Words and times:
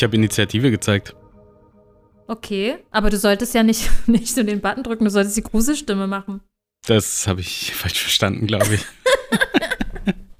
Ich 0.00 0.02
habe 0.02 0.16
Initiative 0.16 0.70
gezeigt. 0.70 1.14
Okay, 2.26 2.78
aber 2.90 3.10
du 3.10 3.18
solltest 3.18 3.52
ja 3.54 3.62
nicht, 3.62 3.90
nicht 4.06 4.34
so 4.34 4.42
den 4.42 4.62
Button 4.62 4.82
drücken, 4.82 5.04
du 5.04 5.10
solltest 5.10 5.36
die 5.36 5.42
Gruselstimme 5.42 6.06
machen. 6.06 6.40
Das 6.86 7.26
habe 7.28 7.42
ich 7.42 7.74
falsch 7.74 8.00
verstanden, 8.00 8.46
glaube 8.46 8.76
ich. 8.76 8.86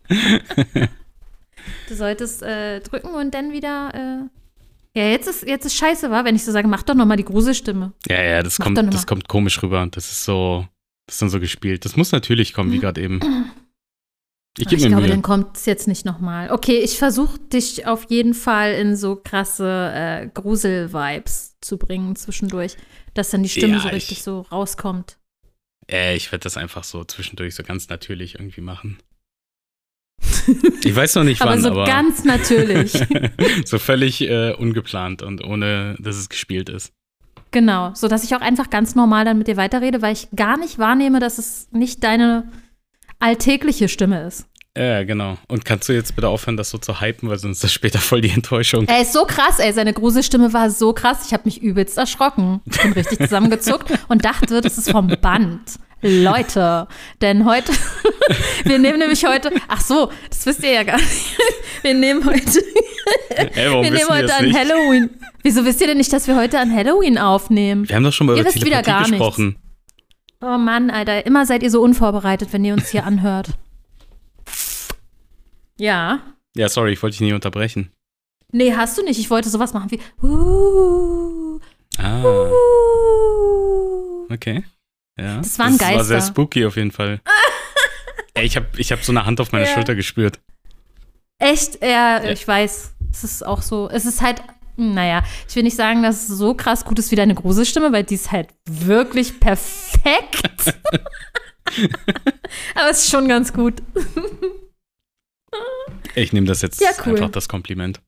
Du 1.88 1.94
solltest 1.94 2.43
äh, 2.43 2.80
drücken 2.80 3.08
und 3.08 3.35
dann 3.35 3.52
wieder. 3.52 4.30
Äh 4.94 4.99
ja, 4.99 5.08
jetzt 5.08 5.29
ist, 5.29 5.46
jetzt 5.46 5.66
ist 5.66 5.77
scheiße, 5.77 6.11
wa? 6.11 6.24
Wenn 6.24 6.36
ich 6.36 6.44
so 6.44 6.52
sage, 6.52 6.68
mach 6.68 6.82
doch 6.82 6.94
nochmal 6.94 7.16
die 7.16 7.24
Gruselstimme. 7.24 7.93
ja, 8.08 8.22
ja, 8.22 8.43
das 8.43 8.58
Mach 8.58 8.66
kommt, 8.66 8.94
das 8.94 9.07
kommt 9.07 9.29
komisch 9.29 9.63
rüber. 9.63 9.86
Das 9.90 10.11
ist 10.11 10.24
so, 10.24 10.66
das 11.07 11.16
ist 11.16 11.22
dann 11.22 11.30
so 11.30 11.38
gespielt. 11.38 11.85
Das 11.85 11.96
muss 11.96 12.13
natürlich 12.13 12.54
kommen, 12.54 12.72
wie 12.72 12.79
gerade 12.79 13.02
eben. 13.02 13.21
Ich 14.59 14.71
ich 14.72 14.79
glaube, 14.86 15.03
Mühe. 15.03 15.09
dann 15.11 15.22
kommt 15.22 15.57
es 15.57 15.64
jetzt 15.67 15.86
nicht 15.89 16.04
nochmal. 16.04 16.50
Okay, 16.50 16.79
ich 16.81 16.99
versuche 16.99 17.39
dich 17.39 17.86
auf 17.86 18.11
jeden 18.11 18.35
Fall 18.35 18.72
in 18.75 18.96
so 18.96 19.17
krasse 19.17 19.93
äh, 19.95 20.27
Grusel-Vibes 20.35 21.57
zu 21.61 21.79
bringen 21.79 22.17
zwischendurch, 22.17 22.77
dass 23.14 23.31
dann 23.31 23.43
die 23.43 23.49
Stimme 23.49 23.75
Ja, 23.75 23.81
so 23.81 23.89
ich- 23.89 23.94
richtig 23.94 24.22
so 24.22 24.41
rauskommt. 24.43 25.18
Äh, 25.91 26.17
ich 26.17 26.31
werde 26.32 26.43
das 26.43 26.57
einfach 26.57 26.85
so 26.85 27.05
zwischendurch 27.05 27.55
so 27.55 27.63
ganz 27.63 27.89
natürlich 27.89 28.35
irgendwie 28.35 28.61
machen. 28.61 28.99
Ich 30.85 30.96
weiß 30.96 31.14
noch 31.17 31.25
nicht 31.25 31.41
aber 31.43 31.53
wann, 31.53 31.61
so 31.63 31.71
aber 31.71 31.85
ganz 31.85 32.25
natürlich. 32.25 32.92
so 33.64 33.78
völlig 33.78 34.20
äh, 34.22 34.52
ungeplant 34.55 35.22
und 35.22 35.44
ohne, 35.44 35.94
dass 36.00 36.17
es 36.17 36.28
gespielt 36.28 36.69
ist. 36.69 36.92
genau, 37.50 37.92
so 37.94 38.08
dass 38.08 38.24
ich 38.24 38.34
auch 38.34 38.41
einfach 38.41 38.70
ganz 38.70 38.94
normal 38.94 39.24
dann 39.24 39.39
mit 39.39 39.46
dir 39.48 39.56
weiterrede, 39.56 40.02
weil 40.02 40.12
ich 40.14 40.28
gar 40.34 40.56
nicht 40.58 40.78
wahrnehme, 40.78 41.20
dass 41.20 41.39
es 41.39 41.69
nicht 41.72 42.02
deine 42.02 42.50
alltägliche 43.20 43.89
Stimme 43.89 44.27
ist. 44.27 44.46
Ja, 44.76 45.02
genau. 45.02 45.36
Und 45.48 45.64
kannst 45.64 45.88
du 45.88 45.92
jetzt 45.92 46.14
bitte 46.14 46.28
aufhören, 46.28 46.56
das 46.56 46.70
so 46.70 46.78
zu 46.78 47.00
hypen, 47.00 47.28
weil 47.28 47.38
sonst 47.38 47.56
ist 47.58 47.64
das 47.64 47.72
später 47.72 47.98
voll 47.98 48.20
die 48.20 48.30
Enttäuschung. 48.30 48.86
Er 48.86 49.02
ist 49.02 49.12
so 49.12 49.24
krass, 49.24 49.58
ey, 49.58 49.72
seine 49.72 49.92
Gruselstimme 49.92 50.52
war 50.52 50.70
so 50.70 50.92
krass, 50.92 51.27
ich 51.27 51.32
habe 51.32 51.42
mich 51.46 51.60
übelst 51.60 51.98
erschrocken. 51.98 52.60
Ich 52.66 52.80
bin 52.80 52.92
richtig 52.92 53.18
zusammengezuckt 53.22 53.90
und 54.08 54.24
dachte, 54.24 54.60
das 54.60 54.78
ist 54.78 54.90
vom 54.90 55.08
Band. 55.20 55.60
Leute, 56.02 56.86
denn 57.20 57.44
heute, 57.44 57.72
wir 58.64 58.78
nehmen 58.78 59.00
nämlich 59.00 59.27
heute, 59.27 59.50
ach 59.68 59.80
so, 59.82 60.10
das 60.30 60.46
wisst 60.46 60.62
ihr 60.62 60.72
ja 60.72 60.82
gar 60.82 60.96
nicht. 60.96 61.36
Wir 61.82 61.94
nehmen 61.94 62.22
heute, 62.27 62.62
Ey, 63.30 63.70
warum 63.70 63.82
wir 63.84 63.90
nehmen 63.90 64.10
heute 64.10 64.34
an 64.34 64.44
nicht? 64.44 64.55
Halloween. 64.58 65.08
Wieso 65.42 65.64
wisst 65.64 65.80
ihr 65.80 65.86
denn 65.86 65.96
nicht, 65.96 66.12
dass 66.12 66.28
wir 66.28 66.36
heute 66.36 66.58
an 66.58 66.70
Halloween 66.74 67.16
aufnehmen? 67.16 67.88
Wir 67.88 67.96
haben 67.96 68.05
doch 68.05 68.12
schon 68.12 68.27
mal 68.27 68.36
Ihr 68.36 68.42
über 68.42 68.50
Telepathie 68.50 68.82
gar 68.84 68.98
nichts. 69.00 69.10
gesprochen. 69.12 69.56
Oh 70.42 70.58
Mann, 70.58 70.90
Alter, 70.90 71.24
immer 71.24 71.46
seid 71.46 71.62
ihr 71.62 71.70
so 71.70 71.80
unvorbereitet, 71.80 72.50
wenn 72.52 72.66
ihr 72.66 72.74
uns 72.74 72.90
hier 72.90 73.06
anhört. 73.06 73.48
Ja. 75.81 76.20
Ja, 76.55 76.69
sorry, 76.69 76.92
ich 76.92 77.03
wollte 77.03 77.17
dich 77.17 77.23
nie 77.27 77.33
unterbrechen. 77.33 77.91
Nee, 78.53 78.75
hast 78.75 78.98
du 78.98 79.03
nicht. 79.03 79.19
Ich 79.19 79.31
wollte 79.31 79.48
sowas 79.48 79.73
machen 79.73 79.91
wie. 79.91 80.00
Uh, 80.25 81.59
Ah, 81.98 82.23
uh. 82.23 84.27
okay. 84.33 84.64
Ja. 85.19 85.39
Das 85.39 85.58
waren 85.58 85.77
Das 85.78 85.89
war 85.92 86.05
sehr 86.05 86.17
Geister. 86.19 86.33
spooky 86.33 86.64
auf 86.67 86.77
jeden 86.77 86.92
Fall. 86.92 87.20
Ey, 88.34 88.45
ich 88.47 88.56
habe 88.56 88.67
ich 88.77 88.92
hab 88.92 89.03
so 89.03 89.12
eine 89.12 89.25
Hand 89.27 89.41
auf 89.41 89.53
meine 89.53 89.67
Ja. 89.67 89.75
Schulter 89.75 89.95
gespürt. 89.95 90.39
Echt, 91.39 91.83
ja, 91.83 92.23
Ja. 92.23 92.31
ich 92.31 92.47
weiß. 92.47 92.95
Es 93.12 93.25
ist 93.25 93.47
auch 93.47 93.62
so. 93.62 93.89
Es 93.91 94.05
ist 94.06 94.23
halt, 94.23 94.42
naja, 94.77 95.23
ich 95.48 95.56
will 95.56 95.62
nicht 95.62 95.77
sagen, 95.77 96.03
dass 96.03 96.28
es 96.28 96.39
so 96.39 96.55
krass 96.55 96.84
gut 96.84 96.98
ist 96.98 97.11
wie 97.11 97.17
deine 97.17 97.35
Gruselstimme, 97.35 97.92
weil 97.92 98.05
die 98.05 98.14
ist 98.14 98.30
halt 98.33 98.48
wirklich 98.69 99.40
perfekt. 99.40 100.42
Aber 102.74 102.90
es 102.90 103.05
ist 103.05 103.11
schon 103.11 103.29
ganz 103.29 103.52
gut. 103.52 103.74
Ich 106.14 106.32
nehme 106.32 106.46
das 106.46 106.62
jetzt 106.62 106.80
Ja, 106.80 106.90
cool. 107.06 107.12
einfach 107.14 107.30
das 107.30 107.48
Kompliment. 107.48 108.00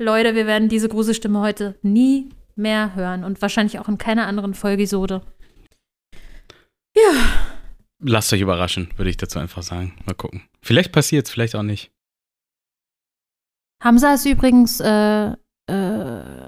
Leute, 0.00 0.34
wir 0.34 0.46
werden 0.46 0.68
diese 0.68 0.88
Gruselstimme 0.88 1.40
heute 1.40 1.78
nie 1.82 2.28
mehr 2.54 2.94
hören 2.94 3.24
und 3.24 3.40
wahrscheinlich 3.42 3.78
auch 3.78 3.88
in 3.88 3.98
keiner 3.98 4.26
anderen 4.26 4.54
Folgesode. 4.54 5.22
Lasst 8.00 8.32
euch 8.32 8.40
überraschen, 8.40 8.90
würde 8.96 9.10
ich 9.10 9.16
dazu 9.16 9.38
einfach 9.38 9.62
sagen. 9.62 9.96
Mal 10.06 10.14
gucken. 10.14 10.42
Vielleicht 10.62 10.92
passiert's, 10.92 11.30
vielleicht 11.30 11.56
auch 11.56 11.62
nicht. 11.62 11.90
Hamza 13.82 14.14
ist 14.14 14.26
übrigens, 14.26 14.80
äh, 14.80 15.32
äh, 15.66 16.47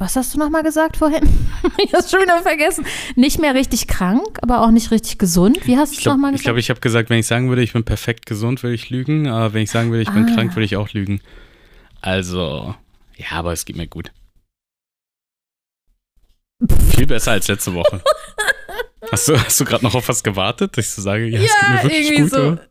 was 0.00 0.16
hast 0.16 0.34
du 0.34 0.38
nochmal 0.38 0.62
gesagt 0.62 0.96
vorhin? 0.96 1.22
ich 1.78 1.92
hab's 1.94 2.10
schon 2.10 2.20
wieder 2.22 2.40
vergessen. 2.42 2.84
Nicht 3.16 3.38
mehr 3.38 3.54
richtig 3.54 3.86
krank, 3.86 4.38
aber 4.42 4.62
auch 4.62 4.70
nicht 4.70 4.90
richtig 4.90 5.18
gesund. 5.18 5.66
Wie 5.66 5.76
hast 5.76 5.90
Ich 5.92 5.98
du 5.98 6.00
es 6.00 6.02
glaube, 6.04 6.16
nochmal 6.16 6.30
ich, 6.32 6.38
gesagt? 6.38 6.44
glaub, 6.46 6.56
ich 6.56 6.70
habe 6.70 6.80
gesagt, 6.80 7.10
wenn 7.10 7.18
ich 7.18 7.26
sagen 7.26 7.48
würde, 7.48 7.62
ich 7.62 7.72
bin 7.74 7.84
perfekt 7.84 8.26
gesund, 8.26 8.62
würde 8.62 8.74
ich 8.74 8.90
lügen. 8.90 9.28
Aber 9.28 9.52
wenn 9.52 9.62
ich 9.62 9.70
sagen 9.70 9.90
würde, 9.90 10.02
ich 10.02 10.10
bin 10.10 10.28
Ah. 10.28 10.34
krank, 10.34 10.56
würde 10.56 10.64
ich 10.64 10.76
auch 10.76 10.88
lügen. 10.92 11.20
Also, 12.00 12.74
ja, 13.16 13.26
aber 13.32 13.52
es 13.52 13.64
geht 13.66 13.76
mir 13.76 13.86
gut. 13.86 14.10
Viel 16.94 17.06
besser 17.06 17.32
als 17.32 17.48
letzte 17.48 17.74
Woche. 17.74 18.02
Hast 19.10 19.28
du, 19.28 19.36
hast 19.36 19.58
du 19.58 19.64
gerade 19.64 19.82
noch 19.82 19.94
auf 19.94 20.08
was 20.08 20.22
gewartet, 20.22 20.76
dass 20.76 20.84
ich 20.86 20.90
so 20.92 21.00
sage, 21.02 21.26
ja, 21.26 21.40
es 21.40 21.50
geht 21.50 21.68
mir 21.70 21.82
wirklich 21.82 22.20
gut? 22.20 22.32
oder? 22.38 22.68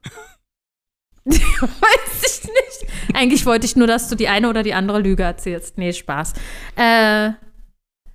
Weiß 1.61 2.21
ich 2.23 2.43
nicht. 2.43 3.15
Eigentlich 3.15 3.45
wollte 3.45 3.65
ich 3.65 3.75
nur, 3.75 3.87
dass 3.87 4.07
du 4.09 4.15
die 4.15 4.27
eine 4.27 4.49
oder 4.49 4.63
die 4.63 4.73
andere 4.73 4.99
Lüge 4.99 5.23
erzählst. 5.23 5.77
Nee, 5.77 5.93
Spaß. 5.93 6.33
Äh, 6.75 7.31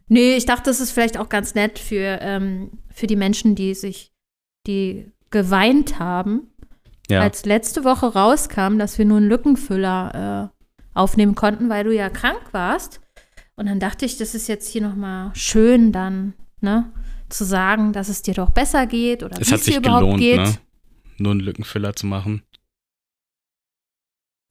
nee, 0.08 0.36
ich 0.36 0.47
dachte, 0.47 0.64
das 0.70 0.80
ist 0.80 0.92
vielleicht 0.92 1.19
auch 1.19 1.28
ganz 1.28 1.54
nett 1.54 1.78
für, 1.78 2.19
ähm, 2.20 2.70
für 2.92 3.06
die 3.06 3.16
Menschen, 3.16 3.54
die 3.54 3.75
sich, 3.75 4.12
die 4.66 5.10
geweint 5.30 5.98
haben, 5.98 6.48
Ja, 7.10 7.20
als 7.20 7.44
letzte 7.44 7.84
Woche 7.84 8.06
rauskam, 8.06 8.78
dass 8.78 8.98
wir 8.98 9.04
nur 9.04 9.19
einen 9.19 9.28
Lückenfüller 9.28 10.50
äh, 10.54 10.98
aufnehmen 10.98 11.34
konnten, 11.34 11.69
weil 11.69 11.84
du 11.84 11.94
ja 11.94 12.08
krank 12.08 12.41
warst. 12.52 13.00
Und 13.56 13.66
dann 13.66 13.78
dachte 13.81 14.04
ich, 14.04 14.16
das 14.16 14.34
ist 14.34 14.48
jetzt 14.48 14.69
hier 14.69 14.82
nochmal 14.82 15.31
schön 15.34 15.92
dann, 15.92 16.34
ne, 16.60 16.91
zu 17.28 17.44
sagen, 17.44 17.92
dass 17.92 18.08
es 18.08 18.22
dir 18.22 18.34
doch 18.34 18.50
besser 18.50 18.86
geht 18.86 19.22
oder 19.22 19.41
es 19.41 19.48
wie 19.48 19.52
hat 19.52 19.60
es 19.60 19.66
dir 19.66 19.72
sich 19.72 19.81
überhaupt 19.81 20.02
gelohnt, 20.02 20.20
geht. 20.20 20.38
ne? 20.38 20.54
Nur 21.19 21.32
einen 21.32 21.41
Lückenfüller 21.41 21.94
zu 21.94 22.06
machen. 22.06 22.42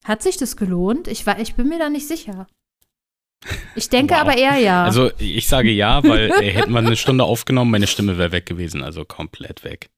Hat 0.03 0.21
sich 0.23 0.37
das 0.37 0.57
gelohnt? 0.57 1.07
Ich, 1.07 1.25
war, 1.25 1.39
ich 1.39 1.55
bin 1.55 1.69
mir 1.69 1.79
da 1.79 1.89
nicht 1.89 2.07
sicher. 2.07 2.47
Ich 3.75 3.89
denke 3.89 4.13
Wow. 4.13 4.21
aber 4.21 4.37
eher 4.37 4.55
ja. 4.57 4.83
Also, 4.85 5.11
ich 5.17 5.47
sage 5.47 5.69
ja, 5.71 6.03
weil 6.03 6.31
äh, 6.31 6.51
hätten 6.51 6.71
wir 6.71 6.79
eine 6.79 6.95
Stunde 6.95 7.23
aufgenommen, 7.25 7.71
meine 7.71 7.87
Stimme 7.87 8.17
wäre 8.17 8.31
weg 8.31 8.45
gewesen, 8.45 8.81
also 8.83 9.03
komplett 9.05 9.63
weg. 9.63 9.89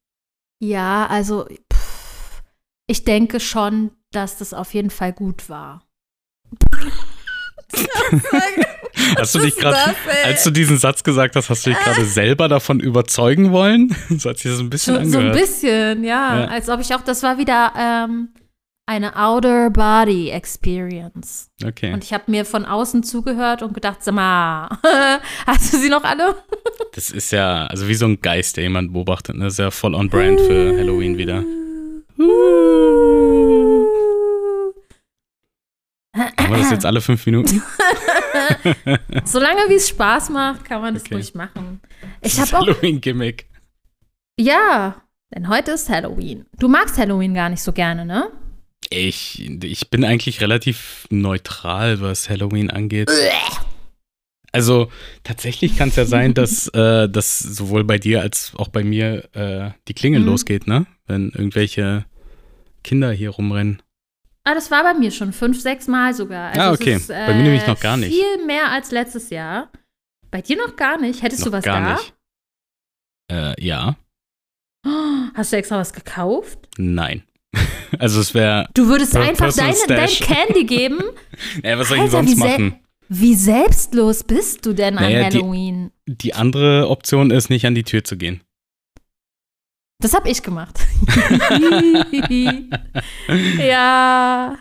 ja, 0.60 1.06
also 1.08 1.46
pff, 1.72 2.42
ich 2.88 3.04
denke 3.04 3.40
schon, 3.40 3.92
dass 4.12 4.38
das 4.38 4.54
auf 4.54 4.74
jeden 4.74 4.90
Fall 4.90 5.14
gut 5.14 5.48
war. 5.50 5.86
Hast 9.18 9.36
du 9.36 9.40
dich 9.40 9.56
gerade, 9.58 9.78
ey? 10.24 10.26
als 10.32 10.44
du 10.44 10.52
diesen 10.52 10.78
Satz 10.78 11.04
gesagt 11.04 11.36
hast, 11.36 11.50
hast 11.50 11.66
du 11.66 11.72
dich 11.72 11.80
gerade 11.80 12.06
selber 12.06 12.48
davon 12.48 12.80
überzeugen 12.80 13.52
wollen? 13.52 13.96
So 14.18 14.30
hat 14.30 14.38
sich 14.38 14.52
das 14.52 14.60
ein 14.60 14.70
bisschen 14.70 14.96
So, 15.06 15.12
so 15.12 15.18
ein 15.20 15.26
angehört. 15.28 15.40
bisschen, 15.48 16.04
ja, 16.04 16.40
Ja. 16.42 16.46
Als 16.48 16.70
ob 16.70 16.80
ich 16.80 16.94
auch, 16.96 17.02
das 17.02 17.22
war 17.24 17.38
wieder 17.38 17.74
ähm, 17.78 18.30
eine 18.88 19.16
Outer 19.16 19.69
Body 19.72 20.29
Experience. 20.29 21.50
Okay. 21.63 21.91
Und 21.94 22.03
ich 22.03 22.13
habe 22.13 22.25
mir 22.29 22.46
von 22.46 22.66
außen 22.66 23.01
zugehört 23.03 23.63
und 23.63 23.73
gedacht, 23.73 24.03
sag 24.03 24.13
mal, 24.13 24.69
hast 25.47 25.73
du 25.73 25.78
sie 25.78 25.90
noch 25.90 26.03
alle? 26.03 26.35
Das 26.94 27.09
ist 27.09 27.31
ja, 27.31 27.66
also 27.68 27.88
wie 27.88 27.96
so 27.96 28.06
ein 28.06 28.22
Geist, 28.22 28.57
der 28.57 28.63
jemand 28.63 28.94
beobachtet, 28.94 29.35
ne? 29.38 29.46
Das 29.46 29.53
ist 29.53 29.59
ja 29.59 29.72
voll 29.72 29.96
on 29.96 30.09
brand 30.09 30.40
für 30.40 30.78
Halloween 30.78 31.18
wieder. 31.18 31.44
Haben 36.16 36.52
wir 36.52 36.58
das 36.59 36.72
jetzt 36.72 36.85
alle 36.85 37.02
fünf 37.02 37.26
Minuten? 37.26 37.61
Solange 39.26 39.61
wie 39.70 39.76
es 39.76 39.90
Spaß 39.90 40.29
macht, 40.29 40.64
kann 40.64 40.81
man 40.81 40.93
das 40.93 41.03
Okay. 41.03 41.16
ruhig 41.16 41.34
machen. 41.35 41.81
Ich 42.22 42.35
Das 42.35 42.53
habe 42.53 42.61
auch 42.64 42.67
Halloween-Gimmick. 42.67 43.49
Ja, 44.40 45.02
denn 45.34 45.49
heute 45.49 45.72
ist 45.72 45.90
Halloween. 45.90 46.46
Du 46.59 46.67
magst 46.67 46.97
Halloween 46.97 47.34
gar 47.34 47.49
nicht 47.49 47.61
so 47.64 47.72
gerne, 47.73 48.05
ne? 48.05 48.29
Ich, 48.90 49.41
ich 49.64 49.90
bin 49.90 50.03
eigentlich 50.05 50.41
relativ 50.41 51.08
neutral, 51.09 52.02
was 52.02 52.29
Halloween 52.29 52.70
angeht. 52.70 53.09
Also 54.52 54.90
tatsächlich 55.23 55.76
kann 55.78 55.90
es 55.90 55.96
ja 55.97 56.05
sein, 56.05 56.34
dass, 56.35 56.67
äh, 56.70 57.09
dass 57.09 57.40
sowohl 57.40 57.84
bei 57.84 57.97
dir 57.97 58.22
als 58.22 58.53
auch 58.55 58.70
bei 58.70 58.84
mir 58.84 59.28
äh, 59.35 59.72
die 59.87 59.93
Klingel 59.93 60.22
Mhm. 60.22 60.28
losgeht, 60.28 60.67
ne? 60.67 60.85
Wenn 61.08 61.29
irgendwelche 61.32 62.05
Kinder 62.84 63.11
hier 63.11 63.32
rumrennen. 63.32 63.82
Ah, 64.43 64.53
das 64.53 64.70
war 64.72 64.84
bei 64.84 64.93
mir 64.93 65.09
schon 65.11 65.34
fünf, 65.34 65.59
sechs 65.59 65.88
Mal 65.88 66.14
sogar. 66.14 66.49
Also 66.49 66.61
Ah, 66.61 66.72
okay. 66.73 66.96
Ist, 66.96 67.08
Bei 67.08 67.34
mir 67.34 67.43
nämlich 67.43 67.66
noch 67.66 67.79
gar 67.79 67.97
nicht. 67.97 68.14
Viel 68.14 68.46
mehr 68.46 68.70
als 68.72 68.91
letztes 68.91 69.31
Jahr. 69.31 69.72
Bei 70.29 70.41
dir 70.41 70.55
noch 70.58 70.76
gar 70.76 70.99
nicht. 70.99 71.23
Hättest 71.23 71.41
Noch 71.41 71.47
du 71.47 71.58
was 71.58 71.64
gar 71.66 71.81
da? 71.81 71.93
nicht. 71.96 72.14
Äh, 73.31 73.66
ja, 73.66 73.96
Hast 75.34 75.52
du 75.52 75.58
extra 75.58 75.79
was 75.79 75.91
gekauft? 75.93 76.59
nein. 76.78 77.23
Also 78.00 78.22
es 78.22 78.34
wäre, 78.34 78.68
Du 78.74 78.88
würdest 78.88 79.16
einfach 79.16 79.53
deine, 79.53 79.76
dein. 79.88 80.09
Candy 80.22 80.66
geben. 80.66 81.00
äh, 81.64 81.78
was 81.78 81.90
soll 81.90 81.97
ich 81.97 82.03
Alter, 82.03 82.12
sonst 82.12 82.32
wie 82.32 82.36
machen? 82.40 82.80
Wie 83.08 83.36
selbstlos 83.36 84.24
bist 84.24 84.66
du 84.66 84.74
denn 84.74 84.96
Naja, 84.96 85.26
an 85.26 85.32
die- 85.32 85.38
Halloween? 85.40 85.92
Die 86.08 86.34
andere 86.34 86.90
Option 86.90 87.32
ist, 87.32 87.50
nicht 87.50 87.66
an 87.66 87.76
die 87.76 87.84
Tür 87.84 88.03
zu 88.03 88.18
gehen. 88.18 88.42
Das 90.00 90.14
habe 90.14 90.30
ich 90.30 90.44
gemacht. 90.44 90.80
ja. 93.59 94.58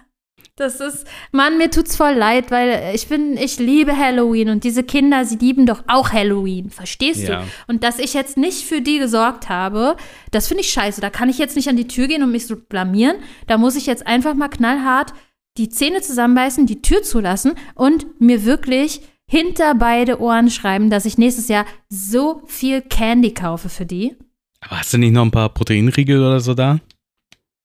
Das 0.56 0.78
ist, 0.78 1.04
Mann, 1.32 1.58
mir 1.58 1.68
tut's 1.68 1.96
voll 1.96 2.12
leid, 2.12 2.52
weil 2.52 2.94
ich 2.94 3.08
bin, 3.08 3.36
ich 3.36 3.58
liebe 3.58 3.96
Halloween 3.96 4.50
und 4.50 4.62
diese 4.62 4.84
Kinder, 4.84 5.24
sie 5.24 5.34
lieben 5.34 5.66
doch 5.66 5.82
auch 5.88 6.12
Halloween, 6.12 6.70
verstehst 6.70 7.22
Ja. 7.26 7.40
du? 7.42 7.46
Und 7.66 7.82
dass 7.82 7.98
ich 7.98 8.14
jetzt 8.14 8.36
nicht 8.36 8.64
für 8.64 8.80
die 8.80 9.00
gesorgt 9.00 9.48
habe, 9.48 9.96
das 10.30 10.46
finde 10.46 10.62
ich 10.62 10.70
scheiße. 10.70 11.00
Da 11.00 11.10
kann 11.10 11.28
ich 11.28 11.38
jetzt 11.38 11.56
nicht 11.56 11.68
an 11.68 11.76
die 11.76 11.88
Tür 11.88 12.06
gehen 12.06 12.22
und 12.22 12.30
mich 12.30 12.46
so 12.46 12.54
blamieren. 12.54 13.16
Da 13.48 13.58
muss 13.58 13.74
ich 13.74 13.86
jetzt 13.86 14.06
einfach 14.06 14.34
mal 14.34 14.46
knallhart 14.48 15.12
die 15.58 15.70
Zähne 15.70 16.02
zusammenbeißen, 16.02 16.66
die 16.66 16.82
Tür 16.82 17.02
zulassen 17.02 17.54
und 17.74 18.20
mir 18.20 18.44
wirklich 18.44 19.00
hinter 19.26 19.74
beide 19.74 20.20
Ohren 20.20 20.50
schreiben, 20.50 20.88
dass 20.88 21.04
ich 21.04 21.18
nächstes 21.18 21.48
Jahr 21.48 21.64
so 21.88 22.42
viel 22.46 22.80
Candy 22.80 23.34
kaufe 23.34 23.68
für 23.68 23.86
die. 23.86 24.14
Aber 24.60 24.78
hast 24.78 24.92
du 24.92 24.98
nicht 24.98 25.12
noch 25.12 25.24
ein 25.24 25.30
paar 25.32 25.48
Proteinriegel 25.48 26.20
oder 26.20 26.38
so 26.38 26.54
da? 26.54 26.78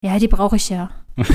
Ja, 0.01 0.17
die 0.17 0.27
brauche 0.27 0.55
ich 0.55 0.69
ja. 0.69 0.89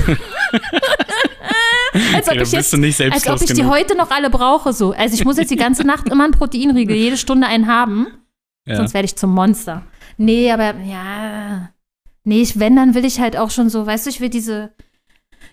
als 2.13 2.27
ob 2.29 2.35
ich 2.41 2.51
jetzt, 2.51 2.73
du 2.73 3.11
als 3.11 3.27
ob 3.27 3.41
ich 3.41 3.53
die 3.53 3.65
heute 3.65 3.95
noch 3.97 4.11
alle 4.11 4.29
brauche. 4.29 4.73
So. 4.73 4.91
Also 4.93 5.15
ich 5.15 5.25
muss 5.25 5.37
jetzt 5.37 5.51
die 5.51 5.55
ganze 5.55 5.83
Nacht 5.83 6.07
immer 6.09 6.23
einen 6.25 6.33
Proteinriegel, 6.33 6.95
jede 6.95 7.17
Stunde 7.17 7.47
einen 7.47 7.67
haben, 7.67 8.07
Ja. 8.65 8.77
sonst 8.77 8.93
werde 8.93 9.05
ich 9.05 9.15
zum 9.15 9.31
Monster. 9.31 9.83
Nee, 10.17 10.51
aber 10.51 10.75
ja. 10.79 11.69
Nee, 12.23 12.41
ich, 12.41 12.59
wenn, 12.59 12.75
dann 12.75 12.95
will 12.95 13.05
ich 13.05 13.19
halt 13.19 13.37
auch 13.37 13.51
schon 13.51 13.69
so, 13.69 13.85
weißt 13.85 14.05
du, 14.05 14.09
ich 14.09 14.19
will 14.21 14.29
diese. 14.29 14.71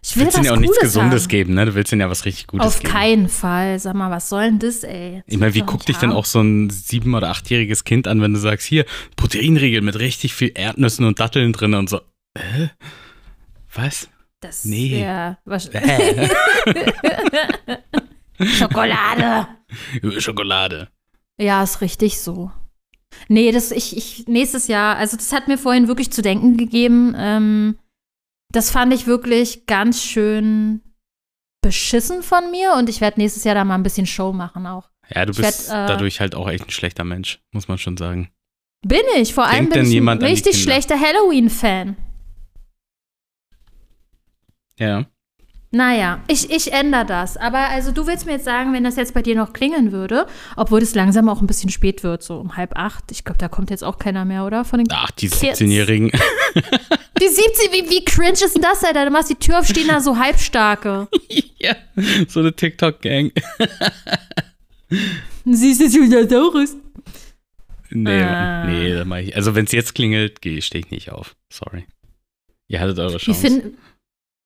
Ich 0.04 0.14
Du 0.14 0.16
will 0.16 0.24
willst 0.26 0.38
was 0.38 0.38
ihnen 0.38 0.46
ja 0.46 0.52
auch 0.54 0.60
nichts 0.60 0.76
Cooles 0.78 0.92
Gesundes 0.94 1.22
haben. 1.24 1.28
geben, 1.28 1.54
ne? 1.54 1.66
Du 1.66 1.74
willst 1.74 1.92
ihnen 1.92 2.00
ja 2.00 2.10
was 2.10 2.24
richtig 2.24 2.46
Gutes 2.48 2.66
Auf 2.66 2.80
geben. 2.80 2.92
keinen 2.92 3.28
Fall. 3.28 3.78
Sag 3.78 3.94
mal, 3.94 4.10
was 4.10 4.28
soll 4.30 4.44
denn 4.44 4.58
das, 4.58 4.82
ey? 4.82 5.22
Das 5.26 5.34
Ich 5.34 5.38
meine, 5.38 5.54
wie 5.54 5.60
guckt 5.60 5.86
dich 5.86 5.96
denn 5.98 6.10
auch 6.12 6.24
so 6.24 6.40
ein 6.40 6.70
sieben- 6.70 7.14
oder 7.14 7.28
achtjähriges 7.30 7.84
Kind 7.84 8.08
an, 8.08 8.20
wenn 8.20 8.32
du 8.32 8.40
sagst, 8.40 8.66
hier, 8.66 8.84
Proteinriegel 9.16 9.80
mit 9.82 9.98
richtig 9.98 10.34
viel 10.34 10.50
Erdnüssen 10.54 11.04
und 11.04 11.20
Datteln 11.20 11.52
drin 11.52 11.74
und 11.74 11.88
so. 11.90 12.00
Hä? 12.36 12.70
Was? 13.74 14.08
Das 14.42 14.64
Nee. 14.64 15.06
Was, 15.44 15.70
Hä? 15.72 16.28
Schokolade. 18.44 19.46
Schokolade. 20.18 20.88
Ja, 21.38 21.62
ist 21.62 21.80
richtig 21.80 22.20
so. 22.20 22.50
Nee, 23.28 23.52
das 23.52 23.70
ich, 23.70 23.96
ich 23.96 24.26
nächstes 24.26 24.66
Jahr, 24.66 24.96
also 24.96 25.16
das 25.16 25.32
hat 25.32 25.46
mir 25.46 25.58
vorhin 25.58 25.86
wirklich 25.86 26.12
zu 26.12 26.22
denken 26.22 26.56
gegeben. 26.56 27.14
Ähm, 27.16 27.78
das 28.50 28.70
fand 28.70 28.92
ich 28.92 29.06
wirklich 29.06 29.66
ganz 29.66 30.02
schön 30.02 30.82
beschissen 31.62 32.24
von 32.24 32.50
mir 32.50 32.74
und 32.76 32.88
ich 32.88 33.00
werde 33.00 33.20
nächstes 33.20 33.44
Jahr 33.44 33.54
da 33.54 33.64
mal 33.64 33.76
ein 33.76 33.84
bisschen 33.84 34.06
Show 34.06 34.32
machen 34.32 34.66
auch. 34.66 34.90
Ja, 35.14 35.24
du 35.24 35.30
Ich 35.30 35.38
bist 35.38 35.70
werd, 35.70 35.84
äh, 35.84 35.92
dadurch 35.92 36.18
halt 36.18 36.34
auch 36.34 36.48
echt 36.48 36.66
ein 36.66 36.70
schlechter 36.70 37.04
Mensch, 37.04 37.40
muss 37.52 37.68
man 37.68 37.78
schon 37.78 37.96
sagen. 37.96 38.30
Bin 38.84 39.02
ich, 39.16 39.34
vor 39.34 39.44
allem 39.44 39.70
Denkt 39.70 39.74
bin 39.74 39.84
denn 39.84 39.92
ich 39.92 40.08
ein 40.08 40.22
richtig 40.22 40.60
schlechter 40.60 40.98
Halloween-Fan. 40.98 41.96
Ja. 44.78 45.06
Naja, 45.74 46.20
ich, 46.28 46.50
ich 46.50 46.70
ändere 46.74 47.06
das. 47.06 47.38
Aber 47.38 47.70
also 47.70 47.92
du 47.92 48.06
willst 48.06 48.26
mir 48.26 48.32
jetzt 48.32 48.44
sagen, 48.44 48.74
wenn 48.74 48.84
das 48.84 48.96
jetzt 48.96 49.14
bei 49.14 49.22
dir 49.22 49.34
noch 49.34 49.54
klingeln 49.54 49.90
würde, 49.90 50.26
obwohl 50.54 50.82
es 50.82 50.94
langsam 50.94 51.30
auch 51.30 51.40
ein 51.40 51.46
bisschen 51.46 51.70
spät 51.70 52.02
wird, 52.02 52.22
so 52.22 52.36
um 52.38 52.58
halb 52.58 52.76
acht. 52.76 53.10
Ich 53.10 53.24
glaube, 53.24 53.38
da 53.38 53.48
kommt 53.48 53.70
jetzt 53.70 53.82
auch 53.82 53.98
keiner 53.98 54.26
mehr, 54.26 54.44
oder? 54.44 54.66
Von 54.66 54.80
den 54.80 54.88
Ach, 54.92 55.10
die 55.12 55.28
Kids. 55.30 55.60
17-Jährigen. 55.60 56.10
Die 57.20 57.28
17, 57.28 57.44
wie, 57.72 57.88
wie 57.88 58.04
cringe 58.04 58.32
ist 58.32 58.54
denn 58.56 58.62
das, 58.62 58.82
Alter? 58.82 59.04
Du 59.04 59.12
machst 59.12 59.30
die 59.30 59.36
Tür 59.36 59.60
auf, 59.60 59.66
stehen 59.69 59.86
da 59.86 60.00
so 60.00 60.19
halbstarke. 60.19 61.06
ja, 61.58 61.76
so 62.26 62.40
eine 62.40 62.52
TikTok-Gang. 62.52 63.30
Siehst 65.44 65.80
du 65.80 65.86
Juliasaurus? 65.86 66.76
Nee, 67.90 68.22
Ah. 68.22 68.64
nee, 68.66 68.92
da 68.94 69.04
mach 69.04 69.18
ich. 69.18 69.36
Also, 69.36 69.54
wenn 69.54 69.66
es 69.66 69.72
jetzt 69.72 69.94
klingelt, 69.94 70.38
stehe 70.38 70.58
ich 70.84 70.90
nicht 70.90 71.12
auf. 71.12 71.36
Sorry. 71.52 71.84
Ihr 72.66 72.80
hattet 72.80 72.98
eure 72.98 73.18
Chance. 73.18 73.40
fin 73.40 73.75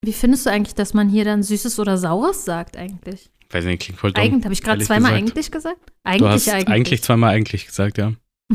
wie 0.04 0.12
findest 0.12 0.46
du 0.46 0.50
eigentlich, 0.50 0.74
dass 0.74 0.94
man 0.94 1.08
hier 1.08 1.24
dann 1.24 1.42
Süßes 1.42 1.78
oder 1.78 1.98
Saures 1.98 2.44
sagt 2.44 2.76
eigentlich? 2.76 3.30
Weiß 3.50 3.64
nicht, 3.64 3.82
klingt 3.82 3.98
voll 4.00 4.12
dumm. 4.12 4.24
Eigentlich, 4.24 4.44
habe 4.44 4.54
ich 4.54 4.62
gerade 4.62 4.84
zweimal 4.84 5.12
gesagt. 5.12 5.30
eigentlich 5.30 5.50
gesagt? 5.50 5.80
Du 5.86 5.92
Eigentlich, 6.04 6.30
hast 6.30 6.48
eigentlich. 6.48 6.68
eigentlich 6.68 7.02
zweimal 7.02 7.34
eigentlich 7.34 7.66
gesagt, 7.66 7.98
ja. 7.98 8.12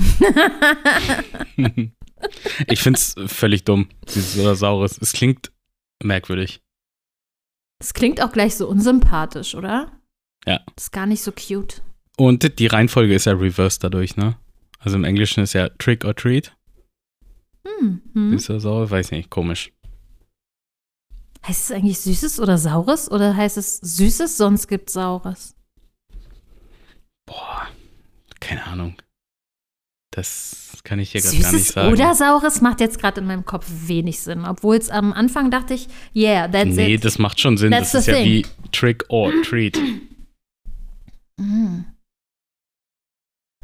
ich 2.68 2.82
finde 2.82 2.98
es 2.98 3.16
völlig 3.28 3.64
dumm, 3.64 3.90
dieses 4.14 4.38
oder 4.40 4.56
Saures. 4.56 4.98
Es 5.02 5.14
klingt 5.14 5.52
merkwürdig. 6.04 6.62
Das 7.80 7.94
klingt 7.94 8.22
auch 8.22 8.32
gleich 8.32 8.56
so 8.56 8.68
unsympathisch, 8.68 9.56
oder? 9.56 9.92
Ja. 10.46 10.62
Ist 10.78 10.92
gar 10.92 11.06
nicht 11.06 11.22
so 11.24 11.32
cute. 11.32 11.82
Und 12.18 12.60
die 12.60 12.68
Reihenfolge 12.68 13.16
ist 13.16 13.26
ja 13.26 13.34
reversed 13.34 13.84
dadurch, 13.84 14.18
ne? 14.18 14.38
Also 14.80 14.98
im 14.98 15.04
Englischen 15.04 15.44
ist 15.44 15.54
ja 15.54 15.70
Trick 15.70 16.06
or 16.06 16.16
Treat. 16.16 16.56
Hm. 17.66 18.02
Hm. 18.14 18.32
Süß 18.32 18.50
oder 18.52 18.60
sauer, 18.60 18.90
weiß 18.90 19.12
nicht, 19.12 19.30
komisch. 19.30 19.72
Heißt 21.48 21.62
es 21.66 21.72
eigentlich 21.72 22.00
Süßes 22.00 22.40
oder 22.40 22.58
Saures? 22.58 23.10
Oder 23.10 23.36
heißt 23.36 23.58
es 23.58 23.78
Süßes, 23.78 24.38
sonst 24.38 24.68
gibt 24.68 24.90
Saures? 24.90 25.56
Boah, 27.26 27.68
keine 28.40 28.64
Ahnung. 28.66 28.96
Das 30.14 30.78
kann 30.84 31.00
ich 31.00 31.12
dir 31.14 31.22
gerade 31.22 31.38
gar 31.40 31.52
nicht 31.52 31.60
Süßes 31.62 31.74
sagen. 31.74 31.94
oder 31.94 32.14
Saures 32.16 32.62
macht 32.62 32.80
jetzt 32.82 33.00
gerade 33.00 33.22
in 33.22 33.28
meinem 33.28 33.46
Kopf 33.46 33.66
wenig 33.70 34.20
Sinn. 34.20 34.46
Obwohl 34.46 34.76
es 34.76 34.90
am 34.90 35.14
Anfang 35.14 35.50
dachte 35.50 35.74
ich, 35.74 35.88
yeah, 36.14 36.48
that's 36.48 36.76
nee, 36.76 36.96
it. 36.96 37.06
das 37.06 37.18
macht 37.18 37.40
schon 37.40 37.58
Sinn. 37.58 37.72
That's 37.72 37.92
das 37.94 38.02
ist 38.02 38.06
the 38.06 38.12
ja 38.12 38.18
thing. 38.18 38.26
wie 38.28 38.46
Trick 38.72 39.06
or 39.10 39.32
Treat. 39.44 39.78
Hm. 41.40 41.86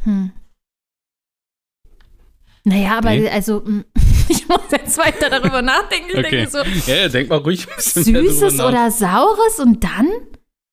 Hm. 0.03 0.31
Naja, 2.63 2.97
aber 2.97 3.12
Nee. 3.12 3.29
also, 3.29 3.62
mm, 3.62 3.83
ich 4.29 4.47
muss 4.47 4.62
jetzt 4.71 4.97
weiter 4.97 5.29
darüber 5.29 5.62
nachdenken. 5.62 6.09
Ich 6.12 6.18
Okay. 6.19 6.29
denke 6.45 6.51
so, 6.51 6.91
Ja, 6.91 7.07
denk 7.09 7.29
mal 7.29 7.38
ruhig 7.38 7.68
Süßes 7.77 8.59
oder 8.59 8.91
Saures 8.91 9.59
und 9.59 9.83
dann? 9.83 10.07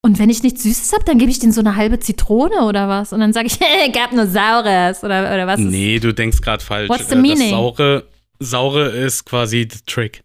Und 0.01 0.19
wenn 0.19 0.29
ich 0.29 0.43
nichts 0.43 0.61
Süßes 0.63 0.93
habe, 0.93 1.03
dann 1.03 1.17
gebe 1.17 1.31
ich 1.31 1.39
denen 1.39 1.51
so 1.51 1.61
eine 1.61 1.75
halbe 1.75 1.99
Zitrone 1.99 2.65
oder 2.65 2.87
was. 2.87 3.11
Und 3.11 3.21
dann 3.21 3.33
sage 3.33 3.47
ich, 3.47 3.59
gab 3.93 4.11
nur 4.11 4.27
Saures 4.27 5.03
oder, 5.03 5.21
oder 5.33 5.47
was? 5.47 5.59
Nee, 5.59 5.99
du 5.99 6.13
denkst 6.13 6.41
gerade 6.41 6.63
falsch. 6.63 6.89
What's 6.89 7.09
the 7.09 7.15
Äh, 7.15 7.19
meaning? 7.21 7.39
Das 7.39 7.49
Saure, 7.49 8.07
Saure 8.39 8.85
ist 8.89 9.25
quasi 9.25 9.67
the 9.71 9.79
Trick. 9.87 10.23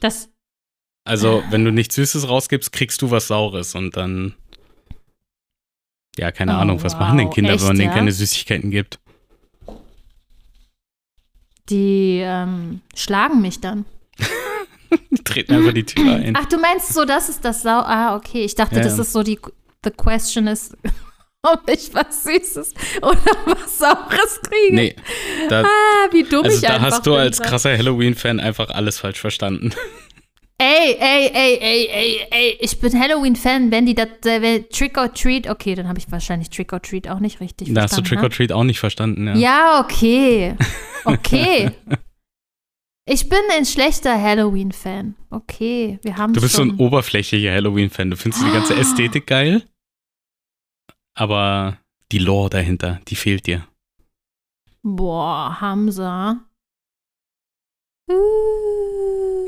Das, 0.00 0.28
Also, 1.04 1.42
wenn 1.50 1.64
du 1.64 1.72
nichts 1.72 1.94
Süßes 1.94 2.28
rausgibst, 2.28 2.72
kriegst 2.72 3.00
du 3.00 3.10
was 3.10 3.28
Saures 3.28 3.74
und 3.74 3.96
dann. 3.96 4.34
Ja, 6.18 6.30
keine 6.30 6.52
Oh, 6.52 6.56
Ahnung, 6.60 6.82
was 6.82 6.92
wow. 6.94 7.00
machen 7.00 7.16
denn 7.18 7.30
Kinder, 7.30 7.52
Echt, 7.54 7.60
wenn 7.62 7.68
man 7.68 7.76
denen 7.78 7.88
ja? 7.90 7.94
keine 7.96 8.12
Süßigkeiten 8.12 8.70
gibt? 8.70 8.98
Die 11.70 12.20
ähm, 12.24 12.80
schlagen 12.94 13.40
mich 13.40 13.60
dann. 13.60 13.84
Die 15.10 15.24
treten 15.24 15.54
einfach 15.54 15.72
die 15.72 15.84
Tür 15.86 16.16
ein. 16.16 16.36
Ach, 16.36 16.44
du 16.44 16.58
meinst 16.58 16.92
so, 16.92 17.06
das 17.06 17.30
ist 17.30 17.42
das 17.46 17.62
Sau. 17.62 17.70
Ah, 17.80 18.14
okay. 18.14 18.44
Ich 18.44 18.54
dachte, 18.56 18.76
Ja, 18.76 18.82
das 18.82 18.96
ja. 18.96 19.02
ist 19.02 19.12
so 19.12 19.22
die. 19.22 19.38
The 19.84 19.90
question 19.90 20.46
ist, 20.46 20.76
ob 21.42 21.62
ich 21.70 21.94
was 21.94 22.24
Süßes 22.24 22.74
oder 23.00 23.16
was 23.46 23.78
Saures 23.78 24.40
kriege. 24.42 24.74
Nee, 24.74 24.96
da, 25.48 25.62
Ah, 25.62 26.08
wie 26.12 26.24
dumm 26.24 26.44
also 26.44 26.54
ich 26.56 26.60
da 26.62 26.74
einfach 26.74 26.90
hast 26.90 27.06
du 27.06 27.12
bin. 27.12 27.20
als 27.20 27.40
krasser 27.40 27.76
Halloween-Fan 27.76 28.38
einfach 28.38 28.68
alles 28.68 28.98
falsch 28.98 29.18
verstanden. 29.20 29.72
Ey, 30.64 30.96
ey, 30.96 31.26
ey, 31.34 31.58
ey, 31.60 31.88
ey, 31.90 32.26
ey, 32.30 32.56
ich 32.60 32.78
bin 32.78 32.96
Halloween-Fan, 32.96 33.72
wenn 33.72 33.84
die 33.84 33.96
das 33.96 34.06
äh, 34.24 34.60
Trick 34.62 34.96
or 34.96 35.12
Treat, 35.12 35.48
okay, 35.50 35.74
dann 35.74 35.88
habe 35.88 35.98
ich 35.98 36.08
wahrscheinlich 36.12 36.50
Trick 36.50 36.72
or 36.72 36.80
Treat 36.80 37.08
auch 37.08 37.18
nicht 37.18 37.40
richtig 37.40 37.74
Da 37.74 37.82
hast 37.82 37.92
du 37.92 37.96
verstanden. 37.96 38.20
Trick 38.20 38.22
or 38.22 38.30
Treat 38.30 38.52
auch 38.52 38.62
nicht 38.62 38.78
verstanden, 38.78 39.26
ja. 39.26 39.34
ne? 39.34 39.40
Ja, 39.40 39.80
okay. 39.80 40.54
Okay. 41.04 41.72
ich 43.06 43.28
bin 43.28 43.40
ein 43.50 43.66
schlechter 43.66 44.22
Halloween-Fan. 44.22 45.16
Okay, 45.30 45.98
wir 46.02 46.16
haben 46.16 46.32
Du 46.32 46.40
bist 46.40 46.54
so 46.54 46.62
schon. 46.62 46.76
ein 46.76 46.78
oberflächlicher 46.78 47.50
Halloween-Fan. 47.50 48.10
Du 48.12 48.16
findest 48.16 48.44
die 48.46 48.52
ganze 48.52 48.76
Ästhetik 48.78 49.26
geil, 49.26 49.64
aber 51.14 51.78
die 52.12 52.18
Lore 52.18 52.50
dahinter, 52.50 53.00
die 53.08 53.16
fehlt 53.16 53.48
dir. 53.48 53.66
Boah, 54.84 55.60
Hamza. 55.60 56.44
Uh. 58.08 58.91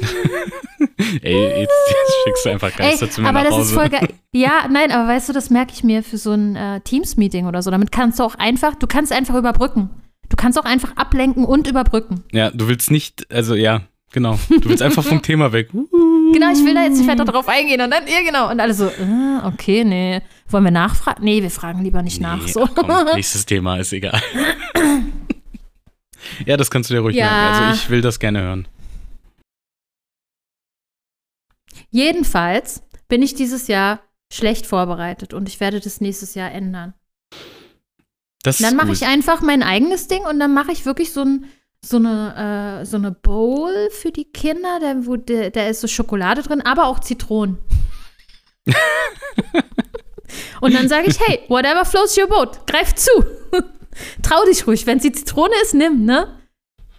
Ey, 1.22 1.60
jetzt, 1.60 1.72
jetzt 1.88 2.14
schickst 2.24 2.44
du 2.44 2.50
einfach 2.50 2.76
Geister 2.76 3.06
Ey, 3.06 3.10
zu 3.10 3.20
mir 3.22 3.28
aber 3.28 3.38
nach 3.40 3.44
das 3.46 3.54
Hause. 3.54 3.62
ist 3.62 3.72
voll 3.72 3.88
geil. 3.88 4.08
Ja, 4.36 4.66
nein, 4.68 4.90
aber 4.90 5.08
weißt 5.08 5.28
du, 5.28 5.32
das 5.32 5.48
merke 5.50 5.72
ich 5.74 5.84
mir 5.84 6.02
für 6.02 6.18
so 6.18 6.32
ein 6.32 6.56
äh, 6.56 6.80
Teams-Meeting 6.80 7.46
oder 7.46 7.62
so. 7.62 7.70
Damit 7.70 7.92
kannst 7.92 8.18
du 8.18 8.24
auch 8.24 8.34
einfach, 8.34 8.74
du 8.74 8.88
kannst 8.88 9.12
einfach 9.12 9.36
überbrücken. 9.36 9.90
Du 10.28 10.34
kannst 10.36 10.58
auch 10.58 10.64
einfach 10.64 10.96
ablenken 10.96 11.44
und 11.44 11.68
überbrücken. 11.68 12.24
Ja, 12.32 12.50
du 12.50 12.66
willst 12.66 12.90
nicht, 12.90 13.30
also 13.32 13.54
ja, 13.54 13.82
genau. 14.12 14.36
Du 14.48 14.68
willst 14.68 14.82
einfach 14.82 15.04
vom 15.04 15.22
Thema 15.22 15.52
weg. 15.52 15.68
Genau, 15.72 16.50
ich 16.52 16.64
will 16.64 16.74
da 16.74 16.82
jetzt 16.82 16.98
nicht 16.98 17.06
weiter 17.08 17.24
drauf 17.24 17.46
eingehen 17.48 17.80
und 17.80 17.92
dann, 17.92 18.02
ja, 18.08 18.22
genau. 18.26 18.50
Und 18.50 18.58
alle 18.58 18.74
so, 18.74 18.86
äh, 18.86 19.46
okay, 19.46 19.84
nee. 19.84 20.20
Wollen 20.48 20.64
wir 20.64 20.72
nachfragen? 20.72 21.22
Nee, 21.22 21.40
wir 21.40 21.50
fragen 21.52 21.84
lieber 21.84 22.02
nicht 22.02 22.20
nach. 22.20 22.44
Nee, 22.44 22.50
So. 22.50 22.64
ach 22.64 22.70
komm, 22.74 22.90
nächstes 23.14 23.46
Thema 23.46 23.76
ist 23.76 23.92
egal. 23.92 24.20
ja, 26.44 26.56
das 26.56 26.70
kannst 26.72 26.90
du 26.90 26.94
dir 26.94 27.00
ruhig 27.00 27.14
Ja. 27.16 27.26
merken. 27.30 27.64
Also 27.66 27.80
ich 27.84 27.90
will 27.90 28.00
das 28.00 28.18
gerne 28.18 28.40
hören. 28.40 28.66
Jedenfalls 31.94 32.82
bin 33.06 33.22
ich 33.22 33.34
dieses 33.34 33.68
Jahr 33.68 34.00
schlecht 34.28 34.66
vorbereitet 34.66 35.32
und 35.32 35.48
ich 35.48 35.60
werde 35.60 35.78
das 35.78 36.00
nächstes 36.00 36.34
Jahr 36.34 36.50
ändern. 36.50 36.92
Das 38.42 38.58
Dann 38.58 38.74
mache 38.74 38.90
ich 38.90 39.06
einfach 39.06 39.42
mein 39.42 39.62
eigenes 39.62 40.08
Ding 40.08 40.24
und 40.24 40.40
dann 40.40 40.52
mache 40.52 40.72
ich 40.72 40.86
wirklich 40.86 41.12
so, 41.12 41.22
ein, 41.22 41.44
so, 41.84 41.98
eine, 41.98 42.80
äh, 42.80 42.84
so 42.84 42.96
eine 42.96 43.12
Bowl 43.12 43.90
für 43.92 44.10
die 44.10 44.24
Kinder, 44.24 44.80
da, 44.80 45.06
wo 45.06 45.14
de, 45.14 45.50
da 45.50 45.68
ist 45.68 45.82
so 45.82 45.86
Schokolade 45.86 46.42
drin, 46.42 46.62
aber 46.62 46.86
auch 46.86 46.98
Zitronen. 46.98 47.58
Und 50.60 50.74
dann 50.74 50.88
sage 50.88 51.08
ich, 51.08 51.20
hey, 51.20 51.42
whatever 51.46 51.84
floats 51.84 52.18
your 52.18 52.26
boat, 52.26 52.66
greif 52.66 52.92
zu. 52.96 53.12
Trau 54.22 54.44
dich 54.46 54.66
ruhig, 54.66 54.84
wenn 54.86 54.96
es 54.96 55.04
die 55.04 55.12
Zitrone 55.12 55.54
ist, 55.62 55.74
nimm, 55.74 56.04
ne? 56.04 56.40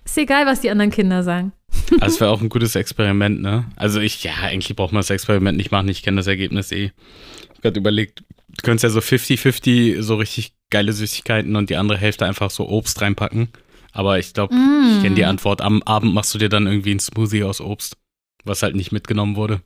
Ist 0.06 0.18
egal, 0.18 0.46
was 0.46 0.62
die 0.62 0.70
anderen 0.70 0.92
Kinder 0.92 1.22
sagen. 1.22 1.52
Also 2.00 2.16
es 2.16 2.22
wäre 2.22 2.32
auch 2.32 2.42
ein 2.42 2.50
gutes 2.50 2.76
Experiment, 2.76 3.42
ne? 3.42 3.66
Also 3.76 4.00
ich, 4.00 4.24
ja, 4.24 4.34
eigentlich 4.42 4.76
braucht 4.76 4.92
man 4.94 5.00
das 5.00 5.10
Experiment 5.10 5.58
nicht 5.58 5.72
machen, 5.72 5.88
ich 5.90 6.04
kenne 6.04 6.18
das 6.18 6.28
Ergebnis 6.28 6.72
eh. 6.72 6.86
Ich 6.86 7.50
habe 7.50 7.62
gerade 7.62 7.80
überlegt, 7.80 8.24
du 8.50 8.62
könntest 8.64 8.84
ja 8.84 8.90
so 8.90 9.00
50-50 9.00 10.02
so 10.02 10.16
richtig 10.16 10.54
geile 10.70 10.94
Süßigkeiten 10.94 11.56
und 11.56 11.70
die 11.70 11.76
andere 11.78 11.98
Hälfte 11.98 12.26
einfach 12.26 12.50
so 12.50 12.68
Obst 12.68 13.02
reinpacken. 13.02 13.50
Aber 13.92 14.20
ich 14.20 14.34
glaube, 14.34 14.54
Mm. 14.54 14.96
ich 14.98 15.04
kenne 15.04 15.16
die 15.16 15.26
Antwort. 15.26 15.62
Am 15.62 15.82
Abend 15.84 16.14
machst 16.14 16.34
du 16.34 16.38
dir 16.38 16.50
dann 16.50 16.68
irgendwie 16.68 16.92
ein 16.94 17.00
Smoothie 17.00 17.44
aus 17.44 17.62
Obst, 17.62 17.98
was 18.44 18.62
halt 18.62 18.76
nicht 18.76 18.92
mitgenommen 18.92 19.36
wurde. 19.36 19.62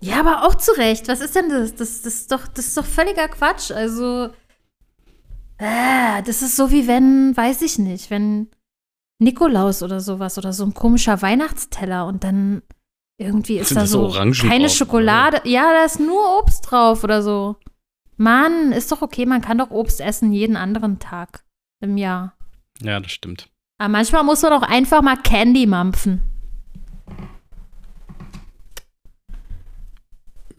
Ja, 0.00 0.20
aber 0.20 0.44
auch 0.46 0.54
zu 0.56 0.72
Recht. 0.72 1.08
Was 1.08 1.20
ist 1.20 1.34
denn 1.36 1.48
das? 1.48 1.74
Das, 1.74 2.02
das, 2.02 2.14
ist, 2.14 2.32
doch, 2.32 2.46
das 2.48 2.66
ist 2.68 2.76
doch 2.76 2.84
völliger 2.84 3.28
Quatsch. 3.28 3.70
Also, 3.70 4.30
äh, 5.58 6.22
das 6.24 6.42
ist 6.42 6.56
so 6.56 6.70
wie 6.70 6.86
wenn, 6.86 7.36
weiß 7.36 7.62
ich 7.62 7.78
nicht, 7.78 8.10
wenn 8.10 8.48
Nikolaus 9.18 9.82
oder 9.82 10.00
sowas 10.00 10.38
oder 10.38 10.52
so 10.52 10.64
ein 10.64 10.74
komischer 10.74 11.20
Weihnachtsteller 11.22 12.06
und 12.06 12.24
dann 12.24 12.62
irgendwie 13.20 13.58
ist 13.58 13.68
Sind 13.68 13.76
da 13.76 13.80
das 13.82 13.90
so 13.90 14.10
so 14.10 14.18
keine 14.48 14.66
drauf, 14.66 14.76
Schokolade. 14.76 15.40
Ja, 15.44 15.72
da 15.72 15.84
ist 15.84 15.98
nur 15.98 16.38
Obst 16.38 16.70
drauf 16.70 17.02
oder 17.02 17.22
so. 17.22 17.56
Mann, 18.16 18.72
ist 18.72 18.90
doch 18.92 19.02
okay, 19.02 19.26
man 19.26 19.40
kann 19.40 19.58
doch 19.58 19.70
Obst 19.70 20.00
essen 20.00 20.32
jeden 20.32 20.56
anderen 20.56 20.98
Tag 20.98 21.44
im 21.80 21.96
Jahr. 21.96 22.36
Ja, 22.80 23.00
das 23.00 23.10
stimmt. 23.10 23.48
Aber 23.78 23.88
manchmal 23.90 24.24
muss 24.24 24.42
man 24.42 24.52
auch 24.52 24.62
einfach 24.62 25.02
mal 25.02 25.16
Candy 25.16 25.66
mampfen. 25.66 26.22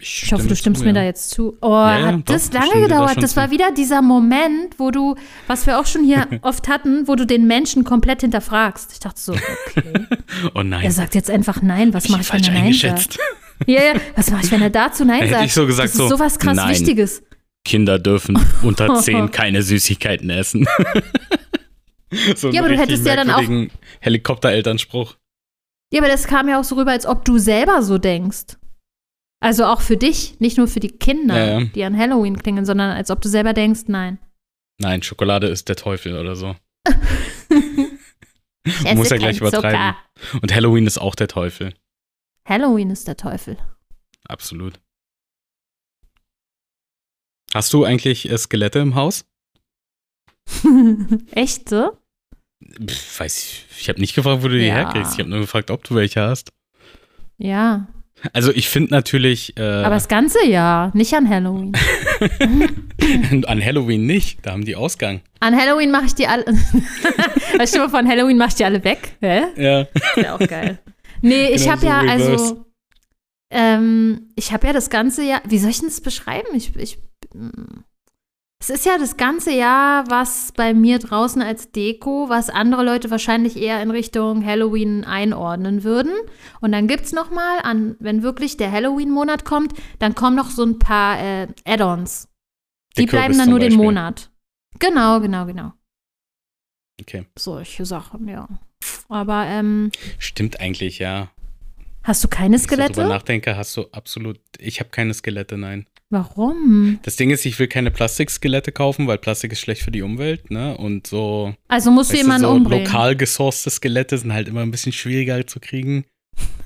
Ich 0.02 0.32
hoffe, 0.32 0.48
du 0.48 0.56
stimmst 0.56 0.82
mir 0.82 0.92
da 0.94 1.02
jetzt 1.02 1.30
zu. 1.30 1.58
Oh, 1.60 1.68
Ja, 1.70 1.98
ja, 1.98 2.06
hat 2.06 2.28
das 2.30 2.48
doch, 2.50 2.60
ich 2.60 2.66
lange 2.68 2.74
da 2.74 2.88
gedauert. 2.94 3.10
schon 3.12 3.20
Das 3.22 3.30
zu. 3.32 3.36
war 3.36 3.50
wieder 3.50 3.70
dieser 3.72 4.00
Moment, 4.02 4.78
wo 4.78 4.90
du, 4.90 5.14
was 5.46 5.66
wir 5.66 5.78
auch 5.78 5.84
schon 5.86 6.04
hier 6.04 6.26
oft 6.42 6.68
hatten, 6.68 7.06
wo 7.06 7.16
du 7.16 7.26
den 7.26 7.46
Menschen 7.46 7.84
komplett 7.84 8.22
hinterfragst. 8.22 8.92
Ich 8.92 9.00
dachte 9.00 9.20
so, 9.20 9.32
okay. 9.32 10.06
Oh 10.54 10.62
nein. 10.62 10.84
Er 10.84 10.90
sagt 10.92 11.14
jetzt 11.14 11.30
einfach 11.30 11.60
nein. 11.62 11.92
Was 11.92 12.08
mache 12.08 12.22
ich 12.22 12.28
ich, 12.28 12.32
wenn 12.32 12.44
er 12.44 12.62
nein 12.62 12.72
sagt? 12.72 13.18
Ja, 13.66 13.82
ja. 13.82 13.92
Was 14.16 14.30
mache 14.30 14.44
ich, 14.46 14.50
wenn 14.52 14.62
er 14.62 14.70
dazu 14.70 15.04
nein 15.04 15.20
Hätte 15.20 15.30
sagt? 15.32 15.44
ich 15.44 15.52
so 15.54 15.66
gesagt, 15.66 15.88
das 15.88 15.92
ist 15.92 15.98
so, 15.98 16.08
sowas 16.08 16.38
krass 16.38 16.56
nein. 16.56 16.70
Wichtiges. 16.70 17.22
Kinder 17.66 17.98
dürfen 17.98 18.38
unter 18.62 18.94
10 19.00 19.30
keine 19.32 19.62
Süßigkeiten 19.62 20.30
essen. 20.30 20.66
so 22.36 22.48
Ja, 22.50 22.60
aber 22.62 22.70
du 22.70 22.78
hättest 22.78 23.04
ja 23.06 23.16
dann 23.16 23.30
auch- 23.30 23.42
Helikopterelternspruch. 24.00 25.16
Ja, 25.92 26.00
aber 26.00 26.08
das 26.08 26.26
kam 26.26 26.48
ja 26.48 26.58
auch 26.58 26.64
so 26.64 26.76
rüber, 26.76 26.92
als 26.92 27.04
ob 27.04 27.24
du 27.24 27.36
selber 27.38 27.82
so 27.82 27.98
denkst. 27.98 28.56
Also 29.40 29.64
auch 29.64 29.80
für 29.80 29.96
dich, 29.96 30.38
nicht 30.38 30.58
nur 30.58 30.68
für 30.68 30.80
die 30.80 30.90
Kinder, 30.90 31.60
Ja, 31.60 31.64
die 31.64 31.84
an 31.84 31.96
Halloween 31.96 32.36
klingen, 32.36 32.66
sondern 32.66 32.90
als 32.90 33.10
ob 33.10 33.22
du 33.22 33.28
selber 33.28 33.54
denkst, 33.54 33.82
nein. 33.86 34.18
Nein, 34.78 35.02
Schokolade 35.02 35.46
ist 35.48 35.68
der 35.68 35.76
Teufel 35.76 36.18
oder 36.18 36.36
so. 36.36 36.56
Muss 38.94 39.10
ja 39.10 39.16
gleich 39.16 39.38
übertreiben. 39.38 39.94
Und 40.42 40.54
Halloween 40.54 40.86
ist 40.86 40.98
auch 40.98 41.14
der 41.14 41.28
Teufel. 41.28 41.74
Halloween 42.46 42.90
ist 42.90 43.08
der 43.08 43.16
Teufel. 43.16 43.56
Absolut. 44.28 44.78
Hast 47.54 47.72
du 47.72 47.84
eigentlich 47.84 48.30
Skelette 48.36 48.78
im 48.78 48.94
Haus? 48.94 49.24
Echt 51.32 51.68
so? 51.68 51.96
Pff, 52.86 53.20
weiß 53.20 53.38
ich. 53.38 53.66
Ich 53.80 53.88
habe 53.88 54.00
nicht 54.00 54.14
gefragt, 54.14 54.42
wo 54.42 54.48
du 54.48 54.58
die 54.58 54.66
Ja. 54.66 54.74
herkriegst. 54.74 55.14
Ich 55.14 55.18
habe 55.20 55.30
nur 55.30 55.40
gefragt, 55.40 55.70
ob 55.70 55.82
du 55.84 55.94
welche 55.94 56.20
hast. 56.20 56.52
Ja. 57.38 57.88
Also 58.32 58.52
ich 58.52 58.68
finde 58.68 58.90
natürlich 58.92 59.56
äh, 59.56 59.62
Aber 59.62 59.94
das 59.94 60.08
ganze 60.08 60.44
Jahr, 60.46 60.90
nicht 60.94 61.14
an 61.14 61.28
Halloween. 61.28 61.72
an 63.46 63.64
Halloween 63.64 64.06
nicht. 64.06 64.44
Da 64.44 64.52
haben 64.52 64.64
die 64.64 64.76
Ausgang. 64.76 65.20
An 65.40 65.56
Halloween 65.56 65.90
mache 65.90 66.06
ich 66.06 66.14
die 66.14 66.26
alle. 66.26 66.44
weißt 67.58 67.76
du, 67.76 67.88
von 67.88 68.06
Halloween 68.06 68.36
mache 68.36 68.50
ich 68.50 68.54
die 68.56 68.64
alle 68.64 68.84
weg. 68.84 69.16
Hä? 69.20 69.42
Ja. 69.56 69.80
Ist 69.82 70.16
ja 70.16 70.34
auch 70.34 70.46
geil. 70.46 70.78
Nee, 71.22 71.48
ich 71.48 71.62
Genau 71.62 71.72
habe 71.72 71.80
so 71.80 71.86
ja, 71.86 72.00
reverse. 72.00 72.30
also, 72.30 72.66
ähm, 73.50 74.32
ich 74.36 74.52
habe 74.52 74.66
ja 74.66 74.72
das 74.72 74.90
ganze 74.90 75.24
Jahr, 75.24 75.42
wie 75.46 75.58
soll 75.58 75.70
ich 75.70 75.80
denn 75.80 75.88
das 75.88 76.00
beschreiben? 76.00 76.48
Ich, 76.54 76.74
ich, 76.76 76.98
mm. 77.34 77.80
Es 78.62 78.68
ist 78.68 78.84
ja 78.84 78.98
das 78.98 79.16
ganze 79.16 79.52
Jahr 79.52 80.04
was 80.10 80.52
bei 80.52 80.74
mir 80.74 80.98
draußen 80.98 81.40
als 81.40 81.72
Deko, 81.72 82.28
was 82.28 82.50
andere 82.50 82.84
Leute 82.84 83.10
wahrscheinlich 83.10 83.56
eher 83.56 83.82
in 83.82 83.90
Richtung 83.90 84.44
Halloween 84.44 85.04
einordnen 85.04 85.82
würden. 85.82 86.12
Und 86.60 86.72
dann 86.72 86.86
gibt 86.86 87.04
es 87.06 87.12
nochmal, 87.12 87.62
wenn 88.00 88.22
wirklich 88.22 88.58
der 88.58 88.70
Halloween-Monat 88.70 89.46
kommt, 89.46 89.72
dann 89.98 90.14
kommen 90.14 90.36
noch 90.36 90.50
so 90.50 90.62
ein 90.62 90.78
paar 90.78 91.18
äh, 91.18 91.48
Add-ons. 91.64 92.28
Der 92.96 93.04
Die 93.04 93.10
bleiben 93.10 93.38
dann 93.38 93.48
nur 93.48 93.60
den 93.60 93.70
Beispiel. 93.70 93.84
Monat. 93.84 94.30
Genau, 94.78 95.20
genau, 95.20 95.46
genau. 95.46 95.72
Okay. 97.00 97.24
Solche 97.38 97.86
Sachen, 97.86 98.28
ja. 98.28 98.46
Aber 99.08 99.46
ähm, 99.46 99.90
Stimmt 100.18 100.60
eigentlich, 100.60 100.98
ja. 100.98 101.30
hast 102.02 102.22
du 102.24 102.28
keine 102.28 102.52
Wenn 102.52 102.56
ich 102.56 102.62
Skelette? 102.64 103.06
nachdenke, 103.06 103.56
hast 103.56 103.74
du 103.76 103.86
absolut. 103.92 104.38
Ich 104.58 104.80
habe 104.80 104.90
keine 104.90 105.14
Skelette, 105.14 105.56
nein. 105.56 105.86
Warum? 106.12 106.98
Das 107.02 107.14
Ding 107.14 107.30
ist, 107.30 107.46
ich 107.46 107.58
will 107.60 107.68
keine 107.68 107.92
Plastikskelette 107.92 108.72
kaufen, 108.72 109.06
weil 109.06 109.18
Plastik 109.18 109.52
ist 109.52 109.60
schlecht 109.60 109.82
für 109.82 109.92
die 109.92 110.02
Umwelt, 110.02 110.50
ne? 110.50 110.76
Und 110.76 111.06
so, 111.06 111.54
Also 111.68 111.90
du, 111.94 112.16
jemanden 112.16 112.42
so 112.42 112.50
umbringen. 112.50 112.84
lokal 112.84 113.14
gesourcete 113.16 113.70
Skelette 113.70 114.18
sind 114.18 114.32
halt 114.32 114.48
immer 114.48 114.62
ein 114.62 114.72
bisschen 114.72 114.92
schwieriger 114.92 115.46
zu 115.46 115.60
kriegen. 115.60 116.04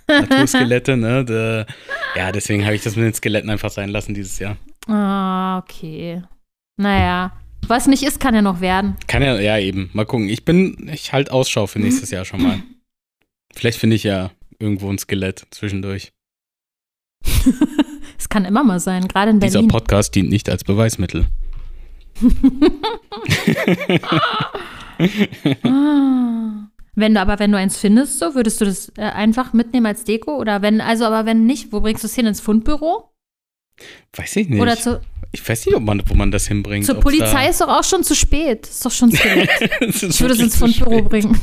Naturskelette, 0.08 0.96
ne? 0.96 1.24
Da- 1.26 1.66
ja, 2.16 2.32
deswegen 2.32 2.64
habe 2.64 2.74
ich 2.74 2.82
das 2.82 2.96
mit 2.96 3.04
den 3.04 3.12
Skeletten 3.14 3.50
einfach 3.50 3.70
sein 3.70 3.90
lassen 3.90 4.14
dieses 4.14 4.38
Jahr. 4.38 4.56
Ah, 4.86 5.58
okay. 5.58 6.22
Naja, 6.78 7.38
was 7.66 7.86
nicht 7.86 8.02
ist, 8.02 8.20
kann 8.20 8.34
ja 8.34 8.42
noch 8.42 8.60
werden. 8.62 8.96
Kann 9.08 9.22
ja, 9.22 9.38
ja 9.38 9.58
eben. 9.58 9.90
Mal 9.92 10.06
gucken. 10.06 10.28
Ich 10.28 10.44
bin, 10.46 10.88
ich 10.92 11.12
halt 11.12 11.30
Ausschau 11.30 11.66
für 11.66 11.80
nächstes 11.80 12.10
Jahr 12.10 12.24
schon 12.24 12.42
mal. 12.42 12.62
Vielleicht 13.54 13.78
finde 13.78 13.96
ich 13.96 14.04
ja 14.04 14.30
irgendwo 14.58 14.90
ein 14.90 14.98
Skelett 14.98 15.46
zwischendurch. 15.50 16.12
Es 18.24 18.30
kann 18.30 18.46
immer 18.46 18.64
mal 18.64 18.80
sein, 18.80 19.06
gerade 19.06 19.32
in 19.32 19.38
Dieser 19.38 19.58
Berlin. 19.58 19.68
Podcast 19.68 20.14
dient 20.14 20.30
nicht 20.30 20.48
als 20.48 20.64
Beweismittel. 20.64 21.26
Ah. 25.64 26.68
Wenn 26.94 27.14
du 27.14 27.20
aber, 27.20 27.38
wenn 27.40 27.50
du 27.52 27.58
eins 27.58 27.76
findest, 27.76 28.18
so, 28.20 28.34
würdest 28.36 28.60
du 28.60 28.64
das 28.64 28.90
äh, 28.96 29.02
einfach 29.02 29.52
mitnehmen 29.52 29.84
als 29.86 30.04
Deko? 30.04 30.38
Oder 30.38 30.62
wenn, 30.62 30.80
also 30.80 31.04
aber 31.04 31.26
wenn 31.26 31.44
nicht, 31.44 31.72
wo 31.72 31.80
bringst 31.80 32.02
du 32.04 32.06
es 32.06 32.14
hin? 32.14 32.24
Ins 32.26 32.40
Fundbüro? 32.40 33.10
Weiß 34.16 34.36
ich 34.36 34.48
nicht. 34.48 34.60
Oder 34.60 34.76
zu, 34.76 35.00
ich 35.32 35.46
weiß 35.46 35.66
nicht, 35.66 35.74
ob 35.74 35.82
man, 35.82 36.02
wo 36.08 36.14
man 36.14 36.30
das 36.30 36.46
hinbringt. 36.46 36.86
zur 36.86 37.00
Polizei 37.00 37.48
ist 37.50 37.60
doch 37.60 37.68
auch 37.68 37.82
schon 37.84 38.04
zu 38.04 38.14
spät. 38.14 38.66
Ist 38.68 38.86
doch 38.86 38.92
schon 38.92 39.10
Es 39.80 40.02
ist 40.04 40.14
Ich 40.14 40.20
würde 40.20 40.34
es 40.34 40.40
ins 40.40 40.52
zu 40.52 40.60
Fundbüro 40.60 40.98
spät. 40.98 41.08
bringen. 41.08 41.40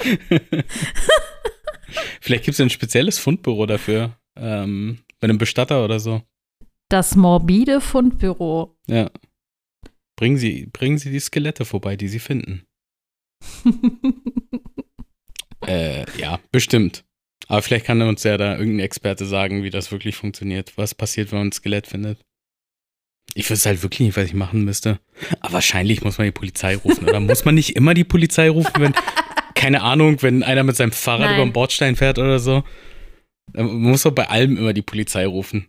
Vielleicht 2.20 2.44
gibt 2.44 2.54
es 2.54 2.60
ein 2.60 2.70
spezielles 2.70 3.18
Fundbüro 3.18 3.66
dafür. 3.66 4.16
Ähm, 4.36 4.98
bei 5.22 5.28
einem 5.28 5.38
Bestatter 5.38 5.84
oder 5.84 6.00
so. 6.00 6.20
Das 6.90 7.14
morbide 7.14 7.80
Fundbüro. 7.80 8.76
Ja. 8.88 9.08
Bringen 10.16 10.36
Sie, 10.36 10.66
bringen 10.66 10.98
Sie 10.98 11.10
die 11.10 11.20
Skelette 11.20 11.64
vorbei, 11.64 11.96
die 11.96 12.08
Sie 12.08 12.18
finden. 12.18 12.66
Äh, 15.64 16.04
ja, 16.18 16.40
bestimmt. 16.50 17.04
Aber 17.46 17.62
vielleicht 17.62 17.86
kann 17.86 18.02
uns 18.02 18.24
ja 18.24 18.36
da 18.36 18.56
irgendein 18.58 18.84
Experte 18.84 19.24
sagen, 19.26 19.62
wie 19.62 19.70
das 19.70 19.92
wirklich 19.92 20.16
funktioniert. 20.16 20.72
Was 20.74 20.92
passiert, 20.92 21.30
wenn 21.30 21.38
man 21.38 21.48
ein 21.48 21.52
Skelett 21.52 21.86
findet. 21.86 22.18
Ich 23.34 23.48
wüsste 23.48 23.68
halt 23.68 23.80
wirklich 23.84 24.00
nicht, 24.00 24.16
was 24.16 24.24
ich 24.24 24.34
machen 24.34 24.64
müsste. 24.64 24.98
Aber 25.38 25.52
wahrscheinlich 25.52 26.02
muss 26.02 26.18
man 26.18 26.24
die 26.24 26.32
Polizei 26.32 26.74
rufen. 26.74 27.08
Oder 27.08 27.20
muss 27.20 27.44
man 27.44 27.54
nicht 27.54 27.76
immer 27.76 27.94
die 27.94 28.02
Polizei 28.02 28.50
rufen, 28.50 28.72
wenn, 28.76 28.94
keine 29.54 29.82
Ahnung, 29.82 30.20
wenn 30.22 30.42
einer 30.42 30.64
mit 30.64 30.74
seinem 30.74 30.90
Fahrrad 30.90 31.26
Nein. 31.26 31.34
über 31.36 31.44
den 31.44 31.52
Bordstein 31.52 31.94
fährt 31.94 32.18
oder 32.18 32.40
so? 32.40 32.64
Man 33.52 33.74
muss 33.80 34.02
doch 34.02 34.12
bei 34.12 34.28
allem 34.28 34.56
immer 34.56 34.72
die 34.72 34.82
Polizei 34.82 35.26
rufen. 35.26 35.68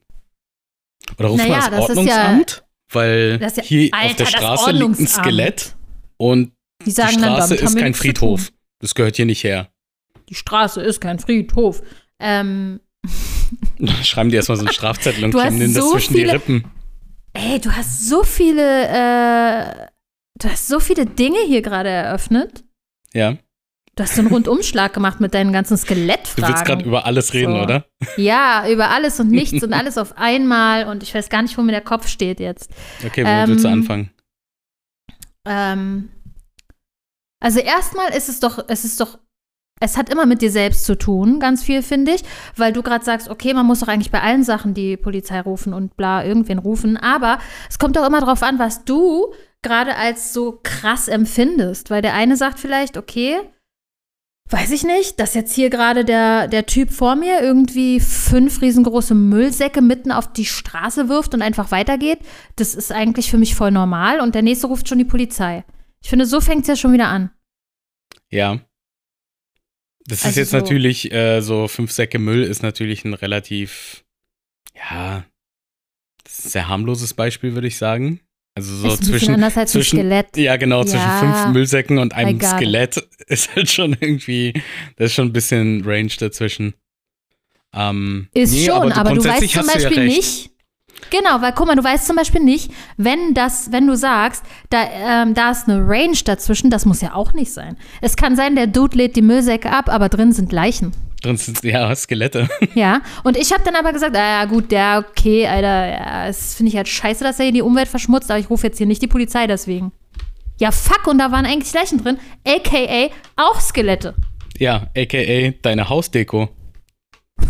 Oder 1.17 1.29
ruft 1.29 1.43
Naja, 1.43 1.59
man 1.59 1.59
das 1.59 1.69
das 1.71 1.89
ist 1.89 1.97
Ordnungsamt? 1.97 2.63
weil 2.91 3.39
das 3.39 3.55
ja- 3.57 3.63
hier 3.63 3.89
auf 3.93 3.99
Alter, 4.01 4.15
der 4.15 4.25
das 4.25 4.31
Straße 4.31 4.71
liegt 4.71 4.99
ein. 4.99 5.07
Skelett 5.07 5.75
und 6.17 6.51
Die 6.81 6.85
die 6.85 6.91
sagen 6.91 7.21
dann, 7.21 7.33
Straße 7.35 7.55
haben 7.57 7.65
ist 7.65 7.77
kein 7.77 7.93
Friedhof. 7.93 8.51
Das 8.79 8.95
gehört 8.95 9.15
hier 9.15 9.25
nicht 9.25 9.43
her. 9.43 9.69
Die 10.29 10.35
Straße 10.35 10.81
ist 10.81 11.01
kein 11.01 11.19
Friedhof. 11.19 11.81
Ähm, 12.19 12.79
Schreiben 14.03 14.29
die 14.29 14.35
erstmal 14.37 14.57
so 14.57 14.65
einen 14.65 14.73
Strafzettel 14.73 15.25
und 15.25 15.31
kleben 15.31 15.45
hast 15.45 15.59
denen 15.59 15.73
das 15.73 15.83
so 15.83 15.91
zwischen 15.91 16.13
die 16.13 16.19
viele- 16.21 16.33
Rippen. 16.33 16.63
ey, 17.33 17.59
du 17.59 17.71
hast 17.71 18.07
so 18.07 18.23
viele, 18.23 18.87
äh, 18.87 19.87
du 20.39 20.49
hast 20.49 20.67
so 20.67 20.79
viele 20.79 21.05
Dinge 21.05 21.39
hier 21.45 21.61
gerade 21.61 21.89
eröffnet. 21.89 22.63
Ja. 23.13 23.37
Du 23.95 24.01
hast 24.03 24.15
so 24.15 24.21
einen 24.21 24.29
Rundumschlag 24.31 24.91
gemacht 24.93 25.19
mit 25.19 25.33
deinen 25.35 25.53
ganzen 25.53 25.75
Du 25.75 25.81
Skelettfragen. 25.81 26.47
willst 26.53 26.65
gerade 26.65 26.83
über 26.85 27.05
alles 27.05 27.33
reden, 27.33 27.53
So. 27.55 27.61
oder? 27.61 27.85
Ja, 28.17 28.67
über 28.69 28.89
alles 28.89 29.19
und 29.19 29.29
nichts 29.29 29.63
und 29.63 29.71
alles 29.73 29.97
auf 29.99 30.17
einmal 30.17 30.87
und 30.87 31.03
ich 31.03 31.13
weiß 31.13 31.29
gar 31.29 31.41
nicht, 31.43 31.57
wo 31.57 31.61
mir 31.61 31.71
der 31.73 31.81
Kopf 31.81 32.07
steht 32.07 32.39
jetzt. 32.39 32.71
Okay, 33.05 33.23
womit 33.23 33.47
willst 33.49 33.63
du 33.65 33.67
Ähm, 33.67 33.73
anfangen? 33.73 34.09
Ähm, 35.47 36.09
also 37.41 37.59
erstmal 37.59 38.09
ist 38.15 38.29
es 38.29 38.39
doch, 38.39 38.63
es 38.67 38.83
ist 38.85 38.99
doch 38.99 39.19
es 39.81 39.97
hat 39.97 40.09
immer 40.09 40.25
mit 40.25 40.41
dir 40.41 40.51
selbst 40.51 40.85
zu 40.85 40.97
tun, 40.97 41.41
ganz 41.41 41.61
viel, 41.61 41.81
finde 41.83 42.13
ich, 42.13 42.21
weil 42.55 42.71
du 42.71 42.81
gerade 42.83 43.03
sagst, 43.03 43.27
okay, 43.27 43.53
man 43.53 43.65
muss 43.65 43.81
doch 43.81 43.89
eigentlich 43.89 44.11
bei 44.11 44.21
allen 44.21 44.43
Sachen 44.43 44.73
die 44.73 44.95
Polizei 44.95 45.41
rufen 45.41 45.73
und 45.73 45.97
bla, 45.97 46.23
irgendwen 46.23 46.59
rufen, 46.59 46.95
aber 46.95 47.39
es 47.69 47.79
kommt 47.79 47.97
doch 47.97 48.07
immer 48.07 48.21
darauf 48.21 48.43
an, 48.43 48.59
was 48.59 48.85
du 48.85 49.33
gerade 49.61 49.97
als 49.97 50.31
so 50.31 50.59
krass 50.63 51.09
empfindest, 51.09 51.89
weil 51.89 52.01
der 52.01 52.13
eine 52.13 52.37
sagt 52.37 52.59
vielleicht, 52.59 52.95
okay, 52.95 53.35
weiß 54.53 54.71
ich 54.71 54.83
nicht, 54.83 55.19
dass 55.19 55.33
jetzt 55.33 55.53
hier 55.53 55.69
gerade 55.69 56.05
der, 56.05 56.47
der 56.47 56.65
Typ 56.65 56.91
vor 56.91 57.15
mir 57.15 57.41
irgendwie 57.41 57.99
fünf 57.99 58.61
riesengroße 58.61 59.15
Müllsäcke 59.15 59.81
mitten 59.81 60.11
auf 60.11 60.31
die 60.31 60.45
Straße 60.45 61.09
wirft 61.09 61.33
und 61.33 61.41
einfach 61.41 61.71
weitergeht, 61.71 62.19
das 62.55 62.75
ist 62.75 62.91
eigentlich 62.91 63.29
für 63.31 63.37
mich 63.37 63.55
voll 63.55 63.71
normal 63.71 64.19
und 64.21 64.35
der 64.35 64.43
nächste 64.43 64.67
ruft 64.67 64.87
schon 64.87 64.99
die 64.99 65.05
Polizei. 65.05 65.63
Ich 66.01 66.09
finde, 66.09 66.25
so 66.25 66.39
fängt 66.39 66.61
es 66.61 66.67
ja 66.67 66.75
schon 66.75 66.93
wieder 66.93 67.07
an. 67.07 67.31
Ja. 68.29 68.59
Das 70.05 70.19
Also 70.23 70.29
ist 70.29 70.35
jetzt 70.37 70.51
so- 70.51 70.57
natürlich, 70.57 71.11
äh, 71.11 71.41
so 71.41 71.67
fünf 71.67 71.91
Säcke 71.91 72.19
Müll 72.19 72.43
ist 72.43 72.61
natürlich 72.61 73.05
ein 73.05 73.13
relativ, 73.13 74.03
ja, 74.75 75.25
das 76.23 76.39
ist 76.39 76.45
ein 76.45 76.49
sehr 76.51 76.67
harmloses 76.67 77.13
Beispiel, 77.13 77.53
würde 77.53 77.67
ich 77.67 77.77
sagen. 77.77 78.19
Also 78.55 78.75
so 78.75 78.87
ist 78.89 79.05
zwischen, 79.05 79.33
anders 79.33 79.57
als 79.57 79.71
zwischen 79.71 79.97
Skelett. 79.97 80.37
ja 80.37 80.57
genau, 80.57 80.83
zwischen 80.83 80.99
Ja, 80.99 81.19
fünf 81.19 81.53
Müllsäcken 81.53 81.97
und 81.97 82.13
einem. 82.13 82.39
Skelett 82.39 82.97
ist 83.27 83.55
halt 83.55 83.69
schon 83.69 83.97
irgendwie, 83.99 84.53
da 84.97 85.05
ist 85.05 85.13
schon 85.13 85.29
ein 85.29 85.33
bisschen 85.33 85.83
Range 85.85 86.11
dazwischen. 86.19 86.75
Ähm, 87.73 88.27
Ist 88.33 88.53
nee, 88.53 88.65
schon, 88.65 88.91
aber, 88.91 89.15
du 89.15 89.23
weißt 89.23 89.49
zum 89.49 89.65
ja 89.65 89.73
Beispiel 89.73 89.99
recht. 89.99 90.15
nicht. 90.15 90.49
Genau, 91.09 91.41
weil 91.41 91.53
guck 91.53 91.67
mal, 91.67 91.75
du 91.75 91.83
weißt 91.83 92.05
zum 92.05 92.15
Beispiel 92.15 92.41
nicht, 92.41 92.71
wenn 92.97 93.33
das, 93.33 93.71
wenn 93.71 93.87
du 93.87 93.97
sagst, 93.97 94.43
da, 94.69 94.83
ähm, 95.23 95.33
da 95.33 95.51
ist 95.51 95.67
eine 95.67 95.85
Range 95.85 96.17
dazwischen, 96.23 96.69
das 96.69 96.85
muss 96.85 97.01
ja 97.01 97.13
auch 97.13 97.33
nicht 97.33 97.51
sein. 97.51 97.77
Es 98.01 98.15
kann 98.15 98.35
sein, 98.35 98.55
der 98.55 98.67
Dude 98.67 98.97
lädt 98.97 99.15
die 99.15 99.21
Müllsäcke 99.21 99.71
ab, 99.71 99.89
aber 99.89 100.09
drin 100.09 100.31
sind 100.31 100.51
Leichen. 100.51 100.91
Drin 101.23 101.37
sind 101.37 101.63
ja 101.63 101.95
Skelette. 101.95 102.49
Ja, 102.75 103.01
und 103.23 103.37
ich 103.37 103.51
habe 103.53 103.63
dann 103.63 103.75
aber 103.75 103.93
gesagt, 103.93 104.15
ah, 104.15 104.41
ja 104.41 104.45
gut, 104.45 104.71
der, 104.71 105.05
okay, 105.07 105.47
Alter, 105.47 105.87
ja, 105.87 106.27
das 106.27 106.55
finde 106.55 106.71
ich 106.71 106.77
halt 106.77 106.87
scheiße, 106.87 107.23
dass 107.23 107.39
er 107.39 107.45
hier 107.45 107.53
die 107.53 107.61
Umwelt 107.61 107.87
verschmutzt, 107.87 108.29
aber 108.31 108.39
ich 108.39 108.49
rufe 108.49 108.67
jetzt 108.67 108.77
hier 108.77 108.87
nicht 108.87 109.01
die 109.01 109.07
Polizei 109.07 109.47
deswegen. 109.47 109.91
Ja, 110.59 110.71
fuck, 110.71 111.07
und 111.07 111.17
da 111.19 111.31
waren 111.31 111.45
eigentlich 111.45 111.73
Leichen 111.73 112.03
drin, 112.03 112.19
aka 112.45 113.09
auch 113.35 113.59
Skelette. 113.59 114.15
Ja, 114.57 114.87
aka 114.95 115.53
deine 115.61 115.89
Hausdeko. 115.89 116.49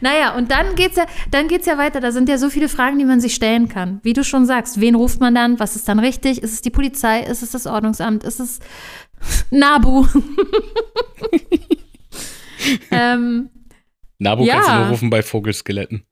Naja, 0.00 0.36
und 0.36 0.50
dann 0.50 0.74
geht's 0.76 0.96
ja, 0.96 1.06
dann 1.30 1.48
geht's 1.48 1.66
ja 1.66 1.78
weiter. 1.78 2.00
Da 2.00 2.12
sind 2.12 2.28
ja 2.28 2.38
so 2.38 2.50
viele 2.50 2.68
Fragen, 2.68 2.98
die 2.98 3.04
man 3.04 3.20
sich 3.20 3.34
stellen 3.34 3.68
kann. 3.68 4.00
Wie 4.02 4.12
du 4.12 4.24
schon 4.24 4.46
sagst, 4.46 4.80
wen 4.80 4.94
ruft 4.94 5.20
man 5.20 5.34
dann? 5.34 5.58
Was 5.58 5.76
ist 5.76 5.88
dann 5.88 5.98
richtig? 5.98 6.42
Ist 6.42 6.52
es 6.52 6.62
die 6.62 6.70
Polizei? 6.70 7.20
Ist 7.20 7.42
es 7.42 7.50
das 7.50 7.66
Ordnungsamt? 7.66 8.24
Ist 8.24 8.40
es 8.40 8.60
Nabu? 9.50 10.06
ähm, 12.90 13.50
Nabu 14.18 14.44
Ja. 14.44 14.54
kannst 14.54 14.68
du 14.70 14.74
nur 14.74 14.86
rufen 14.88 15.10
bei 15.10 15.22
Vogelskeletten. 15.22 16.04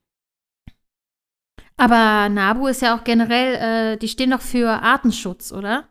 aber 1.77 2.29
Nabu 2.29 2.67
ist 2.67 2.81
ja 2.81 2.97
auch 2.97 3.03
generell, 3.03 3.93
äh, 3.93 3.97
die 3.97 4.07
stehen 4.07 4.31
doch 4.31 4.41
für 4.41 4.69
Artenschutz, 4.69 5.51
oder? 5.51 5.89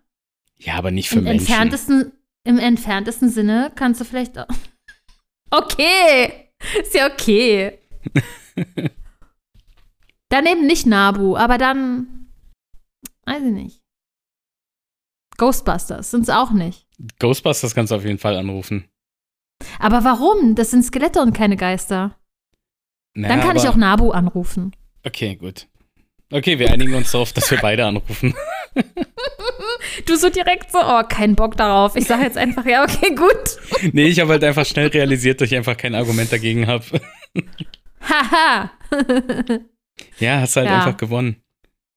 Ja, 0.59 0.75
aber 0.75 0.91
nicht 0.91 1.09
für 1.09 1.19
Im 1.19 1.25
Menschen. 1.25 1.41
entferntesten, 1.47 2.13
Im 2.45 2.59
entferntesten 2.59 3.29
Sinne 3.31 3.73
kannst 3.75 4.01
du 4.01 4.05
vielleicht. 4.05 4.39
auch- 4.39 4.47
Okay! 5.51 6.51
Ist 6.81 6.95
ja 6.95 7.11
okay. 7.13 7.79
dann 10.29 10.47
eben 10.47 10.67
nicht 10.67 10.87
Nabu, 10.87 11.37
aber 11.37 11.59
dann. 11.59 12.29
Weiß 13.27 13.43
ich 13.43 13.53
nicht. 13.53 13.81
Ghostbusters 15.37 16.11
sind 16.11 16.23
es 16.23 16.31
auch 16.31 16.53
nicht. 16.53 16.87
Ghostbusters 17.19 17.75
kannst 17.75 17.91
du 17.91 17.97
auf 17.97 18.05
jeden 18.05 18.19
Fall 18.19 18.37
anrufen. 18.37 18.85
Aber 19.79 20.05
warum? 20.05 20.55
Das 20.55 20.71
sind 20.71 20.85
Skelette 20.85 21.21
und 21.21 21.33
keine 21.33 21.57
Geister. 21.57 22.17
Naja, 23.15 23.37
Dann 23.37 23.45
kann 23.47 23.57
ich 23.57 23.69
auch 23.69 23.77
Nabu 23.77 24.11
anrufen. 24.11 24.75
Okay, 25.05 25.37
gut. 25.37 25.67
Okay, 26.33 26.59
wir 26.59 26.71
einigen 26.71 26.95
uns 26.95 27.13
darauf, 27.13 27.33
dass 27.33 27.51
wir 27.51 27.59
beide 27.59 27.85
anrufen. 27.87 28.35
Du 30.07 30.17
so 30.17 30.31
direkt 30.31 30.71
so, 30.73 30.79
oh, 30.79 31.03
kein 31.07 31.35
Bock 31.35 31.57
darauf. 31.57 31.95
Ich 31.97 32.07
sage 32.07 32.23
jetzt 32.23 32.39
einfach, 32.39 32.65
ja, 32.65 32.83
okay, 32.83 33.15
gut. 33.15 33.59
nee, 33.93 34.07
ich 34.07 34.21
habe 34.21 34.31
halt 34.33 34.43
einfach 34.45 34.65
schnell 34.65 34.87
realisiert, 34.89 35.41
dass 35.41 35.51
ich 35.51 35.57
einfach 35.57 35.77
kein 35.77 35.95
Argument 35.95 36.33
dagegen 36.33 36.67
habe. 36.67 36.85
Haha. 38.01 38.71
ja, 40.19 40.41
hast 40.41 40.57
halt 40.57 40.67
Ja. 40.69 40.79
einfach 40.79 40.97
gewonnen. 40.97 41.43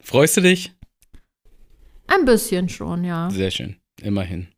Freust 0.03 0.35
du 0.37 0.41
dich? 0.41 0.73
Ein 2.07 2.25
bisschen 2.25 2.67
schon, 2.67 3.03
ja. 3.05 3.29
Sehr 3.31 3.51
schön. 3.51 3.77
Immerhin. 4.01 4.49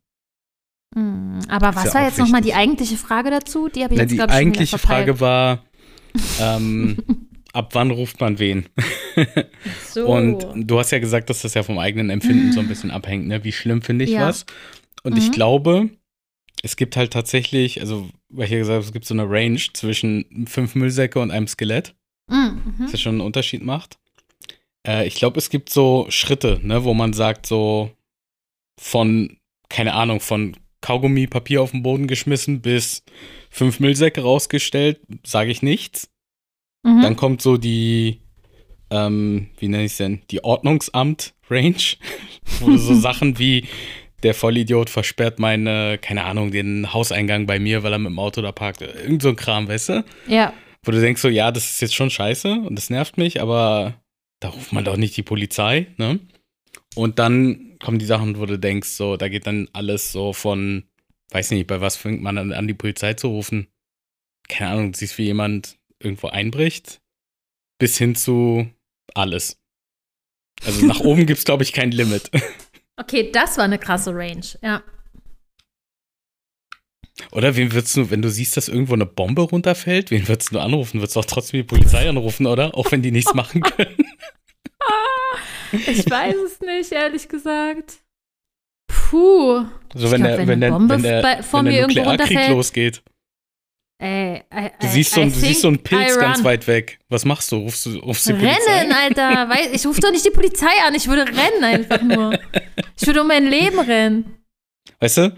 Hm, 0.94 1.40
Aber 1.48 1.74
was 1.74 1.84
ja 1.84 1.94
war 1.94 2.04
jetzt 2.04 2.18
nochmal 2.18 2.40
die 2.40 2.54
eigentliche 2.54 2.96
Frage 2.96 3.30
dazu? 3.30 3.68
Die 3.68 3.84
habe 3.84 3.94
ich 3.94 3.98
Na, 3.98 4.02
jetzt, 4.04 4.10
die 4.12 4.16
glaube 4.16 4.32
ich, 4.32 4.38
wieder 4.38 4.40
eigentliche. 4.40 4.78
Frage 4.78 5.20
war, 5.20 5.64
ähm, 6.40 6.96
ab 7.52 7.74
wann 7.74 7.90
ruft 7.90 8.20
man 8.20 8.38
wen? 8.38 8.66
So. 9.92 10.06
Und 10.06 10.46
du 10.54 10.78
hast 10.78 10.90
ja 10.90 10.98
gesagt, 10.98 11.28
dass 11.30 11.42
das 11.42 11.54
ja 11.54 11.62
vom 11.62 11.78
eigenen 11.78 12.10
Empfinden 12.10 12.52
so 12.52 12.60
ein 12.60 12.68
bisschen 12.68 12.90
abhängt, 12.90 13.26
ne? 13.26 13.44
Wie 13.44 13.52
schlimm 13.52 13.82
finde 13.82 14.04
ich 14.04 14.12
Ja. 14.12 14.28
was? 14.28 14.46
Und 15.02 15.18
ich 15.18 15.28
Mhm. 15.28 15.32
glaube, 15.32 15.88
es 16.62 16.76
gibt 16.76 16.96
halt 16.96 17.12
tatsächlich, 17.12 17.80
also, 17.80 18.08
weil 18.30 18.46
ich 18.46 18.50
ja 18.52 18.58
gesagt 18.58 18.74
habe, 18.76 18.84
es 18.84 18.92
gibt 18.92 19.04
so 19.04 19.14
eine 19.14 19.28
Range 19.28 19.60
zwischen 19.74 20.46
fünf 20.48 20.74
Müllsäcke 20.74 21.20
und 21.20 21.30
einem 21.30 21.46
Skelett, 21.46 21.94
Mhm. 22.30 22.88
das 22.90 23.00
schon 23.00 23.16
einen 23.16 23.20
Unterschied 23.20 23.62
macht. 23.62 23.98
Äh, 24.86 25.06
ich 25.06 25.14
glaube, 25.16 25.38
es 25.38 25.50
gibt 25.50 25.70
so 25.70 26.06
Schritte, 26.08 26.60
ne, 26.62 26.84
wo 26.84 26.94
man 26.94 27.12
sagt, 27.12 27.46
so 27.46 27.90
von, 28.80 29.36
keine 29.68 29.94
Ahnung, 29.94 30.20
von 30.20 30.56
Kaugummi, 30.80 31.26
Papier 31.26 31.62
auf 31.62 31.72
den 31.72 31.82
Boden 31.82 32.06
geschmissen 32.06 32.60
bis 32.60 33.02
fünf 33.50 33.80
Müllsäcke 33.80 34.22
rausgestellt, 34.22 35.00
sage 35.24 35.50
ich 35.50 35.62
nichts. 35.62 36.10
Mhm. 36.84 37.02
Dann 37.02 37.16
kommt 37.16 37.42
so 37.42 37.56
die, 37.56 38.20
ähm, 38.90 39.48
wie 39.58 39.68
nenne 39.68 39.84
ich 39.84 39.92
es 39.92 39.98
denn, 39.98 40.22
die 40.30 40.44
Ordnungsamt-Range, 40.44 41.74
wo 42.60 42.66
du 42.66 42.78
so 42.78 42.94
Sachen 43.00 43.38
wie 43.38 43.66
der 44.22 44.34
Vollidiot 44.34 44.90
versperrt 44.90 45.38
meine, 45.38 45.98
keine 45.98 46.24
Ahnung, 46.24 46.50
den 46.50 46.92
Hauseingang 46.92 47.46
bei 47.46 47.58
mir, 47.58 47.82
weil 47.82 47.92
er 47.92 47.98
mit 47.98 48.10
dem 48.10 48.18
Auto 48.18 48.42
da 48.42 48.50
parkt. 48.50 48.80
Irgend 48.82 49.22
so 49.22 49.28
ein 49.28 49.36
Kram, 49.36 49.68
weißt 49.68 49.88
du? 49.90 50.04
Ja. 50.26 50.52
Wo 50.82 50.90
du 50.90 51.00
denkst 51.00 51.20
so, 51.20 51.28
ja, 51.28 51.52
das 51.52 51.70
ist 51.70 51.80
jetzt 51.80 51.94
schon 51.94 52.10
scheiße 52.10 52.52
und 52.52 52.74
das 52.76 52.90
nervt 52.90 53.16
mich, 53.16 53.40
aber 53.40 53.94
da 54.40 54.48
ruft 54.48 54.72
man 54.72 54.84
doch 54.84 54.96
nicht 54.96 55.16
die 55.16 55.22
Polizei, 55.22 55.88
ne? 55.96 56.18
Und 56.94 57.18
dann 57.18 57.67
kommen 57.80 57.98
die 57.98 58.06
Sachen, 58.06 58.38
wo 58.38 58.46
du 58.46 58.58
denkst, 58.58 58.88
so, 58.88 59.16
da 59.16 59.28
geht 59.28 59.46
dann 59.46 59.68
alles 59.72 60.12
so 60.12 60.32
von, 60.32 60.84
weiß 61.30 61.50
nicht, 61.52 61.66
bei 61.66 61.80
was 61.80 61.96
fängt 61.96 62.22
man 62.22 62.38
an, 62.38 62.52
an 62.52 62.66
die 62.66 62.74
Polizei 62.74 63.14
zu 63.14 63.28
rufen? 63.28 63.68
Keine 64.48 64.70
Ahnung, 64.70 64.92
du 64.92 64.98
siehst, 64.98 65.18
wie 65.18 65.24
jemand 65.24 65.78
irgendwo 66.00 66.28
einbricht, 66.28 67.00
bis 67.78 67.98
hin 67.98 68.14
zu 68.14 68.68
alles. 69.14 69.60
Also 70.64 70.86
nach 70.86 71.00
oben 71.00 71.26
gibt's, 71.26 71.44
glaube 71.44 71.62
ich, 71.62 71.72
kein 71.72 71.90
Limit. 71.90 72.30
Okay, 73.00 73.30
das 73.30 73.56
war 73.56 73.64
eine 73.64 73.78
krasse 73.78 74.12
Range. 74.12 74.44
Ja. 74.60 74.82
Oder 77.30 77.54
wen 77.54 77.72
würdest 77.72 77.96
du, 77.96 78.10
wenn 78.10 78.22
du 78.22 78.28
siehst, 78.28 78.56
dass 78.56 78.68
irgendwo 78.68 78.94
eine 78.94 79.06
Bombe 79.06 79.42
runterfällt, 79.42 80.10
wen 80.10 80.26
würdest 80.26 80.52
du 80.52 80.58
anrufen? 80.58 81.00
Würdest 81.00 81.14
du 81.14 81.20
auch 81.20 81.24
trotzdem 81.24 81.58
die 81.58 81.64
Polizei 81.64 82.08
anrufen, 82.08 82.46
oder? 82.46 82.74
Auch 82.74 82.90
wenn 82.90 83.02
die 83.02 83.12
nichts 83.12 83.34
machen 83.34 83.60
können. 83.60 83.96
Ich 85.72 86.08
weiß 86.10 86.34
es 86.46 86.60
nicht, 86.60 86.92
ehrlich 86.92 87.28
gesagt. 87.28 87.98
Puh. 88.90 89.66
So 89.94 90.06
Ich 90.06 90.10
wenn 90.12 90.22
glaub, 90.22 90.36
der, 90.36 90.38
wenn 90.38 90.48
wenn 90.48 90.50
eine 90.50 90.60
der, 90.66 90.70
Bombe 90.70 90.94
wenn 90.94 91.02
der, 91.02 91.22
bei- 91.22 91.42
vor 91.42 91.58
wenn 91.60 91.64
der 91.66 91.72
mir 91.74 91.80
irgendwo 91.80 92.00
Nuklearkrieg 92.00 92.28
runterfällt. 92.36 92.56
losgeht. 92.56 93.02
Ey, 94.00 94.44
I, 94.54 94.70
Du 94.80 94.86
I- 94.86 94.90
siehst 94.90 95.12
so, 95.12 95.20
ein- 95.20 95.32
du 95.32 95.38
siehst 95.38 95.60
so 95.62 95.68
einen 95.68 95.82
Pilz 95.82 96.18
ganz 96.18 96.42
weit 96.44 96.66
weg. 96.68 96.98
Was 97.08 97.24
machst 97.24 97.50
du? 97.52 97.56
Rufst 97.56 97.84
du, 97.86 97.98
rufst 97.98 98.26
du 98.28 98.32
die 98.32 98.38
Polizei? 98.38 98.78
Rennen, 98.78 98.92
Alter. 98.92 99.48
Weiß, 99.54 99.68
ich 99.72 99.86
rufe 99.86 100.00
doch 100.00 100.10
nicht 100.12 100.24
die 100.24 100.30
Polizei 100.30 100.70
an. 100.86 100.94
Ich 100.94 101.06
würde 101.08 101.26
rennen 101.26 101.64
einfach 101.64 102.00
nur. 102.02 102.38
Ich 102.98 103.06
würde 103.06 103.20
um 103.22 103.26
mein 103.28 103.46
Leben 103.46 103.78
rennen. 103.80 104.38
Weißt 105.00 105.18
du? 105.18 105.36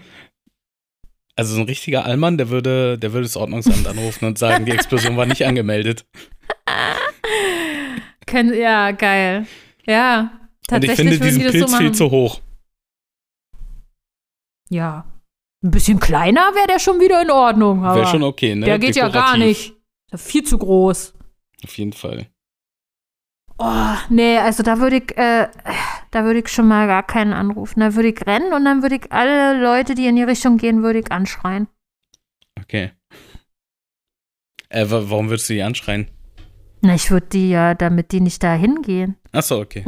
Also 1.35 1.55
so 1.55 1.61
ein 1.61 1.67
richtiger 1.67 2.05
Allmann, 2.05 2.37
der 2.37 2.49
würde, 2.49 2.97
der 2.99 3.13
würde 3.13 3.23
das 3.25 3.35
Ordnungsamt 3.37 3.87
anrufen 3.87 4.25
und 4.25 4.37
sagen, 4.37 4.65
die 4.65 4.71
Explosion 4.73 5.17
war 5.17 5.25
nicht 5.25 5.45
angemeldet. 5.45 6.05
Können, 8.31 8.53
ja, 8.53 8.91
geil. 8.91 9.45
Ja. 9.85 10.19
Und 10.21 10.29
ich 10.83 10.87
Tatsächlich 10.89 10.97
finde 10.97 11.19
diesen 11.25 11.41
die 11.41 11.49
Pilz 11.49 11.71
so 11.71 11.77
viel 11.77 11.91
zu 11.91 12.09
hoch. 12.11 12.39
Ja. 14.69 15.05
Ein 15.63 15.71
bisschen 15.71 15.99
kleiner 15.99 16.55
wäre 16.55 16.67
der 16.67 16.79
schon 16.79 16.99
wieder 16.99 17.21
in 17.21 17.29
Ordnung. 17.29 17.83
Aber 17.85 17.95
Wäre 17.97 18.07
schon 18.07 18.23
okay, 18.23 18.55
ne? 18.55 18.65
der 18.65 18.79
geht 18.79 18.95
ja 18.95 19.09
gar 19.09 19.33
Dekorativ. 19.33 19.73
nicht. 20.13 20.21
Viel 20.21 20.43
zu 20.43 20.57
groß. 20.57 21.13
Auf 21.63 21.77
jeden 21.77 21.93
Fall. 21.93 22.27
Oh, 23.57 23.95
nee, 24.09 24.37
also 24.39 24.63
da 24.63 24.79
würde 24.79 24.97
ich, 24.97 25.15
äh, 25.17 25.47
da 26.09 26.23
würde 26.23 26.39
ich 26.39 26.47
schon 26.47 26.67
mal 26.67 26.87
gar 26.87 27.03
keinen 27.03 27.33
anrufen. 27.33 27.79
Da 27.81 27.93
würde 27.93 28.09
ich 28.09 28.25
rennen 28.25 28.53
und 28.53 28.65
dann 28.65 28.81
würde 28.81 28.95
ich 28.95 29.11
alle 29.11 29.61
Leute, 29.61 29.93
die 29.93 30.07
in 30.07 30.15
die 30.15 30.23
Richtung 30.23 30.57
gehen, 30.57 30.81
würde 30.81 30.99
ich 30.99 31.11
anschreien. 31.11 31.67
Okay. 32.59 32.91
Äh, 34.69 34.89
wa- 34.89 35.03
warum 35.05 35.29
würdest 35.29 35.47
du 35.49 35.53
die 35.53 35.61
anschreien? 35.61 36.09
Na, 36.83 36.95
ich 36.95 37.11
würde 37.11 37.27
die 37.27 37.49
ja, 37.49 37.75
damit 37.75 38.11
die 38.11 38.21
nicht 38.21 38.41
da 38.41 38.55
hingehen. 38.55 39.15
Achso, 39.31 39.61
okay. 39.61 39.85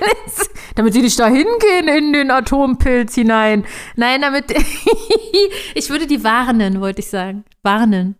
damit 0.76 0.94
sie 0.94 1.02
nicht 1.02 1.18
da 1.18 1.26
hingehen 1.26 1.88
in 1.88 2.12
den 2.12 2.30
Atompilz 2.30 3.16
hinein. 3.16 3.66
Nein, 3.96 4.20
damit. 4.20 4.50
ich 5.74 5.90
würde 5.90 6.06
die 6.06 6.22
warnen, 6.22 6.80
wollte 6.80 7.00
ich 7.00 7.08
sagen. 7.08 7.44
Warnen. 7.62 8.14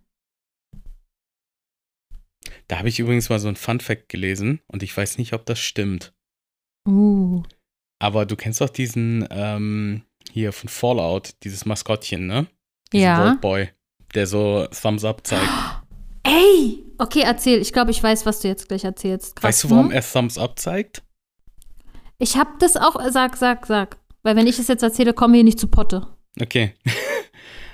Da 2.67 2.79
habe 2.79 2.89
ich 2.89 2.99
übrigens 2.99 3.29
mal 3.29 3.39
so 3.39 3.49
ein 3.49 3.57
Fun-Fact 3.57 4.09
gelesen 4.09 4.61
und 4.67 4.83
ich 4.83 4.97
weiß 4.97 5.19
nicht, 5.19 5.33
ob 5.33 5.47
das 5.47 5.59
stimmt. 5.61 6.13
Uh. 6.87 7.43
Aber 8.01 8.27
du 8.27 8.37
kennst 8.37 8.61
doch 8.61 8.71
diesen 8.71 9.27
ähm, 9.31 10.03
hier 10.31 10.53
von 10.53 10.69
Fallout, 10.69 11.35
dieses 11.43 11.65
Maskottchen, 11.67 12.27
ne? 12.27 12.47
Diesen 12.93 13.05
Ja. 13.05 13.35
Boy, 13.41 13.71
der 14.15 14.27
so 14.27 14.67
Thumbs 14.67 15.05
Up 15.05 15.27
zeigt. 15.27 15.49
Ey! 16.23 16.85
Okay, 16.99 17.23
erzähl. 17.25 17.61
Ich 17.61 17.73
glaube, 17.73 17.91
ich 17.91 18.03
weiß, 18.03 18.27
was 18.27 18.41
du 18.41 18.49
jetzt 18.49 18.69
gleich 18.69 18.85
erzählst. 18.85 19.37
Krass, 19.37 19.49
weißt 19.49 19.65
du, 19.65 19.71
warum 19.71 19.87
hm? 19.87 19.93
er 19.93 20.03
Thumbs 20.03 20.37
Up 20.37 20.59
zeigt? 20.59 21.03
Ich 22.19 22.37
hab 22.37 22.59
das 22.59 22.77
auch. 22.77 23.01
Sag, 23.11 23.37
sag, 23.37 23.67
sag. 23.67 23.99
Weil, 24.23 24.37
wenn 24.37 24.47
ich 24.47 24.59
es 24.59 24.69
jetzt 24.69 24.83
erzähle, 24.83 25.15
kommen 25.15 25.33
wir 25.33 25.39
hier 25.39 25.45
nicht 25.45 25.61
zu 25.61 25.69
Potte. 25.69 26.07
Okay. 26.41 26.75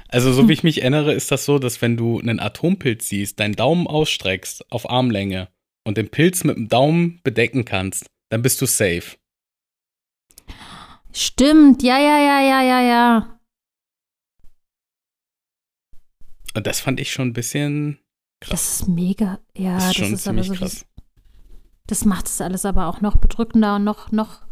Also, 0.09 0.33
so 0.33 0.49
wie 0.49 0.53
ich 0.53 0.63
mich 0.63 0.83
erinnere, 0.83 1.13
ist 1.13 1.33
das 1.33 1.45
so, 1.45 1.59
dass 1.59 1.83
wenn 1.83 1.97
du 1.97 2.21
einen 2.21 2.39
Atompilz 2.39 3.09
siehst, 3.09 3.41
deinen 3.41 3.57
Daumen 3.57 3.89
ausstreckst 3.89 4.71
auf 4.71 4.89
Armlänge 4.89 5.49
und 5.85 5.97
den 5.99 6.09
Pilz 6.09 6.45
mit 6.45 6.57
dem 6.57 6.69
Daumen 6.69 7.21
bedecken 7.25 7.65
kannst, 7.65 8.07
dann 8.29 8.41
bist 8.41 8.63
du 8.63 8.67
safe. 8.67 9.17
Stimmt. 11.13 11.83
Ja, 11.83 11.99
ja, 11.99 12.19
ja, 12.19 12.41
ja, 12.41 12.63
ja, 12.63 12.81
ja. 12.83 13.41
Und 16.55 16.67
das 16.67 16.81
fand 16.81 17.01
ich 17.01 17.11
schon 17.11 17.29
ein 17.29 17.33
bisschen 17.33 17.99
Das 18.41 18.81
ist 18.81 18.89
mega. 18.89 19.39
Ja, 19.57 19.77
das 19.79 19.89
ist 19.99 20.01
das 20.01 20.11
ist 20.13 20.29
aber 20.29 20.43
so. 20.45 20.55
krass. 20.55 20.87
Das 21.87 22.05
macht 22.05 22.27
es 22.27 22.41
alles 22.41 22.65
aber 22.65 22.87
auch 22.89 23.01
noch 23.01 23.17
bedrückender 23.17 23.77
und 23.77 23.85
noch, 23.85 24.11
noch 24.13 24.43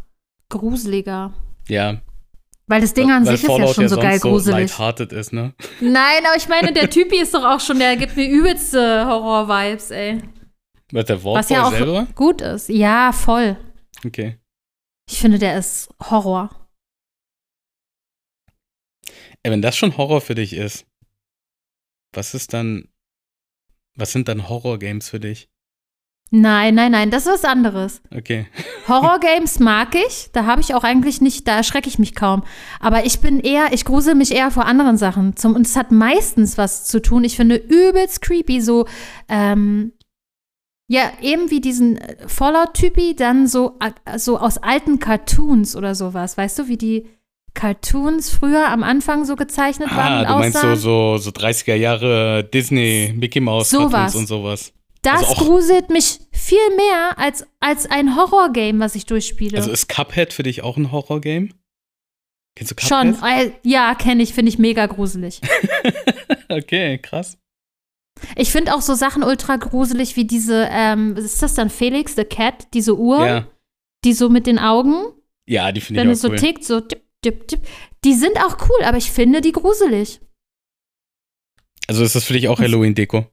gruseliger. 0.49 1.33
Ja, 1.67 2.01
Weil 2.67 2.81
das 2.81 2.93
Ding 2.93 3.11
an 3.11 3.25
weil 3.25 3.33
sich 3.37 3.43
ist 3.43 3.49
ja 3.49 3.55
Fallout 3.57 3.75
schon 3.75 3.89
so 3.89 3.97
geil 3.97 4.19
so 4.19 4.29
gruselig. 4.29 4.57
lighthearted 4.69 5.11
ist, 5.11 5.33
ne? 5.33 5.53
Nein, 5.81 6.23
aber 6.25 6.37
ich 6.37 6.47
meine, 6.47 6.71
der 6.73 6.89
Typi 6.89 7.19
ist 7.19 7.33
doch 7.33 7.43
auch 7.43 7.59
schon, 7.59 7.79
der 7.79 7.97
gibt 7.97 8.15
mir 8.15 8.27
übelste 8.29 9.05
Horror-Vibes, 9.05 9.91
ey. 9.91 10.21
Wird 10.91 11.09
der 11.09 11.19
Vault 11.23 11.39
Was 11.39 11.49
ja 11.49 11.67
auch 11.67 11.71
selber? 11.71 12.07
gut 12.15 12.41
ist. 12.41 12.69
Ja, 12.69 13.11
voll. 13.11 13.57
Okay. 14.05 14.39
Ich 15.09 15.19
finde, 15.19 15.37
der 15.39 15.57
ist 15.57 15.89
Horror. 16.09 16.49
Ey, 19.43 19.51
wenn 19.51 19.61
das 19.61 19.75
schon 19.77 19.97
Horror 19.97 20.21
für 20.21 20.35
dich 20.35 20.53
ist, 20.53 20.85
was 22.13 22.33
ist 22.33 22.53
dann, 22.53 22.87
was 23.95 24.11
sind 24.11 24.27
dann 24.27 24.49
Horror-Games 24.49 25.09
für 25.09 25.19
dich? 25.19 25.49
Nein, 26.31 26.73
nein, 26.73 26.91
nein, 26.91 27.11
das 27.11 27.27
ist 27.27 27.33
was 27.33 27.45
anderes. 27.45 28.01
Okay. 28.15 28.47
Horror-Games 28.87 29.59
mag 29.59 29.95
ich. 29.95 30.29
Da 30.33 30.45
habe 30.45 30.61
ich 30.61 30.73
auch 30.73 30.83
eigentlich 30.83 31.21
nicht, 31.21 31.47
da 31.47 31.55
erschrecke 31.55 31.87
ich 31.87 31.99
mich 31.99 32.15
kaum. 32.15 32.43
Aber 32.79 33.05
ich 33.05 33.19
bin 33.19 33.39
eher, 33.39 33.73
ich 33.73 33.85
grusel 33.85 34.15
mich 34.15 34.33
eher 34.33 34.49
vor 34.51 34.65
anderen 34.65 34.97
Sachen. 34.97 35.35
Zum, 35.35 35.55
und 35.55 35.67
es 35.67 35.75
hat 35.75 35.91
meistens 35.91 36.57
was 36.57 36.85
zu 36.85 37.01
tun. 37.01 37.23
Ich 37.23 37.35
finde 37.35 37.55
übelst 37.55 38.21
creepy, 38.21 38.59
so, 38.59 38.87
ähm, 39.29 39.93
ja, 40.87 41.11
eben 41.21 41.51
wie 41.51 41.61
diesen 41.61 41.97
äh, 41.97 42.27
Fallout-Typi, 42.27 43.15
dann 43.15 43.47
so, 43.47 43.77
äh, 43.79 44.17
so 44.17 44.39
aus 44.39 44.57
alten 44.57 44.99
Cartoons 44.99 45.75
oder 45.75 45.95
sowas. 45.95 46.37
Weißt 46.37 46.57
du, 46.59 46.67
wie 46.67 46.77
die 46.77 47.07
Cartoons 47.55 48.29
früher 48.29 48.67
am 48.69 48.83
Anfang 48.83 49.25
so 49.25 49.35
gezeichnet 49.35 49.89
waren 49.89 50.25
Ah, 50.25 50.25
du 50.25 50.33
meinst 50.39 50.59
so, 50.59 50.67
aussahen? 50.67 50.77
so, 50.79 51.17
so 51.17 51.31
30er 51.31 51.73
Jahre 51.75 52.43
Disney, 52.43 53.11
Mickey 53.15 53.39
Mouse 53.39 53.71
Sowas. 53.71 53.91
Cartoons 53.91 54.15
und 54.15 54.27
sowas. 54.27 54.73
Das 55.01 55.23
also 55.27 55.45
gruselt 55.45 55.89
mich 55.89 56.19
viel 56.31 56.57
mehr 56.75 57.17
als, 57.17 57.45
als 57.59 57.85
ein 57.89 58.15
Horror-Game, 58.15 58.79
was 58.79 58.95
ich 58.95 59.05
durchspiele. 59.05 59.57
Also 59.57 59.71
ist 59.71 59.87
Cuphead 59.89 60.33
für 60.33 60.43
dich 60.43 60.63
auch 60.63 60.77
ein 60.77 60.91
Horror-Game? 60.91 61.53
Kennst 62.55 62.71
du 62.71 62.75
Cuphead? 62.75 63.17
Schon, 63.17 63.23
äh, 63.27 63.51
ja, 63.63 63.93
kenne 63.95 64.23
ich, 64.23 64.33
finde 64.33 64.49
ich 64.49 64.57
mega 64.59 64.85
gruselig. 64.87 65.41
okay, 66.49 66.97
krass. 66.99 67.37
Ich 68.35 68.51
finde 68.51 68.73
auch 68.73 68.81
so 68.81 68.93
Sachen 68.95 69.23
ultra 69.23 69.57
gruselig 69.57 70.15
wie 70.15 70.25
diese, 70.25 70.67
ähm, 70.71 71.15
ist 71.17 71.41
das 71.43 71.53
dann 71.53 71.69
Felix 71.69 72.15
the 72.15 72.23
Cat, 72.23 72.67
diese 72.73 72.97
Uhr, 72.97 73.25
Ja. 73.25 73.47
die 74.05 74.13
so 74.13 74.29
mit 74.29 74.47
den 74.47 74.57
Augen, 74.57 74.95
Ja, 75.47 75.71
die 75.71 75.81
finde 75.81 76.01
wenn 76.01 76.07
ich 76.09 76.13
es 76.13 76.19
auch 76.19 76.29
so 76.29 76.29
cool. 76.29 76.37
tickt, 76.37 76.63
so 76.63 76.79
tipp, 76.81 77.01
tipp, 77.25 77.47
tipp. 77.47 77.61
Die 78.03 78.13
sind 78.13 78.37
auch 78.37 78.57
cool, 78.69 78.83
aber 78.85 78.97
ich 78.97 79.11
finde 79.11 79.41
die 79.41 79.51
gruselig. 79.51 80.21
Also 81.87 82.03
ist 82.03 82.15
das 82.15 82.23
für 82.25 82.33
dich 82.33 82.47
auch? 82.47 82.59
Halloween-Deko? 82.59 83.25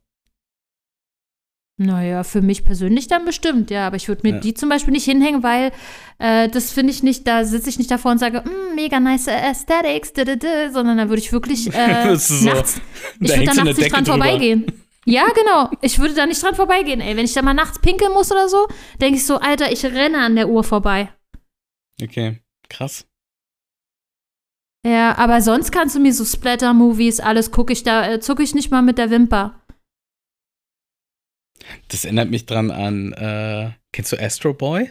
Naja, 1.78 2.22
für 2.22 2.42
mich 2.42 2.64
persönlich 2.64 3.08
dann 3.08 3.24
bestimmt, 3.24 3.70
ja. 3.70 3.86
Aber 3.86 3.96
ich 3.96 4.06
würde 4.08 4.22
mir 4.24 4.34
Ja. 4.34 4.40
die 4.40 4.54
zum 4.54 4.68
Beispiel 4.68 4.92
nicht 4.92 5.04
hinhängen, 5.06 5.42
weil 5.42 5.72
äh, 6.18 6.48
das 6.48 6.70
finde 6.70 6.92
ich 6.92 7.02
nicht, 7.02 7.26
da 7.26 7.44
sitze 7.44 7.70
ich 7.70 7.78
nicht 7.78 7.90
davor 7.90 8.12
und 8.12 8.18
sage, 8.18 8.42
"Mm, 8.42 8.74
mega 8.76 9.00
nice 9.00 9.26
Aesthetics, 9.28 10.12
d 10.12 10.22
-d 10.22 10.36
-d", 10.36 10.70
sondern 10.72 10.98
da 10.98 11.08
würde 11.08 11.20
ich 11.22 11.32
wirklich 11.32 11.66
äh, 11.74 12.14
so- 12.16 12.44
nachts, 12.44 12.76
ich 12.76 12.82
da 12.82 13.20
würde 13.20 13.34
hängt 13.34 13.48
da 13.58 13.64
nachts 13.64 13.78
nicht 13.78 13.92
dran 13.92 14.04
drüber. 14.04 14.18
vorbeigehen. 14.18 14.66
Ja, 15.04 15.26
genau. 15.34 15.70
Ich 15.80 15.98
würde 15.98 16.14
da 16.14 16.26
nicht 16.26 16.40
dran 16.42 16.54
vorbeigehen, 16.54 17.00
ey. 17.00 17.16
Wenn 17.16 17.24
ich 17.24 17.32
da 17.32 17.42
mal 17.42 17.54
nachts 17.54 17.80
pinkeln 17.80 18.12
muss 18.12 18.30
oder 18.30 18.48
so, 18.48 18.68
denke 19.00 19.16
ich 19.16 19.26
so, 19.26 19.38
Alter, 19.38 19.72
ich 19.72 19.84
renne 19.84 20.18
an 20.18 20.36
der 20.36 20.48
Uhr 20.48 20.62
vorbei. 20.62 21.12
Okay, 22.00 22.40
krass. 22.68 23.06
Ja, 24.84 25.16
aber 25.16 25.40
sonst 25.42 25.70
kannst 25.70 25.94
du 25.94 26.00
mir 26.00 26.12
so 26.12 26.24
Splatter-Movies, 26.24 27.20
alles 27.20 27.50
gucke 27.52 27.72
ich 27.72 27.84
da, 27.84 28.08
äh, 28.10 28.20
zucke 28.20 28.42
ich 28.42 28.54
nicht 28.54 28.70
mal 28.70 28.82
mit 28.82 28.98
der 28.98 29.10
Wimper. 29.10 29.60
Das 31.88 32.04
erinnert 32.04 32.30
mich 32.30 32.46
dran 32.46 32.70
an, 32.70 33.12
äh, 33.12 33.70
kennst 33.92 34.10
du 34.12 34.16
Astro 34.20 34.52
Boy? 34.54 34.90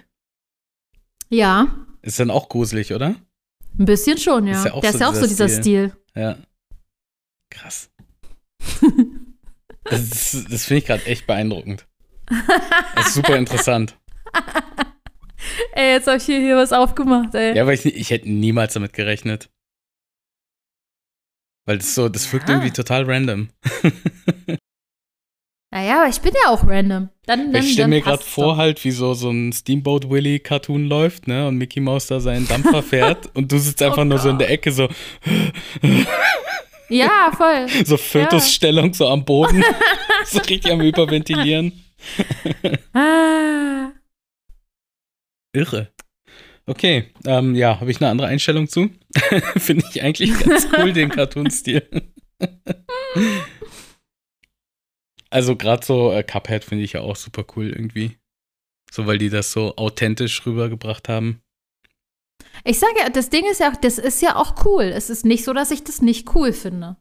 Ja, 1.29 1.85
Ist 2.01 2.19
dann 2.19 2.31
auch 2.31 2.49
gruselig, 2.49 2.93
oder? 2.93 3.15
ein 3.79 3.85
bisschen 3.85 4.17
schon, 4.17 4.47
ja. 4.47 4.57
Ist 4.59 4.65
ja 4.65 4.73
auch 4.73 4.81
Der 4.81 4.91
so 4.91 4.97
ist 4.97 5.01
ja 5.01 5.07
auch 5.09 5.13
so 5.13 5.27
dieser 5.27 5.45
dieser 5.47 5.61
Stil. 5.61 5.95
Ja. 6.15 6.37
Krass. 7.49 7.89
Das, 9.83 10.33
ist- 10.33 10.53
das 10.53 10.65
finde 10.65 10.77
ich 10.79 10.85
gerade 10.85 11.05
echt 11.07 11.25
beeindruckend. 11.25 11.87
Das 12.95 13.07
ist 13.07 13.13
super 13.15 13.35
interessant. 13.35 13.97
ey, 15.73 15.93
jetzt 15.93 16.05
habe 16.07 16.17
ich 16.17 16.23
hier, 16.23 16.39
hier 16.39 16.55
was 16.55 16.71
aufgemacht, 16.71 17.33
ey. 17.33 17.57
Ja, 17.57 17.65
weil 17.65 17.73
ich, 17.73 17.85
ich 17.87 18.09
hätte 18.11 18.29
niemals 18.31 18.73
damit 18.75 18.93
gerechnet. 18.93 19.49
Weil 21.65 21.77
das 21.77 21.93
so, 21.95 22.09
das 22.09 22.31
wirkt 22.33 22.49
Ja. 22.49 22.55
irgendwie 22.55 22.71
total 22.71 23.03
random. 23.05 23.49
Naja, 25.73 26.01
aber 26.01 26.09
ich 26.09 26.19
bin 26.19 26.33
ja 26.43 26.49
auch 26.51 26.67
random. 26.67 27.07
Dann, 27.25 27.53
dann, 27.53 27.63
ich 27.63 27.71
stelle 27.71 27.87
mir 27.87 28.01
gerade 28.01 28.21
vor, 28.21 28.55
doch. 28.55 28.57
halt, 28.57 28.83
wie 28.83 28.91
so, 28.91 29.13
so 29.13 29.29
ein 29.29 29.53
Steamboat 29.53 30.09
Willie 30.09 30.39
Cartoon 30.39 30.83
läuft, 30.85 31.27
ne? 31.29 31.47
Und 31.47 31.55
Mickey 31.57 31.79
Mouse 31.79 32.07
da 32.07 32.19
seinen 32.19 32.45
Dampfer 32.45 32.83
fährt 32.89 33.33
und 33.37 33.53
du 33.53 33.57
sitzt 33.57 33.81
einfach 33.81 33.99
Oh 34.01 34.03
nur 34.03 34.17
so 34.19 34.27
in 34.31 34.37
der. 34.37 34.49
Ecke, 34.49 34.73
so, 34.73 34.89
Ja, 36.89 37.31
voll. 37.37 37.67
so 37.85 37.95
Fötusstellung, 37.95 38.93
so 38.93 39.07
am 39.07 39.23
Boden. 39.23 39.63
so 40.25 40.39
richtig 40.39 40.69
am 40.73 40.81
Überventilieren. 40.81 41.71
Ah. 42.93 43.91
Irre. 45.53 45.93
Okay, 46.65 47.11
ähm, 47.25 47.55
ja, 47.55 47.79
habe 47.79 47.91
ich 47.91 47.99
eine 47.99 48.09
andere 48.09 48.27
Einstellung 48.27 48.67
zu? 48.67 48.89
Finde 49.57 49.85
ich 49.89 50.01
eigentlich 50.01 50.37
ganz 50.39 50.67
cool, 50.77 50.93
den 50.93 51.09
Cartoon-Stil. 51.11 51.87
also 55.29 55.55
gerade 55.55 55.85
so 55.85 56.11
äh, 56.11 56.23
Cuphead 56.23 56.63
finde 56.63 56.83
ich 56.83 56.93
ja 56.93 57.01
auch 57.01 57.15
super 57.15 57.45
cool 57.55 57.69
irgendwie. 57.69 58.17
So, 58.91 59.07
weil 59.07 59.17
die 59.17 59.29
das 59.29 59.51
so 59.51 59.75
authentisch 59.77 60.45
rübergebracht 60.45 61.09
haben. 61.09 61.41
Ich 62.63 62.79
sage 62.79 62.99
ja, 62.99 63.09
das 63.09 63.29
Ding 63.29 63.49
ist 63.49 63.59
ja 63.59 63.71
auch, 63.71 63.77
das 63.77 63.97
ist 63.97 64.21
ja 64.21 64.35
auch 64.35 64.65
cool. 64.65 64.83
Es 64.83 65.09
ist 65.09 65.25
nicht 65.25 65.43
so, 65.43 65.53
dass 65.53 65.71
ich 65.71 65.83
das 65.83 66.01
nicht 66.01 66.35
cool 66.35 66.53
finde. 66.53 66.97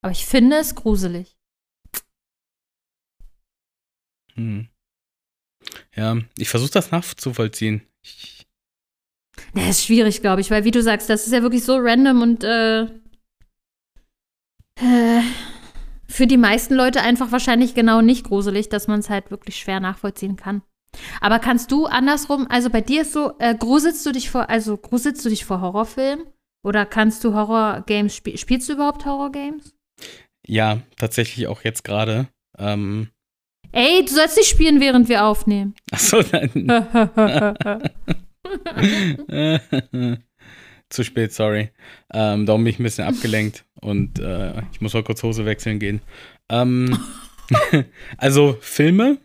Aber 0.00 0.12
ich 0.12 0.24
finde 0.24 0.56
es 0.56 0.74
gruselig. 0.74 1.36
Hm. 4.34 4.68
Ja, 5.94 6.16
ich 6.36 6.48
versuche 6.48 6.70
das 6.70 6.92
nachzuvollziehen. 6.92 7.82
Ich, 8.02 8.37
Das 9.54 9.68
ist 9.70 9.84
schwierig, 9.84 10.20
glaube 10.20 10.40
ich, 10.40 10.50
weil 10.50 10.64
wie 10.64 10.70
du 10.70 10.82
sagst, 10.82 11.08
das 11.08 11.26
ist 11.26 11.32
ja 11.32 11.42
wirklich 11.42 11.64
so 11.64 11.76
random 11.76 12.22
und 12.22 12.44
äh, 12.44 12.82
äh, 14.80 15.22
für 16.06 16.26
die 16.26 16.36
meisten 16.36 16.74
Leute 16.74 17.02
einfach 17.02 17.32
wahrscheinlich 17.32 17.74
genau 17.74 18.00
nicht 18.00 18.24
gruselig, 18.24 18.68
dass 18.68 18.88
man 18.88 19.00
es 19.00 19.10
halt 19.10 19.30
wirklich 19.30 19.56
schwer 19.56 19.80
nachvollziehen 19.80 20.36
kann. 20.36 20.62
Aber 21.20 21.38
kannst 21.38 21.70
du 21.70 21.86
andersrum, 21.86 22.46
also 22.48 22.70
bei 22.70 22.80
dir 22.80 23.02
ist 23.02 23.12
so, 23.12 23.32
äh, 23.38 23.54
gruselst 23.54 24.04
du 24.06 24.12
dich 24.12 24.30
vor, 24.30 24.48
also 24.48 24.76
gruselst 24.76 25.24
du 25.24 25.28
dich 25.28 25.44
vor 25.44 25.60
Horrorfilmen? 25.60 26.26
Oder 26.64 26.86
kannst 26.86 27.22
du 27.24 27.34
Horrorgames, 27.34 28.16
spiel, 28.16 28.36
spielst 28.36 28.68
du 28.68 28.72
überhaupt 28.74 29.04
Horrorgames? 29.04 29.74
ja, 30.46 30.80
tatsächlich 30.96 31.46
auch 31.46 31.62
jetzt 31.62 31.84
gerade. 31.84 32.28
Ähm, 32.58 33.08
Ey, 33.70 34.02
du 34.04 34.14
sollst 34.14 34.38
nicht 34.38 34.48
spielen, 34.48 34.80
während 34.80 35.10
wir 35.10 35.24
aufnehmen. 35.24 35.74
achso, 35.92 36.22
nein. 36.32 36.66
Zu 40.90 41.04
spät, 41.04 41.32
sorry. 41.32 41.70
Ähm, 42.12 42.46
darum 42.46 42.64
bin 42.64 42.72
ich 42.72 42.78
ein 42.78 42.84
bisschen 42.84 43.04
abgelenkt 43.04 43.64
und 43.80 44.18
äh, 44.18 44.62
ich 44.72 44.80
muss 44.80 44.94
mal 44.94 45.02
kurz 45.02 45.22
Hose 45.22 45.44
wechseln 45.44 45.78
gehen. 45.78 46.00
Ähm, 46.48 46.98
also 48.16 48.56
Filme, 48.60 49.18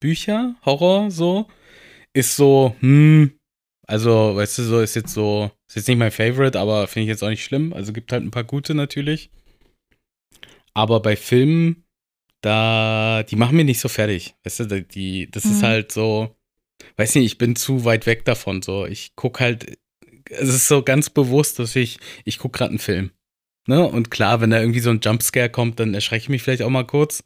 Bücher, 0.00 0.54
Horror, 0.64 1.10
so, 1.10 1.46
ist 2.12 2.36
so, 2.36 2.76
hm, 2.80 3.32
Also, 3.86 4.36
weißt 4.36 4.58
du, 4.58 4.62
so 4.62 4.80
ist 4.80 4.94
jetzt 4.94 5.12
so, 5.12 5.50
ist 5.68 5.76
jetzt 5.76 5.88
nicht 5.88 5.98
mein 5.98 6.12
Favorite, 6.12 6.58
aber 6.58 6.86
finde 6.86 7.04
ich 7.04 7.08
jetzt 7.08 7.24
auch 7.24 7.28
nicht 7.28 7.44
schlimm. 7.44 7.72
Also 7.72 7.92
gibt 7.92 8.12
halt 8.12 8.22
ein 8.22 8.30
paar 8.30 8.44
gute 8.44 8.74
natürlich. 8.74 9.30
Aber 10.74 11.00
bei 11.00 11.16
Filmen, 11.16 11.84
da, 12.40 13.24
die 13.24 13.36
machen 13.36 13.56
mir 13.56 13.64
nicht 13.64 13.80
so 13.80 13.88
fertig. 13.88 14.34
Weißt 14.44 14.60
du, 14.60 14.82
die, 14.82 15.30
das 15.30 15.44
mhm. 15.44 15.50
ist 15.50 15.62
halt 15.64 15.92
so, 15.92 16.36
weiß 16.96 17.14
nicht, 17.14 17.26
ich 17.26 17.38
bin 17.38 17.56
zu 17.56 17.84
weit 17.84 18.06
weg 18.06 18.24
davon. 18.24 18.62
So, 18.62 18.86
ich 18.86 19.14
gucke 19.16 19.40
halt, 19.40 19.78
es 20.30 20.48
ist 20.48 20.68
so 20.68 20.82
ganz 20.82 21.10
bewusst, 21.10 21.58
dass 21.58 21.76
ich, 21.76 21.98
ich 22.24 22.38
gucke 22.38 22.58
gerade 22.58 22.70
einen 22.70 22.78
Film. 22.78 23.10
Ne? 23.66 23.86
Und 23.86 24.10
klar, 24.10 24.40
wenn 24.40 24.50
da 24.50 24.60
irgendwie 24.60 24.80
so 24.80 24.90
ein 24.90 25.00
Jumpscare 25.02 25.50
kommt, 25.50 25.80
dann 25.80 25.94
erschrecke 25.94 26.22
ich 26.22 26.28
mich 26.28 26.42
vielleicht 26.42 26.62
auch 26.62 26.70
mal 26.70 26.86
kurz. 26.86 27.22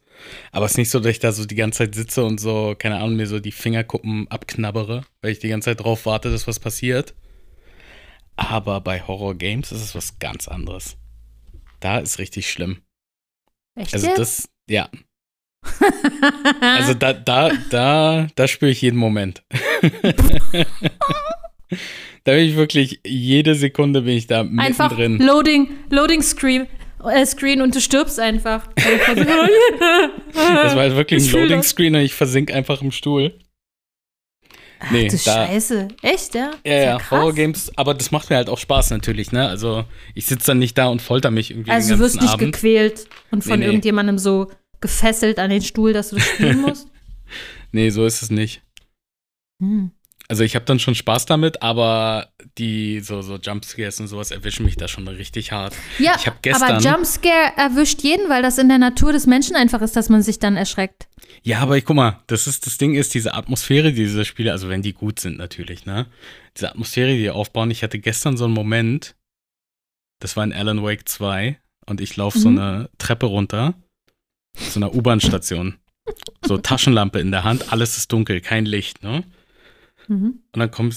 Aber 0.51 0.65
es 0.65 0.73
ist 0.73 0.77
nicht 0.77 0.89
so, 0.89 0.99
dass 0.99 1.11
ich 1.11 1.19
da 1.19 1.31
so 1.31 1.45
die 1.45 1.55
ganze 1.55 1.79
Zeit 1.79 1.95
sitze 1.95 2.23
und 2.23 2.39
so, 2.39 2.75
keine 2.77 2.97
Ahnung, 2.97 3.15
mir 3.15 3.27
so 3.27 3.39
die 3.39 3.51
Fingerkuppen 3.51 4.27
abknabbere, 4.29 5.05
weil 5.21 5.31
ich 5.31 5.39
die 5.39 5.47
ganze 5.47 5.71
Zeit 5.71 5.81
drauf 5.81 6.05
warte, 6.05 6.31
dass 6.31 6.47
was 6.47 6.59
passiert. 6.59 7.15
Aber 8.35 8.81
bei 8.81 9.01
Horror 9.01 9.35
Games 9.35 9.71
ist 9.71 9.81
es 9.81 9.95
was 9.95 10.19
ganz 10.19 10.47
anderes. 10.47 10.97
Da 11.79 11.99
ist 11.99 12.19
richtig 12.19 12.49
schlimm. 12.49 12.81
Echt? 13.75 13.93
Also 13.93 14.09
das, 14.15 14.49
ja. 14.69 14.89
also 16.61 16.93
da, 16.93 17.13
da, 17.13 17.51
da, 17.69 18.27
da 18.35 18.47
spüre 18.47 18.71
ich 18.71 18.81
jeden 18.81 18.97
Moment. 18.97 19.43
da 22.23 22.33
bin 22.33 22.45
ich 22.45 22.55
wirklich, 22.55 22.99
jede 23.05 23.55
Sekunde 23.55 24.01
bin 24.01 24.17
ich 24.17 24.27
da 24.27 24.41
einfach 24.41 24.91
mittendrin. 24.91 25.25
Loading, 25.25 25.69
Loading 25.89 26.21
Screen, 26.21 26.67
äh, 27.03 27.25
Screen 27.25 27.61
und 27.61 27.75
du 27.75 27.81
stirbst 27.81 28.19
einfach. 28.19 28.67
das 28.75 29.17
war 30.75 30.81
halt 30.81 30.95
wirklich 30.95 31.25
ein 31.25 31.31
Loading 31.31 31.63
Screen 31.63 31.95
und 31.95 32.01
ich 32.01 32.13
versink 32.13 32.51
einfach 32.53 32.81
im 32.81 32.91
Stuhl. 32.91 33.33
Ach, 34.79 34.91
nee, 34.91 35.07
du 35.07 35.17
da, 35.17 35.47
Scheiße. 35.47 35.87
Echt, 36.01 36.35
ja? 36.35 36.51
Ja, 36.65 36.73
ja, 36.73 36.83
ja 36.83 37.11
Horror 37.11 37.33
Games, 37.33 37.71
aber 37.75 37.93
das 37.93 38.11
macht 38.11 38.29
mir 38.29 38.35
halt 38.35 38.49
auch 38.49 38.59
Spaß 38.59 38.91
natürlich, 38.91 39.31
ne? 39.31 39.47
Also 39.47 39.85
ich 40.13 40.25
sitze 40.25 40.47
dann 40.47 40.59
nicht 40.59 40.77
da 40.77 40.87
und 40.87 41.01
folter 41.01 41.31
mich 41.31 41.51
irgendwie. 41.51 41.71
Also 41.71 41.95
du 41.95 41.99
wirst 42.01 42.21
nicht 42.21 42.33
Abend. 42.33 42.53
gequält 42.53 43.07
und 43.31 43.43
von 43.43 43.53
nee, 43.53 43.59
nee. 43.59 43.65
irgendjemandem 43.65 44.17
so 44.17 44.51
gefesselt 44.85 45.39
an 45.39 45.49
den 45.49 45.61
Stuhl, 45.61 45.93
dass 45.93 46.09
du 46.09 46.17
das 46.17 46.25
spielen 46.25 46.61
musst? 46.61 46.87
nee, 47.71 47.89
so 47.89 48.05
ist 48.05 48.21
es 48.21 48.29
nicht. 48.29 48.61
Hm. 49.61 49.91
Also 50.27 50.43
ich 50.43 50.55
habe 50.55 50.65
dann 50.65 50.79
schon 50.79 50.95
Spaß 50.95 51.27
damit, 51.27 51.61
aber 51.61 52.29
die 52.57 52.99
so, 52.99 53.21
so 53.21 53.35
Jumpscares 53.35 53.99
und 53.99 54.07
sowas 54.07 54.31
erwischen 54.31 54.65
mich 54.65 54.75
da 54.75 54.87
schon 54.87 55.07
richtig 55.07 55.51
hart. 55.51 55.75
Ja, 55.99 56.15
ich 56.17 56.31
gestern, 56.41 56.71
aber 56.71 56.79
Jumpscare 56.81 57.53
erwischt 57.57 58.01
jeden, 58.01 58.27
weil 58.27 58.41
das 58.41 58.57
in 58.57 58.67
der 58.67 58.79
Natur 58.79 59.11
des 59.11 59.27
Menschen 59.27 59.55
einfach 59.55 59.81
ist, 59.81 59.95
dass 59.95 60.09
man 60.09 60.23
sich 60.23 60.39
dann 60.39 60.55
erschreckt. 60.55 61.07
Ja, 61.43 61.59
aber 61.59 61.77
ich 61.77 61.85
guck 61.85 61.95
mal, 61.95 62.23
das 62.25 62.47
ist 62.47 62.65
das 62.65 62.79
Ding 62.79 62.95
ist 62.95 63.13
diese 63.13 63.35
Atmosphäre 63.35 63.93
dieser 63.93 64.25
Spiele, 64.25 64.51
also 64.51 64.67
wenn 64.67 64.81
die 64.81 64.93
gut 64.93 65.19
sind 65.19 65.37
natürlich, 65.37 65.85
ne? 65.85 66.07
Diese 66.57 66.69
Atmosphäre, 66.69 67.11
die 67.11 67.19
die 67.19 67.29
aufbauen. 67.29 67.69
Ich 67.69 67.83
hatte 67.83 67.99
gestern 67.99 68.35
so 68.35 68.45
einen 68.45 68.53
Moment, 68.53 69.15
das 70.19 70.35
war 70.35 70.43
in 70.43 70.53
Alan 70.53 70.81
Wake 70.81 71.07
2 71.07 71.59
und 71.85 72.01
ich 72.01 72.15
laufe 72.17 72.39
mhm. 72.39 72.41
so 72.41 72.49
eine 72.49 72.89
Treppe 72.97 73.27
runter 73.27 73.75
zu 74.55 74.79
einer 74.79 74.93
U-Bahn-Station. 74.93 75.75
so 76.45 76.57
Taschenlampe 76.57 77.19
in 77.19 77.31
der 77.31 77.43
Hand, 77.43 77.71
alles 77.71 77.97
ist 77.97 78.11
dunkel, 78.11 78.41
kein 78.41 78.65
Licht, 78.65 79.03
ne? 79.03 79.23
Mhm. 80.07 80.39
Und 80.51 80.59
dann 80.59 80.71
kommt, 80.71 80.95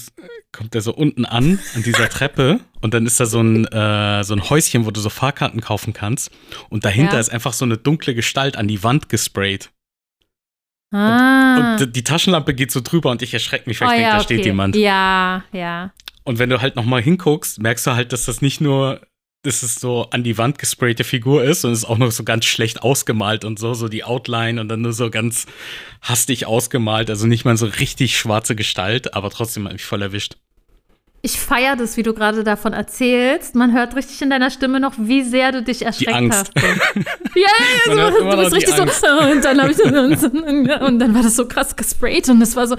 kommt 0.51 0.75
er 0.75 0.81
so 0.81 0.93
unten 0.93 1.25
an, 1.25 1.59
an 1.75 1.83
dieser 1.83 2.09
Treppe. 2.09 2.59
Und 2.81 2.93
dann 2.93 3.05
ist 3.05 3.19
da 3.19 3.25
so 3.25 3.41
ein, 3.41 3.65
äh, 3.65 4.23
so 4.23 4.35
ein 4.35 4.49
Häuschen, 4.49 4.85
wo 4.85 4.91
du 4.91 5.01
so 5.01 5.09
Fahrkarten 5.09 5.61
kaufen 5.61 5.93
kannst. 5.93 6.31
Und 6.69 6.85
dahinter 6.85 7.13
ja. 7.13 7.19
ist 7.19 7.29
einfach 7.29 7.53
so 7.53 7.65
eine 7.65 7.77
dunkle 7.77 8.15
Gestalt 8.15 8.55
an 8.55 8.67
die 8.67 8.83
Wand 8.83 9.09
gesprayt. 9.09 9.71
Ah. 10.91 11.75
Und, 11.75 11.81
und, 11.81 11.95
die 11.95 12.03
Taschenlampe 12.03 12.53
geht 12.53 12.71
so 12.71 12.81
drüber 12.81 13.11
und 13.11 13.21
ich 13.21 13.33
erschrecke 13.33 13.69
mich, 13.69 13.79
weil 13.79 13.89
oh, 13.89 13.91
ich 13.91 13.97
denke, 13.97 14.09
ja, 14.09 14.11
da 14.11 14.17
okay. 14.17 14.25
steht 14.25 14.45
jemand. 14.45 14.75
Ja, 14.75 15.43
ja. 15.51 15.93
Und 16.23 16.39
wenn 16.39 16.49
du 16.49 16.61
halt 16.61 16.75
nochmal 16.75 17.01
hinguckst, 17.01 17.61
merkst 17.61 17.87
du 17.87 17.91
halt, 17.91 18.13
dass 18.13 18.25
das 18.25 18.41
nicht 18.41 18.61
nur 18.61 19.01
dass 19.43 19.63
es 19.63 19.75
so 19.75 20.09
an 20.09 20.23
die 20.23 20.37
Wand 20.37 20.59
gesprayte 20.59 21.03
Figur 21.03 21.43
ist 21.43 21.63
und 21.63 21.71
es 21.71 21.79
ist 21.79 21.85
auch 21.85 21.97
noch 21.97 22.11
so 22.11 22.23
ganz 22.23 22.45
schlecht 22.45 22.83
ausgemalt 22.83 23.45
und 23.45 23.57
so, 23.57 23.73
so 23.73 23.87
die 23.87 24.03
Outline 24.03 24.59
und 24.59 24.67
dann 24.67 24.81
nur 24.81 24.93
so 24.93 25.09
ganz 25.09 25.45
hastig 26.01 26.45
ausgemalt, 26.45 27.09
also 27.09 27.25
nicht 27.25 27.45
mal 27.45 27.55
so 27.55 27.65
richtig 27.65 28.17
schwarze 28.17 28.55
Gestalt, 28.55 29.13
aber 29.13 29.29
trotzdem 29.29 29.65
hat 29.65 29.73
mich 29.73 29.85
voll 29.85 30.01
erwischt. 30.01 30.35
Ich 31.21 31.37
feiere 31.37 31.75
das, 31.75 31.97
wie 31.97 32.03
du 32.03 32.13
gerade 32.13 32.45
davon 32.45 32.71
erzählst. 32.71 33.53
Man 33.53 33.73
hört 33.73 33.93
richtig 33.95 34.21
in 34.21 34.29
deiner 34.29 34.49
Stimme 34.49 34.79
noch, 34.79 34.93
wie 34.97 35.21
sehr 35.21 35.51
du 35.51 35.61
dich 35.61 35.81
erschreckt 35.81 36.11
die 36.11 36.15
Angst. 36.15 36.51
hast. 36.55 36.65
ja, 37.35 37.47
also, 37.89 38.19
du 38.31 38.37
bist 38.37 38.53
richtig 38.53 38.75
so. 38.75 38.83
Und 38.83 39.43
dann, 39.43 39.69
ich, 39.69 40.81
und 40.81 40.99
dann 40.99 41.13
war 41.13 41.21
das 41.21 41.35
so 41.35 41.45
krass 41.45 41.75
gesprayt 41.75 42.29
und 42.29 42.41
es 42.41 42.55
war 42.55 42.67
so. 42.67 42.77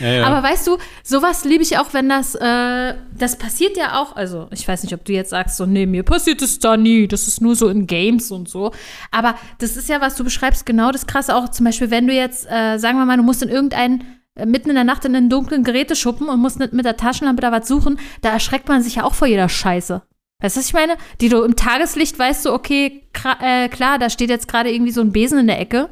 ja, 0.00 0.08
ja. 0.08 0.24
Aber 0.24 0.42
weißt 0.42 0.66
du, 0.66 0.78
sowas 1.02 1.44
liebe 1.44 1.62
ich 1.62 1.76
auch, 1.76 1.92
wenn 1.92 2.08
das, 2.08 2.34
äh, 2.36 2.94
das 3.18 3.36
passiert 3.36 3.76
ja 3.76 4.00
auch. 4.00 4.16
Also, 4.16 4.48
ich 4.50 4.66
weiß 4.66 4.82
nicht, 4.82 4.94
ob 4.94 5.04
du 5.04 5.12
jetzt 5.12 5.30
sagst, 5.30 5.58
so, 5.58 5.66
nee, 5.66 5.84
mir 5.84 6.04
passiert 6.04 6.40
das 6.40 6.58
da 6.58 6.78
nie. 6.78 7.06
Das 7.06 7.28
ist 7.28 7.42
nur 7.42 7.54
so 7.54 7.68
in 7.68 7.86
Games 7.86 8.30
und 8.30 8.48
so. 8.48 8.72
Aber 9.10 9.34
das 9.58 9.76
ist 9.76 9.90
ja, 9.90 10.00
was 10.00 10.16
du 10.16 10.24
beschreibst, 10.24 10.64
genau 10.64 10.90
das 10.90 11.06
Krasse 11.06 11.36
auch. 11.36 11.50
Zum 11.50 11.66
Beispiel, 11.66 11.90
wenn 11.90 12.06
du 12.06 12.14
jetzt, 12.14 12.46
äh, 12.50 12.78
sagen 12.78 12.96
wir 12.96 13.04
mal, 13.04 13.18
du 13.18 13.22
musst 13.22 13.42
in 13.42 13.50
irgendein 13.50 14.00
äh, 14.00 14.19
mitten 14.36 14.70
in 14.70 14.74
der 14.74 14.84
Nacht 14.84 15.04
in 15.04 15.14
einen 15.14 15.30
dunklen 15.30 15.64
Geräteschuppen 15.64 16.28
und 16.28 16.40
muss 16.40 16.58
mit 16.58 16.84
der 16.84 16.96
Taschenlampe 16.96 17.42
da 17.42 17.52
was 17.52 17.68
suchen, 17.68 17.98
da 18.22 18.30
erschreckt 18.30 18.68
man 18.68 18.82
sich 18.82 18.96
ja 18.96 19.04
auch 19.04 19.14
vor 19.14 19.28
jeder 19.28 19.48
Scheiße. 19.48 20.02
Weißt 20.42 20.56
du, 20.56 20.60
was 20.60 20.66
ich 20.66 20.72
meine? 20.72 20.96
Die 21.20 21.28
du 21.28 21.42
im 21.42 21.56
Tageslicht 21.56 22.18
weißt 22.18 22.46
du, 22.46 22.52
okay, 22.52 23.02
äh, 23.42 23.68
klar, 23.68 23.98
da 23.98 24.08
steht 24.08 24.30
jetzt 24.30 24.48
gerade 24.48 24.70
irgendwie 24.70 24.92
so 24.92 25.02
ein 25.02 25.12
Besen 25.12 25.38
in 25.38 25.46
der 25.46 25.60
Ecke 25.60 25.90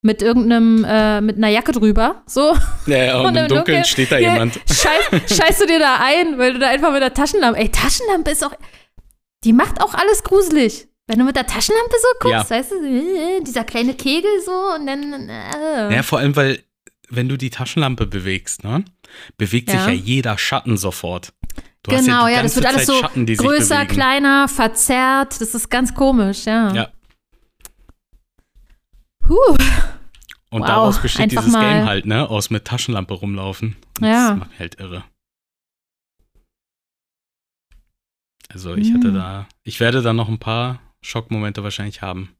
mit 0.00 0.22
irgendeinem, 0.22 0.84
äh, 0.84 1.20
mit 1.20 1.38
einer 1.38 1.48
Jacke 1.48 1.72
drüber, 1.72 2.22
so. 2.26 2.54
Ja, 2.86 3.04
ja 3.04 3.18
und, 3.18 3.26
und 3.26 3.36
im 3.36 3.48
Dunkeln, 3.48 3.48
Dunkeln 3.48 3.84
steht 3.84 4.12
da 4.12 4.18
ja, 4.18 4.34
jemand. 4.34 4.60
Scheiß, 4.68 5.36
scheißt 5.36 5.62
du 5.62 5.66
dir 5.66 5.80
da 5.80 5.96
ein, 6.00 6.38
weil 6.38 6.52
du 6.52 6.60
da 6.60 6.68
einfach 6.68 6.92
mit 6.92 7.02
der 7.02 7.14
Taschenlampe, 7.14 7.58
ey, 7.58 7.68
Taschenlampe 7.68 8.30
ist 8.30 8.44
auch, 8.44 8.54
die 9.44 9.52
macht 9.52 9.82
auch 9.82 9.94
alles 9.94 10.22
gruselig. 10.22 10.86
Wenn 11.08 11.18
du 11.18 11.24
mit 11.24 11.36
der 11.36 11.46
Taschenlampe 11.46 11.96
so 12.00 12.08
guckst, 12.20 12.50
ja. 12.50 12.56
weißt 12.56 12.70
du, 12.70 12.76
äh, 12.84 13.40
dieser 13.42 13.64
kleine 13.64 13.94
Kegel 13.94 14.30
so 14.44 14.52
und 14.76 14.86
dann. 14.86 15.28
Äh. 15.30 15.94
Ja, 15.94 16.02
vor 16.02 16.18
allem, 16.18 16.36
weil 16.36 16.62
wenn 17.10 17.28
du 17.28 17.36
die 17.36 17.50
Taschenlampe 17.50 18.06
bewegst, 18.06 18.64
ne, 18.64 18.84
bewegt 19.36 19.68
ja. 19.72 19.78
sich 19.78 19.86
ja 19.86 19.92
jeder 19.92 20.38
Schatten 20.38 20.76
sofort. 20.76 21.32
Du 21.82 21.90
genau, 21.94 22.26
ja, 22.26 22.36
ja 22.36 22.42
das 22.42 22.56
wird 22.56 22.66
alles 22.66 22.86
so 22.86 23.00
Schatten, 23.00 23.26
größer, 23.26 23.86
kleiner, 23.86 24.48
verzerrt. 24.48 25.40
Das 25.40 25.54
ist 25.54 25.70
ganz 25.70 25.94
komisch, 25.94 26.44
ja. 26.44 26.74
Ja. 26.74 26.88
Huh. 29.28 29.56
Und 30.50 30.62
wow, 30.62 30.66
daraus 30.66 31.00
besteht 31.00 31.30
dieses 31.30 31.52
Game 31.52 31.86
halt, 31.86 32.06
ne? 32.06 32.28
Aus 32.28 32.50
mit 32.50 32.64
Taschenlampe 32.64 33.14
rumlaufen. 33.14 33.76
Und 34.00 34.06
ja. 34.06 34.30
Das 34.30 34.38
macht 34.38 34.50
mich 34.50 34.60
halt 34.60 34.80
irre. 34.80 35.04
Also 38.48 38.74
ich 38.74 38.94
hatte 38.94 39.08
hm. 39.08 39.14
da, 39.14 39.48
ich 39.62 39.78
werde 39.78 40.00
da 40.00 40.14
noch 40.14 40.28
ein 40.28 40.38
paar 40.38 40.80
Schockmomente 41.02 41.62
wahrscheinlich 41.62 42.00
haben. 42.00 42.34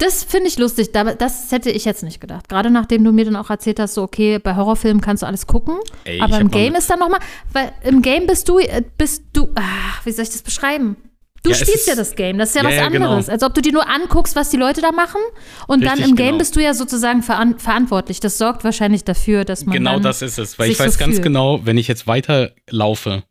Das 0.00 0.24
finde 0.24 0.48
ich 0.48 0.58
lustig. 0.58 0.92
Das 0.92 1.52
hätte 1.52 1.70
ich 1.70 1.84
jetzt 1.84 2.02
nicht 2.02 2.20
gedacht. 2.20 2.48
Gerade 2.48 2.70
nachdem 2.70 3.04
du 3.04 3.12
mir 3.12 3.26
dann 3.26 3.36
auch 3.36 3.50
erzählt 3.50 3.78
hast, 3.78 3.94
so 3.94 4.02
okay, 4.02 4.38
bei 4.38 4.56
Horrorfilmen 4.56 5.02
kannst 5.02 5.22
du 5.22 5.26
alles 5.26 5.46
gucken, 5.46 5.76
Ey, 6.04 6.20
aber 6.20 6.40
im 6.40 6.50
Game 6.50 6.74
ist 6.74 6.88
dann 6.88 7.00
noch 7.00 7.10
mal, 7.10 7.20
weil 7.52 7.70
im 7.84 8.00
Game 8.00 8.26
bist 8.26 8.48
du, 8.48 8.58
äh, 8.58 8.82
bist 8.96 9.24
du, 9.34 9.50
ach, 9.54 10.04
wie 10.06 10.12
soll 10.12 10.22
ich 10.22 10.30
das 10.30 10.40
beschreiben? 10.40 10.96
Du 11.42 11.50
ja, 11.50 11.56
spielst 11.56 11.86
ja 11.86 11.94
das 11.94 12.16
Game, 12.16 12.38
das 12.38 12.50
ist 12.50 12.54
ja, 12.54 12.62
ja 12.62 12.68
was 12.68 12.76
ja, 12.76 12.88
genau. 12.88 13.06
anderes. 13.06 13.26
Genau. 13.26 13.34
Als 13.34 13.42
ob 13.42 13.54
du 13.54 13.60
dir 13.60 13.72
nur 13.72 13.88
anguckst, 13.88 14.36
was 14.36 14.48
die 14.50 14.56
Leute 14.56 14.80
da 14.80 14.90
machen. 14.90 15.20
Und 15.66 15.82
Richtig, 15.82 16.00
dann 16.00 16.10
im 16.10 16.16
Game 16.16 16.26
genau. 16.26 16.38
bist 16.38 16.56
du 16.56 16.60
ja 16.60 16.74
sozusagen 16.74 17.22
veran 17.22 17.58
verantwortlich. 17.58 18.20
Das 18.20 18.38
sorgt 18.38 18.64
wahrscheinlich 18.64 19.04
dafür, 19.04 19.44
dass 19.44 19.64
man. 19.64 19.74
Genau 19.74 19.98
das 19.98 20.22
ist 20.22 20.38
es. 20.38 20.58
Weil 20.58 20.70
ich 20.70 20.78
weiß 20.78 20.94
so 20.94 20.98
ganz 20.98 21.22
genau, 21.22 21.60
wenn 21.64 21.78
ich 21.78 21.88
jetzt 21.88 22.06
weiterlaufe, 22.06 23.22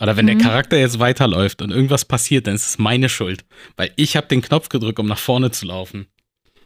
oder 0.00 0.16
wenn 0.16 0.26
mhm. 0.26 0.38
der 0.38 0.46
Charakter 0.48 0.78
jetzt 0.78 0.98
weiterläuft 0.98 1.62
und 1.62 1.70
irgendwas 1.70 2.04
passiert, 2.04 2.46
dann 2.46 2.54
ist 2.54 2.66
es 2.66 2.78
meine 2.78 3.08
Schuld. 3.08 3.44
Weil 3.76 3.90
ich 3.96 4.16
habe 4.16 4.28
den 4.28 4.42
Knopf 4.42 4.68
gedrückt, 4.68 4.98
um 5.00 5.06
nach 5.06 5.18
vorne 5.18 5.50
zu 5.50 5.66
laufen. 5.66 6.06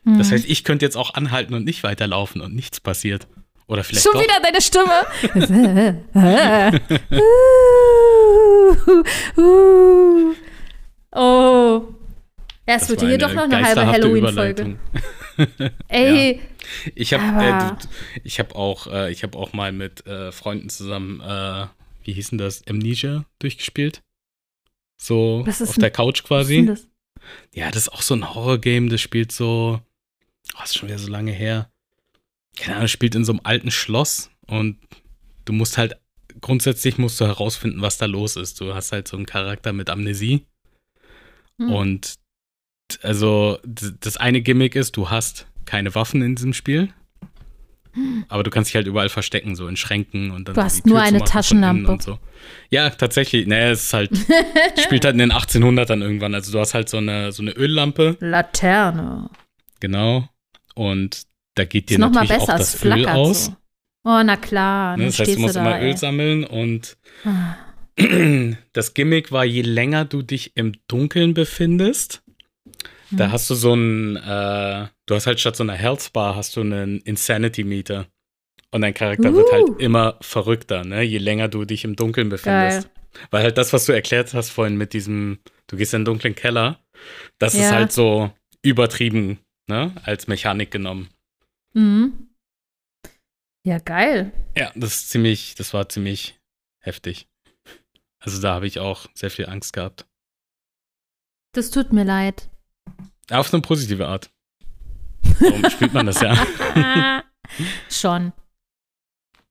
Mhm. 0.05 0.18
Das 0.18 0.31
heißt, 0.33 0.45
ich 0.47 0.64
könnte 0.64 0.85
jetzt 0.85 0.97
auch 0.97 1.14
anhalten 1.14 1.55
und 1.55 1.64
nicht 1.64 1.83
weiterlaufen 1.83 2.40
und 2.40 2.55
nichts 2.55 2.81
passiert. 2.81 3.27
Oder 3.68 3.85
vielleicht 3.85 4.05
Schon 4.05 4.12
doch. 4.14 4.23
wieder 4.23 4.40
deine 4.42 4.61
Stimme. 4.61 5.07
oh. 11.12 11.95
Ja, 12.68 12.77
es 12.77 12.88
wird 12.88 13.01
hier 13.01 13.18
doch 13.18 13.33
noch 13.33 13.45
eine 13.45 13.62
halbe 13.62 13.87
Halloween-Folge. 13.87 14.77
Ey. 15.88 16.35
Ja. 16.35 16.40
Ich 16.95 17.14
habe 17.14 17.45
äh, 17.45 17.73
ich 18.25 18.38
hab 18.38 18.55
auch, 18.55 18.87
äh, 18.87 19.14
hab 19.14 19.35
auch 19.37 19.53
mal 19.53 19.73
mit 19.73 20.07
äh, 20.07 20.33
Freunden 20.33 20.68
zusammen 20.68 21.21
äh, 21.21 21.66
wie 22.05 22.12
hieß 22.12 22.31
denn 22.31 22.38
das, 22.38 22.67
Amnesia 22.67 23.25
durchgespielt. 23.38 24.03
So 24.97 25.45
auf 25.47 25.77
der 25.77 25.91
Couch 25.91 26.23
quasi. 26.23 26.67
Das? 26.67 26.88
Ja, 27.53 27.71
das 27.71 27.85
ist 27.85 27.93
auch 27.93 28.03
so 28.03 28.15
ein 28.15 28.35
Horror-Game, 28.35 28.88
das 28.88 29.01
spielt 29.01 29.33
so, 29.33 29.81
oh, 30.55 30.62
ist 30.62 30.77
schon 30.77 30.88
wieder 30.88 30.99
so 30.99 31.09
lange 31.09 31.33
her. 31.33 31.71
Keine 32.57 32.77
Ahnung, 32.77 32.88
spielt 32.88 33.15
in 33.15 33.25
so 33.25 33.33
einem 33.33 33.41
alten 33.45 33.71
Schloss 33.71 34.31
und 34.47 34.79
du 35.45 35.53
musst 35.53 35.79
halt, 35.79 35.97
grundsätzlich 36.41 36.99
musst 36.99 37.21
du 37.21 37.27
herausfinden, 37.27 37.81
was 37.81 37.99
da 37.99 38.07
los 38.07 38.37
ist. 38.37 38.61
Du 38.61 38.75
hast 38.75 38.93
halt 38.93 39.09
so 39.09 39.17
einen 39.17 39.27
Charakter 39.27 39.73
mit 39.73 39.91
Amnesie. 39.91 40.47
Hm. 41.59 41.73
Und 41.73 42.15
also 43.03 43.59
das 43.65 44.17
eine 44.17 44.43
Gimmick 44.43 44.75
ist, 44.77 44.97
du 44.97 45.11
hast 45.11 45.47
keine 45.65 45.95
Waffen 45.95 46.23
in 46.23 46.35
diesem 46.35 46.53
Spiel. 46.53 46.93
Aber 48.29 48.43
du 48.43 48.51
kannst 48.51 48.71
dich 48.71 48.77
halt 48.77 48.87
überall 48.87 49.09
verstecken, 49.09 49.55
so 49.55 49.69
in 49.69 49.77
Schränken 49.77 50.31
und 50.31 50.49
dann. 50.49 50.55
Du 50.55 50.63
hast 50.63 50.87
nur 50.87 51.01
eine 51.01 51.23
Taschenlampe. 51.25 51.91
Und 51.93 52.03
so. 52.03 52.19
Ja, 52.71 52.91
tatsächlich. 52.91 53.47
Naja, 53.47 53.71
es 53.71 53.85
ist 53.85 53.93
halt, 53.93 54.11
spielt 54.83 55.05
halt 55.05 55.13
in 55.15 55.19
den 55.19 55.33
1800ern 55.33 56.01
irgendwann. 56.01 56.35
Also 56.35 56.53
du 56.53 56.59
hast 56.59 56.75
halt 56.75 56.89
so 56.89 56.97
eine, 56.99 57.33
so 57.33 57.43
eine 57.43 57.53
Öllampe, 57.53 58.17
Laterne. 58.21 59.29
genau. 59.81 60.29
Und 60.75 61.23
da 61.55 61.65
geht 61.67 61.91
dir 61.91 61.95
Ist 61.95 62.01
noch 62.01 62.11
mal 62.11 62.23
natürlich 62.23 62.39
besser, 62.47 62.55
auch 62.55 62.61
es 62.61 62.73
das 62.73 62.85
Öl 62.85 62.93
flackert 62.93 63.15
aus. 63.15 63.45
so. 63.47 63.57
Oh, 64.05 64.21
na 64.25 64.37
klar. 64.37 64.97
Ne? 64.97 65.05
Das 65.07 65.19
heißt, 65.19 65.37
du 65.37 65.41
musst 65.41 65.57
da, 65.57 65.61
immer 65.61 65.79
ey. 65.79 65.91
Öl 65.91 65.97
sammeln 65.97 66.45
und 66.45 66.97
Ah. 67.25 67.57
das 68.73 68.95
Gimmick 68.95 69.33
war, 69.33 69.45
je 69.45 69.61
länger 69.63 70.07
du 70.07 70.23
dich 70.23 70.57
im 70.57 70.73
Dunkeln 70.89 71.35
befindest, 71.35 72.22
da 73.12 73.27
Hm. 73.27 73.33
hast 73.33 73.48
du 73.51 73.55
so 73.55 73.75
ein, 73.75 74.16
äh, 74.16 74.88
du 75.07 75.14
hast 75.14 75.27
halt 75.27 75.40
statt 75.40 75.57
so 75.57 75.62
einer 75.62 75.75
Health 75.75 76.12
Bar 76.12 76.35
hast 76.37 76.57
du 76.57 76.61
einen 76.61 77.01
Insanity 77.01 77.64
Meter. 77.64 78.07
Und 78.70 78.81
dein 78.83 78.94
Charakter 78.94 79.35
wird 79.35 79.48
Uh. 79.48 79.53
halt 79.53 79.81
immer 79.81 80.16
verrückter, 80.22 80.85
ne? 80.85 81.03
je 81.03 81.18
länger 81.18 81.48
du 81.48 81.64
dich 81.66 81.85
im 81.85 81.94
Dunkeln 81.96 82.29
befindest. 82.31 82.88
Weil 83.31 83.42
halt 83.42 83.59
das, 83.59 83.72
was 83.75 83.85
du 83.85 83.92
erklärt 83.92 84.33
hast 84.33 84.48
vorhin 84.51 84.77
mit 84.77 84.94
diesem, 84.94 85.40
du 85.66 85.77
gehst 85.77 85.92
in 85.92 86.01
den 86.01 86.05
dunklen 86.07 86.35
Keller, 86.35 86.81
das 87.38 87.53
ist 87.55 87.61
Ja. 87.61 87.72
halt 87.72 87.92
so 87.92 88.33
übertrieben, 88.62 89.38
ne? 89.68 89.94
Als 90.05 90.27
Mechanik 90.29 90.70
genommen. 90.70 91.11
Mhm. 91.75 92.31
Ja, 93.66 93.79
geil. 93.79 94.33
Ja, 94.57 94.72
das 94.75 94.94
ist 94.94 95.11
ziemlich, 95.11 95.55
das 95.57 95.75
war 95.75 95.88
ziemlich 95.90 96.38
heftig. 96.83 97.29
Also 98.20 98.40
da 98.40 98.55
habe 98.55 98.66
ich 98.66 98.79
auch 98.79 99.07
sehr 99.14 99.31
viel 99.31 99.46
Angst 99.46 99.72
gehabt. 99.75 100.07
Das 101.55 101.70
tut 101.70 101.92
mir 101.92 102.05
leid. 102.05 102.48
Auf 103.33 103.53
eine 103.53 103.62
positive 103.62 104.07
Art. 104.07 104.31
Warum 105.40 105.68
spielt 105.71 105.92
man 105.95 106.07
das 106.07 106.21
ja? 106.21 106.37
Schon. 107.90 108.33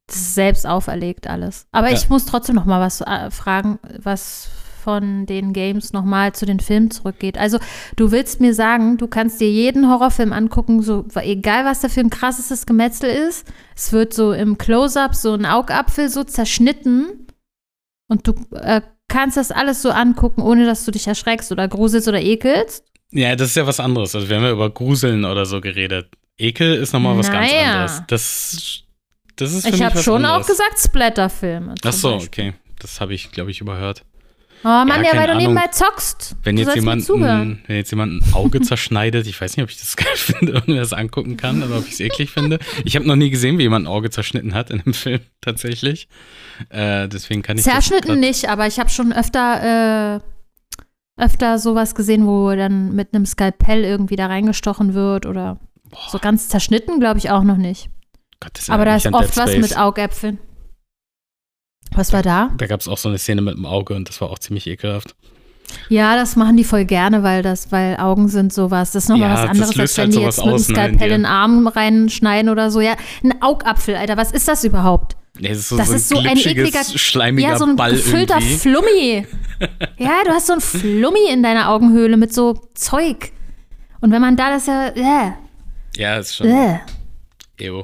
Das 0.07 0.15
ist 0.17 0.35
selbst 0.35 0.67
auferlegt 0.67 1.27
alles. 1.27 1.67
Aber 1.71 1.89
Ja. 1.89 1.95
ich 1.95 2.09
muss 2.09 2.25
trotzdem 2.25 2.55
noch 2.55 2.65
mal 2.65 2.81
was 2.81 3.01
äh, 3.01 3.31
fragen, 3.31 3.79
was 3.97 4.49
von 4.83 5.25
den 5.27 5.53
Games 5.53 5.93
noch 5.93 6.03
mal 6.03 6.33
zu 6.33 6.45
den 6.45 6.59
Filmen 6.59 6.89
zurückgeht. 6.89 7.37
Also 7.37 7.59
du 7.95 8.11
willst 8.11 8.41
mir 8.41 8.53
sagen, 8.55 8.97
du 8.97 9.07
kannst 9.07 9.39
dir 9.39 9.49
jeden 9.49 9.87
Horrorfilm 9.87 10.33
angucken, 10.33 10.81
so 10.81 11.05
egal 11.15 11.65
was 11.65 11.79
für 11.93 11.99
ein 11.99 12.09
krasses 12.09 12.65
Gemetzel 12.65 13.09
ist. 13.09 13.47
Es 13.75 13.91
wird 13.93 14.13
so 14.13 14.33
im 14.33 14.57
Close-up 14.57 15.13
so 15.15 15.33
ein 15.33 15.45
Augapfel 15.45 16.09
so 16.09 16.23
zerschnitten 16.23 17.27
und 18.09 18.27
du 18.27 18.33
äh, 18.55 18.81
kannst 19.07 19.37
das 19.37 19.51
alles 19.51 19.81
so 19.83 19.91
angucken, 19.91 20.41
ohne 20.41 20.65
dass 20.65 20.83
du 20.83 20.91
dich 20.91 21.07
erschreckst 21.07 21.51
oder 21.51 21.67
gruselst 21.67 22.07
oder 22.07 22.21
ekelst. 22.21 22.83
Ja, 23.11 23.35
das 23.35 23.49
ist 23.49 23.55
ja 23.55 23.67
was 23.67 23.79
anderes. 23.79 24.15
Also 24.15 24.29
wir 24.29 24.37
haben 24.37 24.43
ja 24.43 24.51
über 24.51 24.69
Gruseln 24.69 25.25
oder 25.25 25.45
so 25.45 25.59
geredet. 25.61 26.07
Ekel 26.37 26.75
ist 26.75 26.93
nochmal 26.93 27.17
was 27.17 27.31
ganz 27.31 27.51
Naja. 27.51 27.71
anderes. 27.71 28.03
Das, 28.07 28.83
das 29.35 29.53
ist 29.53 29.67
für 29.67 29.75
Ich 29.75 29.81
habe 29.83 30.01
schon 30.01 30.25
auch 30.25 30.29
anderes. 30.35 30.47
gesagt 30.47 30.79
Splatterfilme. 30.79 31.75
Ach 31.83 31.93
so, 31.93 32.17
Beispiel. 32.17 32.49
okay. 32.49 32.53
Das 32.79 32.99
habe 33.01 33.13
ich, 33.13 33.31
glaube 33.31 33.51
ich, 33.51 33.61
überhört. 33.61 34.03
Oh 34.63 34.67
Mann, 34.67 35.03
Ja, 35.03 35.13
ja, 35.13 35.19
weil 35.19 35.27
du 35.27 35.35
nebenbei 35.37 35.67
zockst. 35.71 36.35
Wenn 36.43 36.55
jetzt, 36.57 36.75
jemand, 36.75 37.07
wenn 37.09 37.59
jetzt 37.67 37.89
jemand 37.91 38.13
ein 38.21 38.33
Auge 38.33 38.61
zerschneidet, 38.61 39.25
ich 39.27 39.39
weiß 39.41 39.57
nicht, 39.57 39.63
ob 39.63 39.69
ich 39.71 39.77
das 39.79 39.95
geil 39.97 40.15
finde 40.15 40.53
und 40.53 40.67
mir 40.67 40.79
das 40.79 40.93
angucken 40.93 41.35
kann 41.35 41.61
oder 41.63 41.79
ob 41.79 41.87
ich 41.87 41.93
es 41.93 41.99
eklig 41.99 42.29
finde. 42.29 42.59
Ich 42.85 42.95
habe 42.95 43.07
noch 43.07 43.15
nie 43.15 43.29
gesehen, 43.31 43.57
wie 43.57 43.63
jemand 43.63 43.85
ein 43.85 43.91
Auge 43.91 44.09
zerschnitten 44.11 44.53
hat 44.53 44.69
in 44.69 44.79
einem 44.81 44.93
Film 44.95 45.19
tatsächlich. 45.41 46.07
Äh, 46.69 47.07
deswegen 47.07 47.41
kann 47.41 47.57
ich 47.57 47.63
Zerschnitten 47.63 48.19
nicht, 48.19 48.49
aber 48.49 48.67
ich 48.67 48.79
habe 48.79 48.89
schon 48.89 49.11
öfter, 49.13 50.17
äh, 50.17 50.30
öfter 51.21 51.59
sowas 51.59 51.95
gesehen, 51.95 52.25
wo 52.25 52.53
dann 52.55 52.93
mit 52.93 53.13
einem 53.13 53.25
Skalpell 53.25 53.83
irgendwie 53.83 54.15
da 54.15 54.27
reingestochen 54.27 54.93
wird 54.93 55.25
oder 55.25 55.59
so 56.09 56.19
ganz 56.19 56.49
zerschnitten, 56.49 56.99
glaube 56.99 57.19
ich 57.19 57.29
auch 57.29 57.43
noch 57.43 57.57
nicht. 57.57 57.89
Gott, 58.39 58.51
das 58.55 58.69
aber 58.69 58.85
da 58.85 58.95
ist 58.95 59.11
oft 59.13 59.37
was 59.37 59.55
mit 59.55 59.77
Augäpfeln. 59.77 60.39
Was 61.93 62.13
war 62.13 62.23
da? 62.23 62.51
Da 62.57 62.67
gab 62.67 62.79
es 62.79 62.87
auch 62.87 62.97
so 62.97 63.09
eine 63.09 63.17
Szene 63.17 63.41
mit 63.41 63.55
dem 63.55 63.65
Auge 63.65 63.93
und 63.95 64.07
das 64.09 64.19
war 64.21 64.29
auch 64.29 64.39
ziemlich 64.39 64.67
ekelhaft. 64.67 65.15
Ja, 65.89 66.15
das 66.15 66.35
machen 66.35 66.57
die 66.57 66.63
voll 66.63 66.85
gerne, 66.85 67.23
weil 67.23 67.43
das, 67.43 67.71
weil 67.71 67.97
Augen 67.97 68.27
sind 68.27 68.53
sowas. 68.53 68.91
Das 68.91 69.03
ist 69.03 69.09
nochmal 69.09 69.29
Ja, 69.29 69.43
was 69.43 69.49
anderes, 69.49 69.79
als 69.79 69.97
wenn 69.97 70.03
halt 70.05 70.15
die 70.15 70.19
jetzt 70.19 70.37
mit 70.37 70.45
einem 70.47 70.55
ne, 70.55 70.59
Skalpell 70.59 71.11
in 71.11 71.21
den 71.21 71.25
Arm 71.25 71.67
reinschneiden 71.67 72.49
oder 72.49 72.71
so. 72.71 72.81
Ja, 72.81 72.95
ein 73.23 73.41
Augapfel, 73.41 73.95
Alter, 73.95 74.17
was 74.17 74.31
ist 74.31 74.47
das 74.47 74.63
überhaupt? 74.63 75.15
Nee, 75.41 75.49
das 75.49 75.57
ist 75.57 75.69
so, 75.69 75.77
Das 75.77 75.87
so 75.87 75.93
ein 75.93 75.97
ist 75.97 76.09
so 76.09 76.17
ein 76.19 76.37
ekliger- 76.37 76.97
schleimiger 76.97 77.49
Ja, 77.49 77.57
so 77.57 77.65
ein 77.65 77.75
Ball 77.75 77.93
gefüllter 77.93 78.35
irgendwie. 78.35 78.57
Flummi. 78.57 79.27
Ja, 79.97 80.23
du 80.25 80.31
hast 80.31 80.47
so 80.47 80.53
ein 80.53 80.61
Flummi 80.61 81.29
in 81.31 81.43
deiner 81.43 81.69
Augenhöhle 81.69 82.17
mit 82.17 82.33
so 82.33 82.53
Zeug. 82.73 83.31
Und 83.99 84.11
wenn 84.11 84.19
man 84.21 84.35
da 84.35 84.49
das 84.49 84.65
ja, 84.65 84.87
äh, 84.87 85.31
Ja, 85.95 86.17
ist 86.17 86.35
schon. 86.35 86.47
äh. 86.47 86.79
Ew. 87.59 87.83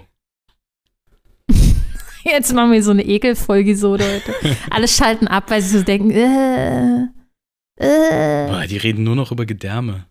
Jetzt 2.24 2.54
machen 2.54 2.72
wir 2.72 2.82
so 2.84 2.92
eine 2.92 3.04
Ekelfolge 3.06 3.78
so, 3.78 3.92
Leute. 3.92 4.34
Alle 4.72 4.88
schalten 4.88 5.28
ab, 5.28 5.52
weil 5.52 5.62
sie 5.62 5.78
so 5.78 5.84
denken, 5.84 6.10
äh, 6.12 7.04
äh. 7.80 8.48
Boah, 8.50 8.66
die 8.68 8.78
reden 8.78 9.04
nur 9.04 9.16
noch 9.16 9.32
über 9.32 9.46
Gedärme. 9.46 10.06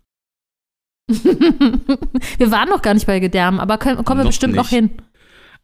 wir 1.09 2.51
waren 2.51 2.69
noch 2.69 2.81
gar 2.81 2.93
nicht 2.93 3.07
bei 3.07 3.19
Gedärmen, 3.19 3.59
aber 3.59 3.77
können, 3.77 4.03
kommen 4.05 4.19
wir 4.21 4.23
Noch 4.23 4.29
bestimmt 4.31 4.55
noch 4.55 4.71
nicht. 4.71 4.79
hin. 4.79 5.01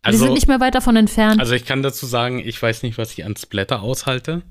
Also, 0.04 0.26
sind 0.26 0.34
nicht 0.34 0.48
mehr 0.48 0.60
weit 0.60 0.76
davon 0.76 0.96
entfernt. 0.96 1.40
also 1.40 1.54
ich 1.54 1.66
kann 1.66 1.82
dazu 1.82 2.06
sagen, 2.06 2.40
ich 2.40 2.62
weiß 2.62 2.84
nicht, 2.84 2.98
was 2.98 3.12
ich 3.14 3.26
an 3.26 3.36
Splatter 3.36 3.82
aushalte. 3.82 4.42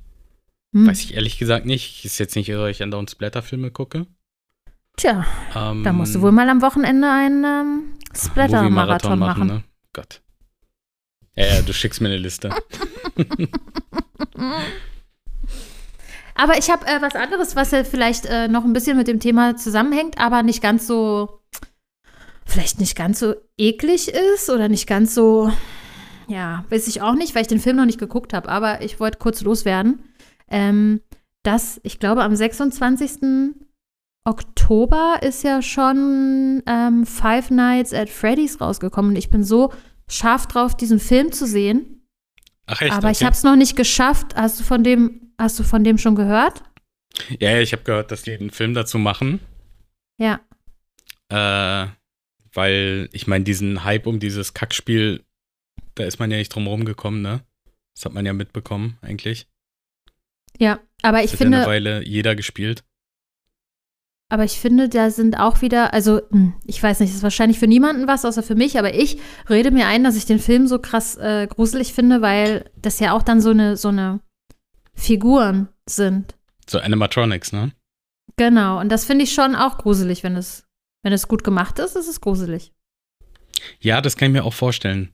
Hm. 0.73 0.87
Weiß 0.87 1.01
ich 1.01 1.15
ehrlich 1.15 1.39
gesagt 1.39 1.67
nicht. 1.67 2.05
Ist 2.05 2.19
jetzt 2.19 2.35
nicht, 2.37 2.49
dass 2.49 2.71
ich 2.71 2.83
andauernd 2.83 3.11
Splatter-Filme 3.11 3.71
gucke. 3.71 4.07
Tja, 4.97 5.25
Ähm, 5.55 5.85
da 5.85 5.93
musst 5.93 6.15
du 6.15 6.21
wohl 6.23 6.33
mal 6.33 6.49
am 6.49 6.63
Wochenende 6.63 7.11
einen 7.11 7.45
ähm, 7.45 7.83
Splatter-Marathon 8.15 9.19
machen. 9.19 9.47
ne? 9.47 9.63
Gott. 9.93 10.21
Ja, 11.35 11.47
ja, 11.47 11.63
du 11.63 11.73
schickst 11.73 12.01
mir 12.01 12.09
eine 12.09 12.19
Liste. 12.19 12.51
Aber 16.35 16.59
ich 16.59 16.71
habe 16.71 16.87
äh, 16.87 17.01
was 17.01 17.15
anderes, 17.15 17.57
was 17.57 17.71
ja 17.71 17.85
vielleicht 17.85 18.27
äh, 18.27 18.49
noch 18.49 18.65
ein 18.65 18.73
bisschen 18.73 18.97
mit 18.97 19.07
dem 19.07 19.21
Thema 19.21 19.57
zusammenhängt, 19.57 20.19
aber 20.19 20.43
nicht 20.43 20.63
ganz 20.63 20.87
so, 20.87 21.42
vielleicht 22.53 22.79
nicht 22.81 22.97
ganz 22.97 23.19
so 23.19 23.35
eklig 23.59 24.09
ist 24.35 24.51
oder 24.51 24.69
nicht 24.69 24.87
ganz 24.87 25.15
so, 25.15 25.51
ja, 26.29 26.65
weiß 26.71 26.87
ich 26.89 27.03
auch 27.03 27.15
nicht, 27.15 27.35
weil 27.35 27.43
ich 27.43 27.49
den 27.49 27.61
Film 27.61 27.77
noch 27.77 27.87
nicht 27.87 27.99
geguckt 27.99 28.33
habe, 28.33 28.49
aber 28.49 28.83
ich 28.83 29.01
wollte 29.01 29.19
kurz 29.19 29.41
loswerden, 29.43 30.03
ähm, 30.49 31.01
dass 31.43 31.81
ich 31.83 31.99
glaube 31.99 32.23
am 32.23 32.35
26. 32.37 33.55
Oktober 34.25 35.19
ist 35.23 35.43
ja 35.43 35.63
schon 35.63 36.63
ähm, 36.67 37.07
Five 37.07 37.51
Nights 37.51 37.93
at 37.93 38.09
Freddy's 38.09 38.61
rausgekommen 38.61 39.11
und 39.13 39.17
ich 39.17 39.31
bin 39.31 39.43
so 39.43 39.73
scharf 40.09 40.47
drauf, 40.47 40.77
diesen 40.77 41.01
Film 41.01 41.33
zu 41.33 41.47
sehen. 41.47 42.07
Ach 42.67 42.81
echt? 42.81 42.93
aber 42.93 43.11
ich 43.11 43.17
Okay. 43.19 43.25
habe 43.27 43.35
es 43.35 43.43
noch 43.43 43.57
nicht 43.57 43.75
geschafft. 43.77 44.37
Hast 44.37 44.61
du 44.61 44.65
von 44.65 44.85
dem, 44.85 45.33
hast 45.39 45.59
du 45.59 45.65
von 45.65 45.83
dem 45.83 45.99
schon 45.99 46.15
gehört? 46.15 46.63
Ja, 47.41 47.51
ja, 47.51 47.61
ich 47.61 47.73
habe 47.73 47.83
gehört, 47.83 48.13
dass 48.13 48.23
die 48.23 48.33
einen 48.33 48.51
Film 48.51 48.75
dazu 48.75 48.99
machen. 48.99 49.41
Ja. 50.19 50.41
Äh, 51.29 51.89
weil, 52.55 53.09
ich 53.13 53.27
meine, 53.27 53.45
diesen 53.45 53.85
Hype 53.85 54.07
um 54.07 54.21
dieses 54.21 54.55
Kackspiel, 54.55 55.25
da 55.95 56.05
ist 56.05 56.19
man 56.19 56.31
ja 56.31 56.37
nicht 56.37 56.55
drum 56.55 56.67
rumgekommen, 56.67 57.23
ne? 57.23 57.41
Das 57.95 58.05
hat 58.07 58.13
man 58.15 58.25
ja 58.27 58.33
mitbekommen, 58.33 58.99
eigentlich. 59.03 59.47
Ja, 60.59 60.81
aber 61.03 61.19
Das 61.19 61.27
ich 61.27 61.33
hat 61.35 61.41
ja 61.41 61.47
eine 61.47 61.57
finde, 61.57 61.67
Weile 61.69 62.07
jeder 62.07 62.35
gespielt. 62.37 62.85
aber 64.31 64.45
ich 64.45 64.59
finde, 64.59 64.89
da 64.89 65.11
sind 65.11 65.39
auch 65.39 65.61
wieder, 65.61 65.93
also 65.93 66.23
hm, 66.31 66.55
ich 66.65 66.83
weiß 66.83 67.01
nicht, 67.01 67.11
das 67.11 67.19
ist 67.19 67.23
wahrscheinlich 67.23 67.59
für 67.59 67.67
niemanden 67.67 68.07
was, 68.07 68.25
außer 68.25 68.43
für 68.43 68.55
mich, 68.55 68.79
aber 68.79 68.95
ich 68.95 69.19
rede 69.49 69.71
mir 69.71 69.87
ein, 69.87 70.05
dass 70.05 70.17
ich 70.17 70.25
den 70.25 70.39
Film 70.39 70.67
so 70.67 70.79
krass 70.79 71.17
äh, 71.17 71.47
gruselig 71.47 71.93
finde, 71.93 72.23
weil 72.23 72.71
das 72.77 72.99
ja 72.99 73.13
auch 73.13 73.23
dann 73.23 73.41
so 73.43 73.51
eine, 73.51 73.77
so 73.77 73.89
eine 73.89 74.21
Figuren 74.95 75.69
sind. 75.87 76.35
So 76.69 76.79
Animatronics, 76.79 77.53
ne? 77.53 77.73
Genau, 78.37 78.81
und 78.81 78.89
das 78.91 79.05
finde 79.05 79.25
ich 79.25 79.33
schon 79.35 79.55
auch 79.55 79.77
gruselig, 79.79 80.23
wenn 80.23 80.37
es, 80.37 80.65
wenn 81.03 81.13
es 81.13 81.29
gut 81.29 81.45
gemacht 81.45 81.79
ist, 81.79 81.97
ist 81.97 82.09
es 82.09 82.21
gruselig. 82.21 82.73
Ja, 83.81 84.01
das 84.01 84.17
kann 84.17 84.29
ich 84.29 84.33
mir 84.33 84.45
auch 84.45 84.55
vorstellen. 84.55 85.13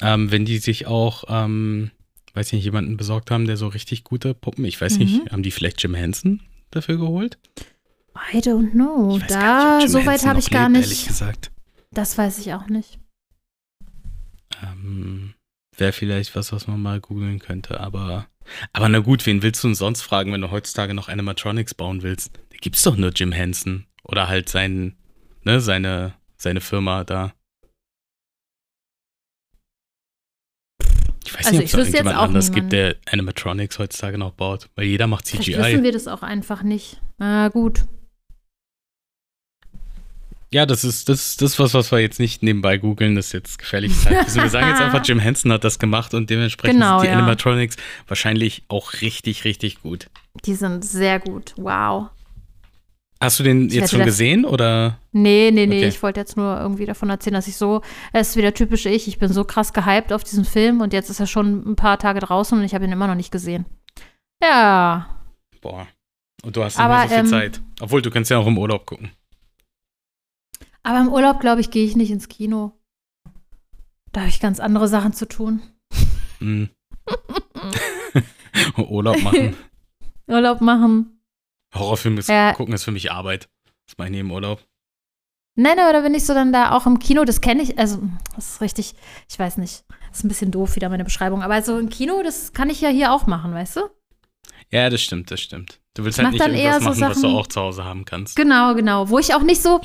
Ähm, 0.00 0.30
wenn 0.30 0.44
die 0.44 0.58
sich 0.58 0.86
auch, 0.86 1.24
ähm, 1.28 1.90
weiß 2.34 2.52
nicht, 2.52 2.64
jemanden 2.64 2.96
besorgt 2.96 3.30
haben, 3.30 3.46
der 3.46 3.56
so 3.56 3.66
richtig 3.68 4.04
gute 4.04 4.34
Puppen, 4.34 4.64
ich 4.64 4.80
weiß 4.80 4.94
Mhm. 4.94 4.98
nicht, 4.98 5.32
haben 5.32 5.42
die 5.42 5.50
vielleicht 5.50 5.82
Jim 5.82 5.94
Henson 5.94 6.40
dafür 6.70 6.98
geholt? 6.98 7.38
I 8.32 8.38
don't 8.38 8.72
know. 8.72 9.18
Da, 9.28 9.40
gar 9.40 9.78
nicht, 9.78 9.90
so 9.90 10.04
weit 10.06 10.24
habe 10.26 10.38
ich 10.40 10.50
gar 10.50 10.68
lebt, 10.68 10.82
Ehrlich 10.82 10.98
nicht. 10.98 11.08
gesagt. 11.08 11.50
Das 11.92 12.18
weiß 12.18 12.38
ich 12.38 12.52
auch 12.52 12.66
nicht. 12.68 12.98
Ähm, 14.62 15.34
Wäre 15.76 15.92
vielleicht 15.92 16.34
was, 16.34 16.52
was 16.52 16.66
man 16.66 16.82
mal 16.82 17.00
googeln 17.00 17.38
könnte, 17.38 17.78
aber. 17.80 18.26
Aber 18.72 18.88
na 18.88 18.98
gut, 19.00 19.26
wen 19.26 19.42
willst 19.42 19.62
du 19.62 19.68
denn 19.68 19.74
sonst 19.74 20.02
fragen, 20.02 20.32
wenn 20.32 20.40
du 20.40 20.50
heutzutage 20.50 20.94
noch 20.94 21.08
Animatronics 21.08 21.74
bauen 21.74 22.02
willst? 22.02 22.34
Da 22.50 22.56
gibt's 22.60 22.82
doch 22.82 22.96
nur 22.96 23.10
Jim 23.10 23.30
Henson. 23.32 23.86
Oder 24.10 24.28
halt 24.28 24.48
sein, 24.48 24.96
ne, 25.44 25.60
seine, 25.60 26.14
seine 26.36 26.60
Firma 26.60 27.04
da. 27.04 27.32
Ich 31.24 31.34
weiß 31.34 31.46
Also 31.46 31.58
nicht, 31.60 31.74
ob 31.74 31.80
es 31.80 31.88
irgendjemand 31.88 32.16
anders 32.16 32.46
gibt, 32.52 32.72
niemanden. 32.72 33.00
der 33.04 33.12
Animatronics 33.12 33.78
heutzutage 33.78 34.16
noch 34.16 34.32
baut. 34.32 34.70
Weil 34.76 34.86
jeder 34.86 35.06
macht 35.06 35.28
Vielleicht 35.28 35.44
CGI. 35.44 35.58
wissen 35.58 35.82
wir 35.82 35.92
das 35.92 36.08
auch 36.08 36.22
einfach 36.22 36.62
nicht. 36.62 37.00
Na 37.18 37.48
gut. 37.48 37.84
Ja, 40.50 40.64
das 40.64 40.82
ist 40.82 41.10
das, 41.10 41.36
das 41.36 41.58
was, 41.58 41.74
was 41.74 41.92
wir 41.92 41.98
jetzt 41.98 42.18
nicht 42.18 42.42
nebenbei 42.42 42.78
googeln, 42.78 43.14
das 43.16 43.26
ist 43.26 43.32
jetzt 43.34 43.58
gefährlich. 43.58 43.92
Also 44.06 44.40
wir 44.40 44.48
sagen 44.48 44.68
jetzt 44.70 44.80
einfach, 44.80 45.04
Jim 45.04 45.18
Henson 45.18 45.52
hat 45.52 45.62
das 45.62 45.78
gemacht 45.78 46.14
und 46.14 46.30
dementsprechend 46.30 46.80
Genau, 46.80 47.00
sind 47.00 47.08
die 47.08 47.12
ja. 47.12 47.18
Animatronics 47.18 47.76
wahrscheinlich 48.06 48.62
auch 48.68 48.94
richtig, 49.02 49.44
richtig 49.44 49.82
gut. 49.82 50.08
Die 50.46 50.54
sind 50.54 50.82
sehr 50.86 51.20
gut. 51.20 51.52
Wow. 51.58 52.08
Hast 53.20 53.40
du 53.40 53.42
den 53.42 53.66
Ich 53.66 53.74
jetzt 53.74 53.90
schon 53.90 54.04
gesehen 54.04 54.44
oder? 54.44 54.98
Nee, 55.12 55.50
nee, 55.52 55.66
nee, 55.66 55.78
Okay. 55.78 55.88
ich 55.88 56.02
wollte 56.02 56.20
jetzt 56.20 56.36
nur 56.36 56.56
irgendwie 56.60 56.86
davon 56.86 57.10
erzählen, 57.10 57.34
dass 57.34 57.48
ich 57.48 57.56
so, 57.56 57.82
es 58.12 58.30
ist 58.30 58.36
wieder 58.36 58.54
typisch 58.54 58.86
ich, 58.86 59.08
ich 59.08 59.18
bin 59.18 59.32
so 59.32 59.44
krass 59.44 59.72
gehypt 59.72 60.12
auf 60.12 60.22
diesen 60.22 60.44
Film 60.44 60.80
und 60.80 60.92
jetzt 60.92 61.10
ist 61.10 61.18
er 61.18 61.26
schon 61.26 61.68
ein 61.68 61.74
paar 61.76 61.98
Tage 61.98 62.20
draußen 62.20 62.56
und 62.56 62.64
ich 62.64 62.74
habe 62.74 62.84
ihn 62.84 62.92
immer 62.92 63.08
noch 63.08 63.16
nicht 63.16 63.32
gesehen. 63.32 63.66
Ja, 64.42 65.08
Boah. 65.60 65.88
Und 66.44 66.54
du 66.56 66.62
hast 66.62 66.78
Aber, 66.78 66.98
nicht 67.00 67.08
so 67.08 67.14
viel 67.16 67.24
ähm, 67.24 67.26
Zeit. 67.26 67.60
Obwohl, 67.80 68.00
du 68.00 68.10
kannst 68.12 68.30
ja 68.30 68.38
auch 68.38 68.46
im 68.46 68.56
Urlaub 68.58 68.86
gucken. 68.86 69.10
aber 70.84 71.00
im 71.00 71.08
Urlaub, 71.08 71.40
glaube 71.40 71.60
ich, 71.60 71.72
gehe 71.72 71.84
ich 71.84 71.96
nicht 71.96 72.12
ins 72.12 72.28
Kino. 72.28 72.72
Da 74.12 74.20
habe 74.20 74.30
ich 74.30 74.38
ganz 74.38 74.60
andere 74.60 74.86
Sachen 74.86 75.12
zu 75.12 75.26
tun. 75.26 75.60
Hm. 76.38 76.68
Urlaub 78.88 79.20
machen. 79.22 79.56
Urlaub 80.28 80.60
machen. 80.60 81.17
Horrorfilme 81.74 82.20
Ja. 82.26 82.52
gucken 82.54 82.74
ist 82.74 82.84
für 82.84 82.92
mich 82.92 83.10
Arbeit. 83.12 83.48
Das 83.86 83.96
mache 83.98 84.10
ich 84.10 84.16
im 84.18 84.30
Urlaub. 84.30 84.64
Nein, 85.56 85.78
aber 85.80 85.92
da 85.92 86.00
bin 86.02 86.14
ich 86.14 86.24
so 86.24 86.34
dann 86.34 86.52
da 86.52 86.70
auch 86.72 86.86
im 86.86 86.98
Kino, 87.00 87.24
das 87.24 87.40
kenne 87.40 87.62
ich, 87.62 87.78
also 87.78 88.00
das 88.36 88.52
ist 88.54 88.60
richtig, 88.60 88.94
ich 89.28 89.38
weiß 89.38 89.56
nicht, 89.56 89.84
das 90.10 90.18
ist 90.18 90.24
ein 90.24 90.28
bisschen 90.28 90.52
doof 90.52 90.76
wieder 90.76 90.88
meine 90.88 91.02
Beschreibung, 91.04 91.42
aber 91.42 91.60
so 91.62 91.78
im 91.78 91.88
Kino, 91.88 92.22
das 92.22 92.52
kann 92.52 92.70
ich 92.70 92.80
ja 92.80 92.90
hier 92.90 93.12
auch 93.12 93.26
machen, 93.26 93.52
weißt 93.52 93.76
du? 93.76 93.80
Ja, 94.70 94.88
das 94.88 95.02
stimmt, 95.02 95.32
das 95.32 95.40
stimmt. 95.40 95.80
Du 95.94 96.04
willst 96.04 96.18
Ich 96.18 96.24
halt 96.24 96.32
nicht 96.34 96.44
dann 96.44 96.54
irgendwas 96.54 96.74
eher 96.74 96.80
so 96.80 97.00
machen, 97.00 97.10
was 97.10 97.16
du 97.16 97.20
Sachen- 97.22 97.36
auch 97.36 97.46
zu 97.48 97.60
Hause 97.60 97.84
haben 97.84 98.04
kannst. 98.04 98.36
Genau, 98.36 98.74
genau. 98.76 99.08
Wo 99.08 99.18
ich 99.18 99.34
auch 99.34 99.42
nicht 99.42 99.60
so, 99.60 99.80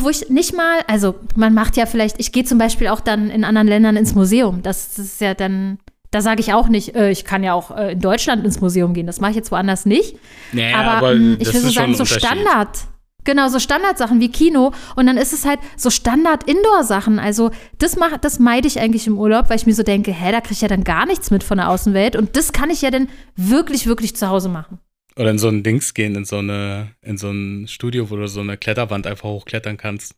wo 0.00 0.08
ich 0.08 0.28
nicht 0.28 0.54
mal, 0.56 0.80
also 0.88 1.14
man 1.36 1.54
macht 1.54 1.76
ja 1.76 1.86
vielleicht, 1.86 2.18
ich 2.18 2.32
gehe 2.32 2.44
zum 2.44 2.58
Beispiel 2.58 2.88
auch 2.88 3.00
dann 3.00 3.30
in 3.30 3.44
anderen 3.44 3.68
Ländern 3.68 3.96
ins 3.96 4.14
Museum. 4.16 4.62
Das, 4.62 4.98
ist 4.98 5.20
ja 5.20 5.34
dann, 5.34 5.78
da 6.12 6.20
sage 6.20 6.40
ich 6.40 6.52
auch 6.52 6.68
nicht, 6.68 6.94
äh, 6.94 7.10
ich 7.10 7.24
kann 7.24 7.42
ja 7.42 7.54
auch 7.54 7.76
äh, 7.76 7.92
in 7.92 8.00
Deutschland 8.00 8.44
ins 8.44 8.60
Museum 8.60 8.94
gehen. 8.94 9.06
Das 9.06 9.20
mache 9.20 9.30
ich 9.32 9.36
jetzt 9.36 9.50
woanders 9.50 9.86
nicht. 9.86 10.16
Ja, 10.52 10.76
aber 10.76 11.14
mh, 11.14 11.36
ich 11.40 11.46
das 11.46 11.54
will 11.54 11.60
so 11.62 11.70
sagen, 11.70 11.94
so. 11.94 12.04
Standard. 12.04 12.78
Genau, 13.24 13.48
so 13.48 13.58
Standardsachen 13.58 14.20
wie 14.20 14.30
Kino. 14.30 14.72
Und 14.94 15.06
dann 15.06 15.16
ist 15.16 15.32
es 15.32 15.46
halt 15.46 15.60
so 15.76 15.90
Standard-Indoor-Sachen. 15.90 17.18
Also, 17.18 17.50
das, 17.78 17.96
mach, 17.96 18.18
das 18.18 18.38
meide 18.38 18.68
ich 18.68 18.78
eigentlich 18.78 19.06
im 19.06 19.16
Urlaub, 19.16 19.48
weil 19.48 19.56
ich 19.56 19.66
mir 19.66 19.74
so 19.74 19.84
denke, 19.84 20.12
hä, 20.12 20.32
da 20.32 20.40
kriege 20.40 20.54
ich 20.54 20.60
ja 20.60 20.68
dann 20.68 20.84
gar 20.84 21.06
nichts 21.06 21.30
mit 21.30 21.42
von 21.42 21.56
der 21.56 21.70
Außenwelt. 21.70 22.14
Und 22.14 22.36
das 22.36 22.52
kann 22.52 22.68
ich 22.68 22.82
ja 22.82 22.90
dann 22.90 23.08
wirklich, 23.36 23.86
wirklich 23.86 24.14
zu 24.14 24.28
Hause 24.28 24.48
machen. 24.48 24.80
Oder 25.16 25.30
in 25.30 25.38
so 25.38 25.48
ein 25.48 25.62
Dings 25.62 25.94
gehen, 25.94 26.14
in 26.14 26.24
so 26.24 26.38
eine, 26.38 26.88
in 27.00 27.16
so 27.16 27.30
ein 27.30 27.68
Studio, 27.68 28.10
wo 28.10 28.16
du 28.16 28.26
so 28.28 28.40
eine 28.40 28.56
Kletterwand 28.56 29.06
einfach 29.06 29.28
hochklettern 29.28 29.76
kannst. 29.76 30.14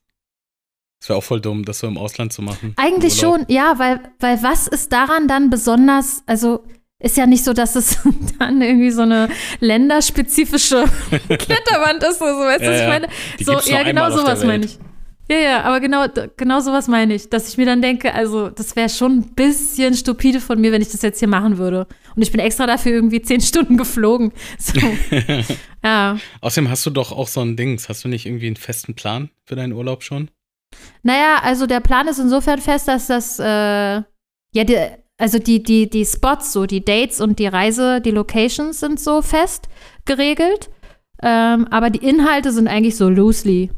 Das 1.05 1.11
wäre 1.11 1.19
auch 1.19 1.25
voll 1.25 1.43
dumm, 1.43 1.67
das 1.67 1.81
so 1.81 1.87
im 1.87 1.99
Ausland 1.99 2.33
zu 2.33 2.41
machen. 2.41 2.73
Eigentlich 2.77 3.17
schon, 3.17 3.45
ja, 3.49 3.79
weil, 3.79 4.01
weil 4.21 4.43
was 4.43 4.67
ist 4.67 4.91
daran 4.91 5.29
dann 5.29 5.51
besonders, 5.51 6.23
also 6.25 6.65
ist 6.99 7.19
ja 7.19 7.27
nicht 7.27 7.45
so, 7.45 7.53
dass 7.53 7.77
es 7.77 7.99
dann 8.39 8.63
irgendwie 8.63 8.91
so 8.91 9.03
eine 9.03 9.29
länderspezifische 9.61 10.87
Kletterwand 11.29 12.03
ist, 12.05 12.23
oder 12.23 12.33
so, 12.33 12.41
weißt 12.41 12.61
du, 12.63 12.65
Ja, 12.65 12.71
was 12.71 12.81
ich 12.81 12.89
meine? 12.89 13.09
So, 13.39 13.71
ja, 13.71 13.83
genau 13.83 14.11
sowas 14.13 14.47
meine 14.47 14.65
ich. 14.65 14.79
Ja, 15.29 15.37
ja, 15.37 15.63
aber 15.65 15.81
genau, 15.81 16.07
genau 16.39 16.61
sowas 16.61 16.89
meine 16.89 17.13
ich, 17.13 17.29
dass 17.29 17.51
ich 17.51 17.59
mir 17.59 17.67
dann 17.67 17.83
denke, 17.83 18.15
also 18.15 18.49
das 18.49 18.75
wäre 18.75 18.89
schon 18.89 19.19
ein 19.19 19.35
bisschen 19.35 19.93
stupide 19.93 20.41
von 20.41 20.59
mir, 20.59 20.73
wenn 20.73 20.81
ich 20.81 20.89
das 20.89 21.03
jetzt 21.03 21.19
hier 21.19 21.29
machen 21.29 21.59
würde. 21.59 21.87
Und 22.17 22.23
ich 22.23 22.33
bin 22.33 22.41
extra 22.41 22.67
dafür 22.67 22.93
irgendwie 22.93 23.21
zehn 23.21 23.43
Stunden 23.43 23.77
geflogen. 23.77 24.33
So, 24.59 24.81
ja. 25.85 26.17
Außerdem 26.41 26.71
hast 26.71 26.87
du 26.87 26.91
doch 26.91 27.13
auch 27.13 27.29
so 27.29 27.43
ein 27.43 27.59
Dings. 27.59 27.91
Hast 27.91 28.05
du 28.05 28.09
nicht 28.09 28.25
irgendwie 28.25 28.47
einen 28.47 28.57
festen 28.57 28.95
Plan 28.95 29.29
für 29.45 29.55
deinen 29.55 29.75
Urlaub 29.75 30.03
schon? 30.03 30.31
Naja, 31.03 31.39
also 31.43 31.67
der 31.67 31.81
Plan 31.81 32.09
ist 32.09 32.19
insofern 32.19 32.61
fest, 32.61 32.89
dass 32.89 33.07
das, 33.07 33.39
äh, 33.39 33.45
ja, 33.45 34.05
die, 34.53 34.79
also 35.19 35.39
die, 35.39 35.63
die, 35.63 35.89
die 35.89 36.05
Spots, 36.05 36.53
so 36.53 36.67
die 36.67 36.85
Dates 36.85 37.21
und 37.21 37.39
die 37.39 37.47
Reise, 37.47 38.01
die 38.01 38.11
Locations 38.11 38.79
sind 38.81 38.99
so 38.99 39.23
fest 39.23 39.69
geregelt. 40.05 40.71
Ähm, 41.23 41.67
aber 41.71 41.91
die 41.91 42.07
Inhalte 42.07 42.53
sind 42.53 42.69
eigentlich 42.69 42.97
so 42.97 43.09
loosely. 43.09 43.71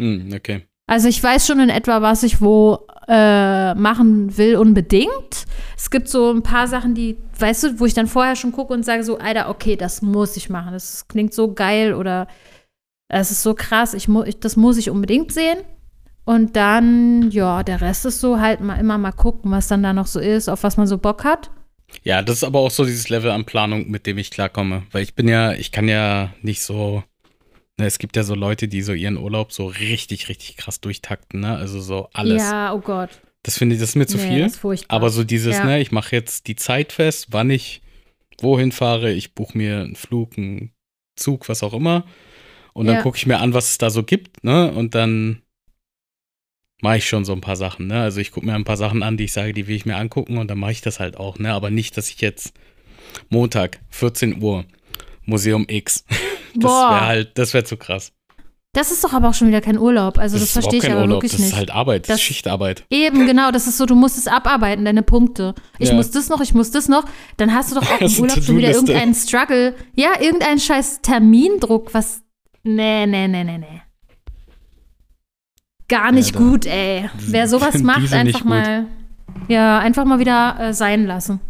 Hm, 0.00 0.30
okay. 0.34 0.66
Also 0.86 1.08
ich 1.08 1.22
weiß 1.22 1.46
schon 1.46 1.60
in 1.60 1.68
etwa, 1.68 2.02
was 2.02 2.22
ich 2.22 2.40
wo 2.40 2.86
äh, 3.06 3.74
machen 3.74 4.36
will 4.36 4.56
unbedingt. 4.56 5.46
Es 5.76 5.90
gibt 5.90 6.08
so 6.08 6.32
ein 6.32 6.42
paar 6.42 6.68
Sachen, 6.68 6.94
die, 6.94 7.16
weißt 7.38 7.64
du, 7.64 7.80
wo 7.80 7.86
ich 7.86 7.94
dann 7.94 8.06
vorher 8.06 8.36
schon 8.36 8.52
gucke 8.52 8.72
und 8.72 8.84
sage 8.84 9.04
so, 9.04 9.18
Alter, 9.18 9.48
okay, 9.50 9.76
das 9.76 10.02
muss 10.02 10.36
ich 10.36 10.48
machen. 10.48 10.72
Das 10.72 11.06
klingt 11.08 11.34
so 11.34 11.52
geil 11.54 11.94
oder 11.94 12.28
es 13.08 13.30
ist 13.30 13.42
so 13.42 13.54
krass, 13.54 13.94
ich 13.94 14.08
mu 14.08 14.22
ich, 14.22 14.38
das 14.38 14.56
muss 14.56 14.78
ich 14.78 14.90
unbedingt 14.90 15.32
sehen. 15.32 15.58
Und 16.24 16.54
dann, 16.56 17.30
ja, 17.30 17.62
der 17.62 17.80
Rest 17.80 18.04
ist 18.06 18.20
so 18.20 18.40
halt 18.40 18.60
mal 18.60 18.76
immer 18.76 18.98
mal 18.98 19.12
gucken, 19.12 19.50
was 19.50 19.68
dann 19.68 19.82
da 19.82 19.92
noch 19.92 20.06
so 20.06 20.20
ist, 20.20 20.48
auf 20.48 20.62
was 20.62 20.76
man 20.76 20.86
so 20.86 20.98
Bock 20.98 21.24
hat. 21.24 21.50
Ja, 22.04 22.22
das 22.22 22.36
ist 22.36 22.44
aber 22.44 22.60
auch 22.60 22.70
so 22.70 22.84
dieses 22.84 23.08
Level 23.08 23.30
an 23.30 23.44
Planung, 23.44 23.90
mit 23.90 24.06
dem 24.06 24.18
ich 24.18 24.30
klarkomme. 24.30 24.84
Weil 24.92 25.02
ich 25.02 25.14
bin 25.14 25.26
ja, 25.28 25.52
ich 25.54 25.72
kann 25.72 25.88
ja 25.88 26.32
nicht 26.42 26.62
so. 26.62 27.02
Ne, 27.78 27.86
es 27.86 27.98
gibt 27.98 28.14
ja 28.16 28.22
so 28.22 28.34
Leute, 28.34 28.68
die 28.68 28.82
so 28.82 28.92
ihren 28.92 29.16
Urlaub 29.16 29.52
so 29.52 29.66
richtig, 29.66 30.28
richtig 30.28 30.56
krass 30.56 30.80
durchtakten, 30.80 31.40
ne? 31.40 31.56
Also 31.56 31.80
so 31.80 32.08
alles. 32.12 32.42
Ja, 32.42 32.74
oh 32.74 32.80
Gott. 32.80 33.10
Das 33.42 33.56
finde 33.58 33.74
ich, 33.74 33.80
das 33.80 33.90
ist 33.90 33.96
mir 33.96 34.06
zu 34.06 34.18
Nee, 34.18 34.28
viel. 34.28 34.42
das 34.42 34.52
ist 34.52 34.58
furchtbar. 34.58 34.94
Aber 34.96 35.10
so 35.10 35.24
dieses, 35.24 35.56
Ja. 35.56 35.64
ne, 35.64 35.80
ich 35.80 35.90
mache 35.90 36.14
jetzt 36.14 36.46
die 36.46 36.56
Zeit 36.56 36.92
fest, 36.92 37.28
wann 37.30 37.50
ich 37.50 37.80
wohin 38.40 38.70
fahre, 38.70 39.10
ich 39.12 39.34
buche 39.34 39.56
mir 39.56 39.80
einen 39.80 39.96
Flug, 39.96 40.36
einen 40.36 40.72
Zug, 41.16 41.48
was 41.48 41.62
auch 41.62 41.72
immer. 41.72 42.04
Und 42.74 42.86
dann 42.86 42.96
Ja. 42.96 43.02
gucke 43.02 43.16
ich 43.16 43.26
mir 43.26 43.38
an, 43.38 43.52
was 43.54 43.70
es 43.70 43.78
da 43.78 43.90
so 43.90 44.02
gibt, 44.02 44.44
ne? 44.44 44.70
Und 44.72 44.94
dann 44.94 45.42
mache 46.82 46.98
ich 46.98 47.08
schon 47.08 47.24
so 47.24 47.32
ein 47.32 47.40
paar 47.40 47.56
Sachen, 47.56 47.86
ne? 47.88 48.00
Also 48.02 48.20
ich 48.20 48.30
gucke 48.32 48.46
mir 48.46 48.54
ein 48.54 48.64
paar 48.64 48.76
Sachen 48.76 49.02
an, 49.02 49.16
die 49.16 49.24
ich 49.24 49.32
sage, 49.32 49.52
die 49.52 49.66
will 49.66 49.76
ich 49.76 49.86
mir 49.86 49.96
angucken 49.96 50.38
und 50.38 50.48
dann 50.50 50.58
mache 50.58 50.72
ich 50.72 50.80
das 50.80 51.00
halt 51.00 51.16
auch, 51.16 51.38
ne? 51.38 51.52
Aber 51.52 51.70
nicht, 51.70 51.96
dass 51.96 52.08
ich 52.10 52.20
jetzt 52.20 52.52
Montag, 53.28 53.80
14 53.90 54.42
Uhr, 54.42 54.64
Museum 55.24 55.66
X. 55.68 56.04
Das 56.52 56.64
wäre 56.72 57.06
halt, 57.06 57.38
das 57.38 57.54
wäre 57.54 57.62
zu 57.62 57.76
krass. 57.76 58.10
Das 58.72 58.90
ist 58.90 59.04
doch 59.04 59.12
aber 59.12 59.28
auch 59.28 59.34
schon 59.34 59.46
wieder 59.46 59.60
kein 59.60 59.78
Urlaub. 59.78 60.18
Also 60.18 60.36
das, 60.36 60.50
überhaupt 60.50 60.72
verstehe 60.72 60.78
ich 60.80 60.92
aber 60.92 61.02
Urlaub, 61.02 61.18
wirklich 61.18 61.30
das 61.30 61.40
nicht. 61.40 61.50
ist 61.50 61.56
halt 61.56 61.70
Arbeit, 61.70 62.02
das, 62.02 62.08
Das- 62.08 62.16
ist 62.16 62.22
Schichtarbeit. 62.22 62.84
Eben, 62.90 63.24
genau, 63.26 63.52
das 63.52 63.68
ist 63.68 63.78
so, 63.78 63.86
du 63.86 63.94
musst 63.94 64.18
es 64.18 64.26
abarbeiten, 64.26 64.84
deine 64.84 65.04
Punkte. 65.04 65.54
Ich 65.78 65.90
Ja. 65.90 65.94
muss 65.94 66.10
das 66.10 66.28
noch, 66.28 66.40
ich 66.40 66.52
muss 66.54 66.72
das 66.72 66.88
noch. 66.88 67.04
Dann 67.36 67.54
hast 67.54 67.70
du 67.70 67.76
doch 67.76 67.82
auch 67.92 67.98
Das 68.00 68.16
im 68.18 68.22
Urlaub 68.24 68.42
schon 68.42 68.58
wieder 68.58 68.70
irgendeinen 68.72 69.14
Struggle. 69.14 69.76
Ja, 69.94 70.20
irgendeinen 70.20 70.58
scheiß 70.58 71.02
Termindruck, 71.02 71.94
was. 71.94 72.22
Nee, 72.64 73.06
nee, 73.06 73.28
nee, 73.28 73.44
nee, 73.44 73.58
nee. 73.58 73.82
Gar 75.90 76.12
nicht 76.12 76.34
da- 76.34 76.38
gut, 76.38 76.66
ey. 76.66 77.10
Wer 77.18 77.48
sowas 77.48 77.82
macht, 77.82 78.12
einfach 78.12 78.44
mal. 78.44 78.86
Ja, 79.48 79.80
einfach 79.80 80.04
mal 80.04 80.18
wieder 80.18 80.56
äh, 80.58 80.72
sein 80.72 81.06
lassen. 81.06 81.40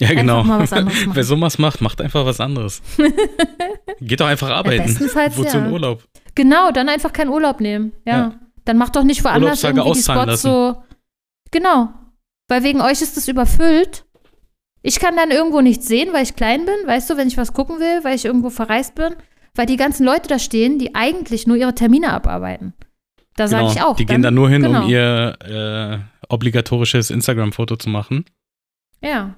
Ja, 0.00 0.14
genau. 0.14 0.44
Wer 1.12 1.24
sowas 1.24 1.58
macht, 1.58 1.80
macht 1.80 2.00
einfach 2.00 2.24
was 2.24 2.40
anderes. 2.40 2.80
Geht 4.00 4.20
doch 4.20 4.26
einfach 4.26 4.48
arbeiten. 4.48 4.84
bestenfalls 4.84 5.36
Wozu 5.36 5.56
ja. 5.56 5.66
in 5.66 5.72
Urlaub? 5.72 6.04
Genau, 6.34 6.70
dann 6.70 6.88
einfach 6.88 7.12
keinen 7.12 7.30
Urlaub 7.30 7.60
nehmen. 7.60 7.92
Ja. 8.06 8.16
Ja. 8.16 8.34
Dann 8.64 8.78
macht 8.78 8.96
doch 8.96 9.02
nicht 9.02 9.24
woanders 9.24 9.62
irgendwie 9.64 9.92
die 9.92 10.02
Spots 10.02 10.42
so. 10.42 10.82
Genau. 11.50 11.88
Weil 12.48 12.62
wegen 12.62 12.80
euch 12.80 13.02
ist 13.02 13.16
das 13.16 13.28
überfüllt. 13.28 14.04
Ich 14.82 15.00
kann 15.00 15.16
dann 15.16 15.30
irgendwo 15.30 15.60
nichts 15.60 15.88
sehen, 15.88 16.12
weil 16.12 16.22
ich 16.22 16.36
klein 16.36 16.64
bin, 16.64 16.86
weißt 16.86 17.10
du, 17.10 17.16
wenn 17.16 17.28
ich 17.28 17.36
was 17.36 17.52
gucken 17.52 17.80
will, 17.80 18.04
weil 18.04 18.14
ich 18.14 18.24
irgendwo 18.24 18.50
verreist 18.50 18.94
bin. 18.94 19.16
Weil 19.54 19.66
die 19.66 19.76
ganzen 19.76 20.04
Leute 20.04 20.28
da 20.28 20.38
stehen, 20.38 20.78
die 20.78 20.94
eigentlich 20.94 21.46
nur 21.46 21.56
ihre 21.56 21.74
Termine 21.74 22.12
abarbeiten. 22.12 22.74
Da 23.38 23.46
sage 23.46 23.62
Genau. 23.62 23.72
ich 23.72 23.82
auch. 23.82 23.96
Die 23.96 24.04
gehen 24.04 24.22
dann 24.22 24.34
nur 24.34 24.50
hin, 24.50 24.62
genau. 24.62 24.82
um 24.82 24.88
ihr 24.90 25.36
äh, 25.42 25.98
obligatorisches 26.28 27.10
Instagram-Foto 27.10 27.76
zu 27.76 27.88
machen. 27.88 28.24
Ja. 29.00 29.32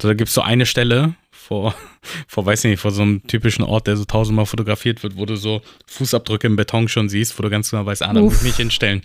So, 0.00 0.08
da 0.08 0.14
gibt 0.14 0.28
es 0.28 0.34
so 0.34 0.42
eine 0.42 0.66
Stelle 0.66 1.14
vor, 1.30 1.74
vor, 2.28 2.44
weiß 2.44 2.64
nicht, 2.64 2.80
vor 2.80 2.90
so 2.90 3.00
einem 3.00 3.26
typischen 3.26 3.64
Ort, 3.64 3.86
der 3.86 3.96
so 3.96 4.04
tausendmal 4.04 4.44
fotografiert 4.44 5.02
wird, 5.02 5.16
wo 5.16 5.24
du 5.24 5.36
so 5.36 5.62
Fußabdrücke 5.86 6.46
im 6.46 6.56
Beton 6.56 6.86
schon 6.88 7.08
siehst, 7.08 7.38
wo 7.38 7.42
du 7.42 7.48
ganz 7.48 7.70
genau 7.70 7.86
weißt, 7.86 8.02
ah, 8.02 8.12
da 8.12 8.20
muss 8.20 8.36
ich 8.36 8.42
mich 8.42 8.56
hinstellen. 8.56 9.00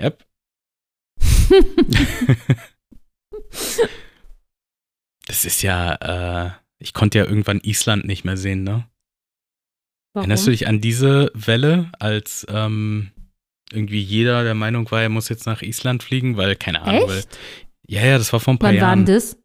Yep. 0.00 0.24
das 5.28 5.44
ist 5.44 5.62
ja, 5.62 6.46
äh, 6.46 6.50
ich 6.80 6.94
konnte 6.94 7.18
ja 7.18 7.26
irgendwann 7.26 7.60
Island 7.60 8.06
nicht 8.06 8.24
mehr 8.24 8.36
sehen, 8.36 8.64
ne? 8.64 8.86
Warum? 10.14 10.24
Erinnerst 10.24 10.48
du 10.48 10.50
dich 10.50 10.66
an 10.66 10.80
diese 10.80 11.30
Welle, 11.34 11.92
als 12.00 12.44
ähm, 12.50 13.12
irgendwie 13.72 14.00
jeder 14.00 14.42
der 14.44 14.54
Meinung 14.54 14.90
war, 14.90 15.02
er 15.02 15.08
muss 15.08 15.28
jetzt 15.28 15.46
nach 15.46 15.62
Island 15.62 16.02
fliegen, 16.02 16.36
weil, 16.36 16.56
keine 16.56 16.82
Ahnung, 16.82 17.08
weil, 17.08 17.22
ja, 17.86 18.04
ja, 18.04 18.18
das 18.18 18.32
war 18.32 18.40
vor 18.40 18.54
ein 18.54 18.58
paar 18.58 18.70
Wann 18.70 18.76
war 18.80 18.88
Jahren. 18.88 19.04
denn 19.06 19.14
das? 19.14 19.36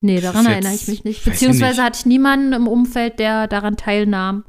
Nee, 0.00 0.20
daran 0.20 0.44
ist 0.44 0.50
erinnere 0.50 0.72
jetzt- 0.72 0.82
ich 0.82 0.88
mich 0.88 1.04
nicht. 1.04 1.24
Beziehungsweise 1.24 1.76
nicht. 1.76 1.82
hatte 1.82 1.98
ich 2.00 2.06
niemanden 2.06 2.52
im 2.52 2.66
Umfeld, 2.66 3.18
der 3.18 3.46
daran 3.46 3.76
teilnahm. 3.76 4.44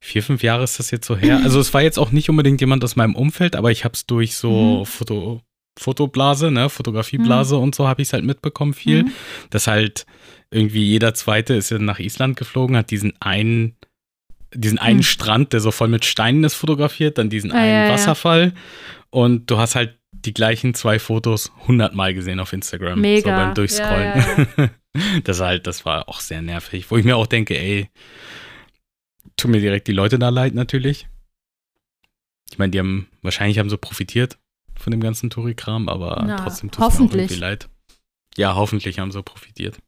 Vier, 0.00 0.22
fünf 0.22 0.42
Jahre 0.42 0.64
ist 0.64 0.78
das 0.78 0.90
jetzt 0.90 1.06
so 1.06 1.16
her. 1.16 1.40
Also 1.44 1.60
es 1.60 1.72
war 1.74 1.82
jetzt 1.82 1.98
auch 1.98 2.10
nicht 2.12 2.28
unbedingt 2.30 2.60
jemand 2.60 2.82
aus 2.84 2.96
meinem 2.96 3.14
Umfeld, 3.14 3.54
aber 3.56 3.70
ich 3.70 3.84
habe 3.84 3.94
es 3.94 4.06
durch 4.06 4.34
so 4.36 4.80
Mhm. 4.80 4.86
Foto, 4.86 5.40
Fotoblase, 5.78 6.50
ne, 6.50 6.68
Fotografieblase 6.68 7.56
und 7.56 7.74
so 7.74 7.88
habe 7.88 8.02
ich 8.02 8.08
es 8.08 8.12
halt 8.12 8.24
mitbekommen 8.24 8.74
viel. 8.74 9.04
Mhm. 9.04 9.12
Dass 9.50 9.66
halt 9.66 10.06
irgendwie 10.50 10.84
jeder 10.84 11.14
Zweite 11.14 11.54
ist 11.54 11.70
ja 11.70 11.78
nach 11.78 11.98
Island 11.98 12.36
geflogen, 12.36 12.76
hat 12.76 12.90
diesen 12.90 13.14
einen 13.20 13.76
diesen 14.54 14.78
einen 14.78 14.98
Hm. 14.98 15.02
Strand, 15.04 15.52
der 15.52 15.60
so 15.60 15.70
voll 15.70 15.88
mit 15.88 16.04
Steinen 16.04 16.44
ist, 16.44 16.54
fotografiert, 16.54 17.18
dann 17.18 17.30
diesen 17.30 17.52
Ah, 17.52 17.56
einen 17.56 17.68
ja, 17.72 17.84
ja. 17.86 17.92
Wasserfall 17.92 18.52
und 19.10 19.50
du 19.50 19.58
hast 19.58 19.74
halt 19.74 19.98
die 20.12 20.34
gleichen 20.34 20.74
zwei 20.74 20.98
Fotos 20.98 21.50
hundertmal 21.66 22.14
gesehen 22.14 22.38
auf 22.38 22.52
Instagram. 22.52 23.00
Mega. 23.00 23.22
So 23.22 23.28
beim 23.44 23.54
Durchscrollen. 23.54 24.46
Ja, 24.58 24.70
Das 25.24 25.40
halt, 25.40 25.66
das 25.66 25.86
war 25.86 26.06
auch 26.10 26.20
sehr 26.20 26.42
nervig, 26.42 26.90
wo 26.90 26.98
ich 26.98 27.04
mir 27.04 27.16
auch 27.16 27.26
denke, 27.26 27.58
ey, 27.58 27.88
tut 29.38 29.50
mir 29.50 29.60
direkt 29.60 29.88
die 29.88 29.92
Leute 29.92 30.18
da 30.18 30.28
leid 30.28 30.54
natürlich. 30.54 31.08
Ich 32.50 32.58
meine, 32.58 32.72
die 32.72 32.78
haben, 32.78 33.08
wahrscheinlich 33.22 33.58
haben 33.58 33.70
sie 33.70 33.78
profitiert 33.78 34.38
von 34.76 34.90
dem 34.90 35.00
ganzen 35.00 35.30
Touri-Kram, 35.30 35.88
aber 35.88 36.22
Na, 36.26 36.36
trotzdem 36.36 36.70
tut 36.70 36.86
es 36.86 36.98
mir 36.98 37.06
irgendwie 37.06 37.36
leid. 37.36 37.70
Ja, 38.36 38.54
hoffentlich 38.54 38.98
haben 38.98 39.12
sie 39.12 39.22
profitiert. 39.22 39.78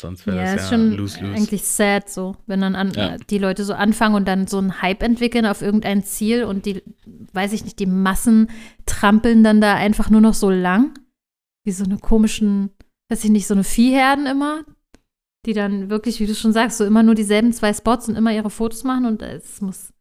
Sonst 0.00 0.26
wäre 0.26 0.36
Ja, 0.38 0.54
das 0.54 0.64
ist 0.64 0.70
ja 0.70 0.76
schon 0.78 0.92
lose-lose. 0.96 1.34
eigentlich 1.34 1.62
sad 1.64 2.08
so, 2.08 2.36
wenn 2.46 2.60
dann 2.62 2.74
an, 2.74 2.92
Ja. 2.94 3.14
äh, 3.14 3.18
die 3.28 3.38
Leute 3.38 3.64
so 3.64 3.74
anfangen 3.74 4.14
und 4.14 4.26
dann 4.26 4.46
so 4.46 4.58
einen 4.58 4.80
Hype 4.82 5.02
entwickeln 5.02 5.46
auf 5.46 5.62
irgendein 5.62 6.02
Ziel 6.02 6.44
und 6.44 6.64
die, 6.66 6.82
weiß 7.32 7.52
ich 7.52 7.64
nicht, 7.64 7.78
die 7.78 7.86
Massen 7.86 8.48
trampeln 8.86 9.44
dann 9.44 9.60
da 9.60 9.74
einfach 9.74 10.08
nur 10.10 10.20
noch 10.20 10.34
so 10.34 10.50
lang. 10.50 10.94
Wie 11.64 11.72
so 11.72 11.84
eine 11.84 11.98
komischen, 11.98 12.70
weiß 13.10 13.24
ich 13.24 13.30
nicht, 13.30 13.46
so 13.46 13.54
eine 13.54 13.64
Viehherden 13.64 14.26
immer, 14.26 14.64
die 15.46 15.52
dann 15.52 15.90
wirklich, 15.90 16.18
wie 16.20 16.26
du 16.26 16.34
schon 16.34 16.52
sagst, 16.54 16.78
so 16.78 16.84
immer 16.84 17.02
nur 17.02 17.14
dieselben 17.14 17.52
zwei 17.52 17.72
Spots 17.74 18.08
und 18.08 18.16
immer 18.16 18.32
ihre 18.32 18.50
Fotos 18.50 18.82
machen 18.84 19.04
und 19.04 19.20
es 19.22 19.60
muss, 19.60 19.92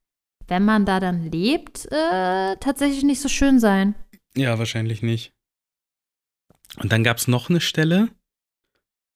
wenn 0.48 0.64
man 0.64 0.86
da 0.86 1.00
dann 1.02 1.30
lebt, 1.30 1.86
äh, 1.92 2.56
tatsächlich 2.62 3.04
nicht 3.04 3.22
so 3.22 3.28
schön 3.30 3.60
sein. 3.60 3.96
Ja, 4.36 4.58
wahrscheinlich 4.60 5.02
nicht. 5.02 5.34
Und 6.82 6.92
dann 6.92 7.04
gab 7.04 7.18
es 7.18 7.28
noch 7.28 7.50
eine 7.50 7.62
Stelle. 7.62 8.10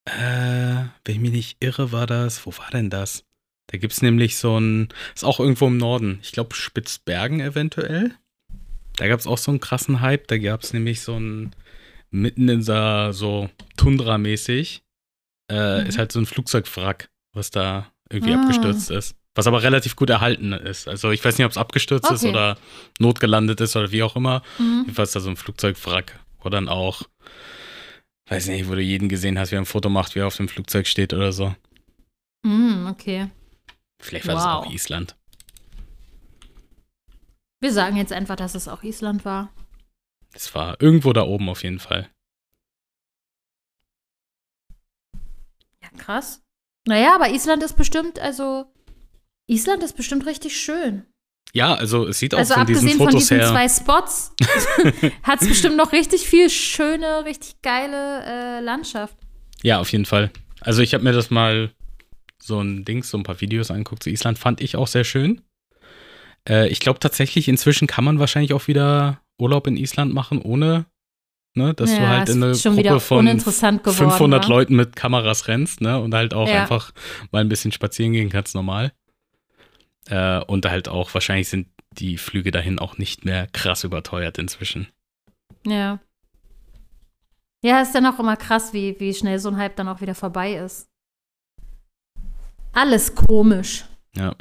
Äh, 0.06 0.86
wenn 1.06 1.16
ich 1.16 1.20
mich 1.20 1.32
nicht 1.32 1.58
irre, 1.60 1.92
war 1.92 2.08
das. 2.08 2.46
Wo 2.46 2.52
war 2.58 2.70
denn 2.72 2.90
das? 2.90 3.24
Da 3.68 3.78
gibt 3.78 3.94
es 3.94 4.02
nämlich 4.02 4.38
so 4.38 4.60
ein. 4.60 4.90
Ist 5.16 5.24
auch 5.24 5.40
irgendwo 5.40 5.68
im 5.68 5.78
Norden. 5.78 6.20
Ich 6.22 6.32
glaube, 6.34 6.56
Spitzbergen 6.56 7.40
eventuell. 7.40 8.14
Da 8.98 9.08
gab 9.08 9.20
es 9.20 9.28
auch 9.28 9.38
so 9.38 9.52
einen 9.52 9.60
krassen 9.60 10.02
Hype. 10.02 10.28
Da 10.28 10.38
gab 10.38 10.62
es 10.64 10.74
nämlich 10.74 11.02
so 11.02 11.18
ein. 11.18 11.56
Mitten 12.12 12.48
in 12.48 12.62
so, 12.62 13.12
so 13.12 13.50
Tundra-mäßig. 13.78 14.84
Äh, 15.50 15.82
Mhm. 15.82 15.88
Ist 15.88 15.98
halt 15.98 16.12
so 16.12 16.20
ein 16.20 16.26
Flugzeugwrack, 16.28 17.10
was 17.34 17.50
da 17.50 17.92
irgendwie 18.10 18.34
Ah. 18.34 18.42
abgestürzt 18.42 18.92
ist. 18.92 19.16
Was 19.36 19.48
aber 19.48 19.64
relativ 19.64 19.96
gut 19.96 20.12
erhalten 20.12 20.54
ist. 20.54 20.88
Also 20.88 21.10
ich 21.10 21.26
weiß 21.26 21.38
nicht, 21.40 21.46
ob 21.46 21.52
es 21.52 21.58
abgestürzt 21.58 22.12
ist 22.12 22.22
Okay. 22.24 22.30
oder 22.30 22.58
notgelandet 23.00 23.60
ist 23.62 23.76
oder 23.76 23.92
wie 23.92 24.04
auch 24.04 24.16
immer. 24.16 24.44
Mhm. 24.60 24.82
Jedenfalls 24.82 25.14
da 25.14 25.20
so 25.22 25.30
ein 25.30 25.38
Flugzeugwrack, 25.38 26.20
wo 26.42 26.50
dann 26.50 26.70
auch, 26.70 27.02
weiß 28.34 28.48
nicht, 28.48 28.68
wo 28.70 28.76
du 28.76 28.82
jeden 28.82 29.10
gesehen 29.10 29.38
hast, 29.38 29.52
wie 29.52 29.56
er 29.56 29.62
ein 29.62 29.66
Foto 29.66 29.90
macht, 29.90 30.16
wie 30.16 30.20
er 30.20 30.28
auf 30.28 30.38
dem 30.38 30.48
Flugzeug 30.50 30.88
steht 30.88 31.14
oder 31.14 31.32
so. 31.32 31.56
Mhm, 32.44 32.88
okay. 32.92 33.30
Vielleicht 34.02 34.28
war 34.28 34.36
das 34.36 34.44
Wow. 34.44 34.66
auch 34.66 34.72
Island. 34.74 35.16
Wir 37.62 37.72
sagen 37.72 37.96
jetzt 37.96 38.12
einfach, 38.12 38.36
dass 38.36 38.56
es 38.56 38.68
auch 38.68 38.84
Island 38.84 39.24
war. 39.24 39.54
Es 40.34 40.54
war 40.56 40.82
irgendwo 40.82 41.14
da 41.14 41.22
oben 41.24 41.48
auf 41.50 41.64
jeden 41.64 41.80
Fall. 41.80 42.10
Ja, 45.82 45.90
krass. 45.98 46.42
Naja, 46.86 47.16
aber 47.16 47.30
Island 47.30 47.64
ist 47.64 47.78
bestimmt, 47.78 48.20
also 48.20 48.66
Island 49.48 49.84
ist 49.84 49.96
bestimmt 49.96 50.26
richtig 50.26 50.60
schön. 50.60 51.06
Ja, 51.56 51.76
also 51.76 52.08
es 52.08 52.18
sieht 52.20 52.34
auch 52.34 52.40
Also 52.40 52.56
von 52.56 52.66
diesen 52.66 52.88
abgesehen 52.88 52.98
von 52.98 53.08
Fotos 53.12 53.28
diesen 53.30 53.42
zwei 53.44 53.70
Spots 53.70 54.34
hat 55.24 55.42
es 55.42 55.48
bestimmt 55.48 55.78
noch 55.78 55.92
richtig 55.92 56.28
viel 56.28 56.50
schöne, 56.50 57.26
richtig 57.26 57.62
geile 57.62 58.24
äh, 58.26 58.60
Landschaft. 58.62 59.16
Ja, 59.62 59.80
auf 59.80 59.92
jeden 59.92 60.06
Fall. 60.06 60.32
Also 60.62 60.82
ich 60.82 60.94
habe 60.96 61.04
mir 61.04 61.12
das 61.14 61.30
mal 61.30 61.72
so 62.42 62.60
ein 62.60 62.86
Dings, 62.86 63.10
so 63.10 63.18
ein 63.18 63.24
paar 63.24 63.40
Videos 63.40 63.70
angeguckt 63.70 64.02
zu 64.04 64.10
Island, 64.10 64.40
fand 64.40 64.62
ich 64.62 64.76
auch 64.76 64.88
sehr 64.88 65.04
schön. 65.04 65.42
Äh, 66.50 66.70
ich 66.70 66.80
glaube 66.80 67.00
tatsächlich, 67.00 67.48
inzwischen 67.48 67.88
kann 67.88 68.04
man 68.04 68.20
wahrscheinlich 68.20 68.54
auch 68.54 68.68
wieder 68.68 69.22
Urlaub 69.40 69.68
in 69.68 69.78
Island 69.78 70.14
machen, 70.14 70.42
ohne, 70.42 70.86
ne, 71.56 71.74
dass 71.76 71.96
du 71.98 72.04
Ja, 72.04 72.10
halt 72.10 72.30
ist 72.30 72.36
in 72.36 72.44
eine 72.44 72.56
schon 72.56 72.76
Gruppe 72.76 73.00
von 73.00 73.26
geworden, 73.26 73.84
500 73.84 74.44
wa? 74.46 74.50
Leuten 74.50 74.76
mit 74.76 74.96
Kameras 74.96 75.48
rennst, 75.48 75.82
ne, 75.82 76.00
und 76.00 76.14
halt 76.14 76.34
auch 76.34 76.48
Ja. 76.50 76.62
einfach 76.64 76.92
mal 77.32 77.40
ein 77.42 77.50
bisschen 77.50 77.72
spazieren 77.72 78.14
gehen 78.14 78.30
kannst 78.30 78.56
normal. 78.56 78.92
Äh, 80.10 80.44
und 80.46 80.66
halt 80.66 80.90
auch, 80.90 81.14
wahrscheinlich 81.14 81.50
sind 81.50 81.68
die 81.92 82.18
Flüge 82.18 82.52
dahin 82.52 82.80
auch 82.80 82.98
nicht 82.98 83.26
mehr 83.26 83.48
krass 83.48 83.84
überteuert 83.84 84.38
inzwischen. 84.38 84.88
Ja. 85.66 86.00
Ja, 87.64 87.82
ist 87.82 87.96
dann 87.96 88.06
auch 88.06 88.20
immer 88.20 88.36
krass, 88.36 88.74
wie, 88.74 89.00
wie 89.00 89.14
schnell 89.14 89.40
so 89.40 89.50
ein 89.50 89.58
Hype 89.58 89.76
dann 89.76 89.88
auch 89.88 90.02
wieder 90.02 90.16
vorbei 90.16 90.56
ist. 90.56 90.90
Alles 92.74 93.16
komisch. 93.16 93.86
Ja. 94.16 94.36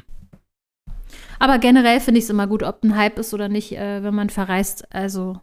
Aber 1.38 1.58
generell 1.58 2.00
finde 2.00 2.18
ich 2.18 2.24
es 2.24 2.30
immer 2.30 2.46
gut, 2.46 2.62
ob 2.62 2.82
ein 2.82 2.96
Hype 2.96 3.18
ist 3.18 3.34
oder 3.34 3.48
nicht, 3.48 3.72
äh, 3.72 4.02
wenn 4.02 4.14
man 4.14 4.30
verreist. 4.30 4.92
Also 4.92 5.40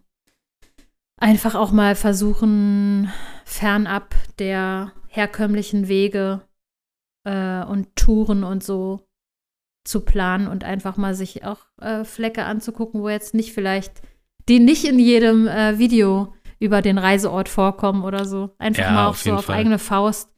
einfach 1.17 1.55
auch 1.55 1.71
mal 1.71 1.95
versuchen, 1.95 3.11
fernab 3.45 4.15
der 4.39 4.93
herkömmlichen 5.07 5.87
Wege 5.87 6.41
äh, 7.25 7.63
und 7.63 7.95
Touren 7.95 8.43
und 8.43 8.63
so 8.63 9.08
zu 9.85 10.01
planen 10.01 10.47
und 10.47 10.63
einfach 10.63 10.97
mal 10.97 11.15
sich 11.15 11.43
auch 11.45 11.59
äh, 11.81 12.03
Flecke 12.03 12.45
anzugucken, 12.45 13.01
wo 13.01 13.09
jetzt 13.09 13.33
nicht 13.33 13.53
vielleicht, 13.53 14.01
die 14.47 14.59
nicht 14.59 14.85
in 14.85 14.99
jedem 14.99 15.47
äh, 15.47 15.77
Video 15.79 16.35
über 16.59 16.81
den 16.81 16.97
Reiseort 16.97 17.47
vorkommen 17.49 18.03
oder 18.03 18.25
so. 18.25 18.53
Einfach 18.59 18.83
Ja, 18.83 18.91
mal 18.91 19.05
auch 19.05 19.09
auf 19.11 19.21
so 19.21 19.33
auf 19.33 19.45
Fall. 19.45 19.55
eigene 19.57 19.79
Faust. 19.79 20.29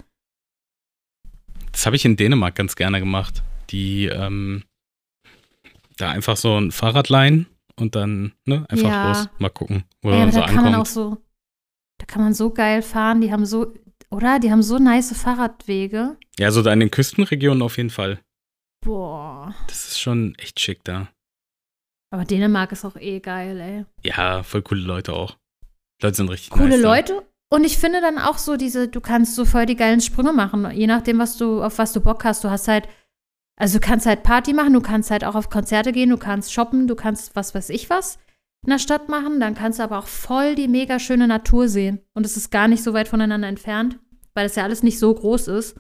Das 1.72 1.86
habe 1.86 1.96
ich 1.96 2.06
in 2.06 2.16
Dänemark 2.18 2.56
ganz 2.56 2.76
gerne 2.76 3.00
gemacht. 3.00 3.42
Die, 3.70 4.06
ähm, 4.08 4.64
da 5.98 6.10
einfach 6.12 6.38
so 6.38 6.60
ein 6.60 6.72
Fahrrad 6.72 7.10
leihen 7.10 7.48
und 7.76 7.96
dann, 7.96 8.34
ne, 8.46 8.66
einfach 8.70 8.90
Ja. 8.90 9.08
los, 9.10 9.30
mal 9.40 9.50
gucken, 9.50 9.84
wo 10.02 10.12
Ey, 10.12 10.20
man 10.20 10.32
so 10.32 10.40
da 10.40 10.46
kann 10.48 10.56
man 10.56 10.66
auch 10.66 10.70
ankommt. 10.80 10.88
so, 10.88 11.18
da 12.00 12.06
kann 12.06 12.22
man 12.24 12.34
so 12.34 12.52
geil 12.52 12.82
fahren. 12.82 13.22
Die 13.22 13.32
haben 13.32 13.46
so, 13.46 13.74
oder? 14.10 14.40
Die 14.40 14.52
haben 14.52 14.62
so 14.64 14.78
nice 14.78 15.16
Fahrradwege. 15.18 16.18
Ja, 16.38 16.52
so 16.52 16.62
da 16.62 16.74
in 16.74 16.80
den 16.82 16.92
Küstenregionen 16.92 17.62
auf 17.62 17.78
jeden 17.78 17.90
Fall. 17.90 18.20
Boah. 18.84 19.31
Das 19.68 19.88
ist 19.88 20.00
schon 20.00 20.36
echt 20.36 20.60
schick 20.60 20.84
da. 20.84 21.10
Aber 22.14 22.26
Dänemark 22.26 22.72
ist 22.72 22.86
auch 22.86 22.96
eh 22.98 23.20
geil, 23.20 23.60
ey. 23.60 23.86
Ja, 24.04 24.44
voll 24.44 24.62
coole 24.62 24.82
Leute 24.82 25.14
auch. 25.14 25.38
Die 26.02 26.06
Leute 26.06 26.18
sind 26.18 26.30
richtig 26.30 26.50
Coole 26.50 26.70
nice 26.70 26.82
da. 26.82 26.96
Leute. 26.96 27.26
Und 27.50 27.64
ich 27.64 27.78
finde 27.78 28.02
dann 28.02 28.18
auch 28.18 28.38
so 28.38 28.58
diese, 28.58 28.88
du 28.88 29.02
kannst 29.02 29.36
so 29.36 29.46
voll 29.46 29.66
die 29.66 29.76
geilen 29.76 30.02
Sprünge 30.02 30.34
machen, 30.34 30.70
je 30.72 30.88
nachdem, 30.88 31.20
was 31.20 31.38
du, 31.38 31.62
auf 31.62 31.78
was 31.78 31.92
du 31.94 32.00
Bock 32.00 32.24
hast. 32.24 32.44
Du 32.44 32.50
hast 32.50 32.68
halt, 32.68 32.88
also 33.58 33.80
du 33.80 33.86
kannst 33.86 34.06
halt 34.06 34.24
Party 34.24 34.54
machen, 34.54 34.74
du 34.74 34.82
kannst 34.82 35.12
halt 35.12 35.24
auch 35.24 35.36
auf 35.36 35.50
Konzerte 35.50 35.92
gehen, 35.92 36.10
du 36.10 36.18
kannst 36.18 36.54
shoppen, 36.54 36.88
du 36.88 36.96
kannst 36.96 37.36
was 37.36 37.54
weiß 37.54 37.70
ich 37.70 37.90
was 37.90 38.20
in 38.64 38.70
der 38.70 38.80
Stadt 38.80 39.10
machen, 39.10 39.40
dann 39.40 39.56
kannst 39.56 39.80
du 39.80 39.84
aber 39.84 39.98
auch 39.98 40.08
voll 40.08 40.56
die 40.56 40.68
mega 40.68 41.00
schöne 41.00 41.28
Natur 41.28 41.68
sehen. 41.68 42.00
Und 42.14 42.26
es 42.26 42.38
ist 42.38 42.52
gar 42.52 42.68
nicht 42.68 42.84
so 42.84 42.94
weit 42.94 43.08
voneinander 43.08 43.48
entfernt, 43.48 44.00
weil 44.34 44.46
es 44.46 44.56
ja 44.56 44.64
alles 44.64 44.84
nicht 44.84 45.00
so 45.00 45.14
groß 45.14 45.48
ist. 45.48 45.80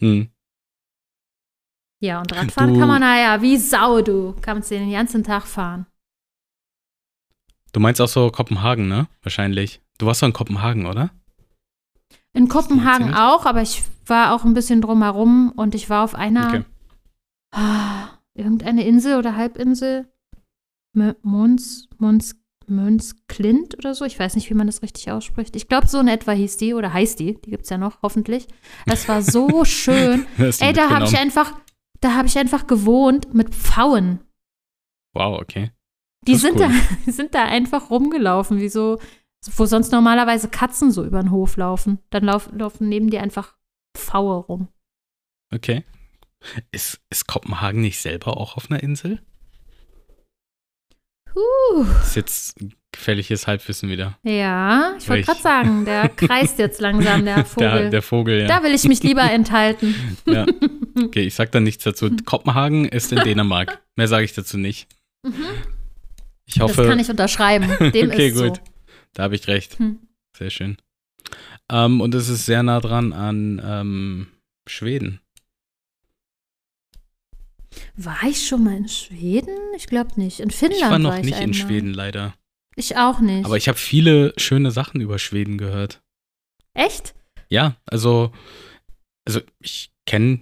Hm. 0.00 0.31
Ja, 2.02 2.18
und 2.20 2.34
Radfahren 2.34 2.74
Du- 2.74 2.80
kann 2.80 2.88
man, 2.88 3.00
naja, 3.00 3.40
wie 3.42 3.56
Sau, 3.56 4.00
du. 4.02 4.34
Kannst 4.42 4.70
den 4.72 4.90
ganzen 4.90 5.22
Tag 5.22 5.44
fahren. 5.46 5.86
Du 7.72 7.80
meinst 7.80 8.00
auch 8.00 8.08
so 8.08 8.30
Kopenhagen, 8.30 8.88
ne? 8.88 9.06
Wahrscheinlich. 9.22 9.80
Du 9.98 10.06
warst 10.06 10.20
doch 10.22 10.26
in 10.26 10.32
Kopenhagen, 10.32 10.86
oder? 10.86 11.10
In 12.34 12.48
Kopenhagen 12.48 13.14
auch, 13.14 13.46
aber 13.46 13.62
ich 13.62 13.82
war 14.06 14.34
auch 14.34 14.44
ein 14.44 14.52
bisschen 14.54 14.80
drumherum 14.82 15.52
und 15.54 15.74
ich 15.74 15.88
war 15.90 16.02
auf 16.04 16.14
einer, 16.14 16.48
Okay. 16.48 16.64
ah, 17.54 18.08
irgendeine 18.34 18.84
Insel 18.84 19.16
oder 19.18 19.36
Halbinsel. 19.36 20.08
Mons, 21.22 21.88
Mons, 21.98 22.34
Mons 22.66 23.14
Klint 23.28 23.78
oder 23.78 23.94
so. 23.94 24.04
Ich 24.04 24.18
weiß 24.18 24.34
nicht, 24.34 24.50
wie 24.50 24.54
man 24.54 24.66
das 24.66 24.82
richtig 24.82 25.10
ausspricht. 25.10 25.54
Ich 25.56 25.68
glaube, 25.68 25.86
so 25.86 25.98
in 26.00 26.08
etwa 26.08 26.32
hieß 26.32 26.56
die 26.58 26.74
oder 26.74 26.92
heißt 26.92 27.18
die. 27.20 27.40
Die 27.40 27.50
gibt 27.50 27.64
es 27.64 27.70
ja 27.70 27.78
noch, 27.78 28.02
hoffentlich. 28.02 28.46
Es 28.86 29.08
war 29.08 29.22
so 29.22 29.64
schön. 29.64 30.26
Ey, 30.36 30.72
da 30.74 30.90
habe 30.90 31.06
ich 31.06 31.16
einfach, 31.16 31.52
da 32.02 32.14
habe 32.14 32.28
ich 32.28 32.36
einfach 32.36 32.66
gewohnt 32.66 33.32
mit 33.32 33.54
Pfauen. 33.54 34.20
Wow, 35.14 35.40
okay. 35.40 35.70
Die 36.26 36.32
Das 36.32 36.42
sind, 36.42 36.60
cool. 36.60 36.70
da, 37.06 37.10
sind 37.10 37.34
da 37.34 37.44
einfach 37.44 37.90
rumgelaufen, 37.90 38.60
wie 38.60 38.68
so, 38.68 38.98
wo 39.56 39.66
sonst 39.66 39.92
normalerweise 39.92 40.48
Katzen 40.48 40.90
so 40.90 41.04
über 41.04 41.20
den 41.20 41.30
Hof 41.30 41.56
laufen. 41.56 41.98
Dann 42.10 42.24
lauf, 42.24 42.50
laufen 42.52 42.88
neben 42.88 43.10
dir 43.10 43.22
einfach 43.22 43.56
Pfaue 43.96 44.36
rum. 44.36 44.68
Okay. 45.52 45.84
Ist, 46.72 47.00
ist 47.10 47.26
Kopenhagen 47.26 47.80
nicht 47.80 48.00
selber 48.00 48.36
auch 48.36 48.56
auf 48.56 48.70
einer 48.70 48.82
Insel? 48.82 49.24
Huh. 51.34 51.84
Das 51.84 52.08
ist 52.08 52.16
jetzt 52.16 52.60
gefährliches 52.92 53.46
Halbwissen 53.46 53.88
wieder. 53.88 54.18
Ja, 54.22 54.94
ich 54.98 55.08
wollte 55.08 55.20
Ich- 55.20 55.26
gerade 55.26 55.40
sagen, 55.42 55.84
der 55.84 56.08
kreist 56.16 56.58
jetzt 56.58 56.80
langsam, 56.80 57.24
der 57.24 57.44
Vogel. 57.44 57.68
Der, 57.70 57.90
der 57.90 58.02
Vogel, 58.02 58.40
ja. 58.42 58.46
Da 58.46 58.62
will 58.62 58.74
ich 58.74 58.84
mich 58.84 59.02
lieber 59.02 59.22
enthalten. 59.22 59.94
ja. 60.26 60.46
Okay, 61.02 61.22
ich 61.22 61.34
sag 61.34 61.50
da 61.52 61.60
nichts 61.60 61.84
dazu. 61.84 62.10
Kopenhagen 62.24 62.84
ist 62.86 63.10
in 63.12 63.18
Dänemark. 63.24 63.82
Mehr 63.96 64.08
sage 64.08 64.24
ich 64.24 64.32
dazu 64.34 64.58
nicht. 64.58 64.86
Ich 66.46 66.54
Das 66.54 66.62
hoffe, 66.62 66.86
kann 66.86 66.98
ich 66.98 67.08
unterschreiben. 67.10 67.68
Dem 67.92 68.10
okay, 68.10 68.28
ist 68.28 68.36
gut. 68.38 68.56
so. 68.56 68.62
Da 69.14 69.22
habe 69.24 69.34
ich 69.34 69.48
recht. 69.48 69.78
Hm. 69.78 69.98
Sehr 70.36 70.50
schön. 70.50 70.76
Ähm, 71.70 72.00
und 72.00 72.14
es 72.14 72.28
ist 72.28 72.44
sehr 72.46 72.62
nah 72.62 72.80
dran 72.80 73.12
an 73.12 73.60
ähm, 73.64 74.26
Schweden. 74.66 75.20
War 77.96 78.18
ich 78.28 78.46
schon 78.46 78.64
mal 78.64 78.76
in 78.76 78.88
Schweden? 78.88 79.56
Ich 79.76 79.86
glaube 79.86 80.10
nicht. 80.20 80.40
In 80.40 80.50
Finnland 80.50 80.82
Ich 80.82 80.90
war 80.90 80.98
noch 80.98 81.16
ich 81.16 81.24
nicht 81.24 81.36
in 81.38 81.42
einmal. 81.52 81.54
Schweden 81.54 81.94
leider. 81.94 82.34
Ich 82.76 82.96
auch 82.96 83.20
nicht. 83.20 83.44
Aber 83.44 83.56
ich 83.56 83.68
habe 83.68 83.78
viele 83.78 84.32
schöne 84.36 84.70
Sachen 84.70 85.00
über 85.00 85.18
Schweden 85.18 85.58
gehört. 85.58 86.02
Echt? 86.74 87.14
Ja, 87.48 87.76
also, 87.86 88.32
also 89.26 89.40
ich 89.60 89.92
kenne 90.06 90.40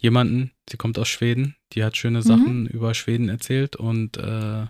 jemanden, 0.00 0.52
sie 0.68 0.76
kommt 0.76 0.98
aus 0.98 1.08
Schweden, 1.08 1.56
die 1.72 1.82
hat 1.82 1.96
schöne 1.96 2.22
Sachen 2.22 2.66
über 2.66 2.94
Schweden 2.94 3.28
erzählt 3.28 3.76
und 3.76 4.16
äh, 4.16 4.66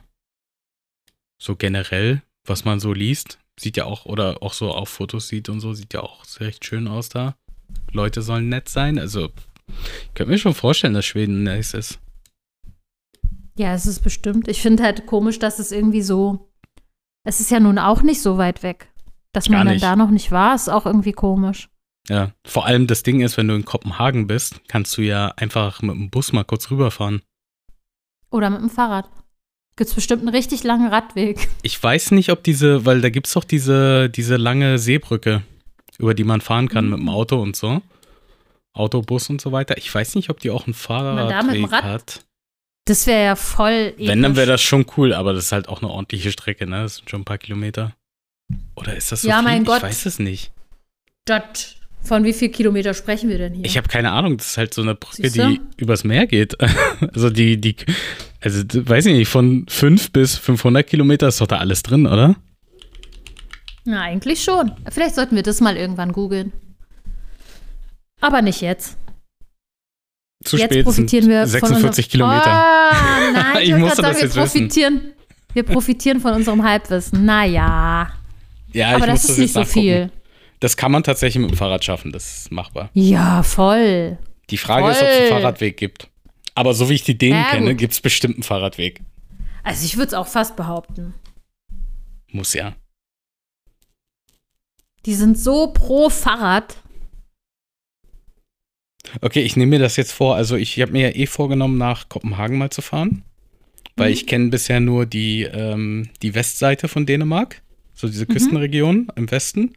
so 1.39 1.57
generell, 1.57 2.23
was 2.47 2.65
man 2.65 2.81
so 2.81 2.93
liest, 2.93 3.39
sieht 3.59 3.77
ja 3.77 3.85
auch, 3.85 4.07
oder 4.07 4.43
auch 4.43 4.53
so 4.53 4.71
auf 4.73 4.89
Fotos 4.89 5.29
sieht 5.29 5.49
und 5.49 5.61
so, 5.61 5.75
sieht 5.75 5.95
ja 5.95 6.01
auch 6.01 6.25
recht 6.41 6.65
schön 6.65 6.89
aus 6.89 7.09
da. 7.09 7.37
Leute 7.93 8.23
sollen 8.23 8.49
nett 8.49 8.69
sein, 8.69 8.99
also 8.99 9.31
ich 9.69 10.15
könnte 10.15 10.33
mir 10.33 10.39
schon 10.39 10.55
vorstellen, 10.55 10.95
dass 10.95 11.07
Schweden 11.07 11.43
nice 11.43 11.75
ist. 11.75 11.99
Ja, 13.57 13.75
es 13.75 13.87
ist 13.87 14.01
bestimmt. 14.01 14.49
Ich 14.49 14.63
finde 14.63 14.83
halt 14.83 15.07
komisch, 15.07 15.39
dass 15.39 15.59
es 15.59 15.73
irgendwie 15.73 16.03
so. 16.03 16.52
Es 17.25 17.41
ist 17.41 17.51
ja 17.51 17.61
nun 17.61 17.79
auch 17.79 18.03
nicht 18.03 18.20
so 18.23 18.39
weit 18.39 18.62
weg. 18.62 18.89
Dass 19.33 19.47
Gar 19.47 19.59
man 19.59 19.66
dann 19.66 19.75
nicht. 19.75 19.85
da 19.85 19.97
noch 19.97 20.11
nicht 20.11 20.31
war, 20.31 20.55
ist 20.55 20.68
auch 20.68 20.87
irgendwie 20.87 21.12
komisch. 21.12 21.68
Ja, 22.09 22.33
vor 22.45 22.66
allem 22.66 22.87
das 22.87 23.03
Ding 23.05 23.20
ist, 23.20 23.37
wenn 23.37 23.49
du 23.49 23.55
in 23.55 23.64
Kopenhagen 23.64 24.27
bist, 24.27 24.61
kannst 24.68 24.97
du 24.97 25.03
ja 25.03 25.29
einfach 25.37 25.83
mit 25.83 25.95
dem 25.95 26.11
Bus 26.11 26.33
mal 26.33 26.45
kurz 26.45 26.70
rüberfahren. 26.70 27.23
Oder 28.31 28.51
mit 28.51 28.61
dem 28.61 28.70
Fahrrad. 28.70 29.09
Gibt's 29.77 29.95
bestimmt 29.95 30.23
einen 30.23 30.35
richtig 30.35 30.64
langen 30.64 30.89
Radweg. 30.89 31.49
Ich 31.62 31.81
weiß 31.83 32.11
nicht, 32.11 32.31
ob 32.31 32.43
diese, 32.43 32.85
weil 32.85 33.01
da 33.01 33.09
gibt 33.09 33.29
es 33.29 33.33
doch 33.35 33.45
diese, 33.45 34.11
diese 34.11 34.37
lange 34.37 34.79
Seebrücke, 34.79 35.43
über 35.99 36.12
die 36.14 36.25
man 36.25 36.41
fahren 36.41 36.68
kann 36.68 36.87
Mhm. 36.87 36.91
mit 36.91 37.01
dem 37.01 37.09
Auto 37.09 37.41
und 37.41 37.57
so. 37.57 37.81
Autobus 38.75 39.31
und 39.31 39.41
so 39.41 39.53
weiter. 39.53 39.77
Ich 39.79 39.95
weiß 39.95 40.14
nicht, 40.16 40.29
ob 40.31 40.41
die 40.41 40.51
auch 40.51 40.66
einen 40.66 40.75
Fahrradweg 40.75 41.70
Rad 41.73 41.85
hat. 41.85 42.25
Das 42.85 43.07
wäre 43.07 43.24
ja 43.24 43.37
voll. 43.37 43.95
Wenn, 43.97 44.22
dann 44.22 44.33
episch. 44.33 44.37
wäre 44.39 44.47
das 44.49 44.62
schon 44.62 44.87
cool, 44.97 45.12
aber 45.14 45.33
das 45.33 45.45
ist 45.47 45.53
halt 45.53 45.68
auch 45.68 45.83
eine 45.83 45.91
ordentliche 45.91 46.33
Strecke, 46.33 46.66
ne? 46.66 46.83
Das 46.83 46.97
sind 46.97 47.09
schon 47.11 47.20
ein 47.22 47.24
paar 47.24 47.39
Kilometer. 47.39 47.95
Oder 48.74 48.97
ist 48.97 49.12
das 49.12 49.22
so 49.22 49.28
Ja, 49.28 49.37
viel? 49.37 49.45
mein 49.45 49.64
Gott. 49.64 49.78
Ich 49.78 49.83
weiß 49.85 50.07
es 50.07 50.18
nicht. 50.18 50.51
Das. 51.24 51.76
Von 52.05 52.24
wie 52.24 52.33
viel 52.33 52.49
Kilometer 52.49 52.95
sprechen 52.95 53.28
wir 53.30 53.39
denn 53.39 53.55
hier? 53.55 53.64
Ich 53.64 53.76
habe 53.76 53.87
keine 53.87 54.11
Ahnung, 54.11 54.37
das 54.37 54.49
ist 54.49 54.57
halt 54.59 54.74
so 54.74 54.83
eine 54.83 54.97
Brücke, 54.97 55.30
die 55.30 55.61
übers 55.76 56.03
Meer 56.03 56.26
geht. 56.26 56.57
Also 57.14 57.30
die, 57.30 57.61
die, 57.61 57.76
also 58.41 58.62
weiß 58.72 59.07
ich 59.07 59.14
nicht, 59.14 59.28
von 59.28 59.66
5 59.68 60.11
bis 60.11 60.37
500 60.37 60.85
Kilometer 60.85 61.28
ist 61.28 61.41
doch 61.41 61.47
da 61.47 61.59
alles 61.59 61.85
drin, 61.85 62.09
oder? 62.09 62.35
Na, 63.85 64.01
eigentlich 64.03 64.43
schon. 64.43 64.72
Vielleicht 64.91 65.14
sollten 65.14 65.37
wir 65.37 65.45
das 65.45 65.61
mal 65.61 65.76
irgendwann 65.76 66.12
googeln. 66.12 66.53
Aber 68.20 68.43
nicht 68.43 68.61
jetzt. 68.62 68.97
Zu 70.45 70.57
jetzt 70.57 70.72
spät 70.72 70.84
profitieren 70.84 71.28
wir 71.28 71.47
46 71.47 71.70
von 71.80 71.88
unserem, 71.88 72.11
Kilometer. 72.11 72.64
Oh, 72.93 73.32
nein, 73.32 73.62
Ich 73.62 73.68
ich, 73.70 73.74
musste 73.76 74.03
das 74.03 74.07
sagen, 74.07 74.16
wir 74.16 74.22
jetzt 74.24 74.36
wissen. 74.36 74.68
profitieren, 74.68 75.12
wir 75.55 75.62
profitieren 75.62 76.20
von 76.20 76.34
unserem 76.34 76.62
Halbwissen. 76.64 77.24
Naja, 77.24 78.11
Ja, 78.72 78.88
aber 78.97 78.99
ich 79.07 79.12
das 79.12 79.22
muss 79.22 79.24
ist 79.24 79.30
das 79.30 79.38
nicht 79.38 79.47
jetzt 79.47 79.53
so 79.55 79.61
nachgucken. 79.61 79.80
viel. 79.80 80.11
Das 80.61 80.76
kann 80.76 80.93
man 80.93 81.03
tatsächlich 81.03 81.40
mit 81.40 81.51
dem 81.51 81.57
Fahrrad 81.57 81.84
schaffen, 81.84 82.12
das 82.12 82.36
ist 82.38 82.53
machbar. 82.53 82.90
Ja, 82.95 83.43
voll. 83.43 84.18
Die 84.51 84.59
Frage 84.59 84.90
ist, 84.90 85.03
ob 85.03 85.09
es 85.09 85.14
Voll. 85.14 85.20
einen 85.22 85.28
Fahrradweg 85.43 85.76
gibt. 85.76 86.09
Aber 86.55 86.74
so 86.74 86.88
wie 86.88 86.95
ich 86.95 87.03
die 87.05 87.16
Dänen 87.16 87.38
Ja, 87.38 87.51
kenne, 87.51 87.74
gibt 87.74 87.93
es 87.95 88.01
bestimmt 88.01 88.34
einen 88.36 88.43
Fahrradweg. 88.43 89.01
Also 89.64 89.84
ich 89.86 89.97
würde 89.97 90.09
es 90.09 90.14
auch 90.14 90.26
fast 90.26 90.55
behaupten. 90.57 91.14
Muss 92.30 92.53
ja. 92.55 92.74
Die 95.07 95.14
sind 95.14 95.38
so 95.38 95.68
pro 95.72 96.11
Fahrrad. 96.11 96.76
Okay, 99.21 99.43
ich 99.43 99.57
nehme 99.57 99.71
mir 99.71 99.79
das 99.79 99.97
jetzt 99.97 100.13
vor. 100.13 100.37
Also 100.37 100.57
ich 100.57 100.81
habe 100.81 100.93
mir 100.93 101.11
ja 101.11 101.15
eh 101.17 101.27
vorgenommen, 101.27 101.79
nach 101.79 102.09
Kopenhagen 102.09 102.59
mal 102.59 102.71
zu 102.71 102.83
fahren. 102.83 103.25
Weil 103.97 104.09
Mhm. 104.09 104.15
ich 104.15 104.27
kenne 104.27 104.49
bisher 104.49 104.81
nur 104.81 105.05
die, 105.07 105.43
ähm, 105.43 106.09
die 106.23 106.35
Westseite 106.35 106.89
von 106.89 107.05
Dänemark. 107.05 107.63
So 107.95 108.07
diese 108.09 108.25
Mhm. 108.25 108.29
Küstenregion 108.33 109.09
im 109.17 109.31
Westen. 109.31 109.73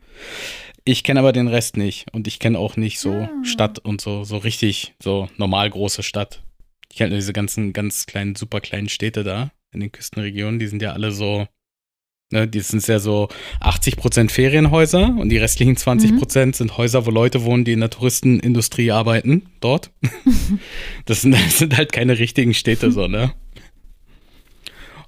Ich 0.86 1.04
kenne 1.04 1.20
aber 1.20 1.34
den 1.34 1.48
Rest 1.48 1.76
nicht. 1.78 2.06
Und 2.14 2.28
ich 2.28 2.40
kenne 2.40 2.60
auch 2.60 2.78
nicht 2.78 3.00
so 3.00 3.12
Ah. 3.14 3.30
Stadt 3.44 3.80
und 3.80 4.00
so, 4.02 4.24
so 4.24 4.38
richtig, 4.38 4.94
so 5.02 5.28
normal 5.38 5.70
große 5.70 6.04
Stadt. 6.04 6.42
Ich 6.92 6.98
kenne 6.98 7.10
nur 7.10 7.18
diese 7.20 7.34
ganzen 7.34 7.74
ganz 7.74 8.06
kleinen, 8.06 8.36
super 8.36 8.62
kleinen 8.62 8.88
Städte 8.88 9.24
da 9.24 9.52
in 9.74 9.82
den 9.82 9.92
Küstenregionen. 9.92 10.60
Die 10.60 10.68
sind 10.68 10.82
ja 10.82 10.94
alle 10.94 11.12
so, 11.12 11.48
ne, 12.32 12.48
die 12.48 12.60
sind 12.60 12.86
ja 12.88 13.00
so 13.00 13.30
80% 13.62 14.30
Ferienhäuser 14.30 15.16
und 15.18 15.30
die 15.30 15.38
restlichen 15.38 15.76
20% 15.76 16.56
sind 16.56 16.78
Häuser, 16.78 17.06
wo 17.06 17.12
Leute 17.12 17.44
wohnen, 17.44 17.66
die 17.66 17.74
in 17.74 17.80
der 17.80 17.90
Touristenindustrie 17.90 18.92
arbeiten, 18.92 19.50
dort. 19.60 19.92
das, 21.06 21.22
sind, 21.22 21.34
das 21.34 21.60
sind 21.60 21.78
halt 21.78 21.92
keine 21.92 22.18
richtigen 22.18 22.54
Städte 22.54 22.92
so, 22.92 23.08
ne? 23.08 23.34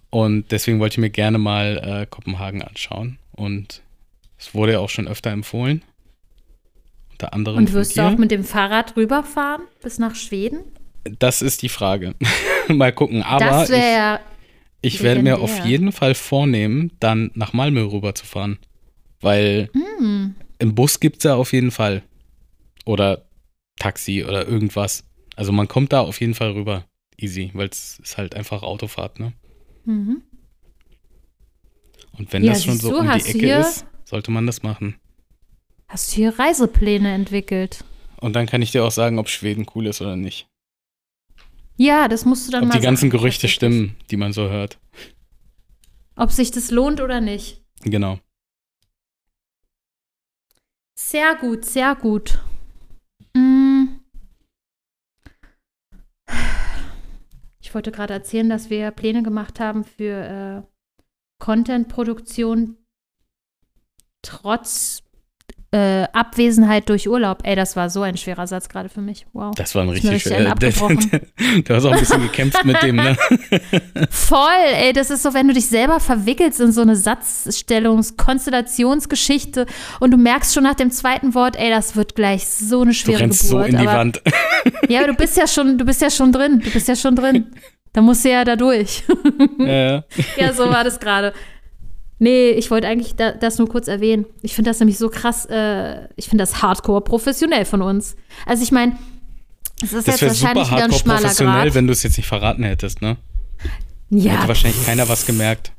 Und 0.10 0.52
deswegen 0.52 0.80
wollte 0.80 0.94
ich 0.96 1.00
mir 1.00 1.10
gerne 1.10 1.38
mal 1.38 2.02
äh, 2.04 2.06
Kopenhagen 2.06 2.62
anschauen. 2.62 3.20
Und 3.34 3.82
es 4.38 4.54
wurde 4.54 4.74
ja 4.74 4.80
auch 4.80 4.90
schon 4.90 5.08
öfter 5.08 5.32
empfohlen. 5.32 5.84
Unter 7.12 7.34
anderem 7.34 7.58
Und 7.58 7.74
wirst 7.74 7.98
du 7.98 8.02
auch 8.02 8.18
mit 8.18 8.32
dem 8.32 8.44
Fahrrad 8.44 8.96
rüberfahren 8.96 9.64
bis 9.82 10.00
nach 10.00 10.16
Schweden? 10.16 10.60
Das 11.20 11.42
ist 11.42 11.62
die 11.62 11.70
Frage. 11.70 12.16
mal 12.68 12.94
gucken. 12.94 13.24
Aber 13.24 13.46
das 13.46 13.70
wäre 13.70 13.92
ja. 13.92 14.20
Ich 14.82 15.04
werde 15.04 15.22
mir 15.22 15.40
auf 15.40 15.66
jeden 15.66 15.92
Fall 15.92 16.16
vornehmen, 16.16 16.92
dann 17.00 17.32
nach 17.34 17.54
Malmö 17.54 17.84
rüberzufahren. 17.92 18.60
Weil 19.20 19.70
Hm, 19.74 20.36
im 20.60 20.76
Bus 20.76 21.00
gibt 21.00 21.18
es 21.18 21.24
ja 21.24 21.36
auf 21.36 21.54
jeden 21.54 21.72
Fall. 21.72 22.04
Oder 22.86 23.26
Taxi 23.80 24.24
oder 24.24 24.48
irgendwas. 24.48 25.04
Also 25.36 25.52
man 25.52 25.68
kommt 25.68 25.94
da 25.94 26.02
auf 26.02 26.20
jeden 26.22 26.34
Fall 26.34 26.52
rüber. 26.52 26.86
Easy, 27.18 27.52
weil 27.54 27.68
es 27.70 28.00
ist 28.00 28.18
halt 28.18 28.36
einfach 28.36 28.62
Autofahrt, 28.64 29.20
ne? 29.20 29.34
mhm. 29.86 30.22
Und 32.18 32.34
wenn 32.34 32.44
Ja, 32.44 32.54
das 32.54 32.64
schon 32.64 32.78
so 32.80 32.90
du, 32.92 32.98
um 32.98 33.12
die 33.12 33.26
Ecke 33.26 33.52
ist, 33.60 33.86
sollte 34.06 34.32
man 34.32 34.46
das 34.48 34.64
machen. 34.64 34.96
Hast 35.88 36.12
du 36.12 36.16
hier 36.18 36.38
Reisepläne 36.38 37.14
entwickelt? 37.14 37.84
Und 38.20 38.36
dann 38.36 38.48
kann 38.48 38.62
ich 38.62 38.72
dir 38.72 38.84
auch 38.84 38.92
sagen, 38.92 39.20
ob 39.20 39.30
Schweden 39.30 39.66
cool 39.76 39.86
ist 39.88 40.02
oder 40.02 40.16
nicht. 40.16 40.48
Ja, 41.78 42.08
das 42.08 42.26
musst 42.26 42.48
du 42.48 42.52
dann 42.52 42.64
Ob 42.64 42.70
mal 42.70 42.80
die 42.80 42.84
ganzen 42.84 43.02
sagen, 43.02 43.12
Gerüchte 43.12 43.48
stimmen, 43.48 43.96
die 44.10 44.18
man 44.18 44.34
so 44.34 44.50
hört. 44.50 44.80
Ob 46.16 46.32
sich 46.32 46.52
das 46.52 46.72
lohnt 46.72 47.00
oder 47.00 47.22
nicht. 47.22 47.64
Genau. 47.82 48.20
Sehr 51.00 51.36
gut, 51.36 51.64
sehr 51.64 51.96
gut. 51.96 52.40
Mm. 53.36 54.00
Ich 57.62 57.76
wollte 57.76 57.92
gerade 57.92 58.14
erzählen, 58.14 58.50
dass 58.50 58.72
wir 58.72 58.90
Pläne 58.92 59.22
gemacht 59.22 59.60
haben 59.60 59.84
für 59.84 60.66
äh, 60.66 60.68
Content-Produktion 61.40 62.78
trotz 64.24 65.04
äh, 65.72 66.04
Abwesenheit 66.14 66.88
durch 66.88 67.10
Urlaub. 67.10 67.40
Ey, 67.44 67.56
das 67.56 67.76
war 67.76 67.90
so 67.90 68.02
ein 68.02 68.16
schwerer 68.16 68.48
Satz 68.48 68.70
gerade 68.70 68.88
für 68.88 69.02
mich. 69.02 69.26
Wow. 69.34 69.54
Das 69.56 69.76
war 69.76 69.84
ein 69.84 69.90
richtig 69.90 70.12
einen 70.12 70.20
schöner. 70.20 70.56
Du 70.56 71.76
hast 71.76 71.86
auch 71.86 71.92
ein 71.92 72.00
bisschen 72.00 72.22
gekämpft 72.22 72.64
mit 72.64 72.82
dem, 72.82 72.96
ne? 72.96 73.18
Voll, 74.10 74.66
ey, 74.74 74.94
das 74.94 75.10
ist 75.10 75.24
so, 75.24 75.34
wenn 75.34 75.48
du 75.48 75.54
dich 75.54 75.68
selber 75.68 76.00
verwickelst 76.00 76.62
in 76.62 76.72
so 76.72 76.82
eine 76.82 76.96
Satzstellungs-, 76.96 78.16
Konstellationsgeschichte 78.16 79.66
und 80.00 80.12
du 80.12 80.18
merkst 80.18 80.54
schon 80.54 80.64
nach 80.64 80.76
dem 80.76 80.90
zweiten 80.90 81.34
Wort, 81.34 81.58
ey, 81.58 81.70
das 81.70 81.96
wird 81.96 82.16
gleich 82.16 82.48
so 82.48 82.82
eine 82.82 82.92
Du 82.92 82.98
schwere 82.98 83.20
rennst 83.20 83.50
Geburt. 83.50 83.66
so 83.66 83.70
in 83.70 83.78
die 83.78 83.88
aber, 83.88 83.98
Wand. 83.98 84.22
Ja, 84.90 85.00
aber 85.00 85.10
du 85.10 85.16
bist 85.16 85.36
ja 85.36 85.48
schon, 85.48 85.78
du 85.78 85.86
bist 85.86 86.02
ja 86.02 86.10
schon 86.10 86.32
drin, 86.32 86.62
du 86.64 86.70
bist 86.72 86.88
ja 86.88 86.96
schon 86.96 87.16
drin. 87.16 87.48
Da 87.94 88.02
musst 88.02 88.24
du 88.24 88.30
ja 88.30 88.44
da 88.46 88.56
durch. 88.56 89.04
ja, 89.58 89.66
ja. 89.66 90.04
ja, 90.38 90.54
so 90.54 90.70
war 90.70 90.84
das 90.84 91.00
gerade. 91.00 91.34
Nee, 92.20 92.50
ich 92.52 92.72
wollte 92.72 92.88
eigentlich 92.88 93.16
da, 93.16 93.32
das 93.32 93.58
nur 93.60 93.70
kurz 93.70 93.88
erwähnen. 93.88 94.26
Ich 94.42 94.56
finde 94.56 94.70
das 94.72 94.80
nämlich 94.80 94.98
so 94.98 95.10
krass, 95.10 95.46
äh, 95.46 96.08
ich 96.16 96.26
finde 96.28 96.42
das 96.42 96.62
hardcore 96.62 97.02
professionell 97.02 97.66
von 97.66 97.82
uns. 97.82 98.16
Also 98.46 98.64
ich 98.64 98.72
meine, 98.72 98.96
es 99.84 99.94
ist 99.94 100.08
Das 100.08 100.20
jetzt 100.22 100.42
wahrscheinlich 100.42 100.66
super 100.68 100.78
wieder 100.78 100.86
ein 100.86 100.94
schmaler 100.94 101.20
professionell, 101.22 101.64
Grad. 101.66 101.76
wenn 101.76 101.88
du 101.88 101.94
es 101.94 102.02
jetzt 102.04 102.18
nicht 102.18 102.28
verraten 102.28 102.64
hättest, 102.64 103.02
ne? 103.02 103.18
ja, 104.10 104.34
Hätte 104.34 104.48
wahrscheinlich 104.48 104.84
keiner 104.86 105.08
was 105.08 105.26
gemerkt. 105.26 105.72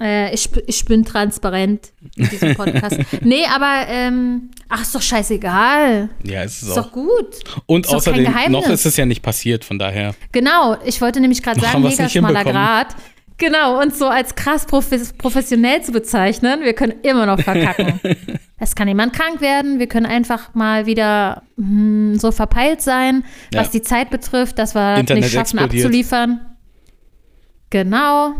Äh, 0.00 0.34
ich, 0.34 0.48
ich 0.66 0.84
bin 0.86 1.04
transparent 1.04 1.92
in 2.16 2.30
diesem 2.30 2.54
Podcast. 2.54 2.98
nee, 3.20 3.44
aber, 3.54 3.86
ähm, 3.86 4.50
ach, 4.70 4.80
ist 4.80 4.94
doch 4.94 5.02
scheißegal. 5.02 6.08
Ja, 6.24 6.42
ist 6.42 6.62
es 6.62 6.68
Ist 6.68 6.78
auch. 6.78 6.84
doch 6.84 6.92
gut. 6.92 7.44
Und 7.66 7.84
ist 7.84 7.92
außerdem, 7.94 8.32
noch 8.48 8.66
ist 8.68 8.86
es 8.86 8.96
ja 8.96 9.04
nicht 9.04 9.20
passiert, 9.20 9.62
von 9.62 9.78
daher. 9.78 10.14
Genau, 10.32 10.78
ich 10.86 11.02
wollte 11.02 11.20
nämlich 11.20 11.42
gerade 11.42 11.60
sagen, 11.60 11.82
mega 11.82 12.08
schmaler. 12.08 12.44
Grad. 12.44 12.96
Genau, 13.40 13.80
uns 13.80 13.98
so 13.98 14.06
als 14.06 14.34
krass 14.34 14.66
profes 14.66 15.14
professionell 15.14 15.82
zu 15.82 15.92
bezeichnen, 15.92 16.60
wir 16.62 16.74
können 16.74 17.00
immer 17.02 17.24
noch 17.24 17.40
verkacken. 17.40 17.98
es 18.58 18.74
kann 18.74 18.86
jemand 18.86 19.14
krank 19.14 19.40
werden, 19.40 19.78
wir 19.78 19.86
können 19.86 20.04
einfach 20.04 20.54
mal 20.54 20.84
wieder 20.84 21.42
hm, 21.56 22.18
so 22.18 22.32
verpeilt 22.32 22.82
sein, 22.82 23.24
Ja. 23.52 23.62
was 23.62 23.70
die 23.70 23.80
Zeit 23.80 24.10
betrifft, 24.10 24.58
dass 24.58 24.74
wir 24.74 24.96
Internet 24.96 25.24
nicht 25.24 25.32
schaffen 25.32 25.56
explodiert. 25.56 25.86
abzuliefern. 25.86 26.40
Genau. 27.70 28.34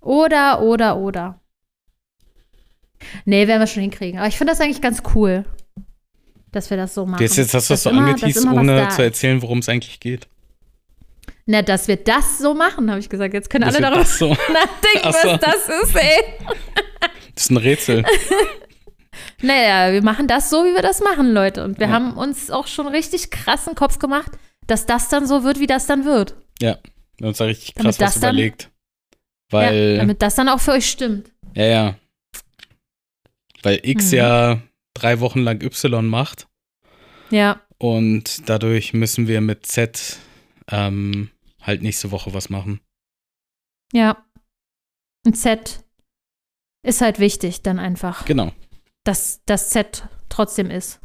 Oder, 0.00 0.62
oder, 0.62 0.96
oder. 0.96 1.40
Nee, 3.24 3.48
werden 3.48 3.60
wir 3.60 3.66
schon 3.66 3.82
hinkriegen. 3.82 4.20
Aber 4.20 4.28
ich 4.28 4.38
finde 4.38 4.52
das 4.52 4.60
eigentlich 4.60 4.80
ganz 4.80 5.02
cool, 5.16 5.44
dass 6.52 6.70
wir 6.70 6.76
das 6.76 6.94
so 6.94 7.04
machen. 7.04 7.20
Jetzt, 7.20 7.36
jetzt 7.36 7.52
hast 7.52 7.68
du 7.68 7.74
das 7.74 7.82
so 7.82 7.90
angeteased, 7.90 8.46
ohne 8.46 8.76
da 8.76 8.90
zu 8.90 9.02
erzählen, 9.02 9.42
worum 9.42 9.58
es 9.58 9.68
eigentlich 9.68 9.98
geht. 9.98 10.28
Na, 11.50 11.62
dass 11.62 11.88
wir 11.88 11.96
das 11.96 12.38
so 12.38 12.54
machen, 12.54 12.88
habe 12.90 13.00
ich 13.00 13.08
gesagt. 13.08 13.34
Jetzt 13.34 13.50
können 13.50 13.64
Dass 13.64 13.74
alle 13.74 13.82
darüber 13.90 14.04
so- 14.04 14.28
nachdenken, 14.52 15.12
so. 15.22 15.28
was 15.30 15.40
das 15.40 15.68
ist, 15.82 15.96
ey. 15.96 16.22
Das 17.34 17.44
ist 17.44 17.50
ein 17.50 17.56
Rätsel. 17.56 18.04
Naja, 19.42 19.92
wir 19.92 20.02
machen 20.02 20.26
das 20.28 20.50
so, 20.50 20.64
wie 20.64 20.74
wir 20.74 20.82
das 20.82 21.00
machen, 21.00 21.32
Leute. 21.32 21.64
Und 21.64 21.78
wir 21.78 21.86
Ja. 21.88 21.92
haben 21.94 22.16
uns 22.16 22.50
auch 22.50 22.66
schon 22.66 22.86
richtig 22.86 23.30
krassen 23.30 23.74
Kopf 23.74 23.98
gemacht, 23.98 24.30
dass 24.66 24.84
das 24.86 25.08
dann 25.08 25.26
so 25.26 25.44
wird, 25.44 25.58
wie 25.58 25.66
das 25.66 25.86
dann 25.86 26.04
wird. 26.04 26.34
Ja, 26.60 26.78
wir 27.16 27.24
haben 27.24 27.28
uns 27.28 27.38
da 27.38 27.44
richtig 27.46 27.74
Damit 27.74 27.96
krass 27.96 28.00
was 28.06 28.14
das 28.14 28.20
dann- 28.20 28.34
überlegt. 28.34 28.70
ja, 29.50 29.58
Weil, 29.58 29.96
damit 29.96 30.20
das 30.22 30.34
dann 30.36 30.48
auch 30.48 30.60
für 30.60 30.72
euch 30.72 30.88
stimmt. 30.90 31.30
ja, 31.54 31.64
ja. 31.64 31.94
Weil 33.62 33.80
X 33.82 34.12
Mhm. 34.12 34.16
ja 34.18 34.58
drei 34.94 35.20
Wochen 35.20 35.40
lang 35.40 35.62
Y 35.62 36.06
macht 36.06 36.46
Ja, 37.30 37.60
und 37.78 38.48
dadurch 38.48 38.92
müssen 38.94 39.26
wir 39.26 39.40
mit 39.40 39.66
Z 39.66 40.18
ähm, 40.70 41.30
halt 41.62 41.82
nächste 41.82 42.10
Woche 42.10 42.32
was 42.34 42.50
machen. 42.50 42.80
ja. 43.92 44.24
Ein 45.26 45.34
Z 45.34 45.84
ist 46.82 47.02
halt 47.02 47.18
wichtig, 47.18 47.62
dann 47.62 47.78
einfach, 47.78 48.24
Genau. 48.24 48.52
dass 49.04 49.42
das 49.44 49.68
Z 49.68 50.08
trotzdem 50.30 50.70
ist. 50.70 50.98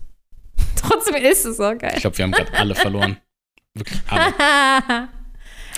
trotzdem 0.78 1.16
ist 1.16 1.44
es 1.44 1.60
auch 1.60 1.74
Ich 1.74 1.80
geil. 1.80 1.98
glaube, 2.00 2.18
wir 2.18 2.24
haben 2.24 2.32
gerade 2.32 2.54
alle 2.54 2.76
verloren. 2.76 3.18
Wirklich 3.74 4.00
alle. 4.08 4.32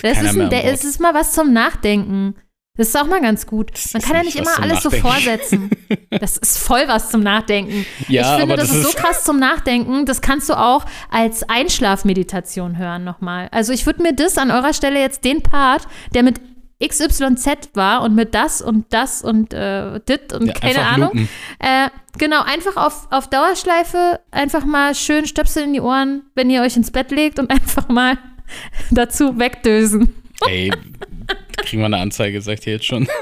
das 0.02 0.12
Keiner 0.18 0.30
ist, 0.30 0.84
ein, 0.84 0.88
ist 0.88 1.00
mal 1.00 1.14
was 1.14 1.32
zum 1.32 1.52
Nachdenken. 1.52 2.36
Das 2.78 2.88
ist 2.88 2.96
auch 2.96 3.06
mal 3.06 3.20
ganz 3.20 3.46
gut. 3.46 3.72
Man 3.92 4.00
kann 4.00 4.16
ja 4.16 4.22
nicht 4.22 4.36
immer 4.36 4.58
alles 4.62 4.82
so 4.82 4.88
Nachdenken. 4.88 5.08
vorsetzen. 5.08 5.70
Das 6.10 6.36
ist 6.38 6.58
voll 6.58 6.84
was 6.86 7.10
zum 7.10 7.20
Nachdenken. 7.22 7.84
Ja, 8.08 8.34
ich 8.34 8.40
finde, 8.40 8.56
das, 8.56 8.68
das 8.68 8.76
ist 8.78 8.82
so 8.82 8.88
ist- 8.88 8.96
krass 8.96 9.24
zum 9.24 9.38
Nachdenken. 9.38 10.06
Das 10.06 10.20
kannst 10.22 10.48
du 10.48 10.54
auch 10.58 10.86
als 11.10 11.46
Einschlafmeditation 11.48 12.78
hören 12.78 13.04
nochmal. 13.04 13.48
Also 13.52 13.72
ich 13.74 13.84
würde 13.86 14.02
mir 14.02 14.14
das 14.14 14.38
an 14.38 14.50
eurer 14.50 14.72
Stelle 14.72 15.00
jetzt 15.00 15.24
den 15.24 15.42
Part, 15.42 15.86
der 16.14 16.22
mit 16.22 16.40
XYZ 16.82 17.70
war 17.74 18.02
und 18.02 18.14
mit 18.14 18.34
das 18.34 18.62
und 18.62 18.86
das 18.90 19.22
und 19.22 19.52
äh, 19.52 20.00
dit 20.08 20.32
und 20.32 20.46
Ja, 20.46 20.52
keine 20.54 20.80
Ahnung. 20.86 21.28
Äh, 21.58 21.88
genau, 22.18 22.42
einfach 22.42 22.76
auf, 22.76 23.08
auf 23.10 23.28
Dauerschleife, 23.28 24.20
einfach 24.30 24.64
mal 24.64 24.94
schön 24.94 25.26
Stöpsel 25.26 25.64
in 25.64 25.72
die 25.74 25.80
Ohren, 25.80 26.22
wenn 26.34 26.48
ihr 26.50 26.62
euch 26.62 26.76
ins 26.76 26.90
Bett 26.90 27.10
legt 27.10 27.38
und 27.38 27.50
einfach 27.50 27.88
mal 27.88 28.16
dazu 28.90 29.38
wegdösen. 29.38 30.14
Ey, 30.46 30.70
kriegen 31.64 31.82
wir 31.82 31.86
eine 31.86 31.98
Anzeige, 31.98 32.40
sagt 32.40 32.66
ihr 32.66 32.74
jetzt 32.74 32.86
schon. 32.86 33.08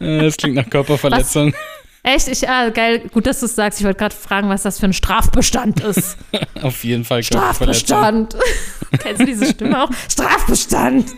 Das 0.00 0.36
klingt 0.36 0.56
nach 0.56 0.68
Körperverletzung. 0.68 1.54
Echt? 2.02 2.28
Ich, 2.28 2.48
ah, 2.48 2.68
geil, 2.70 3.00
gut, 3.12 3.26
dass 3.26 3.40
du 3.40 3.46
es 3.46 3.56
sagst. 3.56 3.80
Ich 3.80 3.84
wollte 3.84 3.98
gerade 3.98 4.14
fragen, 4.14 4.48
was 4.48 4.62
das 4.62 4.78
für 4.78 4.86
ein 4.86 4.92
Strafbestand 4.92 5.80
ist. 5.80 6.16
Auf 6.62 6.84
jeden 6.84 7.04
Fall. 7.04 7.24
Strafbestand. 7.24 8.36
Kennst 9.00 9.22
du 9.22 9.26
diese 9.26 9.46
Stimme 9.46 9.82
auch? 9.82 9.90
Strafbestand. 10.08 11.12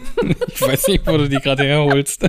Ich 0.47 0.61
weiß 0.63 0.89
nicht, 0.89 1.07
wo 1.07 1.19
du 1.19 1.29
die 1.29 1.37
gerade 1.37 1.65
herholst. 1.65 2.29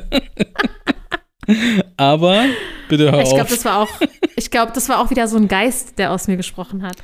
Aber 1.96 2.46
bitte 2.90 3.12
hör 3.12 3.22
Ich 3.22 3.30
glaube, 3.30 3.44
auf. 3.44 3.50
das 3.50 3.66
war 3.66 3.80
auch, 3.80 3.90
ich 4.36 4.52
glaube, 4.52 4.74
das 4.76 4.90
war 4.90 5.00
auch 5.00 5.10
wieder 5.10 5.28
so 5.30 5.38
ein 5.38 5.48
Geist, 5.48 5.98
der 5.98 6.12
aus 6.12 6.28
mir 6.28 6.36
gesprochen 6.36 6.84
hat. 6.84 6.98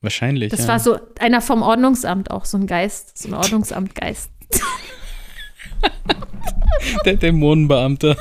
Wahrscheinlich. 0.00 0.50
Das 0.50 0.62
ja. 0.62 0.68
war 0.68 0.80
so 0.80 0.98
einer 1.20 1.40
vom 1.40 1.62
Ordnungsamt 1.62 2.30
auch, 2.32 2.44
so 2.44 2.58
ein 2.58 2.66
Geist, 2.66 3.16
so 3.16 3.28
ein 3.28 3.34
Ordnungsamtgeist. 3.34 4.30
der 7.04 7.16
Dämonenbeamte. 7.16 8.16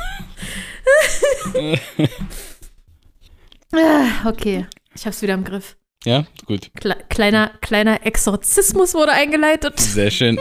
Ah, 3.74 4.08
Okay, 4.26 4.66
ich 4.96 5.06
hab's 5.06 5.22
wieder 5.22 5.34
im 5.36 5.44
Griff. 5.44 5.76
Ja, 6.06 6.26
gut. 6.46 6.72
Kle 6.76 6.96
kleiner, 7.10 7.52
kleiner 7.62 8.06
Exorzismus 8.06 8.94
wurde 8.94 9.12
eingeleitet 9.12 9.80
Sehr 9.80 10.12
schön. 10.12 10.40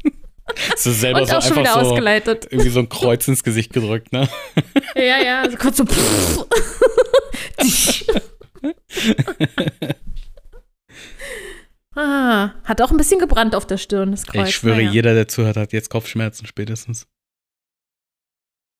so 0.76 0.92
selber 0.92 1.20
und 1.20 1.28
so 1.28 1.36
auch 1.36 1.42
schon 1.42 1.58
wieder 1.58 1.74
so 1.74 1.80
ausgeleitet. 1.80 2.46
irgendwie 2.50 2.70
so 2.70 2.80
ein 2.80 2.88
Kreuz 2.88 3.26
ins 3.28 3.42
Gesicht 3.42 3.72
gedrückt, 3.72 4.12
ne? 4.12 4.28
Ja, 4.94 5.22
ja, 5.22 5.40
also 5.42 5.56
kurz 5.56 5.76
so. 5.78 5.84
ah, 11.94 12.50
hat 12.64 12.80
auch 12.82 12.90
ein 12.90 12.96
bisschen 12.96 13.18
gebrannt 13.18 13.54
auf 13.54 13.66
der 13.66 13.76
Stirn, 13.78 14.10
das 14.12 14.26
Kreuz. 14.26 14.48
ich 14.48 14.54
schwöre, 14.56 14.76
Naja. 14.76 14.90
jeder, 14.90 15.14
der 15.14 15.28
zuhört, 15.28 15.56
hat 15.56 15.72
jetzt 15.72 15.90
Kopfschmerzen 15.90 16.46
spätestens. 16.46 17.06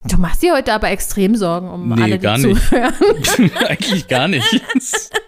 Du 0.04 0.16
machst 0.16 0.42
dir 0.42 0.52
heute 0.54 0.72
aber 0.72 0.90
extrem 0.90 1.36
Sorgen 1.36 1.70
um 1.70 1.88
Nee, 1.90 2.02
alle, 2.02 2.18
die 2.18 2.22
gar 2.24 2.36
nicht. 2.36 2.60
zuhören. 2.68 2.92
Eigentlich 3.68 4.08
gar 4.08 4.26
nicht. 4.26 4.60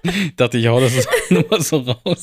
Ich 0.04 0.34
dachte, 0.36 0.58
ich 0.58 0.66
hau 0.66 0.80
das 0.80 0.92
nur 1.30 1.46
mal 1.48 1.60
so 1.60 1.78
raus. 1.78 2.22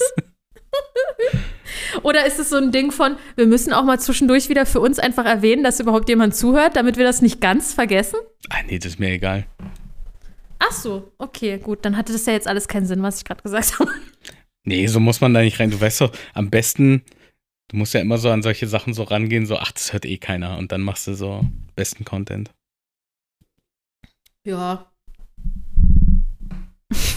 Oder 2.04 2.26
ist 2.26 2.40
es 2.40 2.50
so 2.50 2.58
ein 2.58 2.72
Ding 2.72 2.92
von, 2.92 3.16
wir 3.36 3.46
müssen 3.48 3.72
auch 3.74 3.84
mal 3.84 4.00
zwischendurch 4.00 4.50
wieder 4.50 4.66
für 4.66 4.80
uns 4.80 5.00
einfach 5.00 5.26
erwähnen, 5.26 5.64
dass 5.64 5.80
überhaupt 5.80 6.10
jemand 6.10 6.36
zuhört, 6.36 6.76
damit 6.76 6.98
wir 6.98 7.06
das 7.06 7.22
nicht 7.22 7.40
ganz 7.42 7.74
vergessen? 7.74 8.18
Ah, 8.50 8.58
nee, 8.68 8.80
das 8.80 8.94
ist 8.94 9.00
mir 9.00 9.10
egal. 9.12 9.46
Ach 10.60 10.72
so, 10.72 11.12
okay, 11.18 11.58
gut. 11.58 11.80
Dann 11.86 11.96
hatte 11.98 12.12
das 12.14 12.26
ja 12.26 12.34
jetzt 12.34 12.48
alles 12.48 12.68
keinen 12.68 12.86
Sinn, 12.86 13.02
was 13.02 13.18
ich 13.20 13.26
gerade 13.26 13.42
gesagt 13.44 13.80
habe. 13.80 13.92
Nee, 14.64 14.88
so 14.88 15.00
muss 15.00 15.22
man 15.22 15.34
da 15.34 15.42
nicht 15.42 15.60
rein. 15.60 15.72
Du 15.72 15.80
weißt 15.82 16.02
doch, 16.02 16.12
am 16.34 16.50
besten, 16.50 17.04
du 17.70 17.78
musst 17.78 17.94
ja 17.94 18.02
immer 18.02 18.18
so 18.18 18.30
an 18.30 18.44
solche 18.44 18.68
Sachen 18.68 18.94
so 18.94 19.04
rangehen, 19.04 19.46
so, 19.46 19.58
ach, 19.58 19.72
das 19.72 19.94
hört 19.94 20.06
eh 20.06 20.18
keiner. 20.18 20.58
Und 20.58 20.72
dann 20.72 20.82
machst 20.82 21.08
du 21.08 21.14
so 21.14 21.46
besten 21.76 22.06
Content. 22.06 22.52
Ja. 24.46 24.88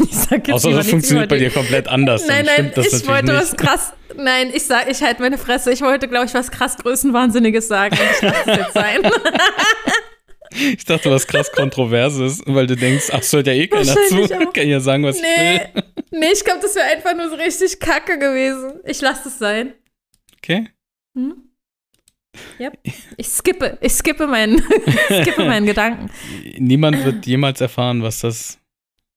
Ich 0.00 0.16
sag 0.16 0.48
jetzt 0.48 0.54
Außer 0.54 0.70
das 0.70 0.88
funktioniert 0.88 1.28
bei 1.28 1.38
dir 1.38 1.50
komplett 1.50 1.88
anders. 1.88 2.26
Nein, 2.28 2.46
nein, 2.46 2.72
ich 2.74 3.06
wollte 3.06 3.26
nicht. 3.26 3.34
was 3.34 3.56
krass. 3.56 3.92
Nein, 4.16 4.50
ich 4.54 4.64
sag, 4.64 4.88
ich 4.90 5.02
halte 5.02 5.20
meine 5.20 5.36
Fresse. 5.38 5.72
Ich 5.72 5.82
wollte, 5.82 6.08
glaube 6.08 6.26
ich, 6.26 6.34
was 6.34 6.50
krass 6.50 6.76
Größenwahnsinniges 6.78 7.68
sagen. 7.68 7.96
Und 7.96 8.10
ich 8.16 8.22
lasse 8.22 8.50
es 8.50 8.56
jetzt 8.56 8.72
sein. 8.72 9.02
Ich 10.78 10.84
dachte, 10.84 11.10
was 11.10 11.26
krass 11.26 11.50
Kontroverses, 11.50 12.42
weil 12.46 12.66
du 12.66 12.76
denkst, 12.76 13.10
ach, 13.12 13.22
hört 13.32 13.46
ja 13.46 13.52
eh 13.52 13.66
keiner 13.66 13.94
zu. 14.08 14.22
Auch. 14.24 14.52
Kann 14.52 14.64
ich 14.64 14.70
ja 14.70 14.80
sagen, 14.80 15.04
was 15.04 15.16
ich 15.16 15.22
nee, 15.22 15.60
will. 15.74 15.82
nee, 16.20 16.32
ich 16.32 16.44
glaube, 16.44 16.60
das 16.62 16.74
wäre 16.74 16.86
einfach 16.86 17.16
nur 17.16 17.28
so 17.28 17.36
richtig 17.36 17.80
kacke 17.80 18.18
gewesen. 18.18 18.80
Ich 18.84 19.00
lasse 19.00 19.28
es 19.28 19.38
sein. 19.38 19.74
Okay. 20.38 20.68
Hm? 21.16 21.34
Yep. 22.58 22.78
Ich 23.16 23.28
skippe, 23.28 23.78
ich 23.80 23.92
skippe 23.92 24.26
meinen, 24.26 24.58
skippe 25.22 25.44
meinen 25.44 25.66
Gedanken. 25.66 26.10
Niemand 26.58 27.04
wird 27.04 27.26
jemals 27.26 27.60
erfahren, 27.60 28.02
was 28.02 28.20
das 28.20 28.58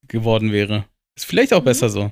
geworden 0.08 0.52
wäre. 0.52 0.86
Ist 1.16 1.26
vielleicht 1.26 1.54
auch 1.54 1.64
besser 1.64 1.90
so. 1.90 2.02
Ja, 2.02 2.12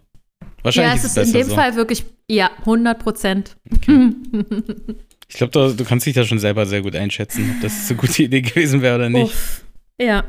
Wahrscheinlich 0.64 1.04
es 1.04 1.06
ist 1.06 1.18
ist 1.18 1.18
es 1.18 1.28
in 1.28 1.34
dem 1.42 1.50
so. 1.50 1.56
Fall 1.56 1.76
wirklich, 1.76 2.04
ja, 2.30 2.50
100 2.60 2.98
Prozent. 2.98 3.56
Ich 5.28 5.38
glaube, 5.38 5.52
du, 5.52 5.76
du 5.76 5.86
kannst 5.86 6.06
dich 6.06 6.14
da 6.14 6.24
schon 6.24 6.40
selber 6.40 6.66
sehr 6.66 6.82
gut 6.82 6.96
einschätzen, 6.96 7.56
ob 7.56 7.62
das 7.62 7.90
eine 7.90 8.00
gute 8.00 8.24
Idee 8.24 8.42
gewesen 8.42 8.82
wäre 8.82 8.96
oder 8.96 9.10
nicht. 9.10 9.34
Uff. 9.34 9.66
Ja. 10.00 10.24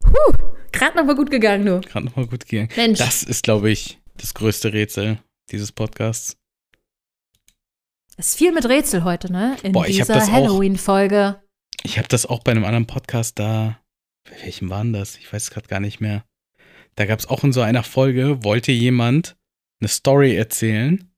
Puh, 0.00 0.32
gerade 0.72 0.96
noch 0.96 1.04
mal 1.04 1.16
gut 1.16 1.30
gegangen, 1.30 1.66
du. 1.66 1.80
Gerade 1.80 2.06
nochmal 2.06 2.26
gut 2.26 2.46
gegangen. 2.46 2.70
Mensch. 2.76 2.98
Das 2.98 3.22
ist, 3.22 3.42
glaube 3.42 3.70
ich, 3.70 3.98
das 4.16 4.34
größte 4.34 4.72
Rätsel 4.72 5.18
dieses 5.50 5.72
Podcasts. 5.72 6.36
ist 8.16 8.36
viel 8.36 8.52
mit 8.52 8.66
Rätsel 8.66 9.04
heute, 9.04 9.32
ne? 9.32 9.56
In 9.62 9.72
Boah, 9.72 9.84
dieser 9.84 10.30
Halloween-Folge. 10.30 11.42
Ich 11.82 11.98
habe 11.98 12.08
das 12.08 12.26
auch 12.26 12.40
bei 12.40 12.52
einem 12.52 12.64
anderen 12.64 12.86
Podcast 12.86 13.38
da. 13.38 13.80
Bei 14.28 14.44
welchem 14.44 14.70
war 14.70 14.82
denn 14.82 14.92
das? 14.92 15.16
Ich 15.16 15.32
weiß 15.32 15.44
es 15.44 15.50
gerade 15.50 15.68
gar 15.68 15.80
nicht 15.80 16.00
mehr. 16.00 16.24
Da 16.94 17.06
gab 17.06 17.18
es 17.18 17.26
auch 17.26 17.42
in 17.42 17.52
so 17.52 17.62
einer 17.62 17.82
Folge, 17.82 18.44
wollte 18.44 18.72
jemand 18.72 19.36
eine 19.80 19.88
Story 19.88 20.36
erzählen 20.36 21.09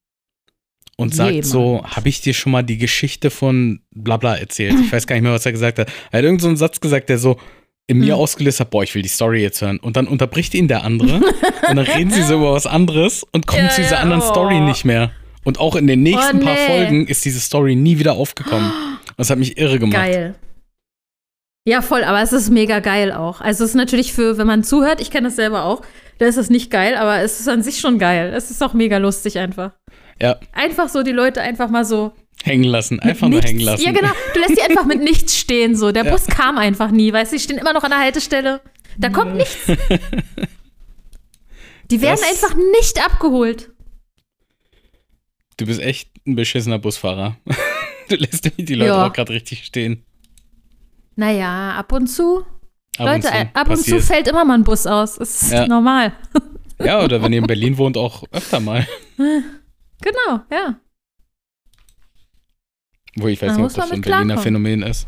und 0.97 1.15
sagt 1.15 1.31
Jemand. 1.31 1.47
so: 1.47 1.83
Habe 1.85 2.09
ich 2.09 2.21
dir 2.21 2.35
schon 2.35 2.53
mal 2.53 2.63
die 2.63 2.79
Geschichte 2.79 3.31
von 3.31 3.81
Blabla 3.95 4.37
erzählt? 4.37 4.75
Ich 4.81 4.93
weiß 4.93 5.07
gar 5.07 5.17
nicht 5.17 5.23
mehr, 5.23 5.33
was 5.33 5.47
er 5.47 5.53
gesagt 5.53 5.79
hat. 5.79 5.89
Er 6.11 6.19
hat 6.19 6.25
irgend 6.25 6.41
so 6.43 6.49
einen 6.49 6.57
Satz 6.57 6.81
gesagt, 6.81 7.09
der 7.09 7.19
so 7.19 7.37
in 7.87 7.99
mir 7.99 8.15
Hm. 8.15 8.21
ausgelöst 8.21 8.61
hat: 8.61 8.71
Boah, 8.71 8.83
ich 8.83 8.95
will 8.95 9.03
die 9.03 9.09
Story 9.09 9.43
jetzt 9.43 9.61
hören. 9.63 9.79
Und 9.79 9.97
dann 9.97 10.07
unterbricht 10.07 10.55
ihn 10.55 10.69
der 10.69 10.85
andere 10.85 11.17
und 11.69 11.77
dann 11.77 11.79
reden 11.79 12.11
sie 12.11 12.23
so 12.23 12.35
über 12.37 12.53
was 12.53 12.67
anderes 12.67 13.25
und 13.33 13.47
kommen 13.47 13.65
Ja, 13.65 13.71
zu 13.71 13.81
dieser 13.83 13.97
ja, 13.97 14.01
anderen 14.03 14.23
oh. 14.23 14.31
Story 14.31 14.61
nicht 14.61 14.85
mehr. 14.85 15.11
Und 15.45 15.59
auch 15.59 15.75
in 15.75 15.87
den 15.89 16.03
nächsten 16.05 16.39
Oh, 16.39 16.45
paar 16.45 16.55
nee. 16.55 16.67
Folgen 16.67 17.07
ist 17.09 17.25
diese 17.25 17.41
Story 17.41 17.75
nie 17.75 17.99
wieder 17.99 18.13
aufgekommen. 18.13 18.71
Und 18.71 19.15
das 19.17 19.29
hat 19.31 19.39
mich 19.39 19.59
irre 19.59 19.79
gemacht. 19.81 19.97
Geil. 19.97 20.35
Ja, 21.67 21.81
voll, 21.81 22.03
aber 22.05 22.21
es 22.23 22.33
ist 22.33 22.51
mega 22.51 22.81
geil 22.81 23.13
auch. 23.13 23.41
Also 23.41 23.63
es 23.65 23.71
ist 23.71 23.77
natürlich 23.77 24.13
für, 24.13 24.37
wenn 24.37 24.47
man 24.49 24.65
zuhört, 24.65 25.01
ich 25.01 25.11
kenne 25.13 25.29
das 25.29 25.37
selber 25.37 25.65
auch, 25.65 25.83
da 26.19 26.27
ist 26.27 26.37
es 26.37 26.51
nicht 26.51 26.71
geil, 26.71 26.97
aber 26.97 27.21
es 27.21 27.39
ist 27.41 27.49
an 27.49 27.63
sich 27.63 27.79
schon 27.81 27.99
geil. 27.99 28.33
Es 28.35 28.51
ist 28.51 28.63
auch 28.63 28.75
mega 28.75 28.99
lustig 28.99 29.39
einfach. 29.39 29.73
Ja, 30.23 30.39
Einfach 30.53 30.89
so 30.89 31.03
die 31.03 31.13
Leute 31.13 31.41
einfach 31.43 31.69
mal 31.69 31.85
so 31.85 32.13
hängen 32.45 32.65
lassen. 32.65 33.01
Einfach 33.01 33.29
nur 33.29 33.41
hängen 33.43 33.61
lassen. 33.61 33.83
Ja, 33.85 33.93
genau. 33.93 34.13
Du 34.35 34.41
lässt 34.41 34.57
die 34.57 34.63
einfach 34.63 34.85
mit 34.87 35.01
nichts 35.03 35.37
stehen 35.37 35.77
so. 35.77 35.93
Der 35.93 36.05
Ja. 36.05 36.13
Bus 36.13 36.27
kam 36.27 36.57
einfach 36.59 36.91
nie, 36.91 37.13
weißt 37.13 37.33
du, 37.33 37.37
die 37.37 37.43
stehen 37.43 37.59
immer 37.59 37.73
noch 37.73 37.83
an 37.85 37.91
der 37.91 37.99
Haltestelle. 38.01 38.61
Da 38.99 39.09
kommt 39.11 39.35
nichts. 39.37 39.57
Die 41.91 42.01
werden 42.01 42.19
Das- 42.21 42.31
einfach 42.31 42.57
nicht 42.73 43.05
abgeholt. 43.05 43.71
Du 45.59 45.67
bist 45.67 45.81
echt 45.81 46.11
ein 46.27 46.37
beschissener 46.37 46.79
Busfahrer. 46.79 47.37
Du 48.09 48.17
lässt 48.17 48.51
die 48.59 48.75
Leute 48.75 48.91
Ja. 48.91 49.07
auch 49.07 49.13
gerade 49.13 49.33
richtig 49.33 49.65
stehen. 49.65 50.05
Naja, 51.17 51.73
ab 51.73 51.93
und 51.93 52.09
zu. 52.09 52.39
Ab 52.99 53.07
Leute, 53.07 53.15
und 53.15 53.23
zu 53.23 53.33
ab 53.33 53.69
und 53.71 53.77
zu 53.77 53.83
passiert. 53.83 54.03
fällt 54.03 54.29
immer 54.29 54.45
mal 54.45 54.55
ein 54.55 54.65
Bus 54.65 54.87
aus. 54.87 55.15
Das 55.17 55.43
ist 55.43 55.53
Ja. 55.53 55.67
normal. 55.67 56.13
Ja, 56.83 57.03
oder 57.03 57.23
wenn 57.23 57.33
ihr 57.33 57.39
in 57.39 57.47
Berlin 57.47 57.79
wohnt, 57.79 57.97
auch 57.97 58.25
öfter 58.33 58.61
mal. 58.61 58.87
Genau, 60.03 60.41
ja. 60.51 60.79
Wo 63.17 63.29
ich 63.29 63.41
weiß 63.43 63.53
Da 63.53 63.57
nicht, 63.57 63.65
ob 63.65 63.75
das 63.75 63.89
so 63.89 63.95
ein 63.95 64.01
Berliner 64.01 64.35
klarkommen. 64.35 64.43
Phänomen 64.43 64.83
ist. 64.83 65.07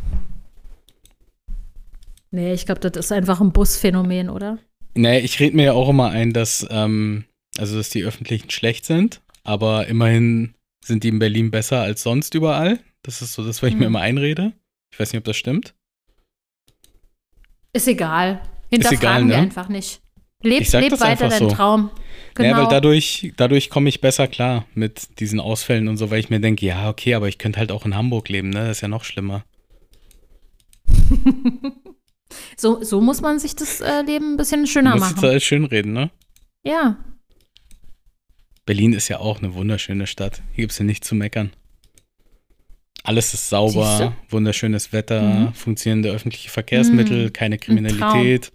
Nee, 2.30 2.52
ich 2.52 2.66
glaube, 2.66 2.80
das 2.80 2.96
ist 2.96 3.12
einfach 3.12 3.40
ein 3.40 3.52
Busphänomen, 3.52 4.28
oder? 4.28 4.58
Nee, 4.94 5.20
ich 5.20 5.38
rede 5.40 5.56
mir 5.56 5.64
ja 5.66 5.72
auch 5.72 5.88
immer 5.88 6.10
ein, 6.10 6.32
dass, 6.32 6.66
ähm, 6.70 7.24
also 7.58 7.76
dass 7.76 7.90
die 7.90 8.02
öffentlichen 8.04 8.50
schlecht 8.50 8.84
sind, 8.84 9.22
aber 9.44 9.86
immerhin 9.86 10.54
sind 10.84 11.04
die 11.04 11.08
in 11.08 11.18
Berlin 11.18 11.50
besser 11.50 11.80
als 11.80 12.02
sonst 12.02 12.34
überall. 12.34 12.80
Das 13.02 13.22
ist 13.22 13.34
so 13.34 13.44
das, 13.44 13.62
was 13.62 13.68
ich 13.68 13.74
mir 13.74 13.82
Mhm. 13.82 13.86
immer 13.94 14.00
einrede. 14.00 14.52
Ich 14.92 14.98
weiß 15.00 15.12
nicht, 15.12 15.18
ob 15.18 15.24
das 15.24 15.36
stimmt. 15.36 15.74
Ist 17.72 17.88
egal. 17.88 18.40
Hinterfragen 18.70 18.98
egal, 19.00 19.20
wir 19.28 19.36
ne? 19.36 19.42
einfach 19.42 19.68
nicht. 19.68 20.00
Leb, 20.42 20.70
leb 20.72 21.00
weiter 21.00 21.28
deinen 21.28 21.50
so. 21.50 21.54
Traum. 21.54 21.90
Genau. 22.34 22.48
Ja, 22.48 22.56
weil 22.58 22.68
dadurch, 22.68 23.32
dadurch 23.36 23.70
komme 23.70 23.88
ich 23.88 24.00
besser 24.00 24.26
klar 24.26 24.66
mit 24.74 25.20
diesen 25.20 25.38
Ausfällen 25.38 25.86
und 25.88 25.96
so, 25.98 26.10
weil 26.10 26.18
ich 26.18 26.30
mir 26.30 26.40
denke, 26.40 26.66
ja, 26.66 26.88
okay, 26.90 27.14
aber 27.14 27.28
ich 27.28 27.38
könnte 27.38 27.60
halt 27.60 27.70
auch 27.70 27.86
in 27.86 27.94
Hamburg 27.94 28.28
leben, 28.28 28.50
ne? 28.50 28.60
Das 28.66 28.78
ist 28.78 28.80
ja 28.80 28.88
noch 28.88 29.04
schlimmer. 29.04 29.44
so, 32.56 32.82
so 32.82 33.00
muss 33.00 33.20
man 33.20 33.38
sich 33.38 33.54
das 33.56 33.80
äh, 33.80 34.02
Leben 34.02 34.34
ein 34.34 34.36
bisschen 34.36 34.66
schöner 34.66 34.92
Du 34.92 34.98
musst 34.98 35.16
machen. 35.16 35.28
alles 35.28 35.44
schönreden, 35.44 35.92
ne? 35.92 36.10
Ja. 36.64 36.96
Berlin 38.66 38.92
ist 38.94 39.08
ja 39.08 39.18
auch 39.18 39.38
eine 39.42 39.54
wunderschöne 39.54 40.06
Stadt. 40.06 40.42
Hier 40.52 40.62
gibt 40.62 40.72
es 40.72 40.78
ja 40.78 40.84
nichts 40.84 41.06
zu 41.06 41.14
meckern. 41.14 41.52
Alles 43.02 43.34
ist 43.34 43.50
sauber, 43.50 44.16
wunderschönes 44.30 44.92
Wetter, 44.92 45.20
Mhm. 45.22 45.52
funktionierende 45.54 46.10
öffentliche 46.10 46.48
Verkehrsmittel, 46.48 47.26
Mhm. 47.26 47.32
keine 47.34 47.58
Kriminalität. 47.58 48.50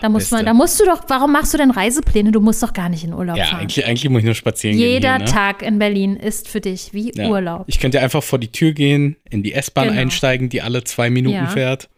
Da 0.00 0.08
muss 0.08 0.30
man, 0.30 0.44
da 0.44 0.54
musst 0.54 0.78
du 0.80 0.84
doch, 0.84 1.02
warum 1.08 1.32
machst 1.32 1.52
du 1.54 1.58
denn 1.58 1.70
Reisepläne? 1.70 2.32
Du 2.32 2.40
musst 2.40 2.62
doch 2.62 2.72
gar 2.72 2.88
nicht 2.88 3.04
in 3.04 3.12
Urlaub 3.14 3.36
Ja, 3.36 3.44
fahren. 3.46 3.60
eigentlich, 3.60 3.86
eigentlich 3.86 4.08
muss 4.10 4.20
ich 4.20 4.24
nur 4.24 4.34
spazieren 4.34 4.76
Jeder 4.78 5.18
gehen. 5.18 5.26
Hier, 5.26 5.26
ne? 5.26 5.32
Tag 5.32 5.62
in 5.62 5.78
Berlin 5.78 6.16
ist 6.16 6.48
für 6.48 6.60
dich 6.60 6.92
wie 6.92 7.12
Ja. 7.14 7.28
Urlaub. 7.28 7.64
Ich 7.66 7.78
könnte 7.80 8.00
einfach 8.00 8.22
vor 8.22 8.38
die 8.38 8.52
Tür 8.52 8.72
gehen, 8.72 9.16
in 9.30 9.42
die 9.42 9.52
S-Bahn 9.52 9.88
Genau. 9.88 10.00
einsteigen, 10.00 10.48
die 10.48 10.62
alle 10.62 10.84
zwei 10.84 11.10
Minuten 11.10 11.36
Ja. 11.36 11.46
fährt, 11.46 11.88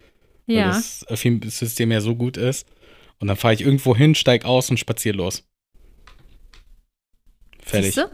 weil 0.47 0.57
Ja. 0.57 0.70
das 0.70 1.05
System 1.59 1.91
ja 1.93 2.01
so 2.01 2.14
gut 2.16 2.37
ist. 2.37 2.66
Und 3.20 3.29
dann 3.29 3.37
fahre 3.37 3.55
ich 3.55 3.61
irgendwo 3.62 3.97
hin, 3.97 4.14
steig 4.14 4.45
aus 4.45 4.70
und 4.70 4.79
spazier 4.79 5.14
los. 5.14 5.45
Fertig. 7.62 7.95
Siehste? 7.95 8.11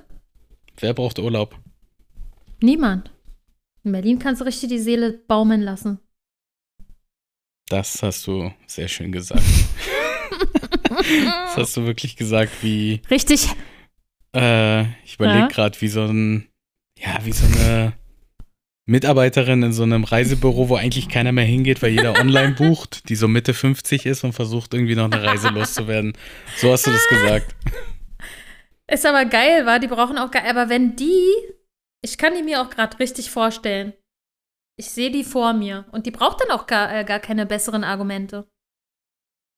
Wer 0.79 0.95
braucht 0.95 1.19
Urlaub? 1.19 1.59
Niemand. 2.63 3.11
In 3.83 3.93
Berlin 3.93 4.19
kannst 4.19 4.41
du 4.41 4.45
richtig 4.45 4.69
die 4.69 4.79
Seele 4.79 5.13
baumeln 5.27 5.63
lassen. 5.63 5.99
Das 7.71 8.03
hast 8.03 8.27
du 8.27 8.53
sehr 8.67 8.89
schön 8.89 9.13
gesagt. 9.13 9.45
das 10.91 11.57
hast 11.57 11.77
du 11.77 11.87
wirklich 11.87 12.17
gesagt, 12.17 12.51
wie 12.63 13.01
Richtig. 13.11 13.49
Äh, 14.35 14.83
ich 15.05 15.15
überlege 15.15 15.39
Ja. 15.41 15.47
gerade, 15.47 15.81
wie 15.81 15.89
so 15.89 16.03
ein, 16.03 16.49
ja, 16.99 17.19
wie 17.25 17.33
so 17.33 17.47
eine 17.47 17.93
Mitarbeiterin 18.87 19.63
in 19.63 19.73
so 19.73 19.85
einem 19.85 20.03
Reisebüro, 20.03 20.69
wo 20.69 20.75
eigentlich 20.75 21.09
keiner 21.09 21.31
mehr 21.31 21.45
hingeht, 21.45 21.81
weil 21.81 21.91
jeder 21.93 22.19
online 22.19 22.55
bucht, 22.55 23.09
die 23.09 23.15
so 23.15 23.29
Mitte 23.29 23.55
50 23.55 24.05
ist 24.05 24.25
und 24.25 24.33
versucht 24.33 24.75
irgendwie 24.75 24.97
noch 24.97 25.05
eine 25.05 25.23
Reise 25.23 25.49
loszuwerden. 25.51 26.15
So 26.57 26.73
hast 26.73 26.89
du 26.89 26.91
das 26.91 27.09
gesagt. 27.09 27.55
Ist 28.91 29.07
aber 29.07 29.27
geil, 29.27 29.65
war. 29.65 29.79
Die 29.79 29.87
brauchen 29.87 30.19
auch 30.19 30.33
geil. 30.33 30.43
Aber 30.49 30.69
wenn 30.69 30.97
die, 30.97 31.25
ich 32.03 32.19
kann 32.19 32.35
die 32.35 32.43
mir 32.43 32.61
auch 32.63 32.71
gerade 32.71 32.99
richtig 32.99 33.31
vorstellen. 33.31 33.93
Ich 34.81 34.91
sehe 34.91 35.11
die 35.11 35.25
vor 35.25 35.53
mir. 35.53 35.85
Und 35.93 36.07
die 36.07 36.11
braucht 36.11 36.41
dann 36.41 36.51
auch 36.59 36.67
gar, 36.67 36.91
äh, 36.91 37.05
gar 37.05 37.19
keine 37.19 37.45
besseren 37.45 37.85
Argumente. 37.85 38.47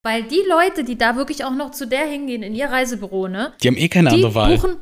Weil 0.05 0.25
die 0.25 0.43
Leute, 0.49 0.83
die 0.83 0.99
da 0.99 1.15
wirklich 1.15 1.45
auch 1.45 1.55
noch 1.55 1.71
zu 1.71 1.87
der 1.87 2.07
hingehen, 2.07 2.43
in 2.43 2.57
ihr 2.57 2.67
Reisebüro, 2.69 3.29
ne? 3.29 3.53
Die 3.63 3.69
haben 3.69 3.77
eh 3.77 3.89
keine 3.89 4.11
andere 4.11 4.35
Wahl. 4.35 4.57
buchen, 4.57 4.79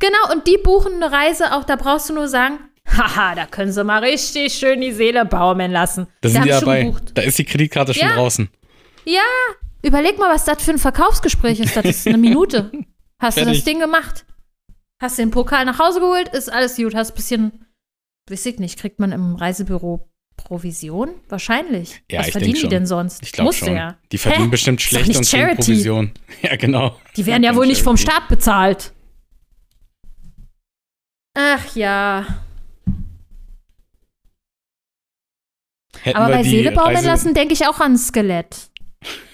genau, 0.00 0.32
und 0.32 0.48
die 0.48 0.58
buchen 0.58 0.94
eine 0.94 1.12
Reise, 1.12 1.54
auch 1.54 1.62
da 1.62 1.76
brauchst 1.76 2.10
du 2.10 2.14
nur 2.14 2.26
sagen, 2.26 2.58
haha, 2.88 3.36
da 3.36 3.46
können 3.46 3.70
sie 3.70 3.84
mal 3.84 4.02
richtig 4.02 4.52
schön 4.54 4.80
die 4.80 4.90
Seele 4.90 5.24
baumeln 5.24 5.70
lassen. 5.70 6.08
Da 6.22 6.28
sind 6.28 6.44
die 6.44 6.50
schon 6.50 6.60
dabei. 6.60 6.92
Da 7.14 7.22
ist 7.22 7.38
die 7.38 7.44
Kreditkarte 7.44 7.94
schon 7.94 8.08
Ja. 8.08 8.16
draußen. 8.16 8.50
Überleg 9.84 10.18
mal, 10.18 10.34
was 10.34 10.44
das 10.44 10.60
für 10.60 10.72
ein 10.72 10.78
Verkaufsgespräch 10.78 11.60
ist. 11.60 11.76
Das 11.76 11.84
ist 11.84 12.08
eine 12.08 12.18
Minute. 12.18 12.72
Hast 13.20 13.38
du 13.38 13.44
das 13.44 13.62
Ding 13.62 13.78
gemacht? 13.78 14.24
Hast 15.00 15.18
du 15.18 15.22
den 15.22 15.30
Pokal 15.30 15.66
nach 15.66 15.78
Hause 15.78 16.00
geholt? 16.00 16.28
Ist 16.34 16.50
alles 16.50 16.76
gut. 16.76 16.96
Hast 16.96 17.10
ein 17.12 17.14
bisschen, 17.14 17.63
weiß 18.30 18.46
ich 18.46 18.58
nicht, 18.58 18.78
kriegt 18.78 18.98
man 19.00 19.12
im 19.12 19.34
Reisebüro 19.36 20.08
Provision? 20.36 21.10
Wahrscheinlich. 21.28 22.02
Ja, 22.10 22.20
was 22.20 22.30
verdienen 22.30 22.54
die 22.54 22.60
schon. 22.62 22.70
denn 22.70 22.86
sonst? 22.86 23.22
Ich 23.22 23.32
glaube 23.32 23.52
schon. 23.52 23.74
Ja. 23.74 23.98
Die 24.12 24.18
verdienen 24.18 24.46
Hä? 24.46 24.50
bestimmt 24.50 24.80
schlecht 24.82 25.06
und 25.08 25.14
kriegen 25.14 25.24
Charity. 25.24 25.56
Provision. 25.56 26.12
Ja, 26.42 26.56
genau. 26.56 26.98
Die 27.16 27.24
werden 27.26 27.42
ja 27.44 27.50
Kein 27.50 27.58
wohl 27.58 27.66
nicht 27.66 27.82
vom 27.82 27.96
Charity. 27.96 28.12
Staat 28.12 28.28
bezahlt. 28.28 28.92
Ach 31.36 31.74
ja. 31.76 32.26
Hätten 36.02 36.16
Aber 36.18 36.34
bei 36.34 36.42
die 36.42 36.50
Seele 36.50 36.72
baumeln 36.72 36.96
Reise- 36.96 37.06
lassen 37.06 37.34
denke 37.34 37.54
ich 37.54 37.66
auch 37.66 37.80
an 37.80 37.92
ein 37.92 37.98
Skelett. 37.98 38.70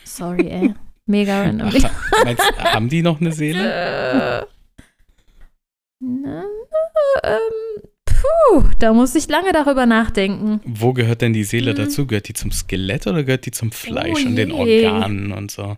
Sorry, 0.04 0.48
ey. 0.48 0.74
Mega 1.06 1.40
random. 1.44 1.68
Ach, 1.82 2.24
meinst, 2.24 2.42
haben 2.58 2.88
die 2.88 3.02
noch 3.02 3.20
eine 3.20 3.32
Seele? 3.32 4.46
Äh, 6.02 6.06
na, 6.06 6.44
ähm, 7.24 7.89
puh, 8.20 8.62
da 8.78 8.92
muss 8.92 9.14
ich 9.14 9.28
lange 9.28 9.52
darüber 9.52 9.86
nachdenken. 9.86 10.60
Wo 10.64 10.92
gehört 10.92 11.22
denn 11.22 11.32
die 11.32 11.44
Seele 11.44 11.70
Hm. 11.70 11.76
dazu? 11.78 12.06
Gehört 12.06 12.28
die 12.28 12.32
zum 12.34 12.52
Skelett 12.52 13.06
oder 13.06 13.24
gehört 13.24 13.46
die 13.46 13.50
zum 13.50 13.72
Fleisch 13.72 14.24
Oh 14.24 14.28
und 14.28 14.36
den. 14.36 14.52
Organen 14.52 15.32
und 15.32 15.50
so? 15.50 15.76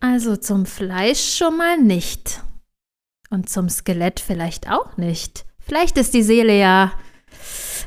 Also 0.00 0.36
zum 0.36 0.66
Fleisch 0.66 1.36
schon 1.36 1.56
mal 1.56 1.78
nicht. 1.78 2.42
Und 3.30 3.48
zum 3.48 3.68
Skelett 3.68 4.20
vielleicht 4.20 4.70
auch 4.70 4.96
nicht. 4.96 5.44
Vielleicht 5.60 5.98
ist 5.98 6.14
die 6.14 6.22
Seele 6.22 6.58
ja 6.58 6.92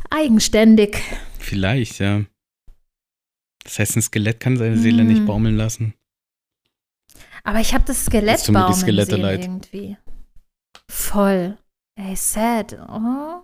eigenständig. 0.09 0.97
Vielleicht, 1.39 1.99
ja. 1.99 2.21
Das 3.63 3.79
heißt, 3.79 3.95
ein 3.97 4.01
Skelett 4.01 4.39
kann 4.39 4.57
seine 4.57 4.77
Seele 4.77 5.03
nicht 5.03 5.19
Hm. 5.19 5.25
baumeln 5.25 5.55
lassen. 5.57 5.93
Aber 7.43 7.59
ich 7.59 7.73
habe 7.73 7.83
das 7.85 8.05
Skelett 8.05 8.45
baumeln 8.47 8.73
Skelette 8.75 9.11
sehen 9.15 9.21
leid. 9.21 9.41
irgendwie. 9.41 9.97
Voll. 10.87 11.57
Ey, 11.95 12.15
sad. 12.15 12.77
Oh. 12.87 13.41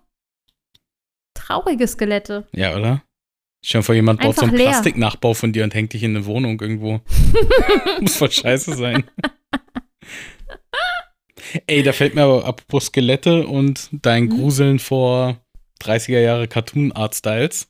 Traurige 1.37 1.87
Skelette. 1.87 2.47
Ja, 2.53 2.75
oder? 2.75 3.03
Stell 3.63 3.81
dir 3.81 3.85
vor, 3.85 3.95
jemand 3.95 4.21
baut 4.21 4.35
so 4.35 4.41
Einfach 4.41 4.53
einen 4.53 4.57
leer. 4.57 4.69
Plastiknachbau 4.69 5.33
von 5.33 5.51
dir 5.53 5.63
und 5.63 5.73
hängt 5.73 5.93
dich 5.93 6.03
in 6.03 6.15
eine 6.15 6.25
Wohnung 6.25 6.59
irgendwo. 6.61 7.01
Muss 8.01 8.15
voll 8.17 8.31
scheiße 8.31 8.75
sein. 8.75 9.03
Ey, 11.65 11.81
da 11.83 11.93
fällt 11.93 12.13
mir 12.15 12.23
aber 12.23 12.45
apropos 12.45 12.87
Skelette 12.87 13.47
und 13.47 13.89
dein 13.91 14.29
Hm? 14.29 14.37
Gruseln 14.37 14.79
vor 14.79 15.37
30er 15.81 16.19
Jahre 16.19 16.47
Cartoon-Art-Styles. 16.47 17.67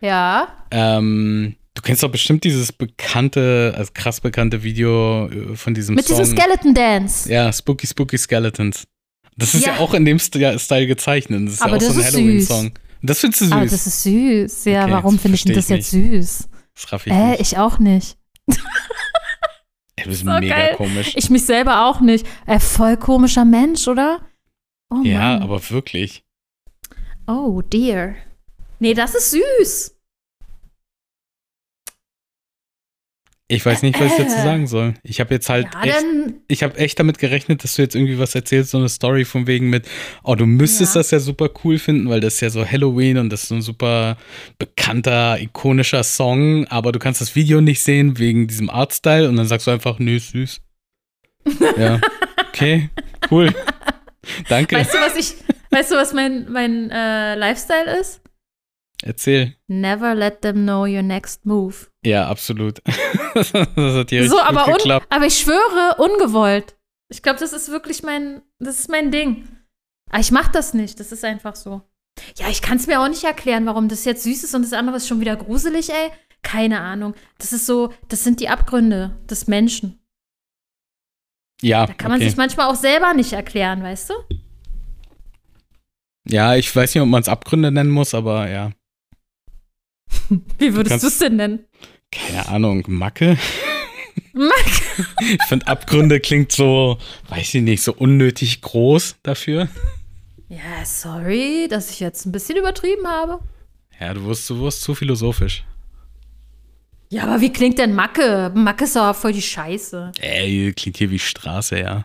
Ja. 0.00 0.48
Ähm, 0.70 1.54
du 1.74 1.82
kennst 1.82 2.02
doch 2.02 2.10
bestimmt 2.10 2.42
dieses 2.44 2.72
bekannte, 2.72 3.74
also 3.76 3.90
krass 3.94 4.20
bekannte 4.20 4.62
Video 4.64 5.28
äh, 5.28 5.54
von 5.56 5.74
diesem 5.74 5.94
Mit 5.94 6.06
Song. 6.06 6.18
diesem 6.18 6.36
Skeleton 6.36 6.74
Dance. 6.74 7.32
Ja, 7.32 7.52
Spooky 7.52 7.86
Spooky 7.86 8.18
Skeletons. 8.18 8.84
Das 9.36 9.54
ist 9.54 9.64
ja, 9.66 9.74
Ja. 9.74 9.78
auch 9.78 9.94
in 9.94 10.04
dem 10.04 10.18
St 10.18 10.36
Style 10.58 10.86
gezeichnet. 10.86 11.46
Das 11.46 11.54
ist 11.54 11.62
Aber 11.62 11.76
ja 11.76 11.88
auch 11.88 11.92
so 11.92 12.00
ein 12.00 12.04
Halloween-Song. 12.06 12.72
Das 13.02 13.18
findest 13.20 13.40
du 13.40 13.44
süß. 13.46 13.52
Aber 13.52 13.64
das 13.66 13.86
ist 13.86 14.02
süß. 14.04 14.64
Ja, 14.66 14.84
Okay, 14.84 14.92
warum 14.92 15.14
das 15.14 15.22
finde 15.22 15.34
ich 15.36 15.44
denn 15.44 15.54
das 15.56 15.68
jetzt 15.68 15.90
süß? 15.90 16.48
das 16.74 16.92
raff 16.92 17.06
ich 17.06 17.12
Äh, 17.12 17.30
nicht. 17.30 17.40
ich 17.40 17.58
auch 17.58 17.78
nicht. 17.78 18.16
Ey, 19.96 20.04
du 20.04 20.10
bist 20.10 20.24
so 20.24 20.30
mega 20.30 20.56
geil. 20.56 20.74
komisch. 20.76 21.12
Ich 21.16 21.28
mich 21.30 21.44
selber 21.44 21.86
auch 21.86 22.00
nicht. 22.00 22.26
Äh, 22.46 22.58
voll 22.60 22.96
komischer 22.96 23.44
Mensch, 23.44 23.86
oder? 23.88 24.20
Oh 24.90 25.00
ja, 25.02 25.18
Mann. 25.34 25.42
aber 25.42 25.70
wirklich. 25.70 26.24
Oh 27.26 27.60
dear. 27.62 28.14
Nee, 28.78 28.94
das 28.94 29.14
ist 29.14 29.30
süß. 29.32 29.91
Ich 33.54 33.66
weiß 33.66 33.82
nicht, 33.82 34.00
was 34.00 34.12
ich 34.12 34.16
dazu 34.18 34.34
Äh. 34.36 34.42
sagen 34.42 34.66
soll. 34.66 34.94
Ich 35.02 35.20
habe 35.20 35.34
jetzt 35.34 35.48
halt 35.50 35.66
Ja, 35.84 35.96
echt, 35.96 36.06
ich 36.48 36.62
habe 36.62 36.78
echt 36.78 36.98
damit 36.98 37.18
gerechnet, 37.18 37.62
dass 37.62 37.74
du 37.76 37.82
jetzt 37.82 37.94
irgendwie 37.94 38.18
was 38.18 38.34
erzählst, 38.34 38.70
so 38.70 38.78
eine 38.78 38.88
Story 38.88 39.24
von 39.26 39.46
wegen 39.46 39.68
mit, 39.68 39.86
oh, 40.22 40.34
du 40.34 40.46
müsstest 40.46 40.94
Ja. 40.94 41.00
das 41.00 41.10
ja 41.10 41.20
super 41.20 41.50
cool 41.62 41.78
finden, 41.78 42.08
weil 42.08 42.20
das 42.20 42.34
ist 42.34 42.40
ja 42.40 42.50
so 42.50 42.64
Halloween 42.66 43.18
und 43.18 43.30
das 43.30 43.42
ist 43.42 43.48
so 43.50 43.54
ein 43.56 43.62
super 43.62 44.16
bekannter, 44.58 45.38
ikonischer 45.40 46.02
Song, 46.02 46.66
aber 46.68 46.92
du 46.92 46.98
kannst 46.98 47.20
das 47.20 47.36
Video 47.36 47.60
nicht 47.60 47.82
sehen 47.82 48.18
wegen 48.18 48.46
diesem 48.46 48.70
Artstyle 48.70 49.28
und 49.28 49.36
dann 49.36 49.46
sagst 49.46 49.66
du 49.66 49.70
einfach, 49.70 49.98
nö, 49.98 50.18
süß. 50.18 50.60
ja, 51.76 52.00
okay, 52.48 52.88
cool. 53.30 53.52
Danke, 54.48 54.76
Weißt 54.76 54.94
du, 54.94 54.98
was 54.98 55.16
ich. 55.16 55.34
Weißt 55.70 55.90
du, 55.90 55.96
was 55.96 56.12
mein, 56.14 56.50
mein 56.50 56.90
äh, 56.90 57.34
Lifestyle 57.34 57.98
ist? 58.00 58.20
erzähl. 59.02 59.54
Never 59.66 60.14
let 60.14 60.42
them 60.42 60.62
know 60.64 60.84
your 60.86 61.02
next 61.02 61.44
move. 61.44 61.88
Ja, 62.04 62.28
absolut. 62.28 62.82
das 63.34 63.52
hat 63.52 64.10
hier 64.10 64.28
So, 64.28 64.40
aber, 64.40 64.66
un, 64.66 64.74
geklappt. 64.74 65.06
aber 65.10 65.26
ich 65.26 65.38
schwöre, 65.38 65.96
ungewollt. 65.98 66.76
Ich 67.08 67.22
glaube, 67.22 67.38
das 67.38 67.52
ist 67.52 67.70
wirklich 67.70 68.02
mein, 68.02 68.42
das 68.58 68.80
ist 68.80 68.90
mein 68.90 69.10
Ding. 69.10 69.48
Aber 70.10 70.20
ich 70.20 70.32
mache 70.32 70.50
das 70.52 70.74
nicht, 70.74 70.98
das 70.98 71.12
ist 71.12 71.24
einfach 71.24 71.54
so. 71.54 71.82
Ja, 72.36 72.48
ich 72.48 72.60
kann 72.60 72.76
es 72.76 72.86
mir 72.86 73.00
auch 73.00 73.08
nicht 73.08 73.24
erklären, 73.24 73.66
warum 73.66 73.88
das 73.88 74.04
jetzt 74.04 74.24
süß 74.24 74.44
ist 74.44 74.54
und 74.54 74.62
das 74.62 74.72
andere 74.72 74.96
ist 74.96 75.08
schon 75.08 75.20
wieder 75.20 75.36
gruselig, 75.36 75.90
ey. 75.90 76.10
Keine 76.42 76.80
Ahnung. 76.80 77.14
Das 77.38 77.52
ist 77.52 77.66
so, 77.66 77.92
das 78.08 78.24
sind 78.24 78.40
die 78.40 78.48
Abgründe 78.48 79.16
des 79.30 79.46
Menschen. 79.46 80.00
Ja, 81.62 81.86
Da 81.86 81.94
kann 81.94 82.10
man 82.10 82.18
okay. 82.20 82.28
sich 82.28 82.36
manchmal 82.36 82.68
auch 82.68 82.74
selber 82.74 83.14
nicht 83.14 83.32
erklären, 83.32 83.82
weißt 83.82 84.10
du? 84.10 84.14
Ja, 86.28 86.56
ich 86.56 86.74
weiß 86.74 86.94
nicht, 86.94 87.02
ob 87.02 87.08
man 87.08 87.22
es 87.22 87.28
Abgründe 87.28 87.70
nennen 87.70 87.90
muss, 87.90 88.12
aber 88.14 88.48
ja. 88.50 88.72
Wie 90.58 90.74
würdest 90.74 91.02
du 91.02 91.06
es 91.06 91.18
denn 91.18 91.36
nennen? 91.36 91.64
Keine 92.12 92.46
Ahnung, 92.48 92.84
Macke? 92.86 93.36
Macke. 94.32 94.82
Ich 95.20 95.42
finde, 95.48 95.66
Abgründe 95.66 96.20
klingt 96.20 96.52
so, 96.52 96.98
weiß 97.28 97.54
ich 97.54 97.62
nicht, 97.62 97.82
so 97.82 97.94
unnötig 97.94 98.60
groß 98.60 99.16
dafür. 99.22 99.68
Ja, 100.48 100.84
sorry, 100.84 101.66
dass 101.70 101.90
ich 101.90 102.00
jetzt 102.00 102.26
ein 102.26 102.32
bisschen 102.32 102.58
übertrieben 102.58 103.06
habe. 103.06 103.40
Ja, 103.98 104.12
du 104.12 104.24
wirst, 104.26 104.48
du 104.50 104.60
wirst 104.60 104.82
zu 104.82 104.94
philosophisch. 104.94 105.64
Ja, 107.08 107.24
aber 107.24 107.40
wie 107.40 107.52
klingt 107.52 107.78
denn 107.78 107.94
Macke? 107.94 108.52
Macke 108.54 108.84
ist 108.84 108.96
doch 108.96 109.14
voll 109.14 109.32
die 109.32 109.42
Scheiße. 109.42 110.12
Ey, 110.20 110.72
klingt 110.76 110.98
hier 110.98 111.10
wie 111.10 111.18
Straße, 111.18 111.78
ja. 111.78 112.04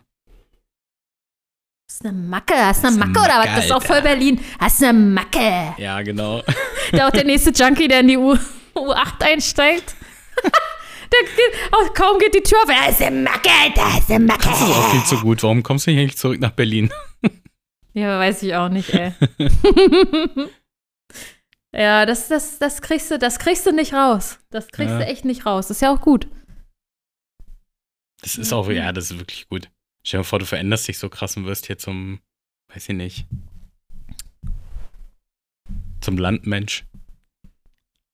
Hast 1.90 2.04
du 2.04 2.10
eine 2.10 2.18
Macke? 2.18 2.54
Hast 2.56 2.84
du 2.84 2.88
eine 2.88 2.98
Das 2.98 2.98
ist 2.98 3.02
eine 3.02 3.12
Macke 3.14 3.26
oder 3.26 3.40
was? 3.40 3.56
Das 3.56 3.66
ist 3.66 3.72
auch 3.72 3.84
voll 3.84 4.02
Berlin. 4.02 4.40
Hast 4.60 4.82
du 4.82 4.88
eine 4.88 4.98
Macke? 5.00 5.76
Ja, 5.78 6.02
genau. 6.02 6.44
Da 6.94 7.08
auch 7.08 7.12
der 7.12 7.26
nächste 7.26 7.50
Junkie, 7.50 7.90
der 7.90 8.00
in 8.00 8.08
die 8.08 8.18
U 8.18 8.38
U8 8.78 9.22
einsteigt. 9.24 9.96
Geht, 10.44 11.54
oh, 11.72 11.88
kaum 11.94 12.20
geht 12.20 12.36
die 12.36 12.42
Tür 12.44 12.58
auf. 12.60 12.68
Das 12.70 12.90
ist 13.00 13.02
eine 13.02 13.22
Macke, 13.22 13.50
das 13.76 14.00
ist 14.00 14.12
eine 14.12 14.26
Macke. 14.26 14.50
Das 14.50 14.62
ist 14.62 14.70
auch 14.70 14.90
viel 14.92 15.04
zu 15.04 15.18
gut. 15.22 15.44
Warum 15.44 15.64
kommst 15.64 15.88
du 15.88 15.92
nicht 15.92 16.00
eigentlich 16.00 16.18
zurück 16.18 16.40
nach 16.40 16.52
Berlin? 16.52 16.92
Ja, 17.94 18.20
weiß 18.20 18.44
ich 18.44 18.54
auch 18.54 18.70
nicht, 18.70 18.94
ey. 18.94 19.12
ja, 21.74 22.06
das, 22.06 22.28
das, 22.28 22.60
das, 22.60 22.84
kriegst 22.84 23.10
du, 23.10 23.18
das 23.18 23.40
kriegst 23.40 23.66
du 23.66 23.72
nicht 23.72 23.92
raus. 23.92 24.38
Das 24.52 24.68
kriegst 24.68 24.92
Ja. 24.92 25.00
du 25.00 25.06
echt 25.08 25.26
nicht 25.26 25.48
raus. 25.48 25.68
Das 25.70 25.78
ist 25.78 25.82
ja 25.82 25.92
auch 25.92 26.02
gut. 26.02 26.28
Das 28.22 28.36
ist 28.36 28.54
auch, 28.54 28.70
ja, 28.70 28.92
das 28.92 29.10
ist 29.10 29.18
wirklich 29.18 29.50
gut. 29.50 29.72
Stell 30.04 30.20
dir 30.20 30.26
vor, 30.26 30.38
du 30.38 30.46
veränderst 30.46 30.88
dich 30.88 31.00
so 31.00 31.10
krass 31.10 31.38
und 31.38 31.46
wirst 31.48 31.66
hier 31.66 31.80
zum, 31.80 32.20
weiß 32.72 32.88
ich 32.90 32.96
nicht, 32.96 33.26
zum 36.00 36.20
Landmensch. 36.20 36.86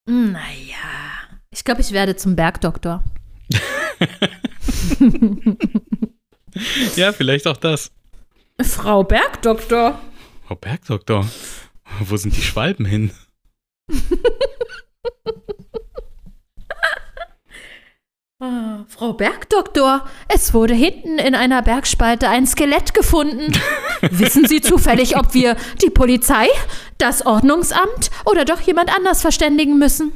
Naja. 0.05 1.02
Ich 1.53 1.63
glaube, 1.63 1.81
ich 1.81 1.91
werde 1.91 2.15
zum 2.15 2.35
Bergdoktor. 2.35 3.03
Ja, 6.95 7.11
vielleicht 7.13 7.47
auch 7.47 7.57
das. 7.57 7.89
Frau 8.61 9.03
Bergdoktor. 9.03 9.99
Oh, 10.49 10.55
Bergdoktor. 10.55 11.27
Wo 12.01 12.15
sind 12.15 12.37
die 12.37 12.43
Schwalben 12.43 12.85
hin? 12.85 13.11
Ah, 18.39 18.83
Frau 18.89 19.13
Bergdoktor, 19.13 20.05
es 20.27 20.53
wurde 20.53 20.73
hinten 20.73 21.17
in 21.17 21.33
einer 21.33 21.61
Bergspalte 21.61 22.27
ein 22.27 22.45
Skelett 22.45 22.93
gefunden. 22.93 23.53
Wissen 24.01 24.45
Sie 24.47 24.59
zufällig, 24.59 25.15
ob 25.15 25.33
wir 25.33 25.55
die 25.81 25.89
Polizei, 25.89 26.47
das 26.97 27.25
Ordnungsamt 27.25 28.11
oder 28.25 28.43
doch 28.43 28.59
jemand 28.59 28.93
anders 28.93 29.21
verständigen 29.21 29.79
müssen? 29.79 30.11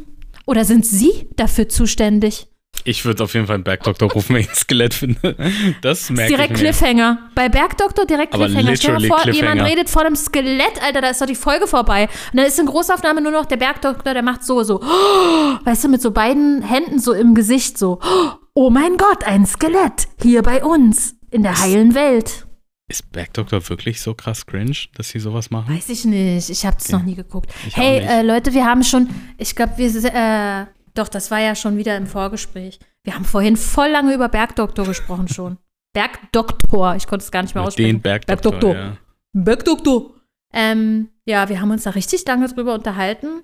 Oder 0.48 0.66
sind 0.66 0.86
Sie 0.86 1.28
dafür 1.36 1.70
zuständig? 1.70 2.48
Ich 2.84 3.04
würde 3.04 3.24
auf 3.24 3.34
jeden 3.34 3.48
Fall 3.48 3.56
einen 3.56 3.64
Bergdoktor 3.66 4.10
rufen, 4.10 4.36
wenn 4.36 4.42
ich 4.42 4.50
ein 4.50 4.56
Skelett 4.56 4.94
finde. 4.94 5.36
Das 5.82 6.10
merke 6.10 6.32
Direkt 6.34 6.52
ich 6.52 6.58
mir. 6.58 6.70
Cliffhanger. 6.70 7.30
Bei 7.36 7.50
Bergdoktor 7.50 8.06
direkt 8.06 8.34
Aber 8.34 8.46
Cliffhanger. 8.46 8.78
Stell 8.78 8.98
dir 8.98 9.08
vor, 9.08 9.18
Cliffhanger. 9.18 9.54
jemand 9.54 9.70
redet 9.70 9.90
vor 9.90 10.06
einem 10.06 10.16
Skelett, 10.16 10.82
Alter, 10.82 11.02
da 11.02 11.10
ist 11.10 11.22
doch 11.22 11.26
die 11.26 11.36
Folge 11.36 11.68
vorbei. 11.68 12.04
Und 12.32 12.38
dann 12.38 12.46
ist 12.46 12.58
in 12.60 12.66
Großaufnahme 12.66 13.22
nur 13.22 13.34
noch 13.34 13.46
der 13.46 13.58
Bergdoktor, 13.58 14.14
der 14.14 14.24
macht 14.24 14.44
so, 14.44 14.64
so, 14.64 14.82
weißt 15.66 15.84
du, 15.84 15.90
mit 15.90 16.02
so 16.02 16.12
beiden 16.12 16.62
Händen 16.62 17.00
so 17.00 17.12
im 17.14 17.36
Gesicht 17.36 17.78
so, 17.78 18.00
oh 18.54 18.70
mein 18.70 18.96
Gott, 18.98 19.26
ein 19.26 19.46
Skelett, 19.46 20.08
hier 20.22 20.42
bei 20.42 20.64
uns, 20.64 21.16
in 21.30 21.44
der 21.44 21.60
heilen 21.60 21.94
Welt. 21.94 22.47
Ist 22.90 23.12
Bergdoktor 23.12 23.68
wirklich 23.68 24.00
so 24.00 24.14
krass 24.14 24.46
cringe, 24.46 24.78
dass 24.96 25.10
sie 25.10 25.20
sowas 25.20 25.50
machen? 25.50 25.76
Weiß 25.76 25.90
ich 25.90 26.06
nicht, 26.06 26.50
ich 26.50 26.66
habe 26.66 26.78
es 26.80 26.90
noch 26.90 27.04
nie 27.04 27.16
geguckt. 27.16 27.54
Ich 27.68 27.76
hey, 27.76 28.00
äh, 28.00 28.22
Leute, 28.22 28.54
wir 28.54 28.66
haben 28.66 28.82
schon, 28.82 29.10
ich 29.38 29.58
glaube, 29.58 29.74
wir, 29.78 29.90
äh, 30.06 30.68
doch, 30.94 31.10
das 31.10 31.30
war 31.30 31.40
ja 31.40 31.54
schon 31.54 31.76
wieder 31.76 31.98
im 31.98 32.08
Vorgespräch. 32.08 32.80
Wir 33.04 33.14
haben 33.14 33.26
vorhin 33.26 33.58
voll 33.58 33.90
lange 33.90 34.14
über 34.14 34.30
Bergdoktor 34.30 34.86
gesprochen 34.86 35.28
schon. 35.28 35.58
Bergdoktor, 35.94 36.96
ich 36.96 37.08
konnte 37.08 37.26
es 37.26 37.32
gar 37.32 37.42
nicht 37.42 37.56
mehr 37.56 37.66
aussprechen. 37.66 37.98
den 37.98 38.02
Bergdoktor. 38.02 38.52
Bergdoktor. 38.52 38.76
Ja. 38.76 38.98
Bergdoktor. 39.34 40.14
Ähm, 40.54 41.10
ja, 41.26 41.50
wir 41.50 41.60
haben 41.60 41.72
uns 41.72 41.84
da 41.84 41.90
richtig 41.90 42.26
lange 42.26 42.48
drüber 42.48 42.74
unterhalten. 42.74 43.42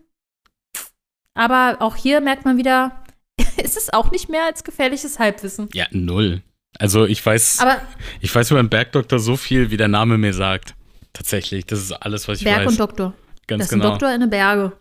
Aber 1.33 1.77
auch 1.81 1.97
hier 1.97 2.21
merkt 2.21 2.45
man 2.45 2.57
wieder, 2.57 3.03
es 3.57 3.75
ist 3.75 3.93
auch 3.93 4.09
nicht 4.11 4.29
mehr 4.29 4.45
als 4.45 4.63
gefährliches 4.63 5.19
Halbwissen. 5.19 5.67
ja, 5.73 5.85
null. 5.91 6.43
Also 6.79 7.05
ich 7.05 7.25
weiß, 7.25 7.59
Aber 7.59 7.81
ich 8.19 8.33
weiß 8.33 8.51
über 8.51 8.61
den 8.61 8.69
Bergdoktor 8.69 9.19
so 9.19 9.37
viel, 9.37 9.71
wie 9.71 9.77
der 9.77 9.87
Name 9.87 10.17
mir 10.17 10.33
sagt. 10.33 10.75
Tatsächlich, 11.13 11.65
das 11.65 11.79
ist 11.79 11.91
alles, 11.91 12.27
was 12.27 12.39
ich 12.39 12.43
Berg 12.43 12.61
weiß. 12.61 12.71
und 12.71 12.79
Doktor. 12.79 13.13
Ganz 13.47 13.59
das 13.59 13.67
ist 13.67 13.73
ein 13.73 13.79
genau. 13.79 13.91
Doktor 13.91 14.13
in 14.13 14.21
den 14.21 14.29
Berge. 14.29 14.73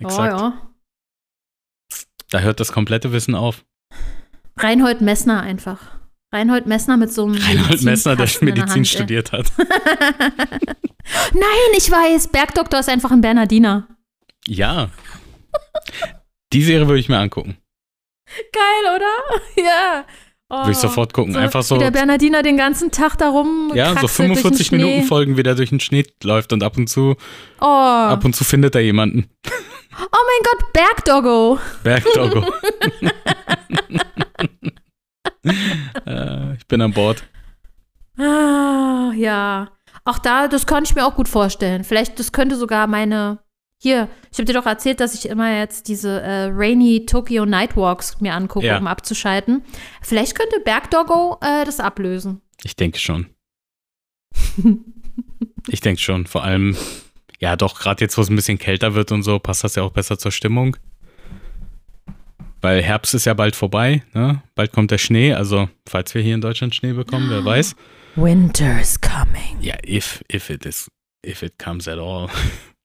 Exakt. 0.00 0.34
Oh, 0.34 0.36
ja. 0.36 0.70
Da 2.30 2.40
hört 2.40 2.60
das 2.60 2.72
komplette 2.72 3.12
Wissen 3.12 3.34
auf. 3.34 3.64
Reinhold 4.56 5.00
Messner 5.00 5.40
einfach. 5.42 5.80
Reinhold 6.32 6.66
Messner 6.66 6.96
mit 6.96 7.12
so 7.12 7.26
einem 7.26 7.34
Reinhold 7.34 7.82
Messner, 7.82 8.14
der 8.16 8.26
der 8.26 8.44
Medizin 8.44 8.82
ey. 8.82 8.84
studiert 8.84 9.32
hat. 9.32 9.52
Nein, 9.58 9.66
ich 11.76 11.90
weiß, 11.90 12.28
Bergdoktor 12.28 12.78
ist 12.80 12.88
einfach 12.88 13.10
ein 13.10 13.20
Bernardiner. 13.20 13.88
Ja. 14.46 14.90
Die 16.52 16.62
Serie 16.62 16.86
würde 16.86 17.00
ich 17.00 17.08
mir 17.08 17.18
angucken. 17.18 17.56
Geil, 18.52 18.96
oder? 18.96 19.10
Ja. 19.62 20.06
Oh. 20.52 20.56
Würde 20.58 20.72
ich 20.72 20.78
sofort 20.78 21.12
gucken. 21.14 21.36
Einfach 21.36 21.62
so, 21.62 21.76
Wie 21.76 21.78
der 21.78 21.92
Bernardiner 21.92 22.42
den 22.42 22.56
ganzen 22.56 22.90
Tag 22.90 23.16
darum 23.16 23.70
ja, 23.72 23.90
so 23.90 23.94
kraxelt 23.94 24.28
durch 24.30 24.42
den 24.42 24.42
45 24.42 24.72
Minuten 24.72 24.92
Schnee. 24.94 25.02
Folgen, 25.06 25.36
wie 25.36 25.44
der 25.44 25.54
durch 25.54 25.70
den 25.70 25.78
Schnee 25.78 26.04
läuft 26.24 26.52
und 26.52 26.64
ab 26.64 26.76
und 26.76 26.88
zu, 26.88 27.14
Oh. 27.60 27.64
ab 27.64 28.24
und 28.24 28.34
zu 28.34 28.42
findet 28.42 28.74
er 28.74 28.80
jemanden. 28.80 29.30
oh 29.46 29.50
mein 30.00 30.42
Gott, 30.42 30.72
Bergdoggo. 30.72 31.58
Bergdoggo. 31.84 32.44
äh, 36.06 36.54
ich 36.54 36.66
bin 36.66 36.82
an 36.82 36.92
Bord. 36.92 37.22
Ah, 38.18 39.12
ja. 39.14 39.68
Auch 40.04 40.18
da, 40.18 40.48
das 40.48 40.66
kann 40.66 40.84
ich 40.84 40.94
mir 40.94 41.06
auch 41.06 41.14
gut 41.14 41.28
vorstellen. 41.28 41.84
Vielleicht, 41.84 42.18
das 42.18 42.32
könnte 42.32 42.56
sogar 42.56 42.86
meine. 42.86 43.38
Hier, 43.82 44.08
ich 44.30 44.36
habe 44.36 44.44
dir 44.44 44.52
doch 44.52 44.66
erzählt, 44.66 45.00
dass 45.00 45.14
ich 45.14 45.26
immer 45.26 45.56
jetzt 45.56 45.88
diese 45.88 46.20
äh, 46.20 46.50
Rainy 46.52 47.06
Tokyo 47.06 47.46
Nightwalks 47.46 48.20
mir 48.20 48.34
angucke, 48.34 48.66
Ja. 48.66 48.76
um 48.78 48.86
abzuschalten. 48.86 49.62
Vielleicht 50.02 50.34
könnte 50.34 50.60
Bergdoggo 50.60 51.38
äh, 51.40 51.64
das 51.64 51.80
ablösen. 51.80 52.42
Ich 52.62 52.76
denke 52.76 52.98
schon. 52.98 53.26
Ich 55.68 55.80
denke 55.80 56.00
schon. 56.00 56.26
Vor 56.26 56.44
allem, 56.44 56.76
ja, 57.38 57.56
doch, 57.56 57.80
gerade 57.80 58.04
jetzt, 58.04 58.18
wo 58.18 58.22
es 58.22 58.28
ein 58.28 58.36
bisschen 58.36 58.58
kälter 58.58 58.94
wird 58.94 59.12
und 59.12 59.22
so, 59.22 59.38
passt 59.38 59.64
das 59.64 59.76
ja 59.76 59.82
auch 59.82 59.92
besser 59.92 60.18
zur 60.18 60.30
Stimmung. 60.32 60.76
Weil 62.60 62.82
Herbst 62.82 63.14
ist 63.14 63.24
ja 63.24 63.32
bald 63.32 63.56
vorbei, 63.56 64.02
ne? 64.12 64.42
Bald 64.54 64.72
kommt 64.72 64.90
der 64.90 64.98
Schnee, 64.98 65.32
also 65.32 65.70
falls 65.88 66.14
wir 66.14 66.20
hier 66.20 66.34
in 66.34 66.42
Deutschland 66.42 66.74
Schnee 66.74 66.92
bekommen, 66.92 67.30
wer 67.30 67.42
weiß. 67.42 67.74
Winter's 68.16 69.00
coming. 69.00 69.56
Ja, 69.62 69.76
if, 69.86 70.22
if 70.30 70.50
it 70.50 70.66
is, 70.66 70.86
if 71.24 71.42
it 71.42 71.58
comes 71.58 71.88
at 71.88 71.98
all. 71.98 72.28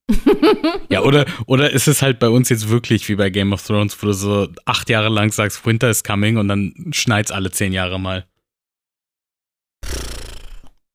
ja, 0.89 1.01
oder, 1.01 1.26
oder 1.47 1.72
ist 1.72 1.88
es 1.88 2.01
halt 2.01 2.20
bei 2.20 2.30
uns 2.30 2.49
jetzt 2.49 2.70
wirklich 2.70 3.10
wie 3.10 3.16
bei 3.16 3.30
Game 3.30 3.53
of 3.53 3.66
Thrones, 3.66 4.01
wo 4.01 4.08
du 4.08 4.14
so 4.14 4.47
acht 4.66 4.89
Jahre 4.89 5.10
lang 5.10 5.32
sagst, 5.32 5.66
Winter 5.66 5.89
is 5.89 6.03
coming 6.03 6.38
und 6.38 6.47
dann 6.47 6.74
schneit's 6.91 7.32
alle 7.32 7.49
zehn 7.51 7.74
Jahre 7.74 7.99
mal. 7.99 8.28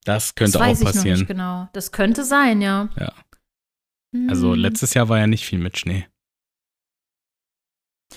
Das 0.04 0.34
könnte 0.34 0.58
das 0.58 0.60
weiß 0.68 0.78
auch 0.78 0.80
ich 0.90 0.94
passieren. 0.94 1.18
nicht 1.18 1.28
genau. 1.28 1.68
Das 1.72 1.92
könnte 1.92 2.24
sein, 2.24 2.62
ja. 2.62 2.88
Ja. 2.98 3.12
Also 4.28 4.52
Hm. 4.52 4.58
letztes 4.60 4.94
Jahr 4.94 5.08
war 5.08 5.18
ja 5.18 5.26
nicht 5.26 5.44
viel 5.44 5.58
mit 5.58 5.78
Schnee. 5.78 6.06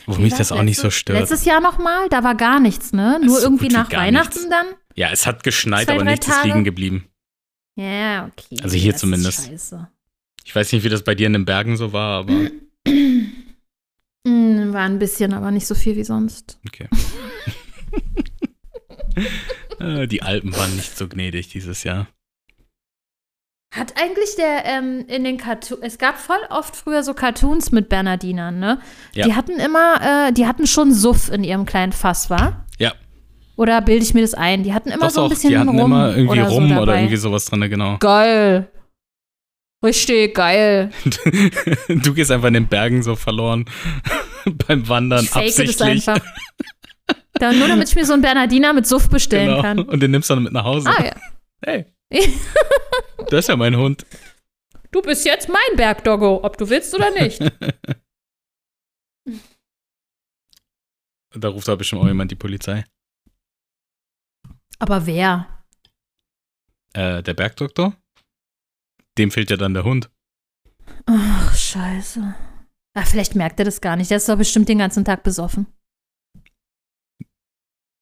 Wo 0.08 0.16
mich 0.16 0.32
war's 0.32 0.40
das 0.40 0.52
auch 0.52 0.64
nicht 0.64 0.80
so 0.80 0.90
stört. 0.90 1.20
Letztes 1.20 1.46
Jahr 1.46 1.62
noch 1.62 1.78
mal, 1.78 2.10
da 2.10 2.24
war 2.24 2.36
gar 2.36 2.60
nichts, 2.60 2.94
ne? 2.94 3.20
Nur 3.22 3.36
ist 3.36 3.42
so 3.42 3.48
irgendwie 3.48 3.68
nach 3.68 3.92
Weihnachten 3.92 4.34
nichts. 4.40 4.50
dann? 4.50 4.68
ja, 4.96 5.10
es 5.12 5.26
hat 5.28 5.44
geschneit, 5.44 5.86
Zwei, 5.86 5.96
aber 5.96 6.04
nichts 6.04 6.28
ist 6.28 6.34
Tage? 6.34 6.48
liegen 6.48 6.64
geblieben. 6.64 7.08
Ja, 7.76 8.26
okay. 8.28 8.58
Also 8.64 8.76
hier 8.76 8.92
das 8.92 8.96
ist 8.96 9.02
zumindest. 9.02 9.46
Scheiße. 9.48 9.90
Ich 10.46 10.56
weiß 10.56 10.72
nicht, 10.74 10.84
wie 10.84 10.90
das 10.90 11.04
bei 11.04 11.16
dir 11.16 11.28
in 11.28 11.34
den 11.34 11.46
Bergen 11.46 11.78
so 11.78 11.94
war, 11.94 12.20
aber 12.20 12.34
Mm, 14.26 14.72
War 14.72 14.84
ein 14.84 15.00
bisschen, 15.00 15.34
aber 15.34 15.52
nicht 15.52 15.68
so 15.68 15.76
viel 15.76 15.98
wie 15.98 16.04
sonst. 16.06 16.58
okay. 16.68 16.88
Äh, 19.80 20.08
Die 20.08 20.22
Alpen 20.24 20.56
waren 20.56 20.76
nicht 20.76 20.98
so 20.98 21.08
gnädig 21.08 21.50
dieses 21.50 21.84
Jahr. 21.84 22.08
Hat 23.76 24.00
eigentlich 24.00 24.36
der 24.36 24.66
ähm, 24.66 25.06
in 25.08 25.24
den 25.24 25.38
Cartoons, 25.38 25.82
es 25.84 25.98
gab 25.98 26.18
voll 26.20 26.40
oft 26.50 26.76
früher 26.76 27.04
so 27.04 27.14
Cartoons 27.14 27.72
mit 27.72 27.90
Bernardinern, 27.90 28.60
ne? 28.60 28.80
Ja. 29.14 29.26
Die 29.26 29.34
hatten 29.36 29.60
immer, 29.60 30.28
äh, 30.30 30.32
die 30.32 30.46
hatten 30.48 30.68
schon 30.68 30.94
Suff 30.94 31.30
in 31.32 31.44
ihrem 31.44 31.66
kleinen 31.66 31.92
Fass, 31.92 32.30
war? 32.30 32.66
Ja. 32.80 32.94
Oder 33.56 33.82
bilde 33.82 34.04
ich 34.04 34.14
mir 34.14 34.22
das 34.22 34.34
ein? 34.36 34.64
Die 34.64 34.74
hatten 34.74 34.90
immer 34.90 35.08
Doch, 35.08 35.10
so 35.12 35.22
ein 35.22 35.24
doch, 35.26 35.30
bisschen 35.36 35.50
die 35.50 35.58
hatten 35.58 35.70
rum 35.70 35.80
immer 35.80 36.16
irgendwie 36.16 36.40
oder 36.40 36.50
rum 36.50 36.70
so 36.70 36.76
oder 36.82 36.96
irgendwie 36.98 37.18
sowas 37.18 37.46
drin, 37.46 37.62
genau. 37.70 37.98
Geil. 38.00 38.70
Richtig 39.84 40.34
geil. 40.36 40.92
du 41.90 42.14
gehst 42.14 42.32
einfach 42.32 42.48
in 42.48 42.54
den 42.54 42.68
Bergen 42.68 43.04
so 43.04 43.16
verloren 43.16 43.66
beim 44.68 44.88
Wandern 44.88 45.24
Ich 45.26 45.30
fake 45.30 45.48
das 45.48 45.60
absichtlich. 45.60 46.08
einfach. 46.10 46.26
Dann 47.34 47.60
nur 47.60 47.68
damit 47.68 47.90
ich 47.90 47.96
mir 47.96 48.06
so 48.06 48.14
einen 48.14 48.22
Bernardiner 48.22 48.74
mit 48.74 48.88
Suff 48.88 49.10
bestellen 49.10 49.48
Genau. 49.50 49.62
kann. 49.62 49.80
Und 49.80 50.00
den 50.00 50.12
nimmst 50.12 50.30
du 50.30 50.36
dann 50.36 50.44
mit 50.44 50.54
nach 50.54 50.64
Hause. 50.64 50.90
Ah 50.90 51.04
ja. 51.04 51.16
Hey, 51.66 51.86
das 53.30 53.40
ist 53.40 53.50
ja 53.50 53.56
mein 53.56 53.76
Hund. 53.76 54.06
du 54.92 55.02
bist 55.02 55.26
jetzt 55.26 55.50
mein 55.50 55.76
Bergdoggo, 55.76 56.42
ob 56.44 56.58
du 56.58 56.70
willst 56.70 56.94
oder 56.94 57.10
nicht. 57.12 57.42
Da 61.36 61.48
ruft 61.50 61.68
aber 61.68 61.78
bestimmt 61.78 62.02
auch 62.04 62.08
jemand 62.08 62.30
die 62.32 62.36
Polizei. 62.36 62.86
Aber 64.80 65.06
wer? 65.08 65.64
Äh, 66.94 67.24
der 67.24 67.34
Bergdoktor? 67.34 67.96
Dem 69.18 69.32
fehlt 69.32 69.50
ja 69.52 69.58
dann 69.58 69.74
der 69.74 69.84
Hund. 69.84 70.10
Ach, 71.06 71.56
scheiße. 71.56 72.34
Ach, 72.96 73.08
vielleicht 73.08 73.36
merkt 73.36 73.60
er 73.60 73.66
das 73.66 73.82
gar 73.82 73.96
nicht. 73.96 74.10
Der 74.12 74.18
ist 74.18 74.30
doch 74.30 74.38
bestimmt 74.38 74.70
den 74.70 74.78
ganzen 74.80 75.06
Tag 75.06 75.24
besoffen. 75.24 75.68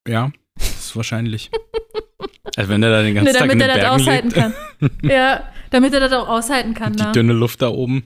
Ja, 0.07 0.31
das 0.57 0.69
ist 0.79 0.95
wahrscheinlich. 0.95 1.51
also 2.55 2.69
wenn 2.69 2.83
er 2.83 2.89
da 2.89 3.01
den 3.03 3.15
ganzen 3.15 3.33
Ne, 3.33 3.37
Tag 3.39 3.51
in 3.51 3.59
damit 3.59 3.61
den 3.61 3.69
er 3.69 3.75
das 3.77 3.77
Bergen 3.77 4.01
aushalten 4.01 4.29
lebt, 4.29 4.35
kann. 4.35 4.53
ja, 5.09 5.43
damit 5.69 5.93
er 5.93 5.99
das 5.99 6.13
auch 6.13 6.27
aushalten 6.27 6.73
kann. 6.73 6.93
die 6.93 7.03
Ne? 7.03 7.11
dünne 7.11 7.33
Luft 7.33 7.61
da 7.61 7.69
oben. 7.69 8.03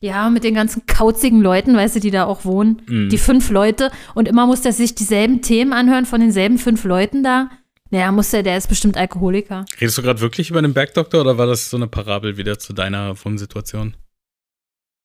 Ja, 0.00 0.30
mit 0.30 0.42
den 0.42 0.54
ganzen 0.54 0.84
kauzigen 0.86 1.40
Leuten, 1.40 1.76
weißt 1.76 1.94
du, 1.96 2.00
die 2.00 2.10
da 2.10 2.24
auch 2.24 2.44
wohnen. 2.44 2.82
Mhm. 2.88 3.08
Die 3.08 3.18
fünf 3.18 3.50
Leute. 3.50 3.92
Und 4.14 4.26
immer 4.26 4.46
muss 4.46 4.62
der 4.62 4.72
sich 4.72 4.96
dieselben 4.96 5.42
Themen 5.42 5.72
anhören 5.72 6.06
von 6.06 6.20
denselben 6.20 6.58
fünf 6.58 6.82
Leuten 6.84 7.22
da. 7.22 7.50
Naja, 7.92 8.10
muss 8.10 8.30
der, 8.30 8.42
der 8.42 8.56
ist 8.56 8.68
bestimmt 8.68 8.96
Alkoholiker. 8.96 9.66
Redest 9.78 9.98
du 9.98 10.02
gerade 10.02 10.22
wirklich 10.22 10.48
über 10.48 10.62
den 10.62 10.72
Bergdoktor 10.72 11.20
oder 11.20 11.36
war 11.36 11.46
das 11.46 11.68
so 11.68 11.76
eine 11.76 11.86
Parabel 11.88 12.38
wieder 12.38 12.58
zu 12.58 12.72
deiner 12.72 13.14
Wohnsituation? 13.22 13.94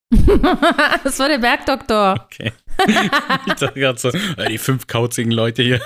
das 1.04 1.20
war 1.20 1.28
der 1.28 1.40
Bergdoktor. 1.40 2.16
Okay. 2.32 2.54
ich 3.46 3.54
dachte 3.56 3.78
gerade 3.78 4.00
so, 4.00 4.08
äh, 4.08 4.48
die 4.48 4.58
fünf 4.58 4.88
kauzigen 4.88 5.32
Leute 5.32 5.64
hier. 5.64 5.82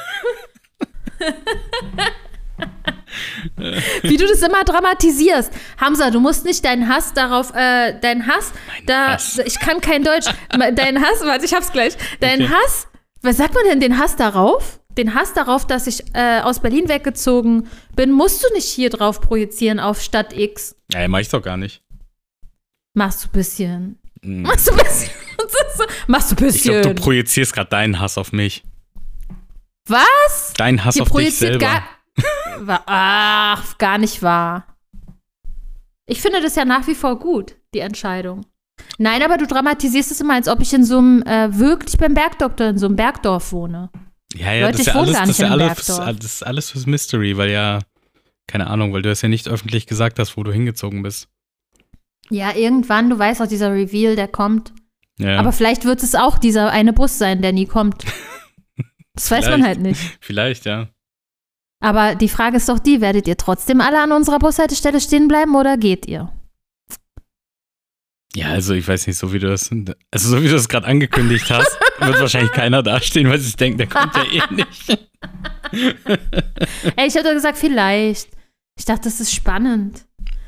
Wie 4.04 4.18
du 4.18 4.28
das 4.28 4.43
immer 4.43 4.64
dramatisierst. 4.64 5.52
Hamza, 5.80 6.12
du 6.12 6.20
musst 6.20 6.45
nicht 6.45 6.64
deinen 6.64 6.88
Hass 6.88 7.14
darauf, 7.14 7.52
äh, 7.56 7.99
deinen 7.99 8.28
Hass, 8.28 8.54
da, 8.86 9.14
Hass. 9.14 9.39
ich 9.39 9.60
kann 9.60 9.82
kein 9.82 10.04
Deutsch. 10.04 10.28
Deinen 10.52 11.02
Hass, 11.02 11.22
warte, 11.26 11.45
ich 11.45 11.54
hab's 11.56 11.72
gleich. 11.72 11.93
Deinen 12.20 12.43
Okay. 12.43 12.54
Hass, 12.54 12.88
was 13.24 13.38
sagt 13.38 13.56
man 13.56 13.64
denn, 13.64 13.80
den 13.80 13.97
Hass 13.97 14.16
darauf? 14.16 14.80
Den 14.98 15.14
Hass 15.16 15.34
darauf, 15.34 15.66
dass 15.66 15.88
ich 15.88 16.04
äh, 16.14 16.42
aus 16.42 16.60
Berlin 16.60 16.89
weggezogen 16.89 17.68
bin, 17.96 18.12
musst 18.12 18.44
du 18.44 18.54
nicht 18.54 18.68
hier 18.68 18.89
drauf 18.89 19.22
projizieren 19.22 19.80
auf 19.80 20.02
Stadt 20.02 20.34
X. 20.38 20.76
Ja, 20.92 21.08
mach 21.08 21.20
ich 21.20 21.30
doch 21.30 21.42
gar 21.42 21.58
nicht. 21.58 21.82
Machst 22.94 23.24
du 23.24 23.28
ein 23.30 23.32
bisschen. 23.32 24.00
Mhm. 24.22 24.42
Machst 24.44 24.68
du 24.68 24.72
ein 24.72 24.78
bisschen. 24.78 25.12
Machst 26.08 26.32
du 26.32 26.36
ein 26.44 26.50
Ich 26.50 26.62
glaube, 26.64 26.80
bisschen. 26.80 26.96
du 26.96 27.02
projizierst 27.02 27.54
gerade 27.54 27.70
deinen 27.70 28.00
Hass 28.00 28.18
auf 28.18 28.32
mich. 28.34 28.64
Was? 29.88 30.54
Deinen 30.58 30.84
Hass 30.84 30.96
Hier 30.96 31.04
auf 31.04 31.12
dich 31.12 31.36
selber. 31.38 31.60
gar. 31.60 31.84
Ach, 32.86 33.78
gar 33.78 33.98
nicht 33.98 34.22
wahr. 34.22 34.68
Ich 36.06 36.22
finde 36.22 36.42
das 36.42 36.56
ja 36.56 36.66
nach 36.66 36.86
wie 36.88 36.96
vor 36.96 37.18
gut, 37.18 37.56
die 37.74 37.80
Entscheidung. 37.80 38.46
Nein, 38.98 39.24
aber 39.24 39.38
du 39.38 39.48
dramatisierst 39.48 40.12
es 40.12 40.22
immer, 40.22 40.34
als 40.34 40.48
ob 40.48 40.60
ich 40.62 40.74
in 40.74 40.84
so 40.84 40.98
einem, 40.98 41.24
äh, 41.24 41.58
wirklich 41.58 41.98
beim 41.98 42.14
Bergdoktor, 42.14 42.68
in 42.68 42.78
so 42.78 42.88
einem 42.88 42.96
Bergdorf 42.98 43.52
wohne. 43.54 43.89
Ja, 44.36 44.53
ja, 44.53 44.65
Leute, 44.67 44.77
das 44.77 44.88
ist 44.88 44.88
ja 44.88 45.01
alles, 45.01 45.17
das 45.17 45.29
ist 45.29 45.39
ja 45.39 45.49
alles, 45.49 46.19
das 46.19 46.34
ist 46.34 46.43
alles 46.45 46.69
fürs 46.71 46.86
Mystery, 46.86 47.38
weil 47.38 47.49
ja, 47.49 47.79
keine 48.47 48.67
Ahnung, 48.67 48.93
weil 48.93 49.01
du 49.01 49.11
es 49.11 49.21
ja 49.21 49.29
nicht 49.29 49.47
öffentlich 49.47 49.88
gesagt 49.88 50.19
hast, 50.19 50.38
wo 50.38 50.43
du 50.43 50.51
hingezogen 50.51 51.01
bist. 51.03 51.27
Ja, 52.29 52.55
irgendwann, 52.55 53.09
du 53.09 53.19
weißt 53.19 53.41
auch, 53.41 53.47
dieser 53.47 53.73
Reveal, 53.73 54.15
der 54.15 54.27
kommt. 54.27 54.73
Ja, 55.19 55.38
Aber 55.38 55.51
vielleicht 55.51 55.86
wird 55.86 56.01
es 56.01 56.15
auch 56.15 56.38
dieser 56.38 56.71
eine 56.71 56.93
Bus 56.93 57.17
sein, 57.17 57.41
der 57.41 57.51
nie 57.53 57.65
kommt. 57.65 58.05
Das 59.13 59.29
weiß 59.29 59.49
man 59.49 59.65
halt 59.65 59.82
nicht. 59.82 60.17
vielleicht, 60.21 60.65
ja. 60.65 60.88
Aber 61.82 62.15
die 62.15 62.29
Frage 62.29 62.55
ist 62.57 62.69
doch 62.69 62.79
die, 62.79 63.01
werdet 63.01 63.27
ihr 63.27 63.36
trotzdem 63.36 63.82
alle 63.82 64.01
an 64.01 64.13
unserer 64.13 64.39
Bushaltestelle 64.39 65.01
stehen 65.01 65.27
bleiben 65.27 65.53
oder 65.53 65.75
geht 65.75 66.07
ihr? 66.07 66.32
Ja, 68.36 68.47
also 68.47 68.73
ich 68.73 68.88
weiß 68.88 69.07
nicht, 69.07 69.17
so 69.17 69.34
wie 69.34 69.39
du 69.39 69.47
das, 69.49 69.69
also 70.11 70.29
so 70.29 70.41
wie 70.41 70.47
du 70.47 70.53
das 70.53 70.69
gerade 70.69 70.88
angekündigt 70.88 71.49
hast, 71.49 71.77
wird 71.99 72.19
wahrscheinlich 72.19 72.53
keiner 72.53 72.82
dastehen, 72.82 73.29
weil 73.29 73.39
sie 73.39 73.55
denken, 73.57 73.77
der 73.77 73.88
kommt 73.88 74.15
ja 74.15 74.23
eh 74.23 74.53
nicht. 74.55 74.99
Ey, 76.95 77.07
ich 77.07 77.15
hatte 77.15 77.34
gesagt, 77.34 77.57
vielleicht. 77.57 78.29
Ich 78.77 78.86
dachte, 78.86 79.03
das 79.05 79.19
ist 79.19 79.34
spannend. 79.34 80.05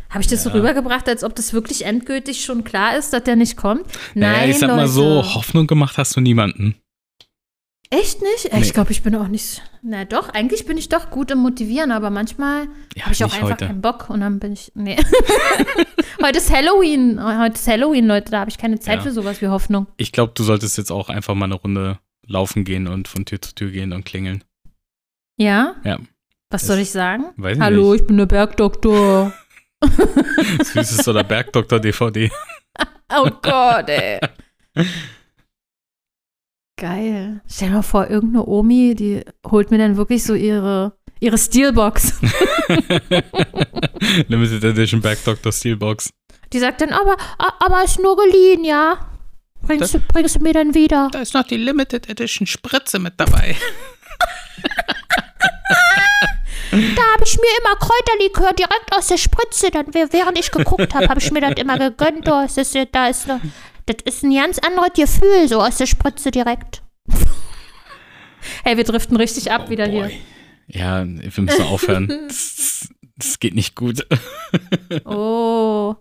Habe 0.09 0.21
ich 0.21 0.27
das 0.27 0.43
so 0.43 0.49
Ja. 0.49 0.55
rübergebracht, 0.55 1.07
als 1.09 1.23
ob 1.23 1.35
das 1.35 1.53
wirklich 1.53 1.85
endgültig 1.85 2.45
schon 2.45 2.63
klar 2.63 2.95
ist, 2.97 3.11
dass 3.13 3.23
der 3.23 3.35
nicht 3.35 3.57
kommt? 3.57 3.85
Nein, 4.13 4.31
naja, 4.31 4.47
ich 4.49 4.59
sag 4.59 4.67
Leute. 4.69 4.81
mal 4.81 4.87
so, 4.87 5.23
Hoffnung 5.35 5.67
gemacht 5.67 5.97
hast 5.97 6.15
du 6.15 6.21
niemanden. 6.21 6.75
Echt 7.99 8.21
nicht? 8.21 8.45
Ey, 8.45 8.59
Nee. 8.59 8.65
Ich 8.65 8.73
glaube, 8.73 8.91
ich 8.91 9.03
bin 9.03 9.15
auch 9.15 9.27
nicht. 9.27 9.61
Na 9.81 10.05
doch, 10.05 10.29
eigentlich 10.29 10.65
bin 10.65 10.77
ich 10.77 10.89
doch 10.89 11.09
gut 11.11 11.29
im 11.31 11.39
Motivieren, 11.39 11.91
aber 11.91 12.09
manchmal 12.09 12.67
Ja, 12.95 13.03
habe 13.03 13.13
ich 13.13 13.23
auch 13.23 13.33
einfach 13.33 13.51
heute. 13.51 13.67
keinen 13.67 13.81
Bock 13.81 14.09
und 14.09 14.21
dann 14.21 14.39
bin 14.39 14.53
ich. 14.53 14.71
Nee. 14.75 14.97
heute 16.23 16.37
ist 16.39 16.51
Halloween. 16.51 17.21
Heute 17.23 17.55
ist 17.55 17.67
Halloween, 17.67 18.07
Leute. 18.07 18.31
Da 18.31 18.39
habe 18.39 18.49
ich 18.49 18.57
keine 18.57 18.79
Zeit 18.79 18.97
Ja. 18.97 19.01
für 19.01 19.11
sowas 19.11 19.41
wie 19.41 19.47
Hoffnung. 19.47 19.87
Ich 19.97 20.11
glaube, 20.11 20.31
du 20.35 20.43
solltest 20.43 20.77
jetzt 20.77 20.91
auch 20.91 21.09
einfach 21.09 21.35
mal 21.35 21.45
eine 21.45 21.55
Runde 21.55 21.99
laufen 22.25 22.63
gehen 22.63 22.87
und 22.87 23.07
von 23.07 23.25
Tür 23.25 23.41
zu 23.41 23.53
Tür 23.53 23.69
gehen 23.71 23.93
und 23.93 24.05
klingeln. 24.05 24.43
Ja? 25.37 25.75
Ja. 25.83 25.97
Was 26.49 26.61
Das- 26.61 26.67
soll 26.67 26.79
ich 26.79 26.91
sagen? 26.91 27.25
Weiß 27.37 27.57
ich 27.57 27.61
Hallo, 27.63 27.91
nicht. 27.91 28.01
ich 28.01 28.07
bin 28.07 28.17
der 28.17 28.25
Bergdoktor. 28.25 29.33
Süßes 30.63 31.07
oder 31.07 31.23
Bergdoktor 31.23 31.79
DVD. 31.79 32.31
Oh 33.15 33.29
Gott, 33.43 33.89
ey. 33.89 34.19
Geil. 36.77 37.41
Stell 37.49 37.69
dir 37.69 37.75
mal 37.75 37.81
vor, 37.83 38.09
irgendeine 38.09 38.45
Omi, 38.45 38.95
die 38.95 39.21
holt 39.49 39.71
mir 39.71 39.77
dann 39.77 39.95
wirklich 39.97 40.23
so 40.23 40.33
ihre, 40.33 40.93
ihre 41.19 41.37
Steelbox. 41.37 42.13
Limited 44.27 44.63
Edition 44.63 45.01
Bergdoktor 45.01 45.51
Steelbox. 45.51 46.09
Die 46.51 46.59
sagt 46.59 46.81
dann, 46.81 46.91
aber, 46.91 47.15
aber 47.59 47.83
ist 47.83 47.99
nur 47.99 48.15
geliehen, 48.17 48.63
ja. 48.63 48.97
Bringst 49.65 49.93
du, 49.93 49.99
bringst 49.99 50.35
du 50.35 50.39
mir 50.41 50.53
dann 50.53 50.73
wieder. 50.75 51.09
Da 51.11 51.21
ist 51.21 51.33
noch 51.33 51.43
die 51.47 51.57
Limited 51.57 52.09
Edition 52.09 52.45
Spritze 52.47 52.99
mit 52.99 53.13
dabei. 53.17 53.55
Da 56.71 56.79
habe 57.13 57.23
ich 57.23 57.37
mir 57.37 57.43
immer 57.59 57.75
Kräuterlikör 57.75 58.51
direkt 58.53 58.95
aus 58.97 59.05
der 59.07 59.17
Spritze, 59.17 59.69
dann 59.69 59.85
während 59.93 60.39
ich 60.39 60.49
geguckt 60.49 60.95
habe, 60.95 61.07
habe 61.07 61.19
ich 61.19 61.29
mir 61.31 61.41
das 61.41 61.53
immer 61.57 61.77
gegönnt. 61.77 62.27
Oh, 62.27 62.41
das 62.41 62.57
ist, 62.57 62.75
da 62.91 63.07
ist, 63.09 63.27
noch- 63.27 63.39
das 63.85 63.97
ist 64.05 64.23
ein 64.23 64.33
ganz 64.33 64.59
anderes 64.59 64.93
Gefühl, 64.95 65.47
so 65.47 65.61
aus 65.61 65.77
der 65.77 65.85
Spritze 65.87 66.31
direkt. 66.31 66.81
Hey, 68.63 68.77
wir 68.77 68.83
driften 68.83 69.15
richtig 69.17 69.51
ab 69.51 69.69
wieder 69.69 69.85
hier. 69.87 70.03
Boy. 70.03 70.21
Ja, 70.67 71.05
wir 71.05 71.43
müssen 71.43 71.61
aufhören. 71.63 72.07
Das, 72.27 72.89
das 73.29 73.39
geht 73.39 73.53
nicht 73.53 73.75
gut. 73.75 74.05
Oh. 75.05 75.95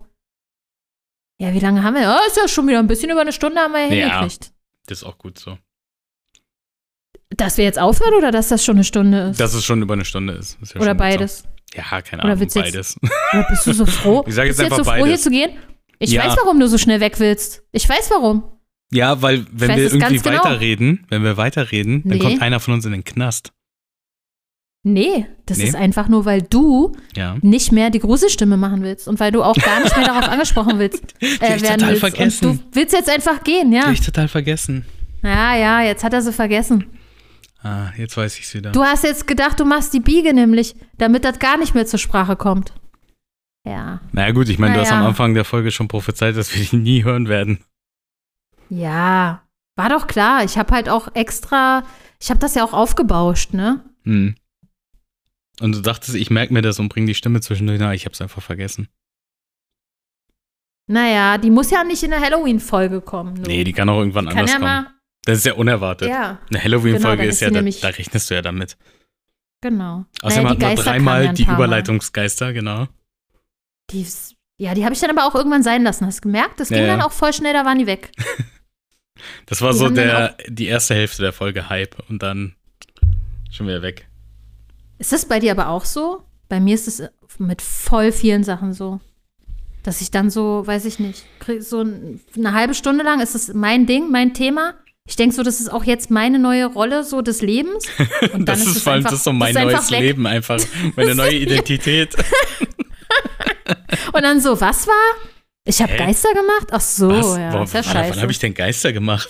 Ja, 1.39 1.53
wie 1.53 1.59
lange 1.61 1.83
haben 1.83 1.95
wir? 1.95 2.09
Oh, 2.17 2.27
ist 2.27 2.37
ja 2.37 2.49
schon 2.49 2.67
wieder 2.69 2.79
ein 2.79 2.87
bisschen 2.87 3.11
über 3.11 3.21
eine 3.21 3.33
Stunde 3.33 3.61
haben 3.61 3.73
wir 3.73 3.87
ja 3.87 3.95
Ja. 3.95 4.19
hingekriegt. 4.21 4.53
Das 4.87 4.99
ist 4.99 5.05
auch 5.05 5.19
gut 5.19 5.39
so. 5.39 5.59
Dass 7.31 7.59
wir 7.59 7.65
jetzt 7.65 7.79
aufhören 7.79 8.15
oder 8.15 8.31
dass 8.31 8.49
das 8.49 8.65
schon 8.65 8.77
eine 8.77 8.85
Stunde 8.85 9.31
ist? 9.31 9.41
Dass 9.41 9.53
es 9.55 9.65
schon 9.65 9.83
über 9.83 9.95
eine 9.95 10.05
Stunde 10.05 10.33
ist. 10.35 10.59
ist 10.63 10.75
ja 10.75 10.81
oder 10.81 10.95
beides? 10.95 11.41
So. 11.41 11.49
Ja, 11.79 12.03
keine 12.03 12.23
Oder 12.23 12.33
Ahnung, 12.33 12.39
du 12.39 12.45
jetzt- 12.45 12.55
beides. 12.55 12.97
Oder 13.33 13.47
bist 13.49 13.67
du 13.67 13.73
so 13.73 13.87
froh? 13.87 14.25
Ich 14.27 14.35
sag 14.35 14.47
jetzt 14.47 14.59
bist 14.59 14.61
du 14.61 14.63
jetzt 14.65 14.73
einfach 14.73 14.77
so 14.79 14.85
froh, 14.85 14.97
hier 14.97 15.05
beides. 15.07 15.23
zu 15.23 15.31
gehen? 15.31 15.59
Ich 16.03 16.11
Ja. 16.13 16.25
weiß, 16.27 16.37
warum 16.43 16.59
du 16.61 16.67
so 16.69 16.79
schnell 16.79 17.01
weg 17.01 17.21
willst. 17.21 17.63
Ich 17.73 17.89
weiß, 17.89 18.11
warum. 18.11 18.43
Ja, 18.93 19.23
weil 19.23 19.47
wenn 19.53 19.71
wir 19.77 19.85
irgendwie 19.85 20.19
genau. 20.19 20.39
weiterreden, 20.45 21.07
wenn 21.09 21.23
wir 21.23 21.37
weiterreden, 21.37 22.03
dann 22.05 22.19
Nee. 22.19 22.25
kommt 22.25 22.43
einer 22.43 22.61
von 22.61 22.75
uns 22.75 22.85
in 22.85 22.93
den 22.93 23.05
Knast. 23.05 23.53
Nee, 24.85 25.27
das 25.47 25.59
Nee? 25.59 25.65
ist 25.65 25.77
einfach 25.77 26.09
nur, 26.09 26.25
weil 26.25 26.43
du 26.43 26.93
Ja. 27.15 27.37
nicht 27.41 27.71
mehr 27.71 27.91
die 27.91 28.01
Gruselstimme 28.01 28.57
machen 28.57 28.83
willst 28.83 29.07
und 29.07 29.21
weil 29.21 29.31
du 29.31 29.43
auch 29.45 29.55
gar 29.55 29.81
nicht 29.81 29.97
mehr 29.97 30.07
darauf 30.07 30.29
angesprochen 30.29 30.79
willst, 30.81 31.03
Die 31.21 31.27
äh, 31.27 31.57
ich 31.57 31.63
werden 31.63 31.79
total 31.79 31.89
willst. 31.91 32.01
vergessen. 32.01 32.49
Und 32.49 32.59
du 32.61 32.65
willst 32.73 32.93
jetzt 32.93 33.09
einfach 33.09 33.45
gehen, 33.45 33.73
ja. 33.73 33.83
Hab 33.87 33.93
ich 33.93 34.01
total 34.01 34.27
vergessen. 34.27 34.85
Ja, 35.23 35.57
ja, 35.57 35.83
jetzt 35.83 36.03
hat 36.03 36.13
er 36.13 36.21
sie 36.21 36.33
vergessen. 36.33 36.87
Ah, 37.63 37.91
jetzt 37.97 38.17
weiß 38.17 38.37
ich's 38.41 38.53
wieder. 38.55 38.73
Du 38.73 38.83
hast 38.83 39.05
jetzt 39.05 39.29
gedacht, 39.29 39.61
du 39.61 39.65
machst 39.65 39.95
die 39.95 40.01
Biege 40.01 40.35
nämlich, 40.35 40.75
damit 40.99 41.25
das 41.25 41.39
gar 41.39 41.57
nicht 41.59 41.77
mehr 41.77 41.87
zur 41.87 42.01
Sprache 42.01 42.35
kommt. 42.35 42.73
Ja. 43.65 44.01
naja 44.11 44.33
gut, 44.33 44.49
ich 44.49 44.59
meine, 44.59 44.75
du 44.75 44.81
hast 44.81 44.91
Naja. 44.91 45.03
am 45.03 45.07
Anfang 45.09 45.35
der 45.35 45.45
Folge 45.45 45.71
schon 45.71 45.87
prophezeit, 45.89 46.37
dass 46.37 46.53
wir 46.55 46.65
die 46.65 46.77
nie 46.77 47.05
hören 47.05 47.29
werden. 47.29 47.65
Ja, 48.69 49.43
war 49.77 49.89
doch 49.89 50.07
klar. 50.09 50.43
Ich 50.45 50.59
habe 50.59 50.75
halt 50.75 50.89
auch 50.89 51.15
extra, 51.15 51.85
ich 52.21 52.31
habe 52.31 52.41
das 52.41 52.55
ja 52.57 52.65
auch 52.65 52.73
aufgebauscht, 52.73 53.53
ne? 53.55 53.85
Hm. 54.05 54.35
Und 55.61 55.75
du 55.77 55.81
dachtest, 55.81 56.17
ich 56.17 56.31
merke 56.31 56.53
mir 56.53 56.63
das 56.63 56.79
und 56.81 56.89
bring 56.89 57.07
die 57.07 57.15
Stimme 57.15 57.41
zwischendurch. 57.41 57.79
Na, 57.79 57.95
ich 57.95 58.05
hab's 58.07 58.21
einfach 58.21 58.43
vergessen. 58.43 58.89
Naja, 60.89 61.39
die 61.39 61.51
muss 61.51 61.71
ja 61.71 61.85
nicht 61.85 62.03
in 62.03 62.11
der 62.11 62.21
Halloween-Folge 62.21 63.01
kommen. 63.01 63.35
nur. 63.35 63.47
Nee, 63.47 63.65
die 63.65 63.73
kann 63.73 63.89
auch 63.89 63.99
irgendwann 63.99 64.27
kann 64.27 64.39
anders 64.39 64.51
ja 64.53 64.59
kommen. 64.59 64.69
mal. 64.85 64.91
Das 65.25 65.39
ist 65.39 65.47
ja 65.47 65.55
unerwartet. 65.55 66.09
Ja, 66.09 66.39
Eine 66.51 66.63
Halloween-Folge 66.65 67.19
Genau, 67.23 67.31
ist 67.31 67.41
ja, 67.41 67.51
da, 67.51 67.61
da 67.63 67.89
rechnest 67.97 68.29
du 68.31 68.35
ja 68.35 68.43
damit. 68.43 68.77
genau. 69.61 70.05
Außerdem 70.23 70.45
Naja, 70.45 70.51
hatten 70.67 70.77
wir 70.77 70.83
dreimal 70.85 71.33
die. 71.35 71.45
Überleitungsgeister, 71.45 72.53
genau. 72.53 72.89
Die, 73.93 74.07
ja, 74.59 74.75
die 74.75 74.85
habe 74.85 74.95
ich 74.95 75.01
dann 75.01 75.11
aber 75.11 75.27
auch 75.27 75.35
irgendwann 75.35 75.63
sein 75.63 75.83
lassen. 75.83 76.07
Hast 76.07 76.19
du 76.19 76.23
gemerkt? 76.23 76.61
Das 76.61 76.69
ging 76.69 76.79
Ja, 76.79 76.85
ja. 76.85 76.97
dann 76.97 77.03
auch 77.03 77.13
voll 77.13 77.33
schnell, 77.33 77.53
da 77.53 77.65
waren 77.65 77.79
die 77.79 77.87
weg. 77.87 78.11
Das 79.47 79.61
war 79.61 79.71
Die 79.73 79.79
so 79.79 79.89
der, 79.89 80.37
die 80.49 80.67
erste 80.67 80.95
Hälfte 80.95 81.23
der 81.23 81.33
Folge 81.33 81.69
Hype 81.69 81.97
und 82.09 82.23
dann 82.25 82.57
schon 83.53 83.69
wieder 83.69 83.83
weg. 83.83 84.09
Ist 84.99 85.13
das 85.13 85.27
bei 85.27 85.39
dir 85.39 85.53
aber 85.53 85.69
auch 85.69 85.85
so? 85.85 86.25
Bei 86.49 86.59
mir 86.59 86.75
ist 86.75 86.89
es 86.89 87.03
mit 87.39 87.63
voll 87.63 88.11
vielen 88.11 88.43
Sachen 88.43 88.73
so. 88.73 89.01
dass 89.85 90.01
ich 90.01 90.11
dann 90.11 90.29
so, 90.31 90.67
weiß 90.67 90.85
ich 90.87 90.99
nicht, 90.99 91.25
krieg 91.41 91.63
so 91.63 91.83
ein- 91.83 92.21
eine 92.37 92.53
halbe 92.53 92.73
Stunde 92.75 93.05
lang 93.05 93.21
ist 93.21 93.35
es 93.35 93.53
mein 93.55 93.87
Ding, 93.87 94.11
mein 94.11 94.33
Thema. 94.35 94.75
Ich 95.09 95.17
denke 95.17 95.35
so, 95.35 95.43
das 95.43 95.61
ist 95.61 95.73
auch 95.73 95.83
jetzt 95.85 96.11
meine 96.11 96.39
neue 96.39 96.67
Rolle 96.67 97.03
so 97.05 97.21
des 97.23 97.43
Lebens. 97.43 97.85
Und 98.33 98.47
dann 98.49 98.59
Das 98.59 98.61
ist 98.67 98.77
es 98.77 98.83
vor 98.83 98.93
allem 98.95 99.03
das 99.05 99.13
ist 99.15 99.25
so 99.25 99.33
mein 99.33 99.55
ist 99.57 99.63
neues 99.63 99.91
weg. 99.91 100.01
Leben, 100.01 100.27
einfach 100.27 100.61
meine 100.97 101.15
neue 101.17 101.35
Identität. 101.35 102.15
Und 104.13 104.23
dann 104.23 104.41
so, 104.41 104.61
was 104.61 104.87
war? 104.87 104.95
Ich 105.65 105.81
habe? 105.83 105.95
Geister 105.97 106.31
gemacht? 106.35 106.69
Ach 106.73 106.81
so, 106.81 107.09
Was? 107.09 107.39
ja, 107.39 107.51
Boah, 107.51 107.63
ist 107.65 107.75
ja 107.75 107.85
wann- 107.85 107.93
scheiße. 107.93 108.15
Wann 108.17 108.23
habe 108.23 108.33
ich 108.33 108.39
denn 108.39 108.55
Geister 108.55 108.93
gemacht? 108.93 109.29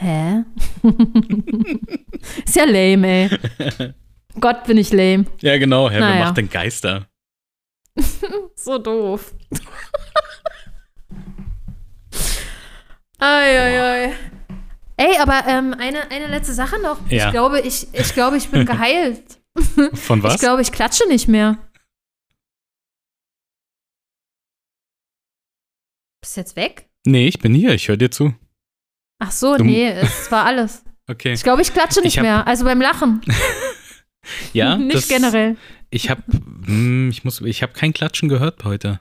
Hä? 0.00 0.44
ist 2.44 2.56
ja 2.56 2.64
lame, 2.64 3.06
ey. 3.08 3.94
Gott, 4.40 4.64
bin 4.64 4.78
ich 4.78 4.90
lame. 4.92 5.26
Ja, 5.40 5.56
genau. 5.58 5.88
Hä, 5.88 5.94
wer 5.94 6.00
Naja. 6.00 6.24
macht 6.24 6.36
denn 6.38 6.48
Geister? 6.50 7.06
So 8.56 8.78
doof. 8.78 9.34
ei, 13.18 13.58
ei, 13.58 13.80
ei. 13.80 14.12
Ey, 14.96 15.18
aber 15.18 15.42
ähm, 15.48 15.74
eine, 15.78 16.10
eine 16.10 16.28
letzte 16.28 16.54
Sache 16.54 16.80
noch. 16.80 16.98
Ja. 17.10 17.26
Ich 17.26 17.30
glaube, 17.32 17.60
ich, 17.60 17.88
ich 17.92 18.14
glaube, 18.14 18.36
ich 18.36 18.48
bin 18.48 18.64
geheilt. 18.64 19.22
Von 19.94 20.22
was? 20.22 20.34
Ich 20.34 20.40
glaube, 20.40 20.62
ich 20.62 20.72
klatsche 20.72 21.06
nicht 21.08 21.28
mehr. 21.28 21.58
Bist 26.24 26.38
jetzt 26.38 26.56
weg? 26.56 26.88
nee, 27.06 27.28
ich 27.28 27.38
bin 27.38 27.54
hier. 27.54 27.74
Ich 27.74 27.86
höre 27.88 27.98
dir 27.98 28.10
zu. 28.10 28.32
Ach 29.18 29.30
so, 29.30 29.58
Du- 29.58 29.64
nee, 29.64 29.90
es 29.90 30.30
war 30.32 30.46
alles. 30.46 30.82
Okay. 31.06 31.34
Ich 31.34 31.42
glaube, 31.42 31.60
ich 31.60 31.70
klatsche 31.74 32.00
nicht 32.00 32.14
Ich 32.14 32.18
hab- 32.18 32.22
mehr. 32.22 32.46
Also 32.46 32.64
beim 32.64 32.80
Lachen. 32.80 33.20
Ja, 34.54 34.78
nicht 34.78 34.94
das, 34.96 35.08
generell. 35.08 35.58
Ich 35.90 36.08
habe, 36.08 36.22
ich 37.10 37.24
muss, 37.24 37.42
ich 37.42 37.62
habe 37.62 37.74
kein 37.74 37.92
Klatschen 37.92 38.30
gehört 38.30 38.64
heute. 38.64 39.00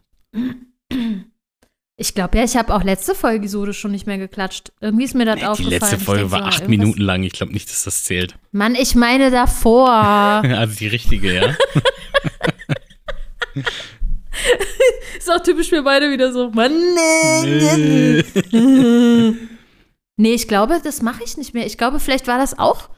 Ich 1.95 2.13
glaube 2.13 2.37
ja, 2.39 2.43
ich 2.43 2.57
habe 2.57 2.73
auch 2.75 2.83
letzte 2.83 3.15
Folge 3.15 3.47
so 3.47 3.71
schon 3.71 3.91
nicht 3.91 4.05
mehr 4.05 4.17
geklatscht. 4.17 4.73
Irgendwie 4.81 5.05
ist 5.05 5.15
mir 5.15 5.23
das 5.23 5.35
Nee, 5.35 5.41
die 5.41 5.47
aufgefallen. 5.47 5.79
letzte 5.79 5.95
Ich 5.95 6.03
Folge 6.03 6.19
denk 6.23 6.31
so, 6.31 6.35
war 6.37 6.43
acht 6.43 6.53
irgendwas- 6.59 6.67
Minuten 6.77 7.01
lang. 7.01 7.23
Ich 7.23 7.31
glaube 7.31 7.53
nicht, 7.53 7.69
dass 7.69 7.85
das 7.85 8.03
zählt. 8.03 8.35
Mann, 8.51 8.75
ich 8.75 8.95
meine 8.95 9.31
davor. 9.31 9.89
Also 9.89 10.75
die 10.75 10.87
richtige, 10.87 11.33
ja. 11.33 11.55
ist 15.17 15.29
auch 15.31 15.41
typisch 15.41 15.69
für 15.69 15.83
beide 15.83 16.11
wieder 16.11 16.31
so. 16.31 16.49
Mann, 16.51 16.71
Nö. 17.43 18.23
nee, 20.17 20.33
ich 20.33 20.47
glaube, 20.47 20.81
das 20.83 21.01
mache 21.01 21.23
ich 21.23 21.37
nicht 21.37 21.53
mehr. 21.53 21.65
Ich 21.65 21.77
glaube, 21.77 21.99
vielleicht 21.99 22.27
war 22.27 22.37
das 22.37 22.57
auch 22.57 22.89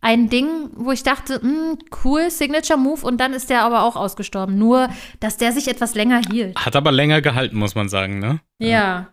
ein 0.00 0.28
Ding, 0.28 0.70
wo 0.74 0.92
ich 0.92 1.02
dachte, 1.02 1.40
hm, 1.40 1.78
cool, 2.04 2.30
Signature 2.30 2.78
Move 2.78 3.04
und 3.04 3.18
dann 3.18 3.32
ist 3.32 3.50
der 3.50 3.62
aber 3.62 3.82
auch 3.82 3.96
ausgestorben. 3.96 4.56
Nur, 4.58 4.88
dass 5.20 5.36
der 5.36 5.52
sich 5.52 5.68
etwas 5.68 5.94
länger 5.94 6.20
hielt. 6.30 6.56
Hat 6.56 6.76
aber 6.76 6.92
länger 6.92 7.20
gehalten, 7.20 7.56
muss 7.56 7.74
man 7.74 7.88
sagen, 7.88 8.18
ne? 8.18 8.40
Ja. 8.58 9.12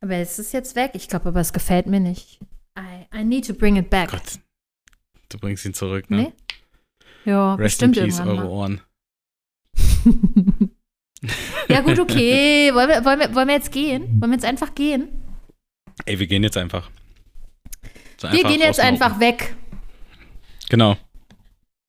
Aber 0.00 0.16
es 0.16 0.38
ist 0.38 0.52
jetzt 0.52 0.74
weg. 0.74 0.92
Ich 0.94 1.08
glaube, 1.08 1.28
aber 1.28 1.40
es 1.40 1.52
gefällt 1.52 1.86
mir 1.86 2.00
nicht. 2.00 2.40
I, 2.78 3.06
I 3.14 3.24
need 3.24 3.46
to 3.46 3.54
bring 3.54 3.76
it 3.76 3.90
back. 3.90 4.10
Gott. 4.10 4.40
Du 5.28 5.38
bringst 5.38 5.64
ihn 5.64 5.74
zurück, 5.74 6.10
ne? 6.10 6.16
Nee? 6.16 6.32
Ja, 7.24 7.54
Rest 7.54 7.82
in 7.82 7.92
bestimmt 7.92 7.94
peace, 7.94 8.18
irgendwann 8.18 8.38
eure 8.38 8.48
mal. 8.48 8.52
Ohren. 8.52 8.80
Ja, 11.68 11.80
gut, 11.82 11.98
okay. 12.00 12.74
Wollen 12.74 12.88
wir, 12.88 13.04
wollen, 13.04 13.20
wir, 13.20 13.34
wollen 13.34 13.48
wir 13.48 13.54
jetzt 13.54 13.70
gehen? 13.70 14.20
Wollen 14.20 14.32
wir 14.32 14.36
jetzt 14.36 14.44
einfach 14.44 14.74
gehen? 14.74 15.08
Ey, 16.04 16.18
wir 16.18 16.26
gehen 16.26 16.42
jetzt 16.42 16.56
einfach. 16.56 16.90
So 18.20 18.30
Wir 18.32 18.42
gehen 18.44 18.60
jetzt 18.60 18.80
einfach 18.80 19.20
weg. 19.20 19.54
Genau. 20.68 20.96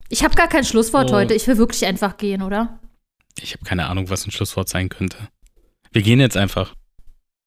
Ich 0.09 0.23
habe 0.23 0.35
gar 0.35 0.47
kein 0.47 0.63
Schlusswort 0.63 1.09
Oh. 1.09 1.13
heute. 1.15 1.33
Ich 1.33 1.47
will 1.47 1.57
wirklich 1.57 1.85
einfach 1.85 2.17
gehen, 2.17 2.41
oder? 2.43 2.79
Ich 3.41 3.53
habe 3.53 3.65
keine 3.65 3.87
Ahnung, 3.87 4.09
was 4.09 4.27
ein 4.27 4.31
Schlusswort 4.31 4.69
sein 4.69 4.89
könnte. 4.89 5.17
Wir 5.91 6.03
gehen 6.03 6.19
jetzt 6.19 6.37
einfach. 6.37 6.75